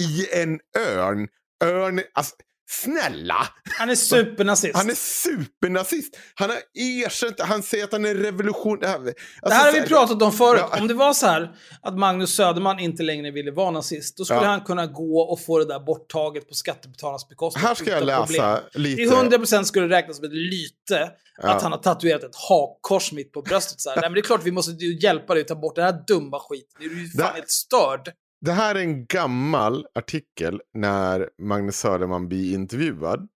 i 0.00 0.40
en 0.42 0.60
örn. 0.78 1.28
Örn, 1.64 2.00
alltså 2.12 2.34
Snälla! 2.68 3.48
Han 3.78 3.90
är 3.90 3.94
supernazist. 3.94 4.76
Han 4.76 4.90
är 4.90 4.94
supernazist. 4.94 6.16
Han 6.34 6.50
har 6.50 6.58
erkänt, 6.74 7.40
han 7.40 7.62
säger 7.62 7.84
att 7.84 7.92
han 7.92 8.04
är 8.04 8.14
revolution... 8.14 8.78
Alltså, 8.84 9.12
det 9.42 9.54
här 9.54 9.64
har 9.72 9.80
vi 9.80 9.86
pratat 9.88 10.22
om 10.22 10.32
förut. 10.32 10.60
Ja. 10.70 10.80
Om 10.80 10.88
det 10.88 10.94
var 10.94 11.12
så 11.14 11.26
här 11.26 11.56
att 11.82 11.98
Magnus 11.98 12.34
Söderman 12.36 12.78
inte 12.78 13.02
längre 13.02 13.30
ville 13.30 13.50
vara 13.50 13.70
nazist, 13.70 14.16
då 14.16 14.24
skulle 14.24 14.40
Ja. 14.40 14.46
han 14.46 14.60
kunna 14.60 14.86
gå 14.86 15.20
och 15.20 15.40
få 15.44 15.58
det 15.58 15.64
där 15.64 15.80
borttaget 15.80 16.48
på 16.48 16.54
skattebetalarnas 16.54 17.28
bekostnad. 17.28 17.64
Här 17.64 17.74
ska 17.74 17.90
jag 17.90 18.04
läsa 18.04 18.26
problem. 18.26 18.58
lite. 18.74 19.02
Det 19.02 19.08
är 19.08 19.38
100% 19.38 19.62
skulle 19.64 19.88
räknas 19.88 20.16
som 20.16 20.24
ett 20.26 20.32
lyte 20.32 21.10
Ja. 21.42 21.48
att 21.48 21.62
han 21.62 21.72
har 21.72 21.78
tatuerat 21.78 22.24
ett 22.24 22.36
hakkors 22.48 23.12
mitt 23.12 23.32
på 23.32 23.42
bröstet. 23.42 23.80
Så 23.80 23.90
här. 23.90 23.96
Nej, 23.96 24.02
men 24.10 24.14
det 24.14 24.20
är 24.20 24.22
klart 24.22 24.40
vi 24.44 24.50
måste 24.52 24.84
hjälpa 24.84 25.34
dig 25.34 25.40
att 25.40 25.48
ta 25.48 25.54
bort 25.54 25.74
den 25.74 25.84
här 25.84 26.04
dumma 26.06 26.38
skiten. 26.40 26.68
Det 26.78 26.84
är 26.84 26.88
ju 26.88 27.08
fan 27.08 27.16
Det- 27.16 27.34
helt 27.34 27.50
störd. 27.50 28.12
Det 28.46 28.52
här 28.52 28.74
är 28.74 28.80
en 28.80 29.06
gammal 29.06 29.86
artikel 29.94 30.62
när 30.74 31.30
Magnus 31.38 31.76
Söderman 31.76 32.28
blir 32.28 32.54
intervjuad. 32.54 33.28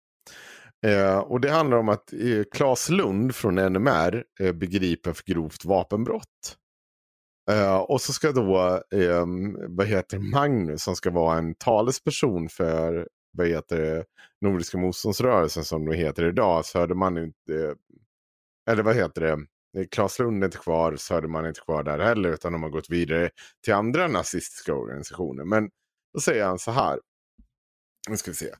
Eh, 0.85 1.17
och 1.17 1.41
det 1.41 1.51
handlar 1.51 1.77
om 1.77 1.89
att 1.89 2.13
eh, 2.13 2.43
Claes 2.51 2.89
Lund 2.89 3.35
från 3.35 3.55
NMR 3.55 4.23
eh, 4.39 4.51
begriper 4.53 5.13
för 5.13 5.23
grovt 5.25 5.65
vapenbrott. 5.65 6.57
Eh, 7.51 7.77
och 7.77 8.01
så 8.01 8.13
ska 8.13 8.31
då, 8.31 8.81
eh, 8.93 9.25
vad 9.67 9.87
heter 9.87 10.19
Magnus 10.19 10.83
som 10.83 10.95
ska 10.95 11.09
vara 11.11 11.37
en 11.37 11.55
talesperson 11.55 12.49
för, 12.49 13.07
vad 13.31 13.47
heter 13.47 13.81
det, 13.81 14.05
Nordiska 14.41 14.77
motståndsrörelsen 14.77 15.63
som 15.63 15.85
det 15.85 15.95
heter 15.95 16.25
idag. 16.29 16.65
Söderman 16.65 17.17
eh, 17.17 17.73
eller 18.69 18.83
vad 18.83 18.95
heter 18.95 19.21
det, 19.21 19.45
Klas 19.73 19.87
Claes 19.89 20.19
Lund 20.19 20.43
är 20.43 20.47
inte 20.47 20.57
kvar, 20.57 20.95
Söderman 20.95 21.43
är 21.45 21.49
inte 21.49 21.61
kvar 21.61 21.83
där 21.83 21.99
heller, 21.99 22.29
utan 22.29 22.51
de 22.51 22.63
har 22.63 22.69
gått 22.69 22.89
vidare 22.89 23.29
till 23.63 23.73
andra 23.73 24.07
nazistiska 24.07 24.73
organisationer. 24.73 25.43
Men 25.43 25.69
då 26.13 26.19
säger 26.19 26.45
han 26.45 26.59
så 26.59 26.71
här. 26.71 26.99
Nu 28.09 28.17
ska 28.17 28.31
vi 28.31 28.35
se. 28.35 28.55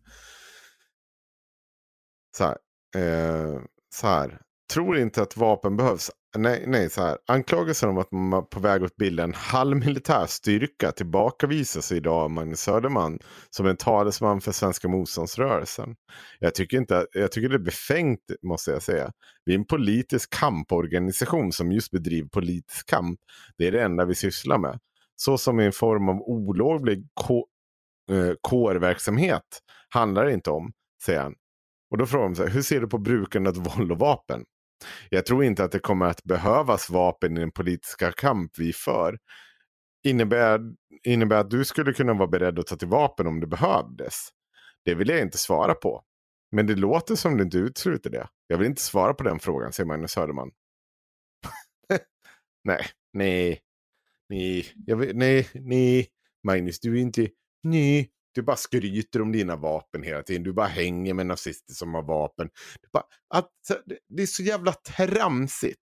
Så 2.37 2.43
här. 2.43 2.57
Eh, 2.95 3.61
så 3.95 4.07
här. 4.07 4.41
Tror 4.73 4.97
inte 4.97 5.21
att 5.21 5.37
vapen 5.37 5.77
behövs. 5.77 6.11
Nej, 6.37 6.63
nej, 6.67 6.89
så 6.89 7.01
här. 7.01 7.17
Anklagelsen 7.27 7.89
om 7.89 7.97
att 7.97 8.11
man 8.11 8.33
är 8.33 8.41
på 8.41 8.59
väg 8.59 8.83
att 8.83 8.95
bilda 8.95 9.23
en 9.23 9.33
halvmilitär 9.33 10.25
styrka 10.27 10.91
tillbakavisas 10.91 11.91
idag 11.91 12.23
av 12.23 12.31
Magnus 12.31 12.59
Söderman 12.59 13.19
som 13.49 13.67
en 13.67 13.77
talesman 13.77 14.41
för 14.41 14.51
svenska 14.51 14.87
motståndsrörelsen. 14.87 15.95
Jag 16.39 16.55
tycker, 16.55 16.77
inte, 16.77 17.07
jag 17.11 17.31
tycker 17.31 17.49
det 17.49 17.55
är 17.55 17.59
befängt, 17.59 18.19
måste 18.41 18.71
jag 18.71 18.81
säga. 18.81 19.11
Vi 19.45 19.53
är 19.53 19.57
en 19.57 19.65
politisk 19.65 20.29
kamporganisation 20.33 21.51
som 21.51 21.71
just 21.71 21.91
bedriver 21.91 22.29
politisk 22.29 22.89
kamp. 22.89 23.19
Det 23.57 23.67
är 23.67 23.71
det 23.71 23.83
enda 23.83 24.05
vi 24.05 24.15
sysslar 24.15 24.57
med. 24.57 24.79
Så 25.15 25.37
som 25.37 25.59
i 25.59 25.65
en 25.65 25.71
form 25.71 26.09
av 26.09 26.15
olovlig 26.15 27.07
ko- 27.13 27.47
eh, 28.11 28.33
kårverksamhet 28.41 29.43
handlar 29.89 30.25
det 30.25 30.33
inte 30.33 30.49
om, 30.51 30.71
säger 31.05 31.21
han. 31.21 31.35
Och 31.91 31.97
då 31.97 32.05
frågar 32.05 32.25
de 32.25 32.35
sig, 32.35 32.49
hur 32.49 32.61
ser 32.61 32.81
du 32.81 32.87
på 32.87 32.97
brukandet 32.97 33.57
av 33.57 33.63
våld 33.63 33.91
och 33.91 33.99
vapen? 33.99 34.45
Jag 35.09 35.25
tror 35.25 35.43
inte 35.43 35.63
att 35.63 35.71
det 35.71 35.79
kommer 35.79 36.05
att 36.05 36.23
behövas 36.23 36.89
vapen 36.89 37.37
i 37.37 37.39
den 37.39 37.51
politiska 37.51 38.11
kamp 38.11 38.51
vi 38.57 38.73
för. 38.73 39.17
Innebär, 40.03 40.59
innebär 41.03 41.37
att 41.37 41.49
du 41.49 41.65
skulle 41.65 41.93
kunna 41.93 42.13
vara 42.13 42.27
beredd 42.27 42.59
att 42.59 42.67
ta 42.67 42.75
till 42.75 42.87
vapen 42.87 43.27
om 43.27 43.39
det 43.39 43.47
behövdes? 43.47 44.29
Det 44.85 44.95
vill 44.95 45.09
jag 45.09 45.21
inte 45.21 45.37
svara 45.37 45.73
på. 45.73 46.03
Men 46.51 46.67
det 46.67 46.75
låter 46.75 47.15
som 47.15 47.37
du 47.37 47.43
inte 47.43 47.57
utesluter 47.57 48.09
det. 48.09 48.27
Jag 48.47 48.57
vill 48.57 48.67
inte 48.67 48.81
svara 48.81 49.13
på 49.13 49.23
den 49.23 49.39
frågan, 49.39 49.73
säger 49.73 49.87
Magnus 49.87 50.11
Söderman. 50.11 50.51
nej, 52.63 52.85
nej, 53.13 53.61
nej, 54.29 54.73
jag 54.85 54.97
vill, 54.97 55.15
nej, 55.15 55.49
nej, 55.53 56.07
Magnus, 56.43 56.79
du 56.79 56.97
är 56.97 57.01
inte, 57.01 57.29
nej, 57.63 58.11
du 58.39 58.43
bara 58.43 58.55
skryter 58.55 59.21
om 59.21 59.31
dina 59.31 59.55
vapen 59.55 60.03
hela 60.03 60.23
tiden. 60.23 60.43
Du 60.43 60.53
bara 60.53 60.67
hänger 60.67 61.13
med 61.13 61.25
nazister 61.25 61.73
som 61.73 61.93
har 61.93 62.03
vapen. 62.03 62.49
Det, 62.81 62.87
är 62.87 62.91
bara, 62.91 63.05
att, 63.29 63.51
det 64.09 64.23
är 64.23 64.27
så 64.27 64.43
jävla 64.43 64.73
tramsigt. 64.73 65.79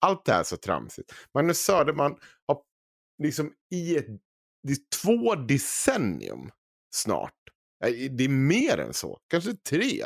Allt 0.00 0.24
det 0.24 0.32
här 0.32 0.40
är 0.40 0.44
så 0.44 0.56
tramsigt. 0.56 1.14
Magnus 1.34 1.58
Söderman 1.58 2.16
har 2.46 2.62
liksom 3.22 3.52
i 3.70 3.96
ett, 3.96 4.06
det 4.62 4.72
är 4.72 5.02
två 5.02 5.34
decennium 5.34 6.50
snart. 6.94 7.34
Eh, 7.84 8.10
det 8.10 8.24
är 8.24 8.28
mer 8.28 8.78
än 8.78 8.94
så, 8.94 9.18
kanske 9.30 9.54
tre. 9.54 10.04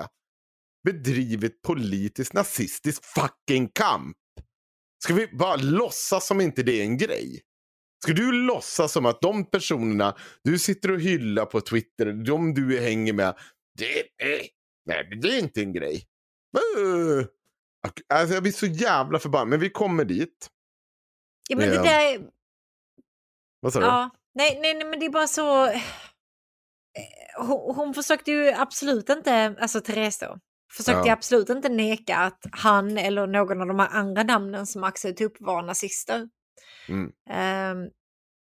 Bedrivit 0.84 1.62
politisk 1.62 2.32
nazistisk 2.32 3.04
fucking 3.04 3.68
kamp. 3.68 4.16
Ska 5.04 5.14
vi 5.14 5.26
bara 5.26 5.56
låtsas 5.56 6.26
som 6.26 6.40
inte 6.40 6.62
det 6.62 6.80
är 6.80 6.82
en 6.82 6.98
grej? 6.98 7.42
Ska 8.02 8.12
du 8.12 8.32
låtsas 8.32 8.92
som 8.92 9.06
att 9.06 9.20
de 9.20 9.44
personerna 9.50 10.16
du 10.44 10.58
sitter 10.58 10.90
och 10.90 11.00
hyllar 11.00 11.46
på 11.46 11.60
Twitter, 11.60 12.12
de 12.12 12.54
du 12.54 12.80
hänger 12.80 13.12
med, 13.12 13.34
det 13.78 14.00
är, 14.00 14.46
nej, 14.86 15.18
det 15.22 15.28
är 15.28 15.38
inte 15.38 15.60
en 15.60 15.72
grej. 15.72 16.06
Uh. 16.78 17.24
Alltså 18.14 18.34
jag 18.34 18.42
blir 18.42 18.52
så 18.52 18.66
jävla 18.66 19.18
förbannad, 19.18 19.48
men 19.48 19.60
vi 19.60 19.70
kommer 19.70 20.04
dit. 20.04 20.48
Ja, 21.48 21.56
men 21.56 21.68
det 21.68 21.74
Ja. 21.74 21.82
där... 21.82 22.30
Vad 23.60 23.72
sa 23.72 23.80
du? 23.80 23.86
Ja, 23.86 24.10
nej, 24.34 24.58
nej, 24.62 24.74
nej, 24.74 24.84
men 24.84 25.00
det 25.00 25.06
är 25.06 25.10
bara 25.10 25.26
så... 25.26 25.66
eh, 25.66 25.80
Hon, 27.38 27.74
hon 27.76 27.94
försökte 27.94 28.30
ju 28.30 28.48
absolut 28.52 29.08
inte, 29.08 29.56
alltså 29.60 29.80
Therese 29.80 30.18
då, 30.18 30.38
försökte 30.76 31.08
Ja. 31.08 31.12
absolut 31.12 31.48
inte 31.50 31.68
neka 31.68 32.16
att 32.16 32.40
han 32.52 32.98
eller 32.98 33.26
någon 33.26 33.60
av 33.60 33.66
de 33.66 33.78
här 33.78 33.88
andra 33.88 34.22
namnen 34.22 34.66
som 34.66 34.84
Axel 34.84 35.14
tog 35.16 35.26
upp 35.26 35.36
var 35.40 35.62
nazister. 35.62 36.28
Mm. 36.88 37.12
Ehm, 37.30 37.78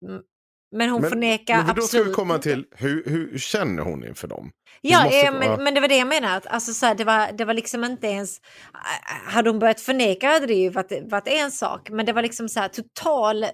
m- 0.09 0.21
men 0.75 0.89
hon 0.89 1.01
Men- 1.01 1.09
förnekar 1.09 1.57
Men 1.57 1.65
då 1.65 1.71
ska 1.73 1.81
absolut 1.81 2.07
vi 2.07 2.13
komma 2.13 2.37
till, 2.37 2.65
hur, 2.71 3.03
hur 3.05 3.37
känner 3.37 3.83
hon 3.83 4.03
inför 4.05 4.27
dem? 4.27 4.51
Ja, 4.81 5.03
måste- 5.03 5.19
eh, 5.27 5.33
men, 5.33 5.63
men 5.63 5.73
det 5.73 5.81
var 5.81 5.87
det 5.87 5.97
jag 5.97 6.07
menar. 6.07 6.37
Att, 6.37 6.47
alltså, 6.47 6.73
så 6.73 6.85
här, 6.85 6.95
det, 6.95 7.03
var, 7.03 7.31
det 7.31 7.45
var 7.45 7.53
liksom 7.53 7.83
inte 7.83 8.07
ens... 8.07 8.41
Hade 9.25 9.49
hon 9.49 9.59
börjat 9.59 9.81
förneka 9.81 10.27
hade 10.29 10.45
det 10.45 10.53
ju 10.53 10.69
varit, 10.69 11.11
varit 11.11 11.27
en 11.27 11.51
sak. 11.51 11.89
Men 11.89 12.05
det 12.05 12.13
var 12.13 12.21
liksom 12.21 12.49
så 12.49 12.59
här 12.59 12.67
total 12.67 13.45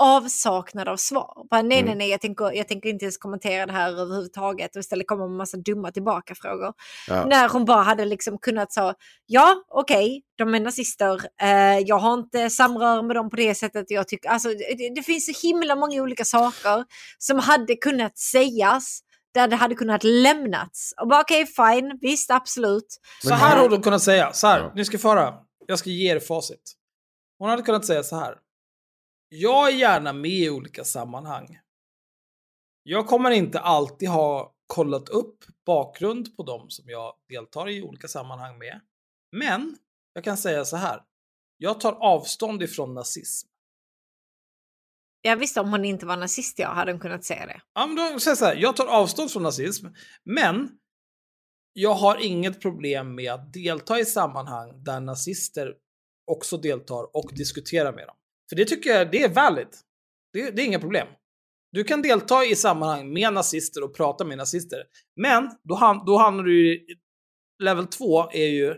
avsaknad 0.00 0.88
av 0.88 0.96
svar. 0.96 1.46
Bara, 1.50 1.62
nej, 1.62 1.78
Mm. 1.78 1.86
nej, 1.86 1.96
nej, 1.96 2.08
jag 2.10 2.20
tänker, 2.20 2.52
jag 2.52 2.68
tänker 2.68 2.88
inte 2.88 3.04
ens 3.04 3.18
kommentera 3.18 3.66
det 3.66 3.72
här 3.72 3.90
överhuvudtaget. 3.90 4.76
Och 4.76 4.80
istället 4.80 5.06
komma 5.06 5.26
med 5.26 5.36
massa 5.36 5.56
dumma 5.56 5.90
tillbaka-frågor. 5.92 6.72
Ja. 7.08 7.24
När 7.24 7.48
hon 7.48 7.64
bara 7.64 7.82
hade 7.82 8.04
liksom 8.04 8.38
kunnat 8.38 8.72
säga, 8.72 8.94
ja, 9.26 9.64
okej, 9.68 10.22
de 10.38 10.54
är 10.54 10.60
nazister. 10.60 11.20
Eh, 11.42 11.78
jag 11.78 11.98
har 11.98 12.14
inte 12.14 12.50
samröre 12.50 13.02
med 13.02 13.16
dem 13.16 13.30
på 13.30 13.36
det 13.36 13.54
sättet. 13.54 13.90
Jag 13.90 14.08
tycker, 14.08 14.28
alltså, 14.28 14.48
det, 14.48 14.94
det 14.94 15.02
finns 15.02 15.26
så 15.26 15.46
himla 15.46 15.76
många 15.76 16.02
olika 16.02 16.24
saker 16.24 16.84
som 17.18 17.38
hade 17.38 17.76
kunnat 17.76 18.18
sägas 18.18 19.00
där 19.34 19.48
det 19.48 19.56
hade 19.56 19.74
kunnat 19.74 20.04
lämnats. 20.04 20.94
Och 21.00 21.08
bara 21.08 21.20
okej, 21.20 21.46
fine, 21.46 21.98
visst, 22.00 22.30
absolut. 22.30 23.00
Så 23.22 23.34
här 23.34 23.56
hade 23.56 23.68
hon 23.74 23.82
kunnat 23.82 24.02
säga. 24.02 24.32
Så 24.32 24.46
här, 24.46 24.60
Ja. 24.60 24.72
ni 24.74 24.84
ska 24.84 24.98
få 24.98 25.08
höra. 25.08 25.34
Jag 25.66 25.78
ska 25.78 25.90
ge 25.90 26.12
er 26.12 26.20
facit. 26.20 26.72
Hon 27.38 27.50
hade 27.50 27.62
kunnat 27.62 27.84
säga 27.86 28.02
så 28.02 28.16
här. 28.16 28.34
Jag 29.32 29.68
är 29.68 29.72
gärna 29.72 30.12
med 30.12 30.30
i 30.30 30.50
olika 30.50 30.84
sammanhang. 30.84 31.58
Jag 32.82 33.06
kommer 33.06 33.30
inte 33.30 33.60
alltid 33.60 34.08
ha 34.08 34.54
kollat 34.66 35.08
upp 35.08 35.44
bakgrund 35.66 36.36
på 36.36 36.42
dem 36.42 36.70
som 36.70 36.88
jag 36.88 37.14
deltar 37.28 37.68
i 37.68 37.82
olika 37.82 38.08
sammanhang 38.08 38.58
med. 38.58 38.80
Men 39.32 39.76
jag 40.12 40.24
kan 40.24 40.36
säga 40.36 40.64
så 40.64 40.76
här. 40.76 41.02
Jag 41.56 41.80
tar 41.80 41.92
avstånd 41.92 42.62
ifrån 42.62 42.94
nazism. 42.94 43.48
Jag 45.22 45.36
visste 45.36 45.60
om 45.60 45.70
hon 45.70 45.84
inte 45.84 46.06
var 46.06 46.16
nazist, 46.16 46.58
jag 46.58 46.68
hade 46.68 46.92
hon 46.92 47.00
kunnat 47.00 47.24
säga 47.24 47.46
det. 47.46 47.60
Ja, 47.74 47.86
men 47.86 47.96
då 47.96 48.20
säger 48.20 48.30
jag 48.30 48.38
så 48.38 48.44
här, 48.44 48.56
jag 48.56 48.76
tar 48.76 48.86
avstånd 48.86 49.30
från 49.30 49.42
nazism, 49.42 49.86
men 50.24 50.78
jag 51.72 51.94
har 51.94 52.16
inget 52.16 52.60
problem 52.60 53.14
med 53.14 53.32
att 53.32 53.52
delta 53.52 53.98
i 54.00 54.04
sammanhang 54.04 54.84
där 54.84 55.00
nazister 55.00 55.74
också 56.26 56.56
deltar 56.56 57.16
och 57.16 57.30
diskuterar 57.34 57.92
med 57.92 58.06
dem. 58.06 58.16
För 58.50 58.56
det 58.56 58.64
tycker 58.64 58.90
jag, 58.90 59.10
det 59.10 59.22
är 59.22 59.28
valid. 59.28 59.68
Det, 60.32 60.50
det 60.50 60.62
är 60.62 60.66
inga 60.66 60.78
problem. 60.78 61.06
Du 61.72 61.84
kan 61.84 62.02
delta 62.02 62.44
i 62.44 62.56
sammanhang 62.56 63.12
med 63.12 63.32
nazister 63.32 63.84
och 63.84 63.96
prata 63.96 64.24
med 64.24 64.38
nazister. 64.38 64.78
Men 65.16 65.50
då, 65.64 65.74
ham 65.74 66.02
då 66.06 66.18
hamnar 66.18 66.44
du 66.44 66.72
i 66.72 66.86
level 67.62 67.86
2 67.86 68.30
är 68.32 68.46
ju 68.46 68.74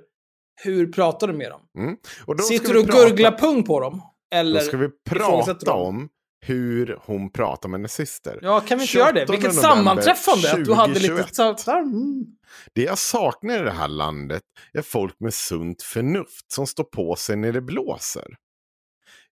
hur 0.62 0.92
pratar 0.92 1.26
du 1.26 1.32
med 1.32 1.50
dem? 1.50 1.60
Mm. 1.78 1.96
Och 2.26 2.40
Sitter 2.40 2.72
du 2.72 2.80
och 2.80 2.86
prata- 2.86 3.08
gurglar 3.08 3.38
pung 3.38 3.62
på 3.64 3.80
dem? 3.80 4.02
Eller 4.34 4.60
Då 4.60 4.66
ska 4.66 4.76
vi 4.76 4.88
prata 5.10 5.72
om 5.72 6.08
hur 6.46 6.98
hon 7.04 7.32
pratar 7.32 7.68
med 7.68 7.80
nazister. 7.80 8.38
Ja, 8.42 8.60
kan 8.60 8.78
vi 8.78 8.84
inte 8.84 8.98
göra 8.98 9.12
det? 9.12 9.20
28 9.20 9.32
Vilket 9.32 9.54
sammanträffande 9.54 10.52
att 10.52 10.64
du 10.64 10.72
hade 10.72 10.94
lite 10.94 11.06
2021. 11.06 11.34
så 11.34 11.54
så 11.56 11.70
här, 11.70 11.82
mm. 11.82 12.24
Det 12.72 12.82
jag 12.82 12.98
saknar 12.98 13.60
i 13.60 13.64
det 13.64 13.70
här 13.70 13.88
landet 13.88 14.42
är 14.72 14.82
folk 14.82 15.20
med 15.20 15.34
sunt 15.34 15.82
förnuft 15.82 16.52
som 16.52 16.66
står 16.66 16.84
på 16.84 17.16
sig 17.16 17.36
när 17.36 17.52
det 17.52 17.60
blåser. 17.60 18.36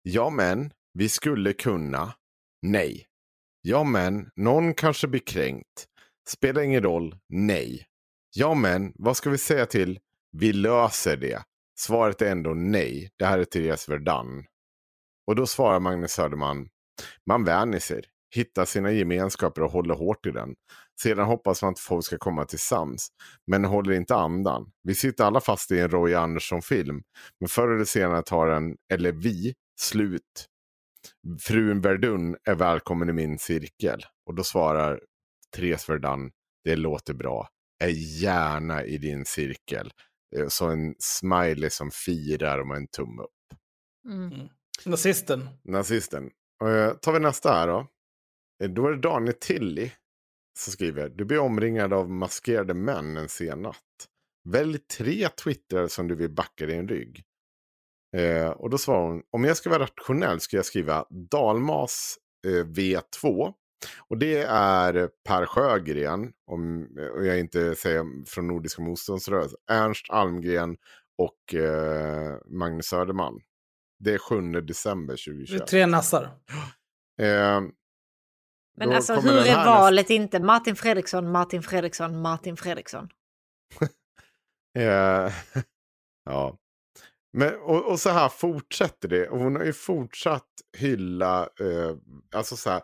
Ja 0.03 0.31
men, 0.31 0.73
vi 0.95 1.09
skulle 1.09 1.53
kunna. 1.53 2.15
Nej. 2.63 3.07
Ja 3.63 3.85
men, 3.85 4.31
någon 4.37 4.75
kanske 4.75 5.09
blir 5.09 5.21
kränkt. 5.27 5.87
Spelar 6.29 6.63
ingen 6.63 6.83
roll. 6.83 7.17
Nej. 7.29 7.87
Ja 8.37 8.55
men, 8.55 8.93
vad 8.95 9.17
ska 9.17 9.31
vi 9.31 9.39
säga 9.39 9.67
till? 9.67 9.99
Vi 10.33 10.53
löser 10.53 11.17
det. 11.17 11.43
Svaret 11.79 12.23
är 12.23 12.31
ändå 12.31 12.55
nej. 12.55 13.11
Det 13.19 13.25
här 13.25 13.39
är 13.39 13.45
Therese 13.45 13.89
Verdun. 13.89 14.45
Och 15.27 15.37
då 15.37 15.47
svarar 15.47 15.81
Magnus 15.81 16.13
Söderman. 16.13 16.69
Man 17.27 17.45
vänjer 17.45 17.81
sig. 17.81 18.05
hittar 18.35 18.65
sina 18.65 18.91
gemenskaper 18.93 19.63
och 19.63 19.71
håller 19.71 19.95
hårt 19.95 20.27
i 20.27 20.31
den. 20.31 20.55
Sedan 21.03 21.27
hoppas 21.27 21.63
man 21.63 21.73
att 21.73 21.79
folk 21.79 22.05
ska 22.05 22.19
komma 22.19 22.45
till 22.45 22.59
sams, 22.59 23.09
men 23.47 23.65
håller 23.65 23.93
inte 23.93 24.15
andan. 24.15 24.73
Vi 24.83 24.95
sitter 24.95 25.25
alla 25.25 25.41
fast 25.41 25.71
i 25.71 25.81
en 25.81 25.91
Roy 25.91 26.15
Andersson-film, 26.15 27.03
men 27.41 27.49
förr 27.49 27.75
eller 27.75 27.85
senare 27.85 28.23
tar 28.23 28.47
den, 28.47 28.77
eller 28.93 29.13
vi, 29.13 29.55
slut. 29.81 30.47
Frun 31.41 31.81
Verdun 31.81 32.37
är 32.45 32.55
välkommen 32.55 33.09
i 33.09 33.12
min 33.12 33.39
cirkel. 33.39 34.05
Och 34.26 34.35
då 34.35 34.45
svarar 34.45 35.01
Therese 35.57 35.89
Verdun, 35.89 36.31
det 36.64 36.76
låter 36.76 37.14
bra. 37.14 37.49
Är 37.85 37.89
gärna 38.22 38.85
i 38.85 38.99
din 38.99 39.24
cirkel. 39.24 39.93
Eh, 40.37 40.49
Så 40.49 40.66
en 40.66 40.95
smiley 40.99 41.70
som 41.70 41.91
firar 41.91 42.59
och 42.59 42.76
en 42.76 42.87
tumme 42.87 43.22
upp. 43.22 43.59
Mm. 44.09 44.49
Nazisten. 44.87 45.49
Nazisten. 45.64 46.31
Uh, 46.64 46.93
tar 46.93 47.12
vi 47.12 47.20
nästa 47.20 47.53
här 47.53 47.66
då. 47.66 47.87
Eh, 48.62 48.70
Då 48.70 48.87
är 48.87 48.91
det 48.91 49.01
Daniel 49.01 49.35
Tilly 49.41 49.91
som 50.59 50.72
skriver. 50.72 51.09
Du 51.09 51.24
blir 51.24 51.39
omringad 51.39 51.93
av 51.93 52.11
maskerade 52.11 52.74
män 52.74 53.16
en 53.16 53.28
sen 53.28 53.62
natt. 53.62 54.09
Välj 54.49 54.78
tre 54.78 55.28
twittrar 55.28 55.89
som 55.89 56.09
du 56.09 56.14
vill 56.14 56.31
backa 56.31 56.66
din 56.66 56.89
rygg. 56.89 57.24
Eh, 58.17 58.51
och 58.51 58.71
då 58.71 58.79
svarar 58.79 59.09
hon. 59.09 59.23
Om 59.31 59.45
jag 59.45 59.57
ska 59.57 59.71
vara 59.71 59.83
rationell 59.83 60.41
ska 60.41 60.57
jag 60.57 60.67
skriva 60.67 61.05
Dalmas 61.31 62.17
eh, 62.47 62.65
V2. 62.65 63.53
Och 64.09 64.19
det 64.19 64.43
är 64.49 65.11
Per 65.29 65.47
Sjögren, 65.47 66.33
om 66.47 66.89
och 67.15 67.27
jag 67.27 67.39
inte 67.39 67.75
säger 67.75 68.27
från 68.27 68.47
Nordiska 68.47 68.83
motståndsrörelsen. 68.83 69.59
Ernst 69.71 70.07
Almgren 70.11 70.77
och 71.19 71.55
eh, 71.55 72.37
Magnus 72.47 72.87
Söderman. 72.87 73.41
Det 73.99 74.15
är 74.15 74.19
7 74.19 74.61
december 74.61 75.15
Det 75.15 75.31
är 75.31 75.33
2021. 75.33 75.67
tre 75.67 75.87
nassar. 75.87 76.23
Eh, 77.21 77.61
Men 78.77 78.89
Då 78.89 78.93
alltså 78.93 79.15
hur 79.15 79.47
är 79.47 79.65
valet 79.67 80.11
inte 80.11 80.41
Martin 80.41 80.77
Fredriksson, 80.77 81.33
Martin 81.33 81.63
Fredriksson, 81.63 82.21
Martin 82.21 82.57
Fredriksson? 82.57 83.09
Eh, 84.79 85.33
ja. 86.25 86.59
Men, 87.33 87.55
och, 87.61 87.91
och 87.91 88.01
så 88.01 88.11
här 88.11 88.28
fortsätter 88.28 89.09
det. 89.09 89.28
Och 89.28 89.39
hon 89.39 89.57
har 89.57 89.64
ju 89.64 89.72
fortsatt 89.72 90.47
hylla, 90.78 91.43
eh, 91.43 91.97
alltså 92.35 92.57
så 92.57 92.70
här, 92.70 92.83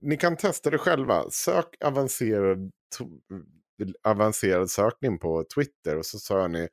ni 0.00 0.16
kan 0.16 0.36
testa 0.36 0.70
det 0.70 0.78
själva. 0.78 1.30
Sök 1.30 1.66
avancerad, 1.84 2.70
to- 2.98 3.20
avancerad 4.04 4.70
sökning 4.70 5.18
på 5.18 5.44
Twitter 5.54 5.98
och 5.98 6.06
så 6.06 6.18
sör 6.18 6.48
ni 6.48 6.68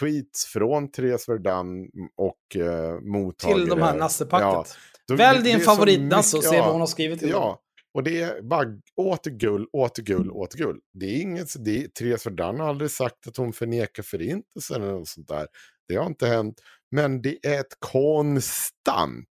tweets 0.00 0.46
från 0.46 0.90
Therese 0.90 1.28
Verdun 1.28 1.88
och 2.16 2.56
eh, 2.62 3.00
mottagare. 3.00 3.58
Till 3.58 3.68
de 3.68 3.82
här 3.82 3.98
nassepacket. 3.98 4.76
Då- 5.08 5.14
Välj 5.16 5.42
din 5.42 5.60
favoritnasse 5.60 6.36
och 6.36 6.44
se 6.44 6.56
ja. 6.56 6.62
vad 6.62 6.72
hon 6.72 6.80
har 6.80 6.86
skrivit 6.86 7.18
till 7.18 7.30
dem. 7.30 7.40
Ja, 7.42 7.60
och 7.94 8.02
det 8.02 8.20
är 8.22 8.42
bara 8.42 8.64
åter 8.96 9.30
gull, 9.30 9.66
åter 9.72 10.02
gull, 10.02 10.30
åter 10.30 10.58
gull. 10.58 10.78
Det 10.92 11.06
är 11.06 11.20
inget, 11.20 11.64
det 11.64 11.84
är, 11.84 11.88
Therese 11.88 12.26
Verdun 12.26 12.60
har 12.60 12.68
aldrig 12.68 12.90
sagt 12.90 13.26
att 13.26 13.36
hon 13.36 13.52
förnekar 13.52 14.02
förintelsen 14.02 14.82
eller 14.82 14.92
något 14.92 15.08
sånt 15.08 15.28
där. 15.28 15.46
Det 15.88 15.96
har 15.96 16.06
inte 16.06 16.26
hänt. 16.26 16.60
Men 16.90 17.22
det 17.22 17.46
är 17.46 17.60
ett 17.60 17.76
konstant 17.78 19.28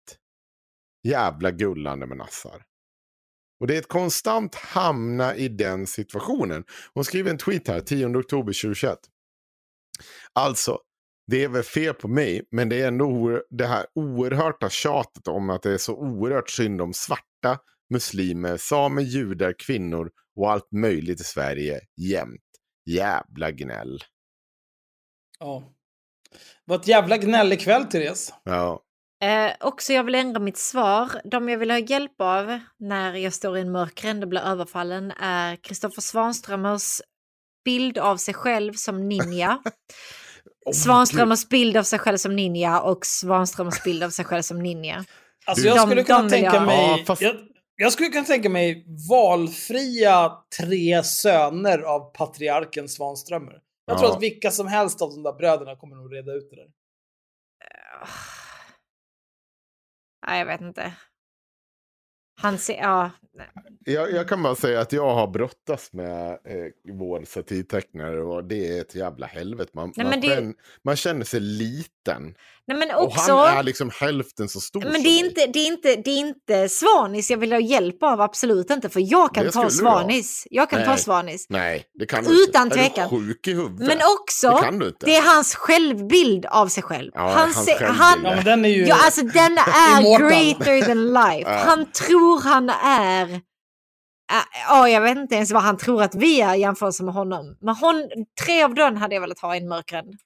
jävla 1.09 1.51
gullande 1.51 2.07
med 2.07 2.18
nassar. 2.18 2.62
Och 3.61 3.66
det 3.66 3.74
är 3.74 3.78
ett 3.78 3.88
konstant 3.88 4.55
hamna 4.55 5.36
i 5.36 5.48
den 5.48 5.86
situationen. 5.86 6.64
Hon 6.94 7.05
skriver 7.05 7.30
en 7.30 7.38
tweet 7.38 7.68
här, 7.68 7.80
10 7.80 8.07
oktober 8.07 8.53
2021. 8.53 8.98
Alltså, 10.32 10.78
det 11.26 11.44
är 11.44 11.48
väl 11.48 11.62
fel 11.62 11.94
på 11.94 12.09
mig, 12.09 12.48
men 12.51 12.68
det 12.68 12.82
är 12.82 12.88
ändå 12.88 13.42
det 13.51 13.66
här 13.66 13.86
oerhörta 13.94 14.70
tjatet 14.70 15.28
om 15.28 15.51
att 15.51 15.62
det 15.62 15.72
är 15.72 15.78
så 15.78 15.96
oerhört 15.96 16.51
synd 16.51 16.80
om 16.80 16.92
svarta, 16.92 17.59
muslimer, 17.90 18.57
samer, 18.57 19.03
judar, 19.03 19.55
kvinnor 19.59 20.11
och 20.36 20.51
allt 20.51 20.72
möjligt 20.72 21.20
i 21.20 21.24
Sverige 21.24 21.80
jämt. 21.96 22.40
Jävla 22.86 23.51
gnäll. 23.51 24.01
Ja. 25.38 25.72
Var 26.64 26.76
ett 26.76 26.87
jävla 26.89 27.16
gnäll 27.16 27.53
ikväll, 27.53 27.85
Therese. 27.85 28.33
Ja. 28.45 28.81
Eh, 29.22 29.53
också 29.61 29.93
jag 29.93 30.05
vill 30.05 30.14
ändra 30.14 30.41
mitt 30.41 30.59
svar. 30.59 31.09
De 31.24 31.49
jag 31.49 31.59
vill 31.59 31.70
ha 31.70 31.78
hjälp 31.78 32.20
av 32.20 32.59
när 32.78 33.14
jag 33.14 33.33
står 33.33 33.59
i 33.59 33.61
en 33.61 33.72
mörk 33.72 34.05
rände 34.05 34.24
och 34.24 34.28
blir 34.31 34.41
överfallen 34.41 35.11
är 35.20 35.57
Kristoffer 35.57 36.03
Svanströmers 36.03 37.01
bild 37.64 37.99
av 37.99 38.16
sig 38.16 38.35
själv 38.35 38.72
som 38.72 39.09
ninja. 39.09 39.59
Åh, 40.66 40.72
Svanströmers 40.72 41.49
bild 41.49 41.76
av 41.76 41.83
sig 41.83 41.99
själv 41.99 42.16
som 42.16 42.37
ninja 42.37 42.81
och 42.81 43.07
Svanströmers 43.07 43.83
bild 43.85 44.03
av 44.03 44.11
sig 44.11 44.24
själv 44.24 44.43
som 44.43 44.59
ninja. 44.62 45.05
Alltså 45.47 45.62
Du- 45.62 45.68
jag 45.68 45.76
De- 45.78 45.87
skulle 45.87 46.03
kunna 46.05 46.28
tänka 46.28 46.55
jag- 46.55 46.66
mig... 46.66 46.91
Ja, 46.99 47.05
fast- 47.07 47.22
jag, 47.22 47.35
jag 47.76 47.93
skulle 47.93 48.09
kunna 48.09 48.24
tänka 48.24 48.49
mig 48.49 48.85
valfria 49.11 50.33
tre 50.61 51.03
söner 51.03 51.78
av 51.78 52.12
patriarken 52.12 52.89
Svanströmer. 52.89 53.55
Jag 53.91 53.99
tror 53.99 54.11
Ja. 54.11 54.16
att 54.16 54.22
vilka 54.22 54.51
som 54.51 54.66
helst 54.66 55.03
av 55.03 55.11
de 55.11 55.22
där 55.22 55.32
bröderna 55.32 55.76
kommer 55.76 55.97
nog 55.97 56.14
reda 56.14 56.32
ut 56.32 56.51
det 56.51 56.57
där. 56.57 56.72
Nej, 60.26 60.38
jag 60.38 60.47
vet 60.47 60.61
inte. 60.61 60.95
Han 62.41 62.59
ser, 62.59 62.74
ja. 62.74 63.11
Jag, 63.84 64.12
jag 64.12 64.28
kan 64.28 64.43
bara 64.43 64.55
säga 64.55 64.80
att 64.80 64.93
jag 64.93 65.14
har 65.14 65.26
brottats 65.26 65.93
med 65.93 66.28
eh, 66.30 66.93
vår 66.93 67.24
satirtecknare 67.26 68.20
och 68.22 68.45
det 68.45 68.76
är 68.76 68.80
ett 68.80 68.95
jävla 68.95 69.26
helvete. 69.26 69.70
Man, 69.74 69.93
Nej, 69.97 70.07
man, 70.07 70.20
det- 70.20 70.28
känner, 70.28 70.55
man 70.84 70.97
känner 70.97 71.24
sig 71.24 71.41
liten. 71.41 72.34
Nej 72.66 72.76
men 72.78 72.91
Och 72.97 73.03
också... 73.07 73.32
han 73.36 73.59
är 73.59 73.62
liksom 73.62 73.91
hälften 74.01 74.49
så 74.49 74.61
stor 74.61 74.80
Men 74.80 74.93
som 74.95 75.03
det 75.03 75.09
är, 75.09 75.24
inte, 75.24 75.47
det, 75.47 75.59
är 75.59 75.66
inte, 75.66 75.97
det 75.97 76.11
är 76.11 76.18
inte 76.18 76.68
Svanis 76.68 77.30
jag 77.30 77.38
vill 77.38 77.53
ha 77.53 77.61
hjälp 77.61 78.03
av, 78.03 78.20
absolut 78.20 78.70
inte. 78.70 78.88
För 78.88 79.12
jag 79.12 79.34
kan 79.34 79.45
Det 79.45 79.53
ta. 79.53 79.70
Svanis. 79.70 80.47
Jag 80.51 80.70
kan 80.70 80.82
ta 80.82 80.88
Nej. 80.91 80.99
Svanis. 80.99 81.47
Nej, 81.49 81.84
det 81.95 82.07
kan 82.07 82.24
du 82.24 82.43
Utan 82.45 82.62
inte. 82.66 82.76
tvekan. 82.76 83.05
Är 83.05 83.11
du 83.20 83.26
sjuk 83.26 83.49
i 83.49 83.53
huvudet? 83.53 83.86
Men 83.88 83.99
också, 84.20 84.51
Det 84.51 84.62
kan 84.62 84.78
du 84.78 84.86
inte. 84.86 85.07
det 85.07 85.16
är 85.16 85.34
hans 85.34 85.55
självbild 85.55 86.47
av 86.47 86.68
sig 86.68 86.82
själv. 86.82 87.11
Ja, 87.14 87.20
han, 87.20 87.38
hans 87.38 87.64
se- 87.66 87.72
självbild. 87.74 87.99
han, 88.01 88.20
Ja, 88.24 88.34
men 88.34 88.45
den 88.45 88.64
är 88.64 88.68
ju... 88.68 88.86
ja, 88.86 88.97
alltså 89.05 89.22
den 89.22 89.59
är 89.59 90.18
greater 90.28 90.80
than 90.86 91.07
life. 91.12 91.51
Ja. 91.51 91.57
Han 91.66 91.86
tror 91.93 92.30
han 92.39 92.70
är... 92.85 93.35
äh, 93.35 93.41
Ja, 94.68 94.89
jag 94.89 95.01
vet 95.01 95.18
inte 95.18 95.35
ens 95.35 95.53
vad 95.53 95.62
han 95.62 95.76
tror 95.76 96.03
att 96.03 96.14
vi 96.14 96.41
är 96.41 96.55
i 96.55 96.61
jämförelse 96.61 97.05
med 97.05 97.14
honom. 97.14 97.57
Men 97.61 97.74
hon, 97.74 98.26
tre 98.45 98.62
av 98.62 98.74
dem 98.74 98.97
hade 98.97 99.14
jag 99.14 99.20
velat 99.20 99.39
ha 99.39 99.55
i 99.55 99.59
en 99.59 99.68
mörk 99.68 99.93
rände. 99.93 100.18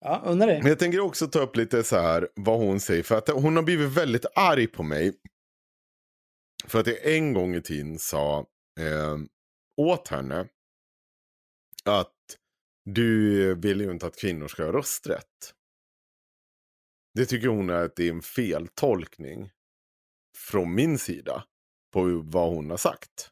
Ja, 0.00 0.22
undrar 0.24 0.46
det. 0.46 0.58
Men 0.58 0.66
jag 0.66 0.78
tänker 0.78 1.00
också 1.00 1.26
ta 1.26 1.38
upp 1.38 1.56
lite 1.56 1.82
så 1.84 1.96
här 1.96 2.28
vad 2.34 2.58
hon 2.58 2.80
säger. 2.80 3.02
För 3.02 3.18
att 3.18 3.28
hon 3.28 3.56
har 3.56 3.62
blivit 3.62 3.90
väldigt 3.90 4.26
arg 4.34 4.66
på 4.66 4.82
mig. 4.82 5.14
För 6.66 6.80
att 6.80 6.86
jag 6.86 7.14
en 7.14 7.32
gång 7.32 7.54
i 7.54 7.62
tiden 7.62 7.98
sa 7.98 8.38
eh, 8.80 9.18
åt 9.76 10.08
henne 10.08 10.48
att 11.84 12.14
du 12.84 13.54
vill 13.54 13.80
ju 13.80 13.90
inte 13.90 14.06
att 14.06 14.20
kvinnor 14.20 14.48
ska 14.48 14.64
ha 14.64 14.72
rösträtt. 14.72 15.54
Det 17.14 17.26
tycker 17.26 17.48
hon 17.48 17.70
är 17.70 17.84
att 17.84 17.96
det 17.96 18.08
är 18.08 18.12
en 18.12 18.22
feltolkning 18.22 19.50
från 20.38 20.74
min 20.74 20.98
sida 20.98 21.44
på 21.92 22.22
vad 22.24 22.48
hon 22.54 22.70
har 22.70 22.76
sagt. 22.76 23.30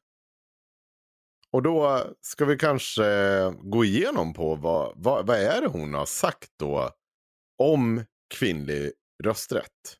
Och 1.50 1.62
då 1.62 2.02
ska 2.20 2.44
vi 2.44 2.56
kanske 2.56 3.04
gå 3.62 3.84
igenom 3.84 4.34
på 4.34 4.54
vad, 4.54 4.92
vad, 4.96 5.26
vad 5.26 5.38
är 5.38 5.60
det 5.60 5.68
hon 5.68 5.94
har 5.94 6.06
sagt 6.06 6.50
då 6.58 6.90
om 7.58 8.04
kvinnlig 8.34 8.92
rösträtt. 9.24 9.96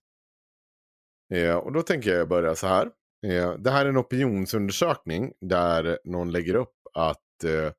Eh, 1.35 1.57
och 1.57 1.73
då 1.73 1.83
tänker 1.83 2.11
jag 2.11 2.29
börja 2.29 2.55
så 2.55 2.67
här. 2.67 2.91
Eh, 3.27 3.53
det 3.53 3.71
här 3.71 3.85
är 3.85 3.89
en 3.89 3.99
opinionsundersökning 3.99 5.33
där 5.41 5.99
någon 6.05 6.33
lägger 6.33 6.55
upp 6.55 6.75
att 6.95 7.45
eh, 7.45 7.73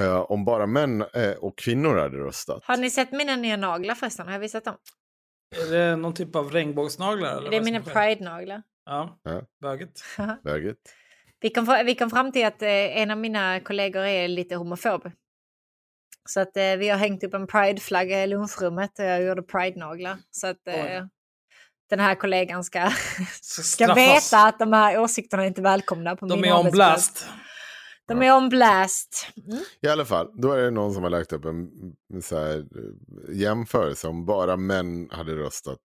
eh 0.00 0.20
om 0.20 0.44
bara 0.44 0.66
män 0.66 1.02
eh, 1.02 1.32
och 1.32 1.58
kvinnor 1.58 1.96
hade 1.96 2.16
röstat. 2.16 2.64
Har 2.64 2.76
ni 2.76 2.90
sett 2.90 3.12
mina 3.12 3.36
nya 3.36 3.56
naglar 3.56 3.94
förresten? 3.94 4.26
Har 4.26 4.32
jag 4.32 4.40
visat 4.40 4.64
dem? 4.64 4.76
Är 5.62 5.70
det 5.70 5.96
någon 5.96 6.14
typ 6.14 6.36
av 6.36 6.50
regnbågsnaglar? 6.52 7.36
Eller 7.36 7.50
Det 7.50 7.56
är 7.56 7.60
mina 7.64 7.80
pride-naglar. 7.80 8.62
Ja, 8.86 9.18
Ja. 9.22 9.42
böget. 9.62 10.00
Läget? 10.44 10.76
Vi 11.40 11.50
kom, 11.50 11.82
vi 11.86 11.94
kom 11.94 12.10
fram 12.10 12.32
till 12.32 12.46
att 12.46 12.62
eh, 12.62 12.68
en 12.70 13.10
av 13.10 13.18
mina 13.18 13.60
kollegor 13.60 14.02
är 14.02 14.28
lite 14.28 14.54
homofob. 14.56 15.10
Så 16.28 16.40
att 16.40 16.56
eh, 16.56 16.76
vi 16.78 16.88
har 16.88 16.98
hängt 16.98 17.24
upp 17.24 17.34
en 17.34 17.46
prideflagga 17.46 18.22
i 18.22 18.26
lunchrummet 18.26 18.98
och 18.98 19.04
jag 19.04 19.22
gjorde 19.22 19.42
pride-naglar. 19.42 20.16
Så 20.30 20.46
att 20.46 20.68
eh, 20.68 21.04
den 21.90 22.00
här 22.00 22.14
kollegan 22.14 22.64
ska, 22.64 22.90
ska 23.40 23.94
veta 23.94 24.38
att 24.38 24.58
de 24.58 24.72
här 24.72 24.98
åsikterna 25.00 25.42
är 25.42 25.46
inte 25.46 25.62
välkomna 25.62 26.16
på 26.16 26.26
De 26.26 26.40
min 26.40 26.50
är 26.50 26.54
on 26.54 26.58
arbetsplats. 26.66 27.24
blast. 27.24 27.28
De 28.08 28.22
är 28.22 28.36
on 28.36 28.48
blast. 28.48 29.26
Mm. 29.46 29.64
I 29.80 29.88
alla 29.88 30.04
fall, 30.04 30.30
då 30.34 30.52
är 30.52 30.62
det 30.62 30.70
någon 30.70 30.94
som 30.94 31.02
har 31.02 31.10
lagt 31.10 31.32
upp 31.32 31.44
en, 31.44 31.70
en 32.14 32.22
så 32.22 32.38
här, 32.38 32.58
eh, 32.58 33.36
jämförelse. 33.36 34.08
Om 34.08 34.26
bara 34.26 34.56
män 34.56 35.08
hade 35.10 35.36
röstat 35.36 35.78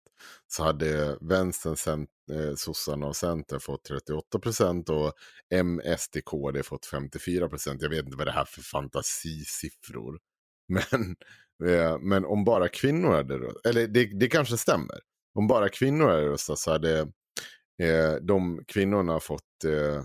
så 0.48 0.64
hade 0.64 1.18
vänstern, 1.22 1.76
cent, 1.76 2.10
eh, 2.32 2.56
sossarna 2.56 3.08
och 3.08 3.16
center 3.16 3.60
fått 3.60 3.84
38 3.84 4.40
procent 4.40 4.90
och 4.90 5.14
M, 5.54 5.82
SD, 5.98 6.18
KD 6.26 6.64
fått 6.64 6.86
54 6.86 7.50
procent. 7.50 7.82
Jag 7.82 7.90
vet 7.90 8.06
inte 8.06 8.18
vad 8.18 8.28
det 8.28 8.32
här 8.32 8.41
är 8.41 8.46
för 8.46 8.62
fantasisiffror. 8.62 10.20
Men, 10.68 11.16
eh, 11.70 12.00
men 12.00 12.26
om 12.26 12.44
bara 12.44 12.68
kvinnor 12.68 13.12
hade 13.12 13.38
röstat, 13.38 13.66
eller 13.66 13.88
det, 13.88 14.20
det 14.20 14.28
kanske 14.28 14.58
stämmer. 14.58 15.00
Om 15.36 15.48
bara 15.48 15.70
kvinnor 15.70 16.08
hade 16.08 16.30
röstat 16.30 16.60
så 16.60 16.72
hade 16.72 17.00
eh, 17.82 18.16
de 18.22 18.64
kvinnorna 18.68 19.20
fått 19.20 19.64
eh, 19.66 20.04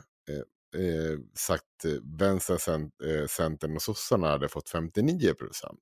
eh, 0.74 1.18
sagt 1.34 1.84
eh, 1.84 2.18
vänster, 2.18 2.58
eh, 3.04 3.26
centern 3.26 3.76
och 3.76 3.82
sossarna 3.82 4.28
hade 4.28 4.48
fått 4.48 4.68
59 4.68 5.34
procent. 5.34 5.80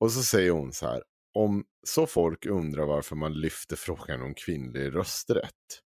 Och 0.00 0.12
så 0.12 0.22
säger 0.22 0.50
hon 0.50 0.72
så 0.72 0.86
här, 0.86 1.02
om 1.34 1.64
så 1.86 2.06
folk 2.06 2.46
undrar 2.46 2.86
varför 2.86 3.16
man 3.16 3.34
lyfter 3.34 3.76
frågan 3.76 4.22
om 4.22 4.34
kvinnlig 4.34 4.94
rösträtt. 4.94 5.82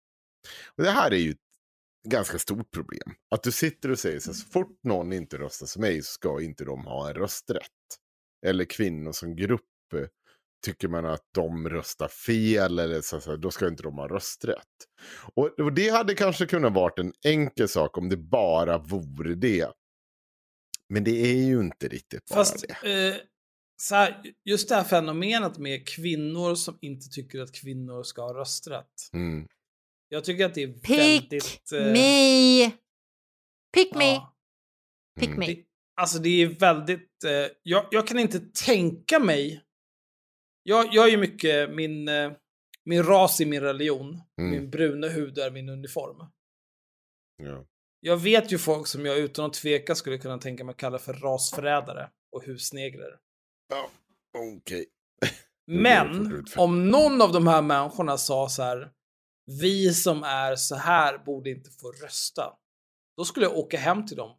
Och 0.78 0.84
det 0.84 0.92
här 0.92 1.12
är 1.12 1.18
ju 1.18 1.32
ett 1.32 1.38
ganska 2.10 2.40
stort 2.40 2.72
problem. 2.72 3.16
Att 3.32 3.44
du 3.44 3.52
sitter 3.52 3.92
och 3.92 4.00
säger 4.00 4.20
så 4.20 4.30
här, 4.30 4.36
så 4.36 4.48
fort 4.48 4.80
någon 4.84 5.14
inte 5.14 5.38
röstar 5.38 5.66
som 5.66 5.82
mig 5.82 6.02
så 6.02 6.12
ska 6.12 6.42
inte 6.42 6.66
de 6.66 6.86
ha 6.86 7.10
en 7.10 7.16
rösträtt. 7.16 7.70
Eller 8.46 8.66
kvinnor 8.66 9.12
som 9.12 9.36
grupp 9.36 9.94
eh, 9.94 10.08
tycker 10.64 10.88
man 10.88 11.06
att 11.06 11.28
de 11.34 11.70
röstar 11.70 12.08
fel 12.08 12.80
eller 12.80 13.02
så, 13.02 13.22
så 13.22 13.36
då 13.36 13.52
ska 13.52 13.68
inte 13.68 13.84
de 13.84 13.98
ha 13.98 14.08
rösträtt. 14.08 14.68
Och, 15.36 15.60
och 15.60 15.74
det 15.74 15.90
hade 15.90 16.16
kanske 16.16 16.46
kunnat 16.46 16.74
vara 16.74 16.94
en 16.98 17.14
enkel 17.26 17.70
sak 17.70 17.98
om 17.98 18.10
det 18.10 18.18
bara 18.18 18.78
vore 18.78 19.36
det. 19.36 19.68
Men 20.90 21.04
det 21.04 21.12
är 21.32 21.46
ju 21.46 21.60
inte 21.60 21.88
riktigt 21.88 22.26
bara 22.30 22.36
Fast 22.36 22.66
det. 22.84 23.08
eh, 23.10 23.16
så 23.82 23.96
här, 23.96 24.22
just 24.46 24.70
det 24.70 24.76
här 24.76 24.84
fenomenet 24.84 25.58
med 25.58 25.88
kvinnor 25.88 26.56
som 26.56 26.78
inte 26.82 27.10
tycker 27.10 27.42
att 27.42 27.52
kvinnor 27.56 28.04
ska 28.04 28.22
ha 28.22 28.34
rösträtt. 28.34 29.10
Mm. 29.14 29.48
Jag 30.10 30.24
tycker 30.24 30.46
att 30.46 30.54
det 30.54 30.64
är 30.64 30.68
Pick 30.74 31.00
väldigt... 31.00 31.72
eh, 31.72 31.86
me! 31.94 32.72
Pick 33.74 33.96
me! 33.96 34.06
ja, 34.14 34.36
Pick 35.20 35.28
Mm. 35.30 35.40
me! 35.40 35.46
det, 35.48 35.64
alltså 36.02 36.20
det 36.20 36.30
är 36.42 36.48
väldigt... 36.48 37.24
Eh, 37.24 37.48
jag, 37.64 37.88
jag 37.92 38.08
kan 38.08 38.20
inte 38.20 38.40
tänka 38.66 39.20
mig... 39.20 39.62
Jag, 40.64 40.94
jag 40.94 41.08
är 41.08 41.12
ju 41.12 41.18
mycket 41.18 41.70
min, 41.70 42.08
eh, 42.08 42.32
min 42.86 43.04
ras 43.04 43.42
i 43.42 43.46
min 43.46 43.62
religion. 43.62 44.22
Mm. 44.42 44.52
Min 44.52 44.70
bruna 44.70 45.08
hud 45.08 45.38
är 45.38 45.52
min 45.52 45.70
uniform. 45.70 46.28
Ja. 47.38 47.66
Jag 48.00 48.18
vet 48.18 48.52
ju 48.52 48.58
folk 48.58 48.88
som 48.88 49.06
jag 49.06 49.18
utan 49.18 49.46
att 49.46 49.54
tveka 49.54 49.96
skulle 49.96 50.18
kunna 50.18 50.38
tänka 50.38 50.64
mig 50.64 50.72
att 50.74 50.78
kalla 50.80 51.00
för 51.00 51.14
rasförrädare 51.14 52.10
och 52.36 52.44
husnegrer. 52.44 53.20
Ja, 53.70 53.90
Okej. 54.38 54.86
Men 55.68 56.26
är 56.26 56.46
för- 56.50 56.62
om 56.62 56.90
någon 56.90 57.22
av 57.22 57.32
de 57.32 57.48
här 57.48 57.62
människorna 57.62 58.18
sa 58.18 58.50
så 58.50 58.64
här, 58.64 58.92
vi 59.46 59.94
som 59.94 60.24
är 60.24 60.56
så 60.56 60.76
här 60.76 61.18
borde 61.18 61.50
inte 61.50 61.70
få 61.72 61.92
rösta. 61.92 62.58
Då 63.18 63.26
skulle 63.26 63.46
jag 63.46 63.58
åka 63.58 63.78
hem 63.78 64.06
till 64.06 64.18
dem 64.18 64.38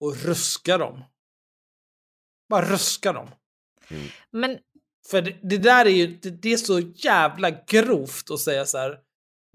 och 0.00 0.16
ruska 0.16 0.78
dem. 0.78 1.04
Bara 2.48 2.64
ruska 2.64 3.12
dem. 3.12 3.30
Men 4.30 4.58
För 5.10 5.22
det, 5.22 5.36
det 5.42 5.58
där 5.58 5.84
är 5.86 5.90
ju, 5.90 6.06
det, 6.06 6.30
det 6.30 6.52
är 6.52 6.56
så 6.56 6.80
jävla 6.80 7.50
grovt 7.50 8.30
att 8.30 8.40
säga 8.40 8.64
så 8.66 8.78
här, 8.78 8.98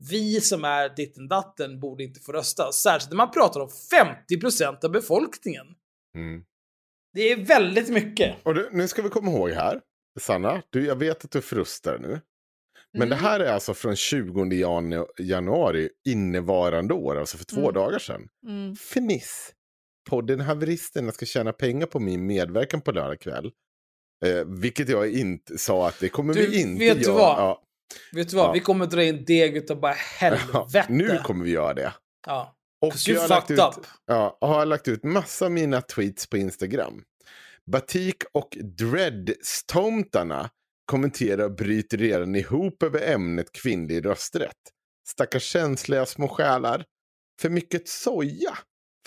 vi 0.09 0.41
som 0.41 0.63
är 0.65 0.95
ditten 0.95 1.27
datten 1.27 1.79
borde 1.79 2.03
inte 2.03 2.19
få 2.19 2.31
rösta. 2.31 2.71
Särskilt 2.71 3.09
när 3.09 3.17
man 3.17 3.31
pratar 3.31 3.59
om 3.59 3.69
50% 4.29 4.85
av 4.85 4.91
befolkningen. 4.91 5.65
Mm. 6.15 6.43
Det 7.13 7.31
är 7.31 7.45
väldigt 7.45 7.89
mycket. 7.89 8.35
Och 8.43 8.55
du, 8.55 8.69
nu 8.71 8.87
ska 8.87 9.01
vi 9.01 9.09
komma 9.09 9.31
ihåg 9.31 9.49
här, 9.51 9.81
Sanna, 10.19 10.61
du, 10.69 10.85
jag 10.85 10.95
vet 10.95 11.25
att 11.25 11.31
du 11.31 11.41
frustar 11.41 11.97
nu. 11.99 12.07
Men 12.93 13.01
Mm. 13.01 13.09
det 13.09 13.15
här 13.15 13.39
är 13.39 13.53
alltså 13.53 13.73
från 13.73 13.95
20 13.95 14.43
janu- 14.45 15.07
januari 15.19 15.89
innevarande 16.07 16.93
år, 16.93 17.15
alltså 17.19 17.37
för 17.37 17.45
två 17.45 17.61
Mm. 17.61 17.73
dagar 17.73 17.99
sedan. 17.99 18.27
mm, 18.47 18.75
Fniss! 18.75 19.53
Podden 20.09 20.39
Haveristerna 20.41 21.11
ska 21.11 21.25
tjäna 21.25 21.53
pengar 21.53 21.85
på 21.87 21.99
min 21.99 22.25
medverkan 22.25 22.81
på 22.81 22.91
lördag 22.91 23.19
kväll. 23.19 23.51
Eh, 24.25 24.45
vilket 24.45 24.89
jag 24.89 25.11
inte 25.13 25.57
sa 25.57 25.87
att 25.87 25.99
det 25.99 26.09
kommer 26.09 26.33
Du, 26.33 26.47
vi 26.47 26.61
inte 26.61 26.85
vet 26.85 26.97
du 26.97 27.03
göra. 27.03 27.13
vad? 27.13 27.37
Ja, 27.37 27.61
Vet 28.11 28.29
du 28.29 28.35
vad? 28.35 28.47
Ja. 28.47 28.51
Vi 28.51 28.59
kommer 28.59 28.85
dra 28.85 29.03
in 29.03 29.25
deg 29.25 29.57
utav 29.57 29.79
bara 29.79 29.91
ja, 29.91 29.97
helvete. 30.29 30.85
nu 30.89 31.17
kommer 31.23 31.45
vi 31.45 31.51
göra 31.51 31.73
det. 31.73 31.93
Ja. 32.27 32.55
Och 32.81 32.93
jag 33.07 33.21
har 33.21 33.27
lagt 33.27 33.47
fucked 33.47 33.67
ut, 33.67 33.77
up. 33.77 33.85
ja, 34.05 34.37
har 34.41 34.65
lagt 34.65 34.87
ut 34.87 35.03
massa 35.03 35.45
av 35.45 35.51
mina 35.51 35.81
tweets 35.81 36.27
på 36.27 36.37
Instagram. 36.37 37.03
Batik 37.71 38.23
och 38.33 38.57
Dreadstomtarna 38.61 40.49
kommenterar 40.85 41.43
och 41.43 41.55
bryter 41.55 41.97
redan 41.97 42.35
ihop 42.35 42.83
över 42.83 43.11
ämnet 43.13 43.51
kvinnlig 43.51 44.05
rösträtt. 44.05 44.57
Stackars 45.07 45.43
känsliga 45.43 46.05
små 46.05 46.27
själar. 46.27 46.85
För 47.41 47.49
mycket 47.49 47.87
soja? 47.87 48.57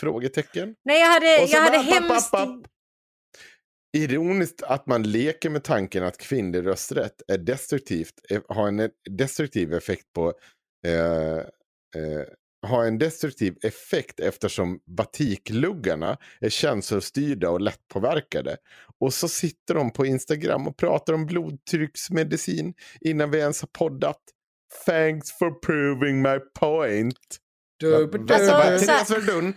Frågetecken. 0.00 0.74
Nej, 0.84 1.00
jag 1.00 1.06
hade, 1.08 1.26
jag 1.46 1.60
hade 1.60 1.78
bara, 1.78 1.84
papp, 1.84 1.94
hemskt... 2.10 2.30
papp, 2.30 2.46
papp. 2.46 2.66
Ironiskt 3.94 4.62
att 4.62 4.86
man 4.86 5.02
leker 5.02 5.50
med 5.50 5.64
tanken 5.64 6.04
att 6.04 6.18
kvinnlig 6.18 6.66
rösträtt 6.66 7.22
är 7.28 7.38
destruktivt, 7.38 8.14
eh, 8.30 8.42
har 8.48 8.68
en 8.68 8.90
destruktiv 9.10 9.74
effekt 9.74 10.12
på 10.14 10.32
eh, 10.86 11.36
eh, 12.02 12.24
har 12.66 12.84
en 12.84 12.98
destruktiv 12.98 13.56
effekt 13.62 14.20
eftersom 14.20 14.80
batikluggarna 14.96 16.18
är 16.40 16.48
känslostyrda 16.48 17.50
och 17.50 17.60
lättpåverkade. 17.60 18.56
Och 19.00 19.14
så 19.14 19.28
sitter 19.28 19.74
de 19.74 19.90
på 19.92 20.06
Instagram 20.06 20.66
och 20.68 20.76
pratar 20.76 21.12
om 21.12 21.26
blodtrycksmedicin 21.26 22.74
innan 23.00 23.30
vi 23.30 23.38
ens 23.38 23.60
har 23.60 23.68
poddat. 23.78 24.20
Thanks 24.86 25.32
for 25.38 25.50
proving 25.60 26.22
my 26.22 26.38
point. 26.60 27.18
Du, 27.80 27.90
du, 28.18 28.34
Alltså, 28.34 28.86
Therese 28.86 29.10
Verdun, 29.10 29.54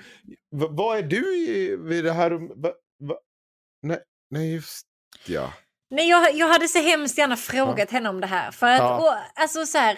va- 0.56 0.68
vad 0.72 0.98
är 0.98 1.04
du 1.04 1.36
i, 1.38 1.76
vid 1.76 2.04
det 2.04 2.12
här? 2.14 2.32
Va, 2.62 2.74
va, 3.04 3.18
nej, 3.84 4.00
nej, 4.30 4.54
just 4.54 4.86
ja. 5.26 5.54
Nej, 5.90 6.10
jag, 6.10 6.36
jag 6.36 6.48
hade 6.48 6.68
så 6.68 6.80
hemskt 6.80 7.18
gärna 7.18 7.38
frågat 7.38 7.92
henne 7.92 8.10
om 8.10 8.22
det 8.22 8.28
här. 8.28 8.52
För 8.52 8.68
att, 8.68 8.80
Ja. 8.80 8.98
och, 8.98 9.42
alltså 9.42 9.66
så 9.66 9.78
här, 9.78 9.98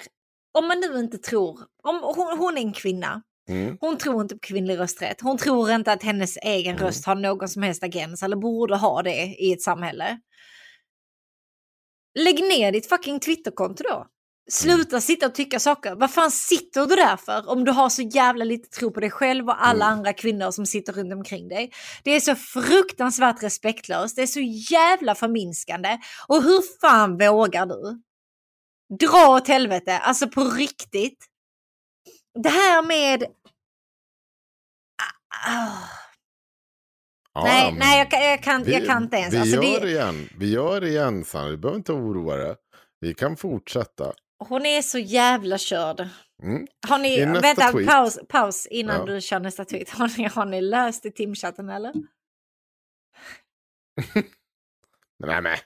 om 0.52 0.68
man 0.68 0.80
nu 0.80 1.00
inte 1.00 1.18
tror, 1.18 1.60
om 1.84 2.02
hon, 2.16 2.38
hon 2.38 2.58
är 2.58 2.62
en 2.62 2.74
kvinna, 2.74 3.22
Mm. 3.50 3.78
hon 3.82 3.98
tror 3.98 4.22
inte 4.22 4.36
på 4.36 4.40
kvinnlig 4.40 4.80
rösträtt, 4.80 5.22
hon 5.22 5.38
tror 5.38 5.72
inte 5.72 5.92
att 5.92 6.04
hennes 6.04 6.38
egen 6.38 6.76
Mm. 6.76 6.88
röst 6.88 7.06
har 7.06 7.16
någon 7.16 7.50
som 7.50 7.64
helst 7.64 7.84
agens 7.84 8.24
eller 8.24 8.36
borde 8.36 8.76
ha 8.76 9.02
det 9.02 9.26
i 9.26 9.54
ett 9.54 9.62
samhälle. 9.62 10.20
Lägg 12.20 12.44
ner 12.44 12.72
ditt 12.72 12.90
fucking 12.90 13.20
Twitterkonto 13.20 13.84
då. 13.84 14.08
Sluta 14.52 15.02
sitta 15.02 15.26
och 15.26 15.36
tycka 15.36 15.60
saker. 15.60 15.96
Vad 15.96 16.12
fan 16.12 16.32
sitter 16.32 16.86
du 16.86 16.96
där 16.96 17.18
för 17.18 17.50
om 17.50 17.64
du 17.64 17.72
har 17.72 17.90
så 17.90 18.02
jävla 18.02 18.46
lite 18.46 18.70
tro 18.70 18.92
på 18.92 19.00
dig 19.00 19.12
själv 19.12 19.48
och 19.48 19.66
alla 19.66 19.86
Mm. 19.86 19.98
andra 19.98 20.14
kvinnor 20.14 20.52
som 20.52 20.66
sitter 20.66 20.94
runt 20.94 21.14
omkring 21.14 21.48
dig? 21.48 21.72
Det 22.04 22.12
är 22.12 22.20
så 22.20 22.36
fruktansvärt 22.36 23.44
respektlöst, 23.44 24.16
det 24.16 24.22
är 24.22 24.28
så 24.28 24.40
jävla 24.74 25.16
förminskande. 25.16 25.98
Och 26.28 26.44
hur 26.44 26.80
fan 26.82 27.18
vågar 27.18 27.66
du? 27.66 28.02
Dra 29.08 29.28
åt 29.36 29.48
helvete, 29.48 29.98
alltså 30.00 30.28
på 30.30 30.44
riktigt. 30.44 31.26
Det 32.44 32.50
här 32.50 32.82
med... 32.82 33.24
Ah, 35.48 35.78
Ja, 37.34 37.44
nej, 37.44 37.76
nej 37.80 37.98
jag, 38.00 38.12
kan- 38.12 38.22
jag, 38.24 38.44
kan, 38.44 38.64
vi, 38.64 38.74
jag 38.74 38.86
kan 38.86 39.04
inte 39.04 39.18
ens. 39.18 39.34
Vi 39.34 39.38
Alltså, 39.38 39.56
gör 39.56 39.80
det, 39.80 39.86
det 39.86 39.92
igen. 39.92 40.30
Vi 40.38 40.52
gör 40.54 40.82
det 40.82 40.88
igen, 40.90 41.26
Sanna. 41.26 41.50
Du 41.50 41.58
behöver 41.58 41.78
inte 41.78 41.92
oroa 41.94 42.36
dig. 42.36 42.56
Vi 43.00 43.14
kan 43.14 43.38
fortsätta. 43.38 44.14
Hon 44.40 44.66
är 44.66 44.82
så 44.82 44.98
jävla 45.00 45.58
körd. 45.58 46.08
Mm. 46.44 46.68
Har 46.88 46.98
ni, 46.98 47.26
vänta, 47.26 47.72
tweet. 47.72 47.88
paus, 47.88 48.20
paus 48.30 48.66
innan 48.72 49.00
Ja. 49.00 49.06
du 49.14 49.22
kör 49.22 49.40
nästa 49.40 49.66
tweet. 49.66 49.90
Har 49.90 50.18
ni, 50.18 50.24
har 50.28 50.46
ni 50.46 50.62
löst 50.62 51.06
i 51.06 51.12
timchatten 51.12 51.70
eller? 51.70 51.94
Nej, 55.26 55.42
nej, 55.42 55.60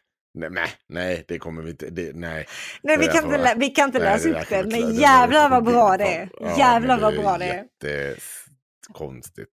nej, 0.49 0.69
nej, 0.89 1.25
det 1.27 1.39
kommer 1.39 1.61
vi 1.61 1.69
inte. 1.71 1.89
Det, 1.89 2.15
nej. 2.15 2.47
Nej, 2.83 2.97
vi 2.97 3.05
Det 3.05 3.11
kan 3.11 3.25
inte, 3.25 3.55
vi 3.57 3.69
kan 3.69 3.85
inte 3.89 3.99
Nej, 3.99 4.07
läsa 4.07 4.27
det 4.29 4.33
upp 4.35 4.51
inte 4.65 4.77
men 4.79 4.95
det 4.95 5.01
jävlar 5.01 5.49
vad 5.49 5.63
bra 5.63 5.97
det 5.97 6.15
är. 6.15 6.29
Ja, 6.39 6.57
Jävlar 6.57 6.99
vad 6.99 7.13
det 7.13 7.19
bra 7.21 7.37
det 7.37 7.45
är. 7.45 7.65
Jättekonstigt. 7.83 9.51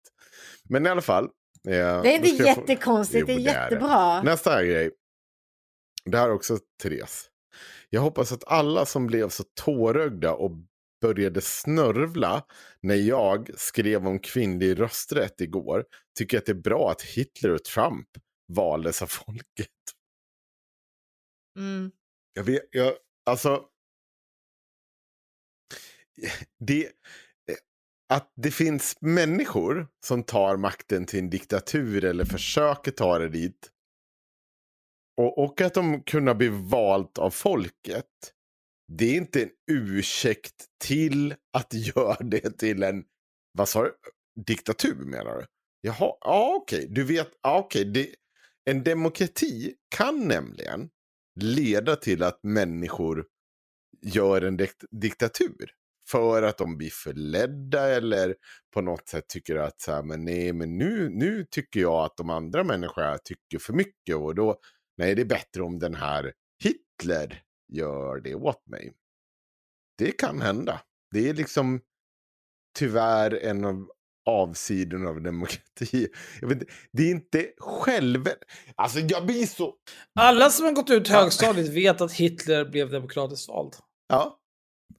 Men 0.69 0.85
i 0.85 0.89
alla 0.89 1.01
fall. 1.01 1.23
eh, 1.23 1.31
Det 1.71 1.77
är 1.77 2.05
inte 2.15 2.27
jag 2.29 2.55
få- 2.55 2.61
jättekonstigt, 2.61 3.27
det 3.27 3.33
är 3.33 3.37
Jo, 3.37 3.43
det 3.43 3.51
jättebra. 3.51 4.21
Nästa 4.23 4.63
grej. 4.63 4.91
Det 6.05 6.17
här 6.17 6.27
är 6.27 6.31
också 6.33 6.57
Therese. 6.83 7.25
Jag 7.89 8.01
hoppas 8.01 8.31
att 8.31 8.43
alla 8.47 8.85
som 8.85 9.07
blev 9.07 9.29
så 9.29 9.43
tårögda 9.43 10.33
och 10.33 10.51
började 11.01 11.41
snörvla 11.41 12.45
när 12.81 12.95
jag 12.95 13.49
skrev 13.57 14.07
om 14.07 14.19
kvinnlig 14.19 14.79
rösträtt 14.79 15.41
igår 15.41 15.85
tycker 16.17 16.37
att 16.37 16.45
det 16.45 16.51
är 16.51 16.61
bra 16.61 16.91
att 16.91 17.01
Hitler 17.01 17.51
och 17.51 17.63
Trump 17.63 18.07
valdes 18.47 19.01
av 19.01 19.07
folket. 19.25 19.69
Mm. 21.57 21.91
Jag 22.33 22.43
vet, 22.43 22.61
jag, 22.71 22.93
alltså. 23.25 23.65
Det, 26.59 26.91
att 28.09 28.31
det 28.35 28.51
finns 28.51 28.97
människor 29.01 29.87
som 30.05 30.23
tar 30.23 30.57
makten 30.57 31.05
till 31.05 31.19
en 31.19 31.29
diktatur 31.29 32.05
eller 32.05 32.25
försöker 32.25 32.91
ta 32.91 33.19
det 33.19 33.29
dit. 33.29 33.71
Och, 35.17 35.43
och 35.43 35.61
att 35.61 35.73
de 35.73 36.03
kunde 36.03 36.35
bli 36.35 36.49
valt 36.49 37.17
av 37.17 37.29
folket. 37.29 38.05
Det 38.87 39.05
är 39.05 39.15
inte 39.15 39.43
en 39.43 39.49
ursäkt 39.71 40.65
till 40.83 41.35
att 41.53 41.73
göra 41.95 42.23
det 42.23 42.57
till 42.57 42.83
en, 42.83 43.03
vad 43.51 43.69
sa 43.69 43.83
du, 43.83 43.93
diktatur 44.45 44.95
menar 44.95 45.35
du? 45.35 45.45
Jaha, 45.81 46.13
ja 46.21 46.55
okej, 46.61 46.87
du 46.89 47.03
vet, 47.03 47.29
ja, 47.41 47.59
okej, 47.59 47.85
det, 47.85 48.07
en 48.65 48.83
demokrati 48.83 49.73
kan 49.95 50.27
nämligen 50.27 50.89
leda 51.39 51.95
till 51.95 52.23
att 52.23 52.39
människor 52.43 53.25
gör 54.01 54.41
en 54.41 54.57
dikt 54.57 54.83
diktatur. 54.91 55.71
För 56.09 56.43
att 56.43 56.57
de 56.57 56.77
blir 56.77 56.89
förledda 56.89 57.89
eller 57.89 58.35
på 58.73 58.81
något 58.81 59.07
sätt 59.07 59.27
tycker 59.27 59.55
att 59.55 59.81
så 59.81 59.91
här, 59.91 60.03
men 60.03 60.25
nej, 60.25 60.53
men 60.53 60.77
nu, 60.77 61.09
nu 61.09 61.45
tycker 61.51 61.79
jag 61.79 62.05
att 62.05 62.17
de 62.17 62.29
andra 62.29 62.63
människorna 62.63 63.17
tycker 63.17 63.59
för 63.59 63.73
mycket 63.73 64.15
och 64.15 64.35
då, 64.35 64.59
nej, 64.97 65.15
det 65.15 65.21
är 65.21 65.25
bättre 65.25 65.63
om 65.63 65.79
den 65.79 65.95
här 65.95 66.33
Hitler 66.63 67.41
gör 67.73 68.19
det 68.19 68.35
åt 68.35 68.67
mig. 68.67 68.93
Det 69.97 70.11
kan 70.11 70.41
hända. 70.41 70.81
Det 71.11 71.29
är 71.29 71.33
liksom 71.33 71.81
tyvärr 72.77 73.33
en 73.43 73.65
av 73.65 73.91
avsidorna 74.25 75.09
av 75.09 75.21
demokrati. 75.21 76.07
Vet, 76.41 76.63
det 76.91 77.03
är 77.03 77.11
inte 77.11 77.51
själv... 77.57 78.27
Alltså 78.75 78.99
jag 78.99 79.25
blir 79.25 79.45
så... 79.45 79.75
Alla 80.15 80.49
som 80.49 80.65
har 80.65 80.73
gått 80.73 80.89
ut 80.89 81.07
högstadiet 81.07 81.69
vet 81.69 82.01
att 82.01 82.11
Hitler 82.11 82.65
blev 82.65 82.91
demokratiskt 82.91 83.47
vald. 83.47 83.75
Ja. 84.07 84.39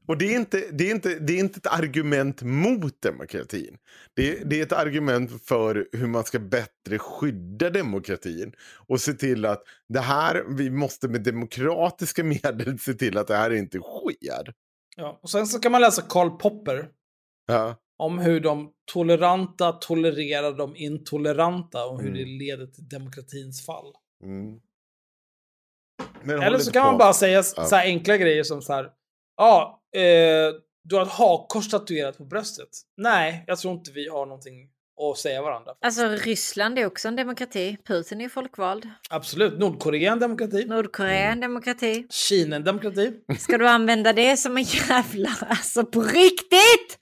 Och 0.08 0.18
det 0.18 0.34
är, 0.34 0.36
inte, 0.38 0.64
det, 0.72 0.90
är 0.90 0.94
inte, 0.94 1.18
det 1.18 1.32
är 1.32 1.38
inte 1.38 1.58
ett 1.58 1.66
argument 1.80 2.42
mot 2.42 3.02
demokratin. 3.02 3.78
Det 4.14 4.30
är, 4.30 4.44
det 4.44 4.58
är 4.58 4.62
ett 4.62 4.72
argument 4.72 5.46
för 5.46 5.88
hur 5.92 6.06
man 6.06 6.24
ska 6.24 6.38
bättre 6.38 6.98
skydda 6.98 7.70
demokratin. 7.70 8.52
Och 8.88 9.00
se 9.00 9.12
till 9.12 9.44
att 9.46 9.62
det 9.88 10.00
här, 10.00 10.44
vi 10.48 10.70
måste 10.70 11.08
med 11.08 11.22
demokratiska 11.22 12.24
medel 12.44 12.78
se 12.78 12.94
till 12.94 13.18
att 13.18 13.26
det 13.26 13.36
här 13.36 13.50
inte 13.50 13.78
sker. 13.78 14.52
Ja. 14.96 15.18
Och 15.22 15.30
sen 15.30 15.46
så 15.46 15.58
kan 15.60 15.72
man 15.72 15.80
läsa 15.80 16.02
Karl 16.02 16.30
Popper 16.30 16.88
Ja. 17.46 17.76
om 17.96 18.18
hur 18.18 18.40
de 18.40 18.70
toleranta 18.92 19.72
tolererar 19.72 20.52
de 20.56 20.76
intoleranta 20.76 21.84
och 21.86 22.00
hur 22.00 22.08
Mm. 22.08 22.18
det 22.18 22.24
leder 22.44 22.66
till 22.66 22.88
demokratins 22.88 23.66
fall. 23.66 23.92
Mm. 24.24 24.60
Eller 26.42 26.58
så 26.58 26.72
kan 26.72 26.82
man 26.84 26.94
på- 26.94 26.98
bara 26.98 27.12
säga 27.12 27.36
Ja. 27.36 27.42
så 27.42 27.76
här 27.76 27.86
enkla 27.86 28.16
grejer 28.16 28.42
som 28.42 28.62
så 28.62 28.72
här. 28.72 28.90
Ja, 29.38 29.80
eh, 29.96 30.00
du 30.84 30.96
har 30.96 31.02
ett 31.02 31.08
hakkors 31.12 31.68
tatuerat 31.68 32.18
på 32.18 32.24
bröstet. 32.24 32.68
Nej, 32.96 33.44
jag 33.46 33.58
tror 33.58 33.74
inte 33.74 33.90
vi 33.92 34.08
har 34.08 34.26
någonting 34.26 34.54
att 35.12 35.18
säga 35.18 35.42
varandra. 35.42 35.72
Alltså 35.80 36.08
Ryssland 36.08 36.78
är 36.78 36.86
också 36.86 37.08
en 37.08 37.16
demokrati. 37.16 37.76
Putin 37.86 38.20
är 38.20 38.28
folkvald. 38.28 38.88
Absolut. 39.10 39.58
Nordkorea 39.58 40.08
är 40.08 40.12
en 40.12 40.18
demokrati. 40.18 40.64
Nordkorea 40.64 41.18
är 41.28 41.32
en 41.32 41.40
demokrati. 41.40 42.06
Kina 42.10 42.56
är 42.56 42.60
en 42.60 42.64
demokrati. 42.64 43.12
Ska 43.38 43.58
du 43.58 43.68
använda 43.68 44.12
det 44.12 44.36
som 44.36 44.56
en 44.56 44.62
jävla... 44.62 45.30
Alltså 45.48 45.84
på 45.84 46.00
riktigt! 46.02 46.98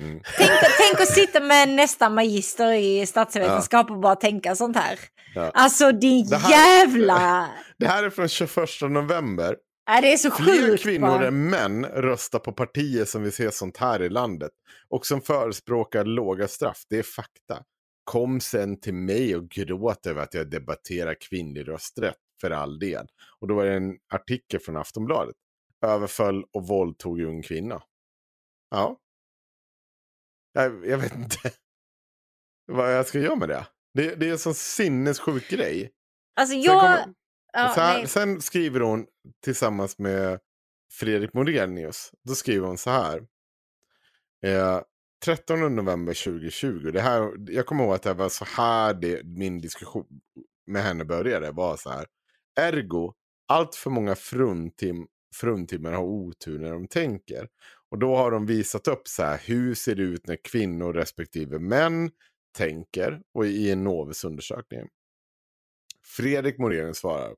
Mm. 0.00 0.20
Tänk, 0.38 0.50
tänk 0.78 1.00
att 1.00 1.14
sitta 1.14 1.40
med 1.40 1.68
nästa 1.68 2.08
magister 2.10 2.72
i 2.72 3.06
statsvetenskap 3.06 3.90
och 3.90 3.98
bara 4.00 4.16
tänka 4.16 4.54
sånt 4.54 4.76
här. 4.76 4.98
Ja. 5.34 5.50
Alltså 5.54 5.92
din 5.92 6.28
Det 6.28 6.36
här- 6.36 6.50
jävla... 6.50 7.48
Det 7.78 7.86
här 7.86 8.04
är 8.04 8.10
från 8.10 8.28
21 8.28 8.56
november. 8.90 9.56
Ja, 9.92 10.00
det 10.00 10.12
är 10.12 10.16
så 10.16 10.30
Fler 10.30 10.66
sjukt 10.66 10.82
kvinnor 10.82 11.06
bara. 11.06 11.26
än 11.26 11.50
män 11.50 11.84
röstar 11.86 12.38
på 12.38 12.52
partier 12.52 13.04
som 13.04 13.22
vill 13.22 13.32
se 13.32 13.52
sånt 13.52 13.76
här 13.76 14.02
i 14.02 14.08
landet. 14.08 14.50
Och 14.88 15.06
som 15.06 15.20
förespråkar 15.20 16.04
låga 16.04 16.48
straff. 16.48 16.82
Det 16.88 16.98
är 16.98 17.02
fakta. 17.02 17.64
Kom 18.04 18.40
sen 18.40 18.80
till 18.80 18.94
mig 18.94 19.36
och 19.36 19.48
gråt 19.48 20.06
över 20.06 20.22
att 20.22 20.34
jag 20.34 20.50
debatterar 20.50 21.14
kvinnlig 21.20 21.68
rösträtt. 21.68 22.16
För 22.40 22.50
all 22.50 22.78
del. 22.78 23.06
Och 23.40 23.48
då 23.48 23.54
var 23.54 23.64
det 23.64 23.74
en 23.74 23.98
artikel 24.12 24.60
från 24.60 24.76
Aftonbladet. 24.76 25.36
Överföll 25.86 26.44
och 26.52 26.66
våldtog 26.66 27.20
ung 27.20 27.42
kvinna. 27.42 27.82
Ja. 28.70 28.98
Jag, 30.52 30.86
jag 30.86 30.98
vet 30.98 31.14
inte 31.14 31.50
vad 32.66 32.94
jag 32.96 33.06
ska 33.06 33.18
göra 33.18 33.36
med 33.36 33.48
det. 33.48 33.66
Det, 33.94 34.14
det 34.14 34.28
är 34.28 34.32
en 34.32 34.38
sån 34.38 34.54
sinnessjuk 34.54 35.48
grej. 35.50 35.90
Alltså 36.40 36.56
jag... 36.56 37.14
Ja, 37.52 37.72
här, 37.76 38.06
sen 38.06 38.40
skriver 38.40 38.80
hon 38.80 39.06
tillsammans 39.44 39.98
med 39.98 40.38
Fredrik 40.92 41.34
Morenius. 41.34 42.10
Då 42.28 42.34
skriver 42.34 42.66
hon 42.66 42.78
så 42.78 42.90
här. 42.90 43.26
Eh, 44.46 44.80
13 45.24 45.76
november 45.76 46.24
2020. 46.24 46.90
Det 46.92 47.00
här, 47.00 47.32
jag 47.48 47.66
kommer 47.66 47.84
ihåg 47.84 47.94
att 47.94 48.02
det 48.02 48.14
var 48.14 48.28
så 48.28 48.44
här 48.44 48.94
det, 48.94 49.24
min 49.24 49.60
diskussion 49.60 50.06
med 50.66 50.82
henne 50.82 51.04
började. 51.04 51.50
var 51.50 51.76
så 51.76 51.90
här. 51.90 52.06
Ergo, 52.60 53.14
allt 53.48 53.74
för 53.74 53.90
många 53.90 54.14
fruntim, 54.14 55.06
fruntimmer 55.34 55.92
har 55.92 56.04
otur 56.04 56.58
när 56.58 56.72
de 56.72 56.88
tänker. 56.88 57.48
Och 57.90 57.98
då 57.98 58.16
har 58.16 58.30
de 58.30 58.46
visat 58.46 58.88
upp 58.88 59.08
så 59.08 59.22
här. 59.22 59.40
Hur 59.44 59.74
ser 59.74 59.94
det 59.94 60.02
ut 60.02 60.26
när 60.26 60.38
kvinnor 60.44 60.92
respektive 60.92 61.58
män 61.58 62.10
tänker. 62.56 63.20
Och 63.34 63.46
i 63.46 63.70
en 63.70 63.84
Novus 63.84 64.24
undersökning. 64.24 64.88
Fredrik 66.16 66.58
Morén 66.58 66.94
svarar. 66.94 67.34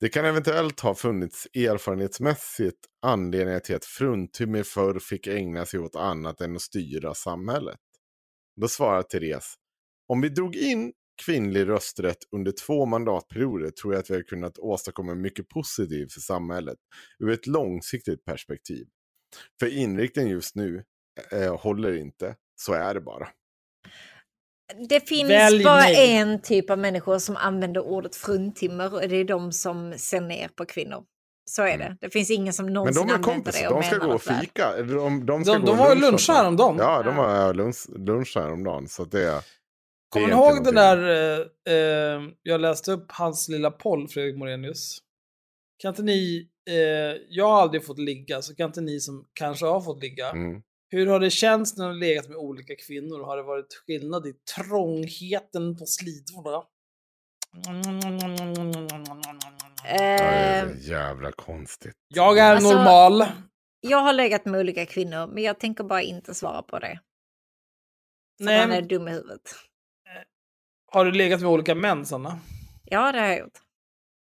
Det 0.00 0.08
kan 0.08 0.24
eventuellt 0.24 0.80
ha 0.80 0.94
funnits 0.94 1.46
erfarenhetsmässigt 1.54 2.78
anledningar 3.02 3.60
till 3.60 3.76
att 3.76 3.84
fruntimmer 3.84 4.62
förr 4.62 4.98
fick 4.98 5.26
ägna 5.26 5.66
sig 5.66 5.80
åt 5.80 5.96
annat 5.96 6.40
än 6.40 6.56
att 6.56 6.62
styra 6.62 7.14
samhället. 7.14 7.78
Då 8.60 8.68
svarar 8.68 9.02
Therese. 9.02 9.54
Om 10.08 10.20
vi 10.20 10.28
drog 10.28 10.56
in 10.56 10.92
kvinnlig 11.24 11.68
rösträtt 11.68 12.18
under 12.32 12.52
två 12.52 12.86
mandatperioder 12.86 13.70
tror 13.70 13.94
jag 13.94 14.00
att 14.00 14.10
vi 14.10 14.14
har 14.14 14.22
kunnat 14.22 14.58
åstadkomma 14.58 15.14
mycket 15.14 15.48
positivt 15.48 16.12
för 16.12 16.20
samhället 16.20 16.78
ur 17.18 17.30
ett 17.30 17.46
långsiktigt 17.46 18.24
perspektiv. 18.24 18.86
För 19.60 19.66
inriktningen 19.66 20.30
just 20.30 20.54
nu 20.54 20.84
eh, 21.32 21.60
håller 21.60 21.96
inte, 21.96 22.36
så 22.56 22.72
är 22.72 22.94
det 22.94 23.00
bara. 23.00 23.28
Det 24.88 25.08
finns 25.08 25.30
Välj 25.30 25.64
bara 25.64 25.80
mig. 25.80 26.12
en 26.16 26.42
typ 26.42 26.70
av 26.70 26.78
människor 26.78 27.18
som 27.18 27.36
använder 27.36 27.80
ordet 27.80 28.16
fruntimmer 28.16 28.94
och 28.94 29.08
det 29.08 29.16
är 29.16 29.24
de 29.24 29.52
som 29.52 29.94
ser 29.96 30.20
ner 30.20 30.48
på 30.48 30.64
kvinnor. 30.66 31.04
Så 31.50 31.62
är 31.62 31.78
det. 31.78 31.96
Det 32.00 32.10
finns 32.10 32.30
ingen 32.30 32.52
som 32.52 32.64
Men 32.66 32.72
någonsin 32.74 33.06
de 33.06 33.10
är 33.10 33.14
använder 33.14 33.34
kompisar, 33.34 33.62
det 33.62 33.68
och 33.68 33.74
de 33.82 33.86
ska 33.88 33.98
gå 33.98 34.12
och 34.12 34.22
fika. 34.22 34.76
De, 34.82 35.26
de, 35.26 35.44
ska 35.44 35.52
De, 35.52 35.60
gå 35.60 35.66
de 35.66 35.72
och 35.72 35.76
var 35.78 35.94
ju 35.96 36.18
snart. 36.18 36.36
häromdagen. 36.36 36.76
Ja, 36.78 37.02
de 37.02 37.16
har 37.16 37.54
lunch, 37.54 37.76
lunch 37.98 38.32
häromdagen. 38.36 38.88
Så 38.88 39.04
det, 39.04 39.18
det 39.24 39.42
Kommer 40.08 40.26
är 40.28 40.30
ni 40.30 40.36
ihåg 40.36 40.64
den 40.64 40.74
där, 40.74 40.98
eh, 41.68 41.74
eh, 41.74 42.20
jag 42.42 42.60
läste 42.60 42.92
upp 42.92 43.06
hans 43.12 43.48
lilla 43.48 43.70
poll, 43.70 44.08
Fredrik 44.08 44.36
Morenius. 44.36 44.98
Kan 45.78 45.88
inte 45.88 46.02
ni, 46.02 46.48
eh, 46.70 46.74
jag 47.28 47.48
har 47.48 47.62
aldrig 47.62 47.86
fått 47.86 47.98
ligga, 47.98 48.42
så 48.42 48.54
kan 48.54 48.66
inte 48.66 48.80
ni 48.80 49.00
som 49.00 49.24
kanske 49.32 49.66
har 49.66 49.80
fått 49.80 50.02
ligga, 50.02 50.28
Mm. 50.30 50.62
Hur 50.90 51.06
har 51.06 51.20
det 51.20 51.30
känts 51.30 51.76
när 51.76 51.88
du 51.88 51.94
legat 51.98 52.28
med 52.28 52.36
olika 52.36 52.74
kvinnor? 52.76 53.24
Har 53.24 53.36
det 53.36 53.42
varit 53.42 53.74
skillnad 53.86 54.26
i 54.26 54.32
trångheten 54.56 55.76
på 55.76 55.86
slidorna? 55.86 56.62
Ja, 57.66 57.72
det 59.82 59.88
är 59.88 60.66
Eh, 60.66 60.88
jävla 60.88 61.32
konstigt. 61.32 61.94
Jag 62.08 62.38
är 62.38 62.54
Alltså- 62.54 62.68
normal. 62.74 63.26
jag 63.80 63.98
har 63.98 64.12
legat 64.12 64.44
med 64.44 64.60
olika 64.60 64.86
kvinnor 64.86 65.26
men 65.26 65.42
jag 65.42 65.60
tänker 65.60 65.84
bara 65.84 66.02
inte 66.02 66.34
svara 66.34 66.62
på 66.62 66.78
det. 66.78 67.00
För 68.38 68.44
Nej, 68.44 68.66
man 68.68 68.76
är 68.76 68.82
dum 68.82 69.08
i 69.08 69.10
huvudet. 69.10 69.54
Har 70.92 71.04
du 71.04 71.12
legat 71.12 71.40
med 71.40 71.50
olika 71.50 71.74
män, 71.74 72.06
Sanna? 72.06 72.38
Ja, 72.84 73.12
det 73.12 73.18
har 73.20 73.26
jag 73.26 73.38
gjort. 73.38 73.58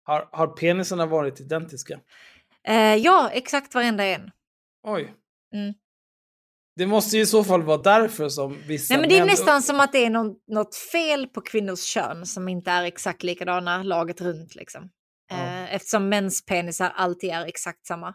Har, 0.03 0.29
har 0.33 0.47
penisarna 0.47 1.07
varit 1.07 1.41
identiska? 1.41 2.01
Eh, 2.63 2.95
ja, 2.95 3.31
exakt 3.33 3.75
varenda 3.75 4.05
en. 4.05 4.31
Oj. 4.83 5.15
Mm. 5.55 5.75
Det 6.81 6.87
måste 6.87 7.17
ju 7.17 7.23
i 7.23 7.27
så 7.27 7.45
fall 7.45 7.63
vara 7.63 7.79
därför 7.79 8.29
som 8.29 8.57
vissa 8.67 8.95
Nej, 8.95 9.01
men 9.01 9.09
det 9.11 9.17
är 9.17 9.21
män- 9.23 9.27
nästan 9.27 9.63
som 9.63 9.81
att 9.81 9.93
det 9.93 9.99
är 10.05 10.11
något, 10.11 10.43
något 10.47 10.75
fel 10.77 11.27
på 11.27 11.41
kvinnors 11.41 11.81
kön 11.85 12.27
som 12.27 12.49
inte 12.49 12.71
är 12.71 12.83
exakt 12.85 13.23
likadana 13.23 13.83
laget 13.83 14.21
runt. 14.21 14.55
Liksom. 14.55 14.91
Eh, 15.33 15.75
eftersom 15.75 16.09
mäns 16.09 16.45
penisar 16.45 16.93
alltid 16.97 17.31
är 17.31 17.47
exakt 17.47 17.87
samma. 17.87 18.15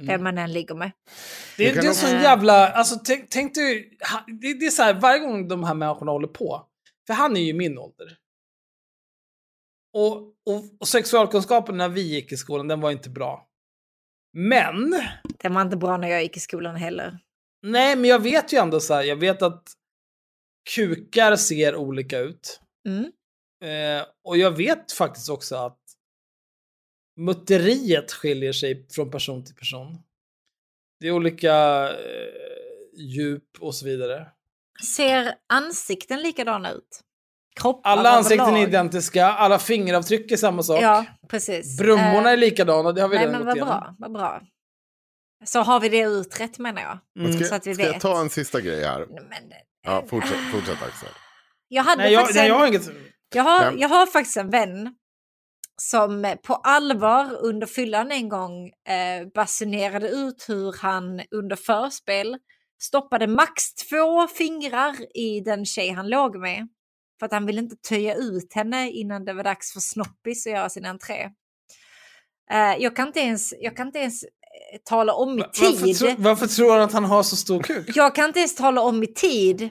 Mm. 0.00 0.22
Man 0.24 0.38
än 0.38 0.52
ligger 0.52 0.74
med. 0.74 0.92
Det, 1.56 1.68
är- 1.68 1.74
Det 1.74 1.80
är 1.80 1.88
också- 1.90 2.06
sån 2.06 2.10
jävla, 2.22 2.68
alltså 2.72 2.96
tänk, 3.04 3.30
tänk 3.30 3.56
ha- 4.12 4.24
det, 4.40 4.54
det 4.60 4.66
är 4.66 4.70
så 4.70 4.82
här 4.82 4.94
varje 4.94 5.18
gång 5.20 5.48
de 5.48 5.64
här 5.64 5.74
människorna 5.74 6.12
håller 6.12 6.28
på, 6.28 6.66
för 7.06 7.14
han 7.14 7.36
är 7.36 7.40
ju 7.40 7.52
min 7.52 7.78
ålder. 7.78 8.16
Och, 9.94 10.16
och, 10.22 10.64
och 10.80 10.88
sexualkunskapen 10.88 11.76
när 11.76 11.88
vi 11.88 12.00
gick 12.02 12.32
i 12.32 12.36
skolan, 12.36 12.68
den 12.68 12.80
var 12.80 12.90
inte 12.90 13.10
bra. 13.10 13.46
Men, 14.32 14.90
Det 15.38 15.48
var 15.48 15.62
inte 15.62 15.76
bra 15.76 15.96
när 15.96 16.08
jag 16.08 16.22
gick 16.22 16.36
i 16.36 16.40
skolan 16.40 16.76
heller. 16.76 17.18
Nej 17.62 17.96
men 17.96 18.10
jag 18.10 18.18
vet 18.22 18.52
ju 18.52 18.58
ändå 18.58 18.80
så 18.80 18.94
här, 18.94 19.02
jag 19.02 19.16
vet 19.16 19.42
att 19.42 19.62
kukar 20.74 21.36
ser 21.36 21.76
olika 21.76 22.18
ut. 22.18 22.60
Mm. 22.88 23.04
Eh, 23.64 24.06
och 24.24 24.36
jag 24.36 24.50
vet 24.50 24.92
faktiskt 24.92 25.28
också 25.30 25.56
att 25.56 25.78
mutteriet 27.20 28.12
skiljer 28.12 28.52
sig 28.52 28.86
från 28.90 29.10
person 29.10 29.44
till 29.44 29.54
person. 29.54 29.98
Det 31.00 31.06
är 31.08 31.12
olika 31.12 31.54
eh, 31.90 32.96
djup 32.96 33.44
och 33.60 33.74
så 33.74 33.84
vidare. 33.86 34.28
Ser 34.96 35.34
ansikten 35.52 36.22
likadana 36.22 36.72
ut? 36.72 37.00
Kroppar 37.60 37.90
Alla 37.90 38.10
ansikten 38.10 38.56
är 38.56 38.66
identiska, 38.68 39.26
alla 39.26 39.58
fingeravtryck 39.58 40.32
är 40.32 40.36
samma 40.36 40.62
sak. 40.62 40.82
Ja, 40.82 41.06
precis. 41.28 41.78
Brummorna 41.78 42.28
Eh, 42.28 42.32
är 42.32 42.36
likadana, 42.36 42.92
det 42.92 43.00
har 43.02 43.08
vi 43.08 43.16
Nej, 43.16 43.26
redan 43.26 43.44
men 43.44 43.46
gått 43.46 43.58
vad 43.60 43.68
igenom. 43.68 43.80
bra, 43.80 43.96
vad 43.98 44.12
bra. 44.12 44.42
Så 45.44 45.60
har 45.60 45.80
vi 45.80 45.88
det 45.88 46.00
utrett 46.02 46.58
menar 46.58 46.82
jag. 46.82 46.98
Mm. 47.24 47.32
Ska, 47.32 47.44
Så 47.44 47.54
att 47.54 47.66
vi 47.66 47.74
ska 47.74 47.84
jag 47.84 47.92
vet. 47.92 48.02
ta 48.02 48.20
en 48.20 48.30
sista 48.30 48.60
grej 48.60 48.84
här? 48.84 49.06
Men, 49.10 49.52
Ja, 49.84 50.04
fortsätt, 50.08 50.38
fortsätt 50.52 50.82
Axel. 50.82 51.08
jag, 51.68 51.82
hade 51.82 52.02
Nej, 52.02 52.12
jag, 52.12 52.20
faktiskt 52.20 52.38
nej, 52.38 52.48
jag 52.48 52.58
har 52.58 52.66
inget... 52.66 52.90
jag, 53.34 53.42
har, 53.42 53.72
jag 53.78 53.88
har 53.88 54.06
faktiskt 54.06 54.36
en 54.36 54.50
vän 54.50 54.94
som 55.82 56.24
eh, 56.24 56.34
på 56.36 56.54
allvar 56.54 57.36
under 57.40 57.66
fyllan 57.66 58.12
en 58.12 58.28
gång 58.28 58.68
eh, 58.68 59.26
basunerade 59.34 60.08
ut 60.08 60.44
hur 60.48 60.72
han 60.82 61.22
under 61.30 61.56
förspel 61.56 62.38
stoppade 62.82 63.26
max 63.26 63.74
två 63.74 64.26
fingrar 64.26 65.16
i 65.16 65.40
den 65.40 65.64
tjej 65.64 65.90
han 65.90 66.08
låg 66.08 66.36
med. 66.36 66.68
För 67.18 67.26
att 67.26 67.32
han 67.32 67.46
ville 67.46 67.60
inte 67.60 67.76
töja 67.76 68.14
ut 68.14 68.52
henne 68.54 68.90
innan 68.90 69.24
det 69.24 69.32
var 69.32 69.44
dags 69.44 69.72
för 69.72 69.80
Snoppis 69.80 70.46
att 70.46 70.52
göra 70.52 70.68
sin 70.68 70.84
entré. 70.84 71.30
Eh, 72.50 72.76
jag, 72.78 72.96
kan 72.96 73.06
inte 73.06 73.20
ens, 73.20 73.54
jag 73.58 73.76
kan 73.76 73.86
inte 73.86 73.98
ens 73.98 74.24
tala 74.84 75.12
om 75.14 75.38
i 75.38 75.42
tid. 75.42 75.80
Varför, 75.80 75.94
tro, 75.94 76.14
varför 76.18 76.46
tror 76.46 76.72
han 76.72 76.80
att 76.80 76.92
han 76.92 77.04
har 77.04 77.22
så 77.22 77.36
stor 77.36 77.62
kuk? 77.62 77.90
Jag 77.96 78.14
kan 78.14 78.24
inte 78.24 78.38
ens 78.38 78.54
tala 78.54 78.80
om 78.80 79.02
i 79.02 79.06
tid 79.06 79.68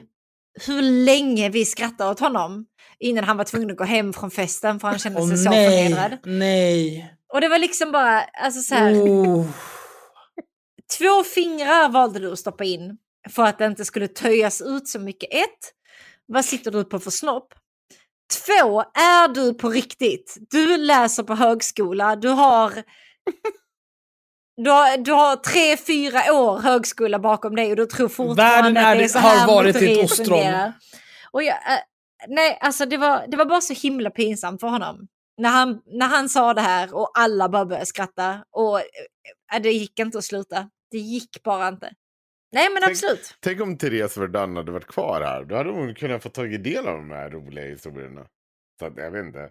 hur 0.66 0.82
länge 0.82 1.48
vi 1.48 1.64
skrattade 1.64 2.10
åt 2.10 2.20
honom 2.20 2.66
innan 2.98 3.24
han 3.24 3.36
var 3.36 3.44
tvungen 3.44 3.70
att 3.70 3.76
gå 3.76 3.84
hem 3.84 4.12
från 4.12 4.30
festen 4.30 4.80
för 4.80 4.88
han 4.88 4.98
kände 4.98 5.20
sig 5.20 5.30
Åh, 5.32 5.36
så 5.44 5.50
nej, 5.50 5.88
förnedrad. 5.88 6.18
nej. 6.24 7.14
Och 7.32 7.40
det 7.40 7.48
var 7.48 7.58
liksom 7.58 7.92
bara, 7.92 8.20
alltså 8.22 8.60
så 8.60 8.74
här, 8.74 8.92
Oh. 8.94 9.46
två 10.98 11.24
fingrar 11.24 11.88
valde 11.88 12.18
du 12.18 12.32
att 12.32 12.38
stoppa 12.38 12.64
in 12.64 12.96
för 13.30 13.42
att 13.42 13.58
det 13.58 13.66
inte 13.66 13.84
skulle 13.84 14.08
töjas 14.08 14.60
ut 14.60 14.88
så 14.88 14.98
mycket. 14.98 15.34
Ett, 15.34 15.72
vad 16.26 16.44
sitter 16.44 16.70
du 16.70 16.84
på 16.84 16.98
för 16.98 17.10
snopp? 17.10 17.54
Två, 18.46 18.80
är 18.80 19.28
du 19.34 19.54
på 19.54 19.68
riktigt? 19.70 20.36
Du 20.50 20.76
läser 20.76 21.22
på 21.22 21.34
högskola, 21.34 22.16
du 22.16 22.28
har 22.28 22.72
du 24.56 24.70
har, 24.70 24.96
du 24.98 25.12
har 25.12 25.36
tre, 25.36 25.76
fyra 25.76 26.32
år 26.32 26.58
högskola 26.58 27.18
bakom 27.18 27.56
dig 27.56 27.70
och 27.70 27.76
du 27.76 27.86
tror 27.86 28.08
fortfarande 28.08 28.88
att 28.88 28.98
det 28.98 29.04
är 29.04 29.08
så 29.08 29.18
har 29.18 29.30
här 29.30 29.46
varit 29.46 29.76
ett 29.76 29.82
motoriet 29.82 30.04
ostron. 30.04 30.72
Och 31.30 31.42
jag, 31.42 31.54
eh, 31.56 31.80
nej, 32.28 32.58
alltså 32.60 32.86
det 32.86 32.96
var, 32.96 33.26
det 33.28 33.36
var 33.36 33.44
bara 33.44 33.60
så 33.60 33.74
himla 33.74 34.10
pinsamt 34.10 34.60
för 34.60 34.68
honom. 34.68 35.08
När 35.38 35.48
han, 35.48 35.80
när 35.86 36.06
han 36.06 36.28
sa 36.28 36.54
det 36.54 36.60
här 36.60 36.94
och 36.94 37.10
alla 37.14 37.48
bara 37.48 37.64
började 37.64 37.86
skratta. 37.86 38.44
Och 38.50 38.78
eh, 38.78 39.62
det 39.62 39.72
gick 39.72 39.98
inte 39.98 40.18
att 40.18 40.24
sluta. 40.24 40.70
Det 40.90 40.98
gick 40.98 41.42
bara 41.42 41.68
inte. 41.68 41.92
Nej 42.52 42.68
men 42.72 42.82
Tänk- 42.82 42.90
absolut. 42.90 43.34
Tänk 43.40 43.60
om 43.60 43.78
Therese 43.78 44.16
Verdun 44.16 44.56
hade 44.56 44.72
varit 44.72 44.86
kvar 44.86 45.20
här. 45.20 45.44
Då 45.44 45.56
hade 45.56 45.70
hon 45.70 45.94
kunnat 45.94 46.22
få 46.22 46.28
tagit 46.28 46.64
del 46.64 46.86
av 46.88 46.96
de 46.96 47.10
här 47.10 47.30
roliga 47.30 47.64
historierna. 47.64 48.26
Så 48.78 48.86
att, 48.86 48.96
jag 48.96 49.10
vet 49.10 49.24
inte. 49.24 49.50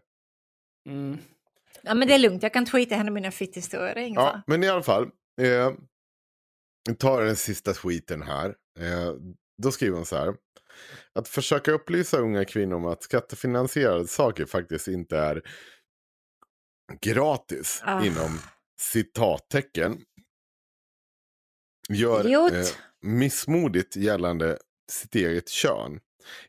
Mm. 0.90 1.18
Ja 1.81 1.93
men 1.93 2.07
det 2.07 2.14
är 2.14 2.19
lugnt, 2.19 2.43
jag 2.43 2.53
kan 2.53 2.65
tweeta 2.65 2.95
henne 2.95 3.11
mina 3.11 3.31
fitthistorier, 3.31 4.11
Ja, 4.15 4.41
men 4.48 4.64
i 4.64 4.69
alla 4.69 4.84
fall. 4.84 5.10
Eh, 5.41 5.72
tar 6.99 7.22
den 7.26 7.35
sista 7.35 7.73
skiten 7.73 8.22
här. 8.22 8.56
Eh, 8.80 9.14
då 9.64 9.72
skriver 9.72 9.95
hon 9.95 10.06
så 10.06 10.15
här. 10.18 10.35
Att 11.15 11.27
försöka 11.27 11.72
upplysa 11.72 12.18
unga 12.18 12.45
kvinnor 12.45 12.76
om 12.76 12.85
att 12.85 13.03
skattefinansierade 13.03 14.07
saker 14.07 14.45
faktiskt 14.45 14.88
inte 14.88 15.18
är 15.18 15.41
gratis 17.02 17.81
Ah. 17.85 18.06
inom 18.06 18.39
citattecken. 18.80 20.02
Gör 21.89 22.26
eh, 22.56 22.65
missmodigt 23.02 23.95
gällande 23.95 24.57
sitt 24.91 25.15
eget 25.15 25.49
kön. 25.49 25.99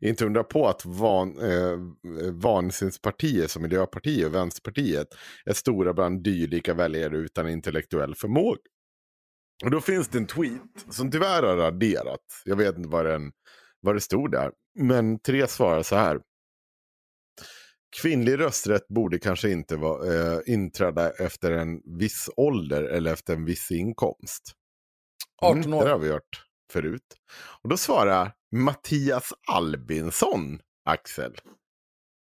Inte 0.01 0.27
undra 0.27 0.45
på 0.45 0.69
att 0.69 0.85
van, 0.85 1.39
eh, 1.39 1.79
vansinnspartier 2.33 3.47
som 3.47 3.63
Miljöpartiet 3.63 4.27
och 4.27 4.35
Vänsterpartiet 4.35 5.09
är 5.45 5.53
stora 5.53 5.93
bland 5.95 6.23
dylika 6.25 6.75
väljare 6.75 7.17
utan 7.17 7.49
intellektuell 7.49 8.15
förmåga. 8.15 8.61
Och 9.65 9.71
då 9.71 9.81
finns 9.81 10.09
det 10.09 10.19
en 10.19 10.27
tweet 10.27 10.87
som 10.91 11.11
tyvärr 11.11 11.43
har 11.43 11.57
raderat. 11.57 12.21
Jag 12.45 12.57
vet 12.57 12.77
inte 12.77 12.89
vad, 12.89 13.07
den, 13.07 13.33
vad 13.81 13.97
det 13.97 14.01
stod 14.01 14.31
där. 14.31 14.53
Men 14.79 15.19
Therese 15.19 15.53
svarar 15.53 15.83
så 15.83 15.97
här. 15.97 16.21
Kvinnlig 18.03 18.39
rösträtt 18.39 18.89
borde 18.89 19.19
kanske 19.19 19.51
inte 19.51 19.77
vara, 19.77 20.15
eh, 20.15 20.41
inträda 20.47 21.11
efter 21.11 21.51
en 21.51 21.99
viss 21.99 22.31
ålder 22.37 22.83
eller 22.83 23.13
efter 23.13 23.35
en 23.35 23.45
viss 23.45 23.71
inkomst. 23.71 24.53
18 25.43 25.75
år. 25.75 25.85
Det 25.85 25.91
har 25.91 25.99
vi 25.99 26.09
hört 26.09 26.52
förut. 26.73 27.17
Och 27.63 27.69
då 27.69 27.77
svarar 27.77 28.33
Mattias 28.57 29.33
Albinsson, 29.49 30.59
Axel. 30.85 31.33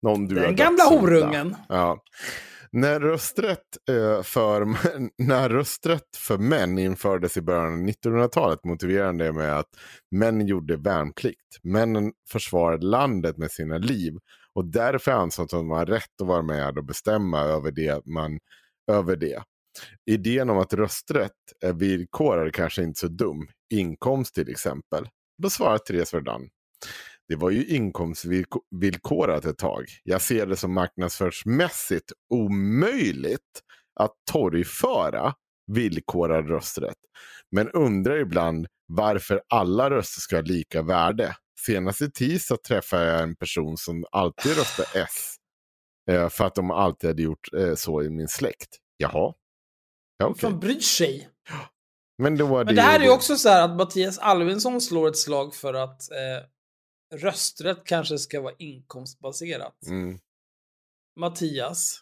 Någon 0.01 0.27
du 0.27 0.35
har 0.35 0.43
Den 0.43 0.55
gamla 0.55 0.83
horungen. 0.83 1.55
Ja. 1.69 2.03
När 2.71 2.99
rösträtt, 2.99 3.77
eh, 3.89 4.23
för, 4.23 4.65
när 5.23 5.49
rösträtt 5.49 6.15
för 6.17 6.37
män 6.37 6.77
infördes 6.79 7.37
i 7.37 7.41
början 7.41 7.73
av 7.73 7.79
1900-talet 7.79 8.63
motiverade 8.63 9.23
det 9.23 9.33
med 9.33 9.59
att 9.59 9.69
män 10.11 10.47
gjorde 10.47 10.77
värnplikt. 10.77 11.59
Männen 11.63 12.13
försvarade 12.29 12.85
landet 12.85 13.37
med 13.37 13.51
sina 13.51 13.77
liv 13.77 14.17
och 14.53 14.65
därför 14.65 15.11
ansåg 15.11 15.43
att 15.43 15.49
de 15.49 15.67
var 15.67 15.85
rätt 15.85 16.21
att 16.21 16.27
vara 16.27 16.41
med 16.41 16.77
och 16.77 16.85
bestämma 16.85 17.39
över 17.39 17.71
det. 17.71 18.05
Man, 18.05 18.39
över 18.91 19.15
det. 19.15 19.43
Idén 20.05 20.49
om 20.49 20.57
att 20.57 20.73
rösträtt 20.73 21.31
är 21.61 21.73
villkorad 21.73 22.53
kanske 22.53 22.83
inte 22.83 22.99
så 22.99 23.07
dum. 23.07 23.47
Inkomst 23.73 24.35
till 24.35 24.49
exempel. 24.49 25.07
Då 25.43 25.49
svarar 25.49 25.77
Therese 25.77 26.13
Verdun. 26.13 26.49
Det 27.27 27.35
var 27.35 27.49
ju 27.49 27.65
inkomstvillkorat 27.65 29.45
ett 29.45 29.57
tag. 29.57 29.85
Jag 30.03 30.21
ser 30.21 30.45
det 30.45 30.55
som 30.55 30.73
marknadsföringsmässigt 30.73 32.11
omöjligt 32.29 33.61
att 33.99 34.11
torgföra 34.31 35.33
villkorad 35.71 36.47
rösträtt. 36.49 36.97
Men 37.51 37.69
undrar 37.69 38.17
ibland 38.17 38.67
varför 38.87 39.41
alla 39.49 39.89
röster 39.89 40.21
ska 40.21 40.35
ha 40.35 40.41
lika 40.41 40.81
värde. 40.81 41.35
Senast 41.65 42.01
i 42.01 42.11
tisdag 42.11 42.57
träffade 42.67 43.05
jag 43.05 43.23
en 43.23 43.35
person 43.35 43.77
som 43.77 44.05
alltid 44.11 44.57
röstar 44.57 44.85
S. 44.95 45.35
Eh, 46.11 46.29
för 46.29 46.45
att 46.45 46.55
de 46.55 46.71
alltid 46.71 47.09
hade 47.09 47.21
gjort 47.21 47.53
eh, 47.57 47.75
så 47.75 48.03
i 48.03 48.09
min 48.09 48.27
släkt. 48.27 48.77
Jaha. 48.97 49.33
Ja, 50.21 50.27
okej. 50.27 50.41
fan 50.41 50.59
bryr 50.59 50.79
sig? 50.79 51.29
Men, 52.17 52.37
då 52.37 52.45
var 52.45 52.65
Men 52.65 52.75
det 52.75 52.81
här 52.81 52.99
är 52.99 53.03
ju 53.03 53.09
också 53.09 53.35
så 53.37 53.49
här 53.49 53.63
att 53.63 53.77
Mattias 53.77 54.17
Alvinsson 54.19 54.81
slår 54.81 55.07
ett 55.07 55.17
slag 55.17 55.55
för 55.55 55.73
att 55.73 56.11
eh, 56.11 57.17
rösträtt 57.19 57.81
kanske 57.85 58.17
ska 58.17 58.41
vara 58.41 58.53
inkomstbaserat. 58.59 59.85
Mm. 59.87 60.19
Mattias, 61.19 61.99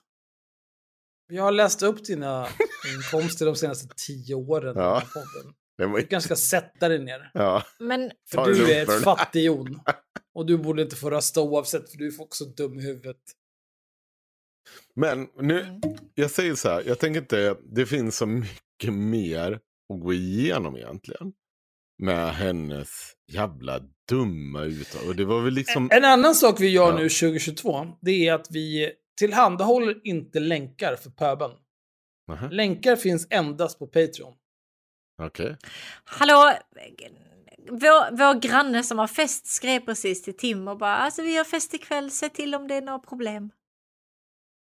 jag 1.31 1.43
har 1.43 1.51
läst 1.51 1.81
upp 1.81 2.05
dina 2.05 2.47
inkomster 2.95 3.45
de 3.45 3.55
senaste 3.55 3.87
tio 4.07 4.35
åren 4.35 4.71
i 4.71 4.73
den 4.73 4.83
Ja. 4.83 4.93
här 4.99 5.07
podden. 5.07 5.53
Det 5.77 6.01
Du 6.01 6.07
kanske 6.07 6.27
ska 6.27 6.35
sätta 6.35 6.89
dig 6.89 6.99
ner. 6.99 7.31
Ja. 7.33 7.63
Men 7.79 8.11
För 8.31 8.45
det 8.45 8.53
du 8.53 8.73
är 8.73 8.83
ett 8.97 9.03
fattighjon. 9.03 9.79
Och 10.33 10.45
du 10.45 10.57
borde 10.57 10.81
inte 10.81 10.95
få 10.95 11.09
rösta 11.09 11.41
oavsett, 11.41 11.91
för 11.91 11.97
du 11.97 12.07
är 12.07 12.21
också 12.21 12.45
dum 12.45 12.79
i 12.79 12.83
huvudet. 12.83 13.17
Men 14.95 15.27
nu, 15.39 15.79
jag 16.15 16.31
säger 16.31 16.55
så 16.55 16.69
här, 16.69 16.83
jag 16.85 16.99
tänker 16.99 17.19
inte, 17.21 17.55
det 17.63 17.85
finns 17.85 18.17
så 18.17 18.25
mycket 18.25 18.93
mer 18.93 19.51
att 19.93 20.01
gå 20.01 20.13
igenom 20.13 20.77
egentligen. 20.77 21.33
Med 22.01 22.33
hennes 22.33 22.89
jävla 23.31 23.79
dumma 24.09 24.63
uttal. 24.63 25.07
Och 25.07 25.15
det 25.15 25.25
var 25.25 25.41
väl 25.41 25.53
liksom... 25.53 25.89
En 25.91 26.05
annan 26.05 26.35
sak 26.35 26.61
vi 26.61 26.69
gör 26.69 26.91
Ja. 26.91 26.97
nu 26.97 27.09
2022, 27.09 27.87
det 28.01 28.27
är 28.27 28.33
att 28.33 28.47
vi 28.51 28.91
tillhandahåller 29.19 29.95
inte 30.03 30.39
länkar 30.39 30.95
för 30.95 31.09
pöben. 31.09 31.51
Nähä, 32.27 32.49
Länkar 32.49 32.95
finns 32.95 33.27
endast 33.29 33.79
på 33.79 33.87
Patreon. 33.87 34.33
Okej. 35.21 35.57
hallå, 36.03 36.53
vår, 37.69 38.17
vår 38.17 38.39
granne 38.39 38.83
som 38.83 38.99
har 38.99 39.07
fest 39.07 39.47
skrev 39.47 39.79
precis 39.79 40.21
till 40.23 40.37
Tim 40.37 40.67
och 40.67 40.77
bara 40.77 40.95
alltså 40.95 41.21
vi 41.21 41.37
har 41.37 41.43
fest 41.43 41.73
ikväll, 41.73 42.11
se 42.11 42.29
till 42.29 42.55
om 42.55 42.67
det 42.67 42.75
är 42.75 42.81
några 42.81 42.99
problem. 42.99 43.51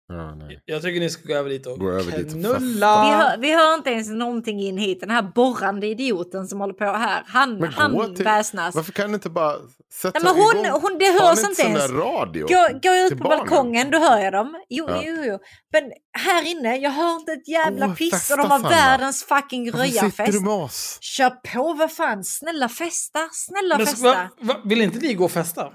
Nej. 0.09 0.62
Jag 0.65 0.83
tycker 0.83 1.01
ni 1.01 1.11
ska 1.11 1.29
gå 1.29 1.35
över 1.35 1.51
dit 1.51 1.66
och 1.66 1.83
över 1.83 2.16
dit 2.19 2.33
och 2.33 2.39
Vi, 2.39 2.43
knulla. 2.43 3.05
hör, 3.05 3.37
vi 3.39 3.53
hör 3.55 3.74
inte 3.74 3.91
ens 3.91 4.09
någonting 4.09 4.61
in 4.61 4.79
hit. 4.79 5.01
Den 5.01 5.11
här 5.11 5.23
borrande 5.23 5.87
idioten 5.87 6.47
som 6.49 6.61
håller 6.61 6.74
på 6.74 6.85
här, 6.85 7.23
han, 7.27 7.59
Men 7.59 7.73
han 7.73 8.15
till- 8.15 8.24
väsnas. 8.24 8.74
Varför 8.74 8.93
kan 8.93 9.09
du 9.09 9.15
inte 9.15 9.31
bara 9.31 9.57
sätta 9.93 10.19
Nej, 10.19 10.35
men 10.35 10.43
hon, 10.45 10.65
igång? 10.66 10.81
hon, 10.83 10.99
det 10.99 11.20
hörs 11.20 11.39
inte 11.39 11.55
sån 11.62 11.66
ens. 11.70 11.91
radio? 11.91 12.47
Gå, 12.47 12.69
gå 12.83 12.95
ut 12.95 13.11
på 13.19 13.24
barnen? 13.24 13.39
balkongen, 13.39 13.91
då 13.91 13.99
hör 13.99 14.19
jag 14.19 14.33
dem. 14.33 14.55
Jo, 14.69 14.85
Ja. 14.89 15.01
jo, 15.05 15.16
jo. 15.24 15.39
Men 15.73 15.83
här 16.19 16.47
inne, 16.47 16.77
jag 16.77 16.91
hör 16.91 17.15
inte 17.16 17.33
ett 17.33 17.49
jävla 17.49 17.87
och 17.87 17.97
piss 17.97 18.31
och 18.31 18.37
de 18.37 18.51
har 18.51 18.59
Sanna. 18.59 18.69
världens 18.70 19.24
fucking 19.24 19.70
Varför 19.73 19.87
sitter 19.87 20.01
röjarfest. 20.01 20.33
du 20.33 20.41
med 20.41 20.53
oss? 20.55 20.99
Kör 21.01 21.31
på, 21.31 21.73
vad 21.74 21.93
fan. 21.93 22.24
Snälla 22.24 22.69
festa, 22.69 23.29
snälla 23.33 23.77
Men, 23.79 23.87
festa. 23.87 24.05
va, 24.07 24.29
va, 24.41 24.57
vill 24.65 24.81
inte 24.83 24.99
ni 24.99 25.15
gå 25.15 25.24
och 25.24 25.31
festa? 25.31 25.73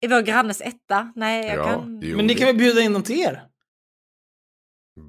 I 0.00 0.08
vår 0.08 0.22
grannes 0.22 0.60
etta? 0.60 1.12
Nej, 1.16 1.46
jag 1.46 1.58
Ja, 1.58 1.64
kan... 1.64 2.00
jo, 2.02 2.16
Men 2.16 2.26
ni 2.26 2.34
det- 2.34 2.38
kan 2.38 2.46
väl 2.46 2.56
bjuda 2.56 2.80
in 2.80 2.92
dem 2.92 3.02
till 3.02 3.20
er? 3.20 3.42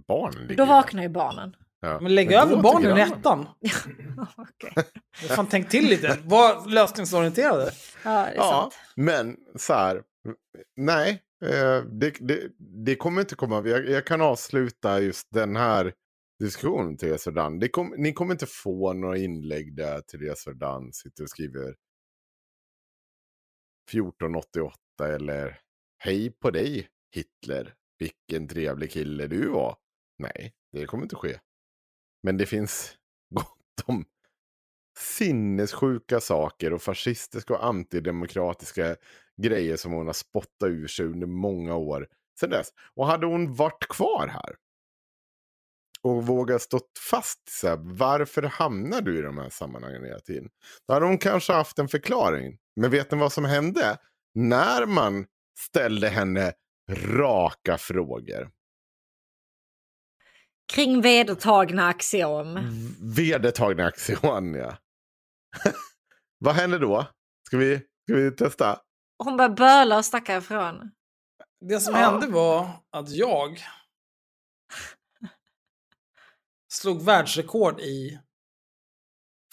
Barnen 0.07 0.41
ligger 0.47 0.55
Då 0.55 0.65
vaknar 0.65 1.03
ju 1.03 1.09
barnen. 1.09 1.55
Ja. 1.81 1.99
Men 2.01 2.15
lägg 2.15 2.31
över 2.31 2.61
barnen 2.61 2.97
i 2.97 3.01
ettan. 3.01 3.47
Okej. 4.37 4.73
Jag 5.27 5.35
fan 5.35 5.47
tänk 5.47 5.69
till 5.69 5.85
lite. 5.85 6.17
Var 6.25 6.69
lösningsorienterade. 6.69 7.71
Ja, 8.03 8.09
det 8.11 8.17
är 8.31 8.35
Ja, 8.35 8.43
sant. 8.51 8.73
men 8.95 9.37
så 9.55 9.73
här. 9.73 10.03
Nej, 10.77 11.21
eh, 11.45 11.83
det, 11.91 12.13
det, 12.19 12.39
det 12.85 12.95
kommer 12.95 13.21
inte 13.21 13.35
komma. 13.35 13.63
Jag, 13.67 13.89
jag 13.89 14.05
kan 14.05 14.21
avsluta 14.21 14.99
just 14.99 15.27
den 15.31 15.55
här 15.55 15.93
diskussionen, 16.39 16.97
Therese. 16.97 17.27
Det 17.59 17.67
kom, 17.69 17.93
ni 17.97 18.13
kommer 18.13 18.31
inte 18.33 18.45
få 18.45 18.93
några 18.93 19.17
inlägg 19.17 19.75
där 19.75 20.01
Therese 20.01 20.47
Verdun 20.47 20.93
sitter 20.93 21.23
och 21.23 21.29
skriver 21.29 21.75
1488 23.89 24.75
eller 24.99 25.59
Hej 25.97 26.31
på 26.31 26.51
dig 26.51 26.87
Hitler. 27.15 27.73
vilken 27.99 28.47
trevlig 28.47 28.91
kille 28.91 29.27
du 29.27 29.49
var. 29.49 29.77
Nej, 30.17 30.53
det 30.71 30.85
kommer 30.85 31.03
inte 31.03 31.15
ske. 31.15 31.39
Men 32.23 32.37
det 32.37 32.45
finns 32.45 32.97
gott 33.35 33.83
om 33.85 34.05
sinnessjuka 34.97 36.19
saker 36.19 36.73
och 36.73 36.81
fascistiska 36.81 37.53
och 37.53 37.65
antidemokratiska 37.65 38.95
grejer 39.41 39.77
som 39.77 39.91
hon 39.91 40.05
har 40.05 40.13
spottat 40.13 40.69
ur 40.69 40.87
sig 40.87 41.05
under 41.05 41.27
många 41.27 41.75
år 41.75 42.07
sedan 42.39 42.49
dess. 42.49 42.69
Och 42.95 43.07
hade 43.07 43.25
hon 43.25 43.53
varit 43.53 43.87
kvar 43.87 44.27
här 44.27 44.55
och 46.03 46.27
vågat 46.27 46.61
stå 46.61 46.79
fast, 47.09 47.49
så 47.49 47.67
här, 47.67 47.77
varför 47.81 48.41
hamnar 48.41 49.01
du 49.01 49.19
i 49.19 49.21
de 49.21 49.37
här 49.37 49.49
sammanhangen 49.49 50.03
hela 50.05 50.19
tiden? 50.19 50.49
Då 50.87 50.93
hade 50.93 51.05
hon 51.05 51.17
kanske 51.17 51.53
haft 51.53 51.79
en 51.79 51.87
förklaring. 51.87 52.57
Men 52.75 52.91
vet 52.91 53.11
ni 53.11 53.17
vad 53.17 53.33
som 53.33 53.45
hände? 53.45 53.97
När 54.35 54.85
man 54.85 55.25
ställde 55.59 56.09
henne 56.09 56.53
raka 56.91 57.77
frågor. 57.77 58.49
Kring 60.73 61.01
vedertagna 61.01 61.87
axiom. 61.87 62.59
Vedertagna 63.15 63.85
axiom, 63.85 64.55
ja. 64.55 64.77
vad 66.39 66.55
hände 66.55 66.77
då? 66.77 67.07
Ska 67.47 67.57
vi, 67.57 67.77
ska 67.77 68.15
vi 68.15 68.31
testa? 68.31 68.79
Hon 69.23 69.37
bara 69.37 69.49
böla 69.49 69.97
och 69.97 70.05
stack 70.05 70.29
ifrån. 70.29 70.91
Det 71.69 71.79
som 71.79 71.93
Ja. 71.95 71.99
hände 71.99 72.27
var 72.27 72.69
att 72.91 73.09
jag 73.09 73.59
slog 76.69 77.01
världsrekord 77.01 77.79
i 77.79 78.19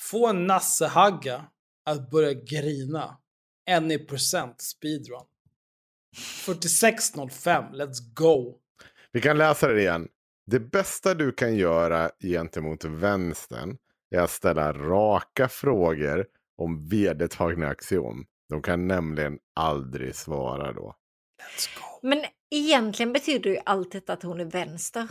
få 0.01 0.27
en 0.27 0.47
Nasse 0.47 0.87
Hagga 0.87 1.45
att 1.87 2.11
börja 2.11 2.33
grina. 2.33 3.19
Any 3.71 3.99
procent 3.99 4.61
speedrun. 4.61 5.25
46.05, 6.17 7.73
let's 7.73 8.15
go. 8.15 8.59
Vi 9.13 9.21
kan 9.21 9.39
läsa 9.39 9.69
det 9.69 9.81
igen. 9.81 10.09
Det 10.47 10.61
bästa 10.61 11.15
du 11.15 11.33
kan 11.33 11.57
göra 11.57 12.11
gentemot 12.21 12.85
vänstern 12.85 13.77
är 14.11 14.21
att 14.21 14.31
ställa 14.31 14.73
raka 14.73 15.49
frågor 15.49 16.27
om 16.57 16.89
vedertagna 16.89 17.69
axiom. 17.69 18.27
De 18.49 18.63
kan 18.63 18.89
nämligen 18.89 19.39
aldrig 19.55 20.15
svara 20.15 20.73
då. 20.73 20.95
Let's 21.43 21.69
go. 21.79 22.09
Men 22.09 22.25
egentligen 22.51 23.13
betyder 23.13 23.51
ju 23.51 23.59
allt 23.65 23.93
detta 23.93 24.13
att 24.13 24.23
hon 24.23 24.41
är 24.41 24.45
vänster. 24.45 25.09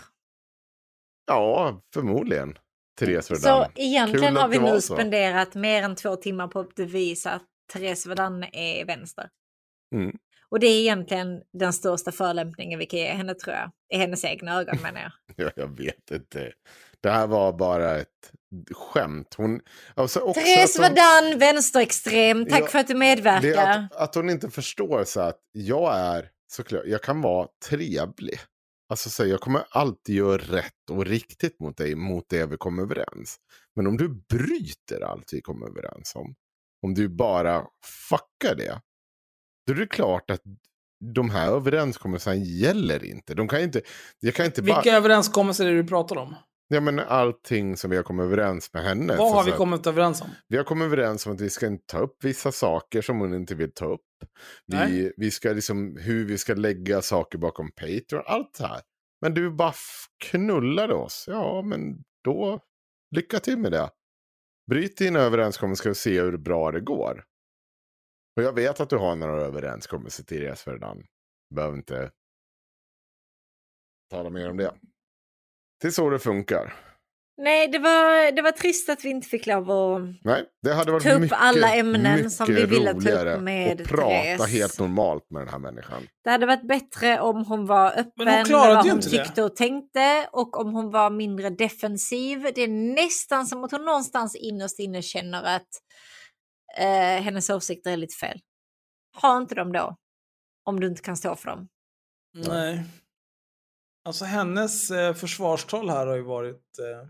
Ja, 1.27 1.81
förmodligen. 1.93 2.57
Therese 2.99 3.25
Så 3.27 3.35
Verdun. 3.35 3.71
egentligen 3.75 4.27
Kul 4.33 4.37
har 4.37 4.47
vi 4.47 4.59
nu 4.59 4.81
så. 4.81 4.93
spenderat 4.93 5.55
mer 5.55 5.83
än 5.83 5.95
två 5.95 6.15
timmar 6.15 6.47
på 6.47 6.59
att 6.59 6.75
bevisa 6.75 7.31
att 7.31 7.43
Therese 7.73 8.05
Verdun 8.05 8.43
är 8.53 8.85
vänster. 8.85 9.29
Mm. 9.95 10.15
Och 10.49 10.59
det 10.59 10.67
är 10.67 10.79
egentligen 10.81 11.41
den 11.53 11.73
största 11.73 12.11
förolämpningen 12.11 12.79
vi 12.79 12.85
kan 12.85 12.99
ge 12.99 13.07
henne 13.07 13.33
tror 13.33 13.55
jag. 13.55 13.71
I 13.93 13.97
hennes 13.97 14.25
egna 14.25 14.59
ögon 14.59 14.77
menar 14.83 15.01
jag. 15.01 15.11
Ja, 15.45 15.51
jag 15.55 15.77
vet 15.77 16.11
inte. 16.11 16.51
Det 17.01 17.09
här 17.09 17.27
var 17.27 17.53
bara 17.53 17.97
ett 17.97 18.31
skämt. 18.71 19.33
Hon, 19.37 19.61
alltså 19.95 20.19
också 20.19 20.41
Therese 20.41 20.77
hon- 20.77 21.39
vänsterextrem. 21.39 22.45
Tack 22.45 22.61
Ja, 22.61 22.67
för 22.67 22.79
att 22.79 22.87
du 22.87 22.95
medverkar. 22.95 23.67
att, 23.91 23.95
att 23.95 24.15
hon 24.15 24.29
inte 24.29 24.49
förstår 24.49 25.03
så 25.03 25.19
att 25.21 25.39
jag 25.51 25.95
är 25.97 26.29
såklart, 26.51 26.83
jag 26.85 27.03
kan 27.03 27.21
vara 27.21 27.47
trevlig. 27.69 28.39
Alltså 28.89 29.09
så 29.09 29.25
jag 29.25 29.41
kommer 29.41 29.65
alltid 29.69 30.15
göra 30.15 30.37
rätt 30.37 30.89
och 30.91 31.05
riktigt 31.05 31.59
mot 31.59 31.77
dig, 31.77 31.95
mot 31.95 32.29
det 32.29 32.45
vi 32.45 32.57
kom 32.57 32.79
överens. 32.79 33.37
Men 33.75 33.87
om 33.87 33.97
du 33.97 34.09
bryter 34.09 35.01
allt 35.01 35.33
vi 35.33 35.41
kom 35.41 35.63
överens 35.63 36.15
om, 36.15 36.35
om 36.81 36.93
du 36.93 37.09
bara 37.09 37.65
fuckar 38.09 38.55
det, 38.55 38.81
då 39.67 39.73
är 39.73 39.77
det 39.77 39.87
klart 39.87 40.31
att 40.31 40.41
de 41.13 41.29
här 41.29 41.51
överenskommelserna 41.51 42.35
gäller 42.35 43.03
inte. 43.03 43.33
De 43.33 43.47
kan 43.47 43.61
inte, 43.61 43.81
jag 44.19 44.33
kan 44.33 44.45
inte 44.45 44.61
bara, 44.61 44.81
Vilka 44.81 44.97
överenskommelser 44.97 45.65
är 45.65 45.71
det 45.71 45.81
du 45.81 45.87
pratar 45.87 46.15
om? 46.15 46.35
Ja 46.67 46.81
men 46.81 46.99
allting 46.99 47.77
som 47.77 47.89
vi 47.89 47.95
har 47.95 48.03
kommit 48.03 48.23
överens 48.23 48.73
med 48.73 48.83
henne. 48.83 49.15
Vad 49.17 49.33
har 49.33 49.43
vi 49.43 49.51
kommit 49.51 49.87
överens 49.87 50.21
om? 50.21 50.29
vi 50.47 50.57
har 50.57 50.63
kommit 50.63 50.85
överens 50.85 51.25
om 51.25 51.33
att 51.33 51.41
vi 51.41 51.49
ska 51.49 51.67
inte 51.67 51.85
ta 51.85 51.99
upp 51.99 52.23
vissa 52.23 52.51
saker 52.51 53.01
som 53.01 53.19
hon 53.19 53.33
inte 53.33 53.55
vill 53.55 53.71
ta 53.73 53.85
upp. 53.85 54.01
Vi, 54.65 54.77
Nej. 54.77 55.13
vi 55.17 55.31
ska 55.31 55.49
liksom, 55.49 55.97
hur 55.97 56.25
vi 56.25 56.37
ska 56.37 56.53
lägga 56.53 57.01
saker 57.01 57.37
bakom 57.37 57.71
Patreon, 57.71 58.23
allt 58.25 58.57
det 58.57 58.67
här. 58.67 58.81
Men 59.21 59.33
du 59.33 59.51
bara 59.51 59.73
knullade 60.23 60.93
oss. 60.93 61.25
Ja, 61.27 61.61
men 61.61 62.03
då, 62.23 62.59
lycka 63.15 63.39
till 63.39 63.57
med 63.57 63.71
det. 63.71 63.89
Bryt 64.69 64.97
dina 64.97 65.19
överenskommelser 65.19 65.89
och 65.89 65.97
se 65.97 66.21
hur 66.21 66.37
bra 66.37 66.71
det 66.71 66.81
går. 66.81 67.23
Och 68.37 68.43
jag 68.43 68.53
vet 68.53 68.79
att 68.79 68.89
du 68.89 68.97
har 68.97 69.15
några 69.15 69.41
överenskommelser 69.41 70.23
till 70.23 70.53
Verdun. 70.65 71.05
Behöver 71.55 71.77
inte 71.77 72.11
tala 74.11 74.29
mer 74.29 74.49
om 74.49 74.57
det. 74.57 74.73
Det 75.85 75.89
är 75.89 75.91
så 75.91 76.09
det 76.09 76.19
funkar. 76.19 76.73
Nej, 77.37 77.67
det 77.67 77.79
var, 77.79 78.31
det 78.31 78.41
var 78.41 78.51
trist 78.51 78.89
att 78.89 79.05
vi 79.05 79.09
inte 79.09 79.27
fick 79.27 79.45
lov 79.45 79.71
att... 79.71 80.01
Nej, 80.23 80.45
det 80.61 80.73
hade 80.73 80.91
varit 80.91 81.03
Ta 81.03 81.11
upp 81.11 81.21
mycket, 81.21 81.37
alla 81.39 81.75
ämnen 81.75 82.15
mycket 82.15 82.31
som 82.31 82.47
vi 82.47 82.65
ville 82.65 82.91
ta 82.91 82.97
upp 82.97 83.05
roligare 83.05 83.39
med 83.39 83.81
och 83.81 83.87
prata 83.87 84.09
Therese. 84.09 84.51
helt 84.51 84.79
normalt 84.79 85.29
med 85.29 85.41
den 85.41 85.49
här 85.49 85.59
människan. 85.59 86.07
Det 86.23 86.29
hade 86.29 86.45
varit 86.45 86.67
bättre 86.67 87.19
om 87.19 87.45
hon 87.45 87.65
var 87.65 87.91
öppen 87.91 88.11
hon 88.15 88.25
med 88.25 88.47
vad 88.47 88.77
hon 88.77 88.91
inte 88.91 89.09
det. 89.09 89.25
tyckte 89.25 89.43
och 89.43 89.55
tänkte 89.55 90.27
och 90.31 90.59
om 90.59 90.73
hon 90.73 90.91
var 90.91 91.09
mindre 91.09 91.49
defensiv. 91.49 92.41
Det 92.55 92.61
är 92.61 92.67
nästan 92.95 93.47
som 93.47 93.63
att 93.63 93.71
hon 93.71 93.85
någonstans 93.85 94.35
innerst 94.35 94.79
inne 94.79 95.01
känner 95.01 95.43
att 95.55 95.69
eh, 96.77 97.23
hennes 97.23 97.49
åsikter 97.49 97.91
är 97.91 97.97
lite 97.97 98.15
fel. 98.15 98.39
Ha 99.21 99.37
inte 99.37 99.55
dem 99.55 99.71
då. 99.71 99.95
Om 100.63 100.79
du 100.79 100.87
inte 100.87 101.01
kan 101.01 101.17
stå 101.17 101.35
för 101.35 101.49
dem. 101.49 101.67
Nej. 102.47 102.83
Alltså 104.05 104.25
hennes 104.25 104.91
eh, 104.91 105.13
försvarstal 105.13 105.89
här 105.89 106.07
har 106.07 106.15
ju 106.15 106.21
varit... 106.21 106.79
Eh, 106.79 107.09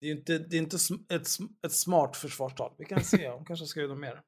det 0.00 0.06
är 0.06 0.10
ju 0.10 0.18
inte, 0.18 0.38
det 0.38 0.56
är 0.56 0.58
inte 0.58 0.76
ett, 1.08 1.26
ett 1.66 1.72
smart 1.72 2.16
försvarstal. 2.16 2.74
Vi 2.78 2.84
kan 2.84 3.04
se, 3.04 3.28
hon 3.36 3.44
kanske 3.44 3.80
göra 3.80 3.88
något 3.88 4.00
mer. 4.00 4.22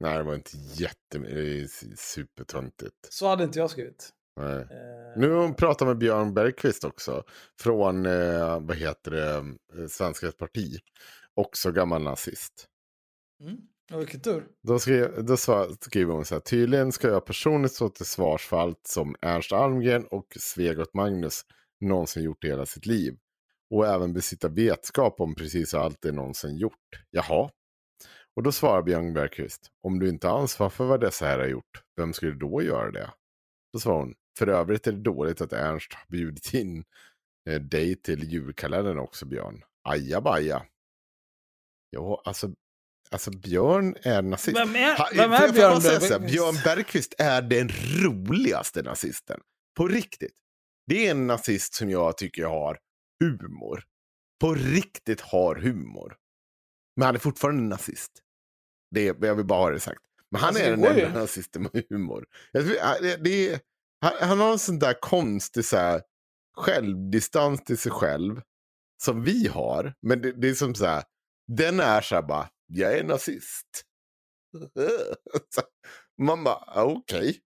Nej, 0.00 0.18
det 0.18 0.24
var 0.24 0.34
inte 0.34 0.56
jättemycket. 0.56 1.36
Det 1.36 1.60
är 1.60 1.96
supertöntigt. 1.96 2.96
Så 3.10 3.26
hade 3.28 3.44
inte 3.44 3.58
jag 3.58 3.70
skrivit. 3.70 4.10
Nej. 4.40 4.56
Eh, 4.56 5.16
Nu 5.16 5.30
har 5.30 5.42
hon 5.42 5.54
pratat 5.54 5.88
med 5.88 5.98
Björn 5.98 6.34
Bergqvist 6.34 6.84
också. 6.84 7.24
Från, 7.60 8.06
eh, 8.06 8.60
vad 8.60 8.76
heter 8.76 9.10
det, 9.10 9.36
eh, 9.36 9.86
Svenska 9.88 10.32
parti. 10.32 10.78
Också 11.34 11.72
gammal 11.72 12.02
nazist. 12.02 12.66
Mm. 13.42 13.56
Vilken 13.96 14.20
tur. 14.20 14.46
Då, 14.62 14.78
skrev, 14.78 15.24
då 15.24 15.36
skriver 15.80 16.12
hon 16.12 16.24
så 16.24 16.34
här. 16.34 16.40
Tydligen 16.40 16.92
ska 16.92 17.08
jag 17.08 17.24
personligt 17.24 17.72
stå 17.72 17.88
till 17.88 18.06
svars 18.06 18.46
för 18.46 18.60
allt 18.60 18.86
som 18.86 19.16
Ernst 19.22 19.52
Almgren 19.52 20.06
och 20.06 20.26
Svegot 20.40 20.94
Magnus 20.94 21.42
någonsin 21.80 22.22
gjort 22.22 22.44
i 22.44 22.48
hela 22.48 22.66
sitt 22.66 22.86
liv. 22.86 23.18
Och 23.70 23.86
även 23.86 24.12
besitta 24.12 24.48
vetskap 24.48 25.20
om 25.20 25.34
precis 25.34 25.74
allt 25.74 26.02
det 26.02 26.12
någonsin 26.12 26.56
gjort. 26.56 27.04
Jaha. 27.10 27.50
Och 28.36 28.42
då 28.42 28.52
svarar 28.52 28.82
Björn 28.82 29.14
Bergqvist. 29.14 29.70
Om 29.82 29.98
du 29.98 30.08
inte 30.08 30.30
ansvarar 30.30 30.70
för 30.70 30.84
vad 30.84 31.00
dessa 31.00 31.26
här 31.26 31.38
har 31.38 31.46
gjort, 31.46 31.82
vem 31.96 32.12
skulle 32.12 32.34
då 32.34 32.62
göra 32.62 32.90
det? 32.90 33.10
Då 33.72 33.78
svarar 33.78 33.98
hon. 33.98 34.14
För 34.38 34.46
övrigt 34.46 34.86
är 34.86 34.92
det 34.92 35.02
dåligt 35.02 35.40
att 35.40 35.52
Ernst 35.52 35.92
har 35.92 36.06
bjudit 36.08 36.54
in 36.54 36.84
eh, 37.48 37.60
dig 37.60 38.02
till 38.02 38.32
julkalendern 38.32 38.98
också 38.98 39.26
Björn. 39.26 39.64
Ajabaja. 39.82 40.66
Ja, 41.90 42.22
alltså, 42.24 42.52
alltså 43.10 43.30
Björn 43.30 43.96
är 44.02 44.22
nazist. 44.22 44.58
Vem 44.58 44.76
är, 44.76 44.96
Ha- 44.96 45.08
vem 45.14 45.32
är 45.32 45.52
Björn 45.52 45.82
Bergqvist? 45.82 46.20
Björn 46.20 46.54
Bergqvist 46.64 47.14
är 47.18 47.42
den 47.42 47.68
roligaste 48.02 48.82
nazisten. 48.82 49.40
På 49.76 49.88
riktigt. 49.88 50.34
Det 50.86 51.06
är 51.06 51.10
en 51.10 51.26
nazist 51.26 51.74
som 51.74 51.90
jag 51.90 52.18
tycker 52.18 52.44
har 52.44 52.78
humor. 53.20 53.82
På 54.40 54.54
riktigt 54.54 55.20
har 55.20 55.56
humor. 55.56 56.16
Men 56.96 57.06
han 57.06 57.14
är 57.14 57.18
fortfarande 57.18 57.62
en 57.62 57.68
nazist. 57.68 58.12
Det 58.94 59.04
jag 59.04 59.34
vill 59.34 59.46
bara 59.46 59.58
ha 59.60 59.70
det 59.70 59.80
sagt. 59.80 60.00
Men 60.30 60.40
han 60.40 60.48
Alltså, 60.48 60.62
är 60.62 60.70
den 60.70 60.84
enda 60.84 61.20
nazisten 61.20 61.62
med 61.62 61.84
humor. 61.90 62.26
Tror, 62.52 62.76
äh, 62.76 63.18
det 63.20 63.48
är, 63.50 63.60
han, 64.00 64.12
han 64.28 64.40
har 64.40 64.52
en 64.52 64.58
sån 64.58 64.78
där 64.78 65.00
konstig 65.00 65.64
så 65.64 65.76
här, 65.76 66.02
självdistans 66.56 67.64
till 67.64 67.78
sig 67.78 67.92
själv. 67.92 68.40
Som 69.02 69.22
vi 69.24 69.46
har. 69.48 69.94
Men 70.02 70.22
det, 70.22 70.32
det 70.32 70.48
är 70.48 70.54
som 70.54 70.74
så 70.74 70.86
här. 70.86 71.04
Den 71.52 71.80
är 71.80 72.00
så 72.00 72.14
här 72.14 72.22
bara. 72.22 72.48
Jag 72.70 72.98
är 72.98 73.04
nazist. 73.04 73.84
Man 76.18 76.44
bara, 76.44 76.54
ah, 76.54 76.84
okej. 76.84 77.40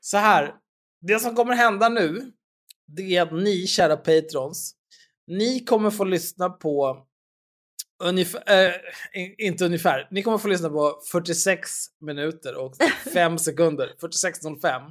Så 0.00 0.16
här, 0.16 0.54
det 1.00 1.20
som 1.20 1.34
kommer 1.34 1.54
hända 1.54 1.88
nu, 1.88 2.32
det 2.86 3.16
är 3.16 3.22
att 3.22 3.32
ni, 3.32 3.66
kära 3.66 3.96
patrons, 3.96 4.74
ni 5.26 5.64
kommer 5.64 5.90
få 5.90 6.04
lyssna 6.04 6.50
på 6.50 7.06
Ungefär, 8.02 8.80
in- 9.12 9.34
inte 9.38 9.64
ungefär. 9.64 10.08
Ni 10.10 10.22
kommer 10.22 10.38
få 10.38 10.48
lyssna 10.48 10.68
på 10.70 11.00
46 11.12 11.70
minuter 12.00 12.54
och 12.56 12.76
5 13.14 13.38
sekunder, 13.38 13.94
46.05. 14.00 14.90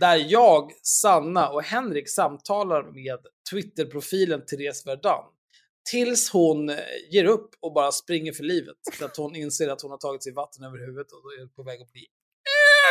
Där 0.00 0.16
jag, 0.16 0.72
Sanna 0.82 1.48
och 1.50 1.62
Henrik 1.62 2.08
samtalar 2.10 2.82
med 2.82 3.18
Twitter-profilen 3.50 4.44
Therese 4.46 4.86
Verdun. 4.86 5.24
Tills 5.90 6.30
hon 6.30 6.68
eh, 6.70 6.76
ger 7.10 7.24
upp 7.24 7.50
och 7.60 7.72
bara 7.72 7.92
springer 7.92 8.32
för 8.32 8.44
livet. 8.44 8.76
Så 8.98 9.04
att 9.04 9.16
hon 9.16 9.36
inser 9.36 9.68
att 9.68 9.82
hon 9.82 9.90
har 9.90 9.98
tagit 9.98 10.22
sig 10.22 10.32
vatten 10.32 10.64
över 10.64 10.78
huvudet 10.78 11.12
och 11.12 11.22
då 11.22 11.42
är 11.42 11.46
på 11.46 11.62
väg 11.62 11.82
att 11.82 11.92
bli 11.92 12.06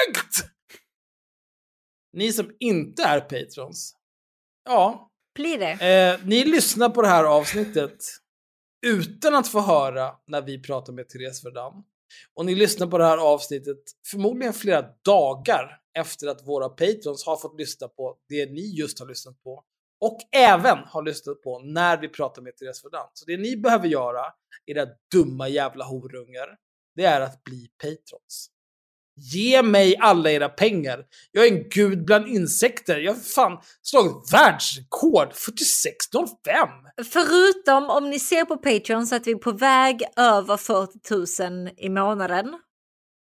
ägt! 0.09 0.49
Ni 2.13 2.33
som 2.33 2.51
inte 2.59 3.03
är 3.03 3.19
patrons, 3.19 3.95
ja, 4.65 5.09
Blir 5.35 5.57
det? 5.59 5.71
Eh, 5.71 6.27
ni 6.27 6.43
lyssnar 6.43 6.89
på 6.89 7.01
det 7.01 7.07
här 7.07 7.23
avsnittet 7.23 7.97
utan 8.81 9.35
att 9.35 9.47
få 9.47 9.60
höra 9.60 10.15
när 10.27 10.41
vi 10.41 10.61
pratar 10.61 10.93
med 10.93 11.10
Therese 11.10 11.45
Verdun. 11.45 11.84
Och 12.34 12.45
ni 12.45 12.56
lyssnar 12.56 12.88
på 12.88 12.97
det 12.97 13.06
här 13.06 13.18
avsnittet 13.18 13.77
förmodligen 14.11 14.53
flera 14.53 14.85
dagar 15.06 15.80
efter 15.97 16.27
att 16.27 16.47
våra 16.47 16.69
patrons 16.69 17.26
har 17.26 17.38
fått 17.38 17.60
lyssna 17.60 17.88
på 17.88 18.18
det 18.30 18.51
ni 18.51 18.76
just 18.76 18.99
har 18.99 19.07
lyssnat 19.07 19.43
på. 19.43 19.64
Och 20.01 20.18
även 20.31 20.77
har 20.77 21.03
lyssnat 21.03 21.41
på 21.41 21.60
när 21.60 21.97
vi 21.97 22.10
pratar 22.10 22.41
med 22.41 22.57
Therese 22.57 22.85
Verdun. 22.85 23.07
Så 23.14 23.26
det 23.26 23.38
ni 23.38 23.57
behöver 23.57 23.88
göra, 23.88 24.26
era 24.65 24.88
dumma 25.11 25.47
jävla 25.47 25.85
horungar, 25.85 26.57
det 26.95 27.06
är 27.06 27.22
att 27.22 27.43
bli 27.43 27.68
patrons. 27.84 28.51
Ge 29.21 29.63
mig 29.63 29.97
alla 29.99 30.31
era 30.31 30.49
pengar. 30.49 30.99
Jag 31.31 31.47
är 31.47 31.51
en 31.51 31.69
gud 31.69 32.05
bland 32.05 32.27
insekter. 32.27 32.99
Jag 32.99 33.13
har 33.13 33.19
fan 33.19 33.57
slagit 33.81 34.33
världsrekord. 34.33 35.27
46,05. 35.33 36.67
Förutom 37.11 37.89
om 37.89 38.09
ni 38.09 38.19
ser 38.19 38.45
på 38.45 38.57
Patreon 38.57 39.07
så 39.07 39.15
att 39.15 39.27
vi 39.27 39.31
är 39.31 39.35
på 39.35 39.51
väg 39.51 40.03
över 40.17 40.57
40 40.57 41.43
000 41.49 41.69
i 41.77 41.89
månaden. 41.89 42.53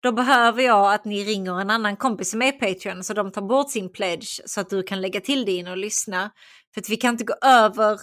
Då 0.02 0.12
behöver 0.12 0.62
jag 0.62 0.94
att 0.94 1.04
ni 1.04 1.24
ringer 1.24 1.60
en 1.60 1.70
annan 1.70 1.96
kompis 1.96 2.30
som 2.30 2.42
är 2.42 2.52
Patreon 2.52 3.04
så 3.04 3.14
de 3.14 3.32
tar 3.32 3.42
bort 3.42 3.70
sin 3.70 3.92
pledge 3.92 4.40
så 4.46 4.60
att 4.60 4.70
du 4.70 4.82
kan 4.82 5.00
lägga 5.00 5.20
till 5.20 5.44
din 5.44 5.66
och 5.66 5.76
lyssna. 5.76 6.30
För 6.74 6.80
att 6.80 6.88
vi 6.88 6.96
kan 6.96 7.14
inte 7.14 7.24
gå 7.24 7.34
över 7.42 7.98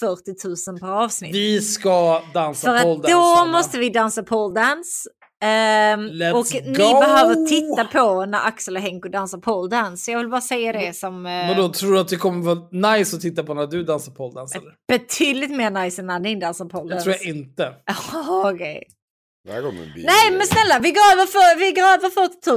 40 0.00 0.70
000 0.70 0.80
per 0.80 0.88
avsnitt. 0.88 1.34
Vi 1.34 1.60
ska 1.60 2.22
dansa 2.34 2.66
För 2.66 2.82
pole 2.82 2.94
att 2.94 3.10
då 3.10 3.52
måste 3.52 3.78
vi 3.78 3.90
dansa 3.90 4.22
pole 4.22 4.60
Let's 5.42 6.32
och 6.32 6.64
ni 6.64 6.72
go! 6.72 7.00
behöver 7.00 7.46
titta 7.46 7.84
på 7.84 8.26
när 8.26 8.46
Axel 8.46 8.76
och 8.76 8.82
Henko 8.82 9.08
dansar 9.08 9.38
pole 9.38 9.68
dance. 9.68 10.04
Så 10.04 10.10
jag 10.10 10.18
vill 10.18 10.28
bara 10.28 10.40
säga 10.40 10.72
det 10.72 10.96
som 10.96 11.26
eh, 11.26 11.48
Vadå, 11.48 11.68
tror 11.68 11.92
du 11.92 12.00
att 12.00 12.08
det 12.08 12.16
kommer 12.16 12.54
vara 12.54 12.96
nice 12.98 13.16
att 13.16 13.22
titta 13.22 13.42
på 13.42 13.54
när 13.54 13.66
du 13.66 13.82
dansar 13.84 14.12
pole 14.12 14.34
dance 14.34 14.58
eller? 14.58 14.74
betydligt 14.88 15.50
mer 15.50 15.70
nice 15.70 16.00
än 16.02 16.06
när 16.06 16.18
ni 16.20 16.34
dansar 16.34 16.64
pole 16.64 16.94
Det 16.94 17.00
tror 17.00 17.14
jag 17.14 17.24
inte. 17.26 17.74
Okej. 18.44 18.88
Bli... 19.94 20.04
Nej 20.04 20.30
men 20.30 20.46
snälla, 20.46 20.78
vi 20.78 20.90
går, 20.90 21.12
över 21.12 21.26
för, 21.26 21.58
vi 21.58 21.72
går 21.72 21.82
över 21.82 22.10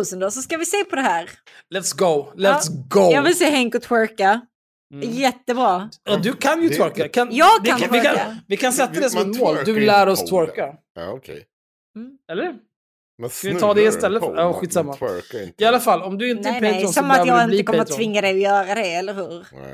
40 0.04 0.16
000 0.16 0.22
då 0.22 0.32
så 0.32 0.42
ska 0.42 0.58
vi 0.58 0.66
se 0.66 0.84
på 0.84 0.96
det 0.96 1.02
här. 1.02 1.30
Let's 1.76 1.98
go, 1.98 2.32
let's 2.36 2.68
Ja, 2.70 2.84
go! 2.90 3.12
Jag 3.12 3.22
vill 3.22 3.38
se 3.38 3.46
Henko 3.46 3.80
twerka. 3.80 4.42
Mm. 4.94 5.12
Jättebra. 5.12 5.90
Ja, 6.04 6.18
du 6.18 6.34
kan 6.34 6.64
ju 6.64 6.70
twerka. 6.70 7.08
Kan, 7.08 7.36
Jag 7.36 7.62
vi 7.64 7.70
kan 7.70 7.92
vi, 7.92 8.00
kan, 8.00 8.16
vi 8.48 8.58
kan 8.58 8.74
sätta 8.74 9.00
det 9.00 9.10
som 9.10 9.32
ett 9.32 9.40
mål. 9.40 9.58
Du 9.66 9.80
lär 9.80 10.08
oss 10.08 10.30
twerka. 10.30 10.74
Ja, 10.96 11.12
okej. 11.12 11.46
Eller? 12.32 12.56
Ska 13.30 13.48
vi 13.50 13.60
ta 13.60 13.74
det 13.74 13.82
istället 13.82 14.20
för- 14.24 14.28
pole, 14.30 14.42
ja, 14.42 14.54
skitsamma. 14.54 14.98
I 15.58 15.66
alla 15.66 15.80
fall, 15.80 16.02
om 16.02 16.18
du 16.18 16.30
inte 16.32 16.50
Nej 16.50 16.58
är 16.58 16.62
nej, 16.62 16.72
Patreon 16.74 16.94
så 16.94 17.00
som 17.00 17.12
att 17.12 17.28
jag 17.28 17.44
inte 17.44 17.64
kommer 17.64 17.80
att 17.80 17.88
Patreon. 17.88 17.98
tvinga 17.98 18.22
dig 18.22 18.32
att 18.32 18.40
göra 18.68 18.76
det, 18.76 18.94
eller 18.94 19.14
hur? 19.14 19.48
Ja, 19.52 19.70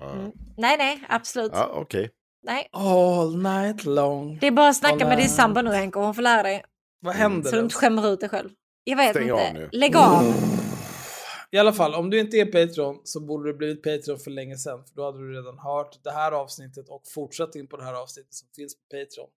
ja. 0.00 0.10
Mm. 0.12 0.32
Nej 0.56 0.76
nej, 0.78 1.02
absolut. 1.08 1.52
Ja, 1.54 1.70
okej. 1.74 2.10
Nej. 2.42 2.68
All 2.72 3.36
night 3.42 3.84
long. 3.84 4.38
Det 4.40 4.46
är 4.46 4.50
bara 4.50 4.68
att 4.68 4.76
snacka 4.76 4.94
All 5.04 5.08
med 5.08 5.18
din 5.18 5.28
sambo 5.28 5.62
nu 5.62 5.70
Henko, 5.70 6.00
hon 6.00 6.14
får 6.14 6.22
lära 6.22 6.42
dig. 6.42 6.64
Vad 7.00 7.14
händer 7.14 7.50
Så 7.50 7.56
du 7.56 7.62
inte 7.62 7.74
skämmer 7.74 8.12
ut 8.12 8.20
dig 8.20 8.28
själv. 8.28 8.48
Jag 8.84 8.96
vet 8.96 9.10
Stäng 9.10 9.30
av 9.30 9.38
inte. 9.40 9.52
nu. 9.52 9.68
Lägg 9.72 9.96
av. 9.96 10.34
I 11.50 11.58
alla 11.58 11.72
fall, 11.72 11.94
om 11.94 12.10
du 12.10 12.20
inte 12.20 12.36
är 12.36 12.46
Patreon 12.46 13.00
så 13.04 13.20
borde 13.20 13.52
du 13.52 13.56
blivit 13.58 13.82
Patreon 13.82 14.18
för 14.18 14.30
länge 14.30 14.56
sedan. 14.56 14.84
För 14.84 14.96
då 14.96 15.04
hade 15.04 15.18
du 15.18 15.32
redan 15.32 15.58
hört 15.58 15.98
det 16.04 16.10
här 16.10 16.32
avsnittet 16.32 16.88
och 16.88 17.02
fortsatt 17.14 17.54
in 17.54 17.66
på 17.68 17.76
det 17.76 17.84
här 17.84 17.94
avsnittet 17.94 18.34
som 18.34 18.48
finns 18.56 18.74
på 18.74 18.80
Patreon. 18.90 19.28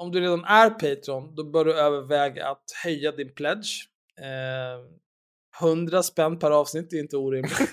Om 0.00 0.12
du 0.12 0.20
redan 0.20 0.44
är 0.44 0.70
Patreon, 0.70 1.34
då 1.34 1.44
bör 1.44 1.64
du 1.64 1.74
överväga 1.74 2.48
att 2.48 2.64
höja 2.84 3.12
din 3.12 3.34
pledge. 3.34 3.88
Eh, 4.20 5.66
100 5.66 6.02
spänn 6.02 6.38
per 6.38 6.50
avsnitt 6.50 6.92
är 6.92 6.98
inte 6.98 7.16
orimligt. 7.16 7.70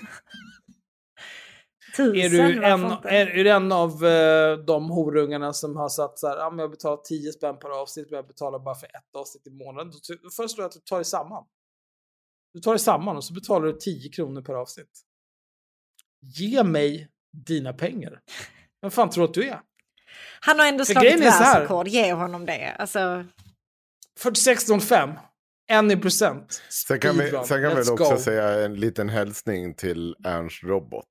Tusen, 1.96 2.16
är, 2.20 2.28
du 2.28 2.64
en, 2.64 2.84
är, 2.84 3.26
är 3.26 3.44
du 3.44 3.50
en 3.50 3.72
av 3.72 4.06
eh, 4.06 4.58
de 4.58 4.90
horungarna 4.90 5.52
som 5.52 5.76
har 5.76 5.88
satt 5.88 6.18
så 6.18 6.28
här, 6.28 6.36
ja 6.36 6.50
men 6.50 6.58
jag 6.58 6.70
betalar 6.70 6.96
10 6.96 7.32
spänn 7.32 7.58
per 7.58 7.68
avsnitt 7.68 8.10
men 8.10 8.16
jag 8.16 8.26
betalar 8.26 8.58
bara 8.58 8.74
för 8.74 8.86
ett 8.86 9.16
avsnitt 9.16 9.46
i 9.46 9.50
månaden. 9.50 9.90
Då, 9.90 10.14
då 10.22 10.30
föreslår 10.30 10.62
jag 10.62 10.68
att 10.68 10.74
du 10.74 10.80
tar 10.80 10.98
det 10.98 11.04
samman. 11.04 11.44
Du 12.54 12.60
tar 12.60 12.72
det 12.72 12.78
samman 12.78 13.16
och 13.16 13.24
så 13.24 13.34
betalar 13.34 13.66
du 13.66 13.72
10 13.72 14.08
kronor 14.08 14.42
per 14.42 14.54
avsnitt. 14.54 15.00
Ge 16.20 16.64
mig 16.64 17.08
dina 17.46 17.72
pengar. 17.72 18.20
Vem 18.80 18.90
fan 18.90 19.10
tror 19.10 19.24
du 19.24 19.28
att 19.28 19.34
du 19.34 19.48
är? 19.48 19.60
Han 20.40 20.58
har 20.58 20.66
ändå 20.66 20.84
För 20.84 20.92
slagit 20.92 21.20
världsrekord, 21.20 21.88
ge 21.88 22.12
honom 22.12 22.46
det. 22.46 22.74
Alltså, 22.78 23.24
46,05. 24.20 25.14
En 25.70 25.90
i 25.90 25.96
procent. 25.96 26.62
Sen 26.68 27.00
kan 27.00 27.18
vi, 27.18 27.30
sen 27.30 27.46
kan 27.46 27.76
vi 27.76 27.80
också 27.80 27.94
go. 27.94 28.18
säga 28.18 28.64
en 28.64 28.74
liten 28.74 29.08
hälsning 29.08 29.74
till 29.74 30.16
Ernst 30.24 30.62
Robot. 30.62 31.04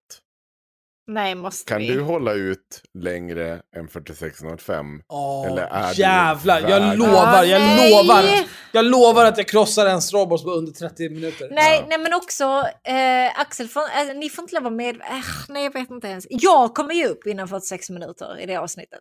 Nej 1.08 1.36
måste 1.36 1.70
Kan 1.70 1.80
vi. 1.82 1.88
du 1.88 2.02
hålla 2.02 2.34
ut 2.34 2.82
längre 2.94 3.62
än 3.76 3.88
4605? 3.88 4.86
Åh, 5.08 5.46
Eller 5.48 5.62
är 5.64 5.94
du 5.94 6.02
jävlar, 6.02 6.60
jag 6.70 6.98
lovar, 6.98 7.44
jag 7.44 7.62
nej! 7.62 7.92
lovar. 7.92 8.24
Jag 8.72 8.86
lovar 8.86 9.26
att 9.26 9.38
jag 9.38 9.48
krossar 9.48 9.86
en 9.86 10.02
robot 10.14 10.44
på 10.44 10.52
under 10.52 10.72
30 10.72 11.10
minuter. 11.10 11.48
Nej, 11.52 11.86
nej 11.90 11.98
men 11.98 12.14
också 12.14 12.44
eh, 12.84 13.40
Axel, 13.42 13.68
får, 13.68 13.82
eh, 13.82 14.16
ni 14.16 14.30
får 14.30 14.44
inte 14.44 14.56
lov 14.56 14.68
att 14.68 14.74
med. 14.74 14.96
Eh, 14.96 15.02
nej 15.50 15.64
jag 15.64 15.74
vet 15.74 15.92
inte 15.92 16.08
ens. 16.08 16.26
Jag 16.30 16.74
kommer 16.76 16.94
ju 16.94 17.06
upp 17.08 17.28
inom 17.28 17.48
46 17.48 17.90
minuter 17.90 18.40
i 18.40 18.46
det 18.46 18.56
avsnittet. 18.56 19.00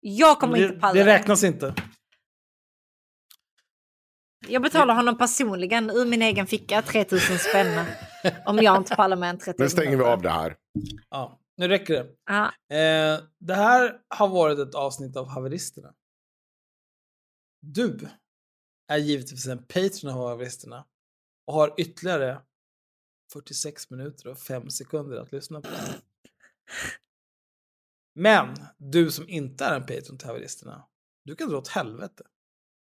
Jag 0.00 0.38
kommer 0.38 0.58
det, 0.58 0.64
inte 0.64 0.78
palla 0.80 0.94
det. 0.94 1.06
räknas 1.06 1.44
inte. 1.44 1.74
Jag 4.50 4.62
betalar 4.62 4.94
honom 4.94 5.18
personligen 5.18 5.90
ur 5.90 6.06
min 6.06 6.22
egen 6.22 6.46
ficka 6.46 6.82
3000 6.82 7.38
spänn. 7.38 7.86
om 8.46 8.58
jag 8.58 8.76
inte 8.76 8.94
pallar 8.96 9.16
med 9.16 9.30
en 9.30 9.38
30 9.44 9.62
Nu 9.62 9.68
stänger 9.68 9.96
vi 9.96 10.02
av 10.02 10.22
det 10.22 10.30
här. 10.30 10.56
Ja, 11.10 11.40
nu 11.56 11.68
räcker 11.68 11.94
det. 11.94 12.06
Ja. 12.26 12.44
Eh, 12.76 13.20
det 13.38 13.54
här 13.54 14.00
har 14.08 14.28
varit 14.28 14.58
ett 14.58 14.74
avsnitt 14.74 15.16
av 15.16 15.28
Haveristerna. 15.28 15.94
Du 17.62 18.08
är 18.88 18.98
givetvis 18.98 19.46
en 19.46 19.64
patron 19.66 20.10
av 20.10 20.28
Haveristerna 20.28 20.84
och 21.46 21.54
har 21.54 21.74
ytterligare 21.78 22.40
46 23.32 23.90
minuter 23.90 24.28
och 24.28 24.38
5 24.38 24.70
sekunder 24.70 25.16
att 25.16 25.32
lyssna 25.32 25.60
på. 25.60 25.68
Men 28.14 28.54
du 28.78 29.10
som 29.10 29.28
inte 29.28 29.64
är 29.64 29.76
en 29.76 29.86
patron 29.86 30.18
till 30.18 30.26
Haveristerna, 30.28 30.84
du 31.24 31.36
kan 31.36 31.48
dra 31.48 31.58
åt 31.58 31.68
helvete. 31.68 32.24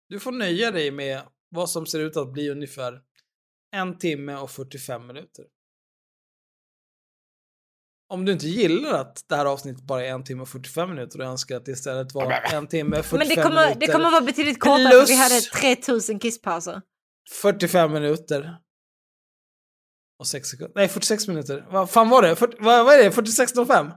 Du 0.08 0.20
får 0.20 0.32
nöja 0.32 0.70
dig 0.70 0.90
med 0.90 1.22
vad 1.50 1.70
som 1.70 1.86
ser 1.86 2.00
ut 2.00 2.16
att 2.16 2.32
bli 2.32 2.50
ungefär 2.50 3.00
en 3.76 3.98
timme 3.98 4.36
och 4.36 4.50
45 4.50 5.06
minuter. 5.06 5.44
Om 8.08 8.24
du 8.24 8.32
inte 8.32 8.46
gillar 8.46 8.92
att 9.00 9.24
det 9.28 9.36
här 9.36 9.46
avsnittet 9.46 9.82
bara 9.82 10.06
är 10.06 10.10
en 10.10 10.24
timme 10.24 10.42
och 10.42 10.48
45 10.48 10.90
minuter 10.90 11.20
och 11.20 11.26
önskar 11.26 11.56
att 11.56 11.64
det 11.64 11.72
istället 11.72 12.14
var 12.14 12.32
en 12.54 12.66
timme 12.66 12.98
och 12.98 13.04
45 13.04 13.18
Men 13.18 13.28
det 13.28 13.42
kommer, 13.42 13.62
minuter. 13.62 13.80
det 13.80 13.92
kommer 13.92 14.10
vara 14.10 14.20
betydligt 14.20 14.60
kortare 14.60 14.90
för 14.90 15.06
vi 15.06 15.16
hade 15.16 15.40
3000 15.40 16.20
kisspauser. 16.20 16.82
45 17.42 17.92
minuter. 17.92 18.56
Och 20.18 20.26
6 20.26 20.48
sekunder. 20.48 20.72
Nej, 20.74 20.88
46 20.88 21.28
minuter. 21.28 21.66
Vad 21.70 21.90
fan 21.90 22.08
var 22.08 22.22
det? 22.22 22.36
40, 22.36 22.56
vad, 22.60 22.84
vad 22.84 22.94
är 22.94 23.04
det? 23.04 23.10
46.05? 23.10 23.92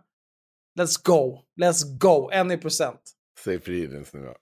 Let's 0.79 1.03
go. 1.03 1.39
Let's 1.61 1.97
go. 1.97 2.29
En 2.31 2.51
i 2.51 2.57
procent. 2.57 3.01
Säg 3.43 3.59
fridens 3.59 4.13
nu 4.13 4.21
då. 4.21 4.35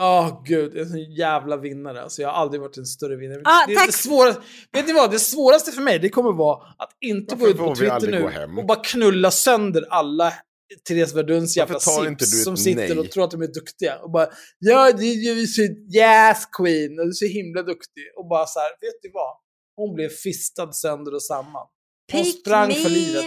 Åh 0.00 0.42
gud, 0.44 0.72
jag 0.72 0.76
är 0.76 0.82
en 0.82 0.88
sån 0.88 1.12
jävla 1.12 1.56
vinnare. 1.56 2.02
Alltså, 2.02 2.22
jag 2.22 2.28
har 2.28 2.34
aldrig 2.34 2.60
varit 2.60 2.76
en 2.76 2.86
större 2.86 3.16
vinnare. 3.16 3.40
Ah, 3.44 3.66
det, 3.66 3.72
är 3.72 3.76
tack. 3.76 3.86
det, 3.86 3.92
svåraste, 3.92 4.42
vet 4.72 4.86
ni 4.86 4.92
vad? 4.92 5.10
det 5.10 5.18
svåraste 5.18 5.72
för 5.72 5.82
mig 5.82 5.98
det 5.98 6.08
kommer 6.08 6.32
vara 6.32 6.74
att 6.78 6.90
inte 7.00 7.34
Varför 7.34 7.44
gå 7.46 7.50
ut 7.50 7.68
på 7.68 7.74
Twitter 7.74 8.10
nu 8.10 8.60
och 8.60 8.66
bara 8.66 8.82
knulla 8.84 9.30
sönder 9.30 9.86
alla 9.90 10.32
Therese 10.88 11.14
Verduns 11.14 11.56
jävla 11.56 11.80
sips 11.80 12.18
du 12.18 12.26
som 12.26 12.56
sitter 12.56 12.88
nej? 12.88 12.98
och 12.98 13.10
tror 13.10 13.24
att 13.24 13.30
de 13.30 13.42
är 13.42 13.46
duktiga. 13.54 13.98
Och 13.98 14.10
bara 14.10 14.28
ja, 14.58 14.92
du 14.92 15.42
är 15.42 15.46
så 15.46 15.62
yes 15.62 16.46
queen 16.58 16.98
och 16.98 17.04
du 17.04 17.10
är 17.10 17.12
så 17.12 17.26
himla 17.26 17.62
duktig. 17.62 18.04
Och 18.16 18.28
bara 18.28 18.46
så 18.46 18.60
här, 18.60 18.68
vet 18.68 19.02
du 19.02 19.10
vad? 19.12 19.36
Hon 19.76 19.94
blev 19.94 20.08
fistad 20.08 20.72
sönder 20.72 21.14
och 21.14 21.22
samman. 21.22 21.66
Hon 22.12 22.22
Pick 22.22 22.40
sprang 22.40 22.68
me. 22.68 22.74
för 22.74 22.90
livet. 22.90 23.24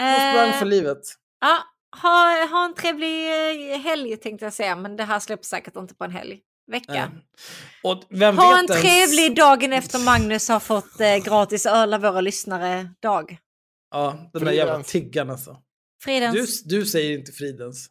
Hon 0.00 0.14
sprang 0.14 0.48
Eh, 0.48 0.58
för 0.58 0.66
livet. 0.66 1.02
Ja, 1.40 1.58
ha, 2.02 2.46
ha 2.50 2.64
en 2.64 2.74
trevlig 2.74 3.26
eh, 3.72 3.78
helg 3.80 4.16
tänkte 4.16 4.46
jag 4.46 4.52
säga, 4.52 4.76
men 4.76 4.96
det 4.96 5.04
här 5.04 5.20
släpps 5.20 5.48
säkert 5.48 5.76
inte 5.76 5.94
på 5.94 6.04
en 6.04 6.10
helg. 6.10 6.40
Vecka. 6.70 7.10
Vem 8.10 8.38
Ha 8.38 8.50
vet 8.50 8.58
en 8.58 8.64
ens- 8.76 8.80
trevlig 8.82 9.36
dagen 9.36 9.72
efter 9.72 9.98
Magnus 9.98 10.48
har 10.48 10.60
fått 10.60 11.00
eh, 11.00 11.16
gratis 11.16 11.66
öl 11.66 11.94
av 11.94 12.00
våra 12.00 12.20
lyssnare 12.20 12.88
dag. 13.02 13.38
Ja, 13.90 14.30
de 14.32 14.44
där 14.44 14.52
jävla 14.52 14.82
tiggarna 14.82 15.32
alltså. 15.32 15.52
Du, 15.52 16.04
Fridens. 16.04 16.62
du 16.62 16.86
säger 16.86 17.18
inte 17.18 17.32
Fridens. 17.32 17.88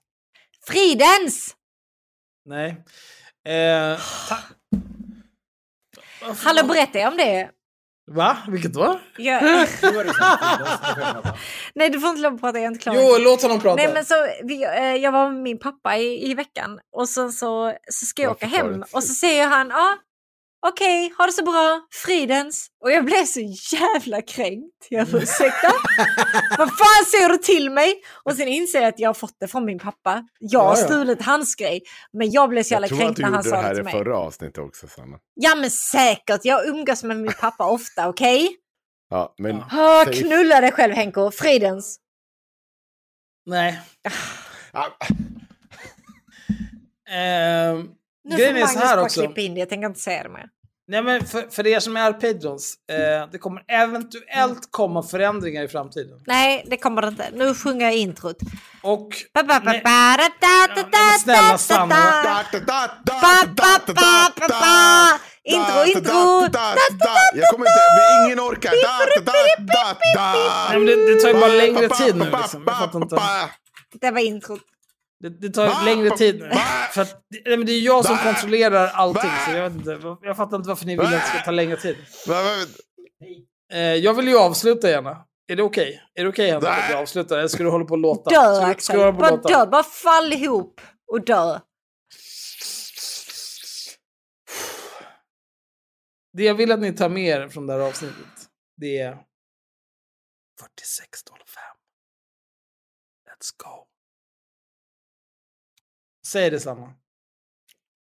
Fridens! 0.67 1.55
Nej. 2.45 2.69
Eh, 3.47 3.99
ta- 4.30 4.43
Hallå, 6.43 6.63
berätta 6.67 6.99
jag 6.99 7.11
om 7.11 7.17
det. 7.17 7.49
Va? 8.11 8.38
Vilket 8.47 8.73
då? 8.73 8.99
Prata. 9.39 11.35
Nej, 11.75 11.89
du 11.89 11.99
får 11.99 12.09
inte 12.09 12.21
lov 12.21 12.34
att 12.34 12.41
prata, 12.41 12.57
jag 12.57 12.63
är 12.63 12.67
inte 12.67 12.80
klar. 12.80 12.95
Jo, 12.95 13.17
låt 13.19 13.41
honom 13.41 13.59
prata. 13.59 13.75
Nej 13.75 13.93
men 13.93 14.05
så, 14.05 14.15
vi, 14.43 14.63
eh, 14.63 14.95
jag 14.95 15.11
var 15.11 15.30
med 15.30 15.41
min 15.41 15.59
pappa 15.59 15.97
i, 15.97 16.31
i 16.31 16.34
veckan 16.34 16.80
och 16.95 17.09
sen 17.09 17.31
så, 17.31 17.73
så 17.89 18.05
ska 18.05 18.21
jag 18.21 18.30
Varför 18.30 18.47
åka 18.47 18.57
hem 18.57 18.84
och 18.91 19.03
så 19.03 19.13
säger 19.13 19.47
han 19.47 19.69
ja, 19.69 19.95
okej, 20.68 21.14
ha 21.18 21.26
det 21.26 21.31
så 21.31 21.44
bra, 21.44 21.81
fridens. 22.06 22.68
Och 22.84 22.91
jag 22.91 23.06
blev 23.06 23.26
så 23.26 23.40
jävla 23.72 24.22
kränkt. 24.22 24.88
Jag 24.90 25.07
bara 25.07 25.22
ursäkta? 25.22 25.72
Vad 26.57 26.68
fan 26.77 27.06
säger 27.11 27.30
du 27.30 27.38
till 27.38 27.69
mig? 27.72 27.94
Och 28.23 28.34
sen 28.35 28.48
inser 28.48 28.80
jag 28.81 28.88
att 28.90 28.99
jag 28.99 29.10
har 29.10 29.14
fått 29.14 29.35
det 29.40 29.48
från 29.48 29.65
min 29.65 29.80
pappa. 29.80 30.23
Jag 30.40 30.60
har 30.60 30.76
Ja, 30.76 30.80
ja. 30.80 30.85
stulit 30.85 31.22
hans 31.22 31.56
grej. 31.56 31.81
Men 32.14 32.31
jag 32.31 32.49
blev 32.49 32.64
så 32.64 32.73
jävla 32.73 32.88
Jag 32.88 32.98
tror 32.98 32.99
att 32.99 33.06
kränkt 33.06 33.18
du 33.18 33.22
när 33.23 33.30
han 33.30 33.38
gjorde 33.45 33.49
sa 33.49 33.56
det 33.56 33.61
det 33.61 33.68
här 33.68 33.73
till 33.73 33.81
i 33.81 33.84
mig. 33.84 33.94
förra 33.94 34.18
avsnittet 34.18 34.57
också, 34.57 34.88
Sanna. 34.88 35.18
Ja 35.34 35.56
men 35.56 35.72
säkert, 35.72 36.40
jag 36.44 36.68
umgås 36.68 37.03
med 37.03 37.18
min 37.18 37.34
pappa 37.40 37.65
ofta, 37.69 38.10
okej? 38.10 38.49
Ja, 39.10 39.34
men 39.38 39.56
Okay? 39.64 40.06
Säg- 40.06 40.23
Knulla 40.23 40.61
dig 40.61 40.72
själv 40.72 40.94
Henko, 40.94 41.31
fridens. 41.31 41.98
Nej. 43.45 43.80
Ah, 44.72 44.88
Ehm, 47.10 47.90
Nu 48.24 48.36
grejen 48.38 48.56
får 48.56 48.62
Magnus 48.62 48.84
här 48.84 48.95
bara 48.95 49.06
också. 49.06 49.22
klippa 49.22 49.41
in 49.41 49.54
det, 49.54 49.60
jag 49.60 49.70
tänker 49.70 49.88
inte 49.88 50.00
säga 50.00 50.24
det 50.24 50.30
mer. 50.30 50.45
Nej, 50.88 51.04
men 51.04 51.26
för, 51.26 51.41
för 51.52 51.68
er 51.68 51.80
som 51.80 51.98
är 51.98 52.14
Patreons, 52.14 52.74
eh, 52.91 53.30
det 53.32 53.38
kommer 53.38 53.64
eventuellt 53.68 54.68
komma 54.72 55.04
förändringar 55.04 55.64
i 55.64 55.68
framtiden. 55.68 56.20
Nej, 56.28 56.64
det 56.68 56.78
kommer 56.78 57.02
det 57.02 57.08
inte. 57.08 57.30
Nu 57.34 57.56
sjunger 57.56 57.86
jag 57.86 57.95
introt. 57.95 58.38
Och... 58.82 59.10
Ba, 59.34 59.44
ba, 59.44 59.60
ba, 59.60 59.72
Nej. 59.72 59.82
ba, 59.84 60.18
da, 60.18 60.30
da, 60.41 60.82
da, 60.82 60.88
Ja, 60.91 61.10
men 61.10 61.20
snälla 61.20 61.58
Sanna. 61.58 62.40
Intro, 65.44 65.86
intro. 65.86 66.50
Jag 67.34 67.50
kommer 67.52 67.66
inte, 67.66 68.26
ingen 68.26 68.40
orkar. 68.40 68.72
Nej, 70.70 70.80
men 70.80 70.86
det, 70.86 71.14
det 71.14 71.20
tar 71.20 71.28
ju 71.28 71.34
bara 71.34 71.48
Ba, 71.50 71.56
längre 71.56 71.90
tid 71.90 72.16
nu. 72.16 72.26
Liksom. 72.26 72.64
Jag 72.68 72.78
fattar 72.78 73.02
inte. 73.02 73.18
Det 74.02 74.12
var 74.12 74.20
introt. 74.20 74.62
Det, 75.24 75.30
det 75.30 75.50
tar 75.50 75.68
Va? 75.68 75.82
längre 75.86 76.18
tid 76.18 76.40
nu. 76.40 76.50
Va? 76.50 76.62
För 76.91 77.02
att, 77.02 77.26
nej, 77.45 77.58
men 77.58 77.66
det 77.66 77.72
är 77.72 77.82
jag 77.82 78.06
som 78.06 78.16
Va? 78.16 78.24
kontrollerar 78.24 78.88
allting. 78.88 79.32
Så 79.45 79.52
jag, 79.52 79.70
vet 79.70 79.74
inte, 79.80 80.18
jag 80.22 80.38
fattar 80.38 80.58
inte 80.58 80.70
varför 80.70 80.86
ni 80.86 80.98
vill 80.98 81.06
att 81.06 81.12
det 81.12 81.20
ska 81.22 81.40
ta 81.40 81.52
längre 81.52 81.78
tid. 81.78 81.98
Eh, 83.74 83.80
jag 83.80 84.14
vill 84.14 84.28
ju 84.28 84.38
avsluta 84.38 84.90
gärna. 84.90 85.26
Är 85.48 85.56
det 85.56 85.64
okej? 85.64 86.02
Är 86.14 86.24
det 86.24 86.30
okej 86.30 86.52
Henrik 86.52 86.70
att 86.70 86.90
jag 86.90 87.02
avslutar? 87.02 87.38
Eller 87.38 87.48
ska 87.48 87.64
du 87.64 87.70
hålla 87.70 87.86
på 87.86 87.91
och 87.94 87.98
låta? 87.98 88.30
Dö 88.30 88.36
ska, 88.36 88.52
du- 88.54 88.60
ska 88.62 88.66
Axel. 88.72 89.14
Bara 89.14 89.30
låta? 89.30 89.50
dö. 89.50 89.66
Bara 89.72 89.84
fall 89.84 90.34
ihop 90.34 90.82
och 91.12 91.26
dö. 91.26 91.60
Det 96.34 96.44
jag 96.44 96.56
vill 96.56 96.72
att 96.72 96.80
ni 96.80 96.94
tar 96.94 97.10
med 97.10 97.24
er 97.28 97.50
från 97.50 97.68
det 97.68 97.74
här 97.74 97.80
avsnittet, 97.80 98.50
det 98.78 98.98
är 99.00 99.12
46.05. 99.14 99.20
Let's 103.30 103.52
go. 103.58 103.82
Säg 106.26 106.52
detsamma. 106.52 106.94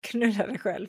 Knulla 0.03 0.47
dig 0.47 0.59
själv. 0.59 0.89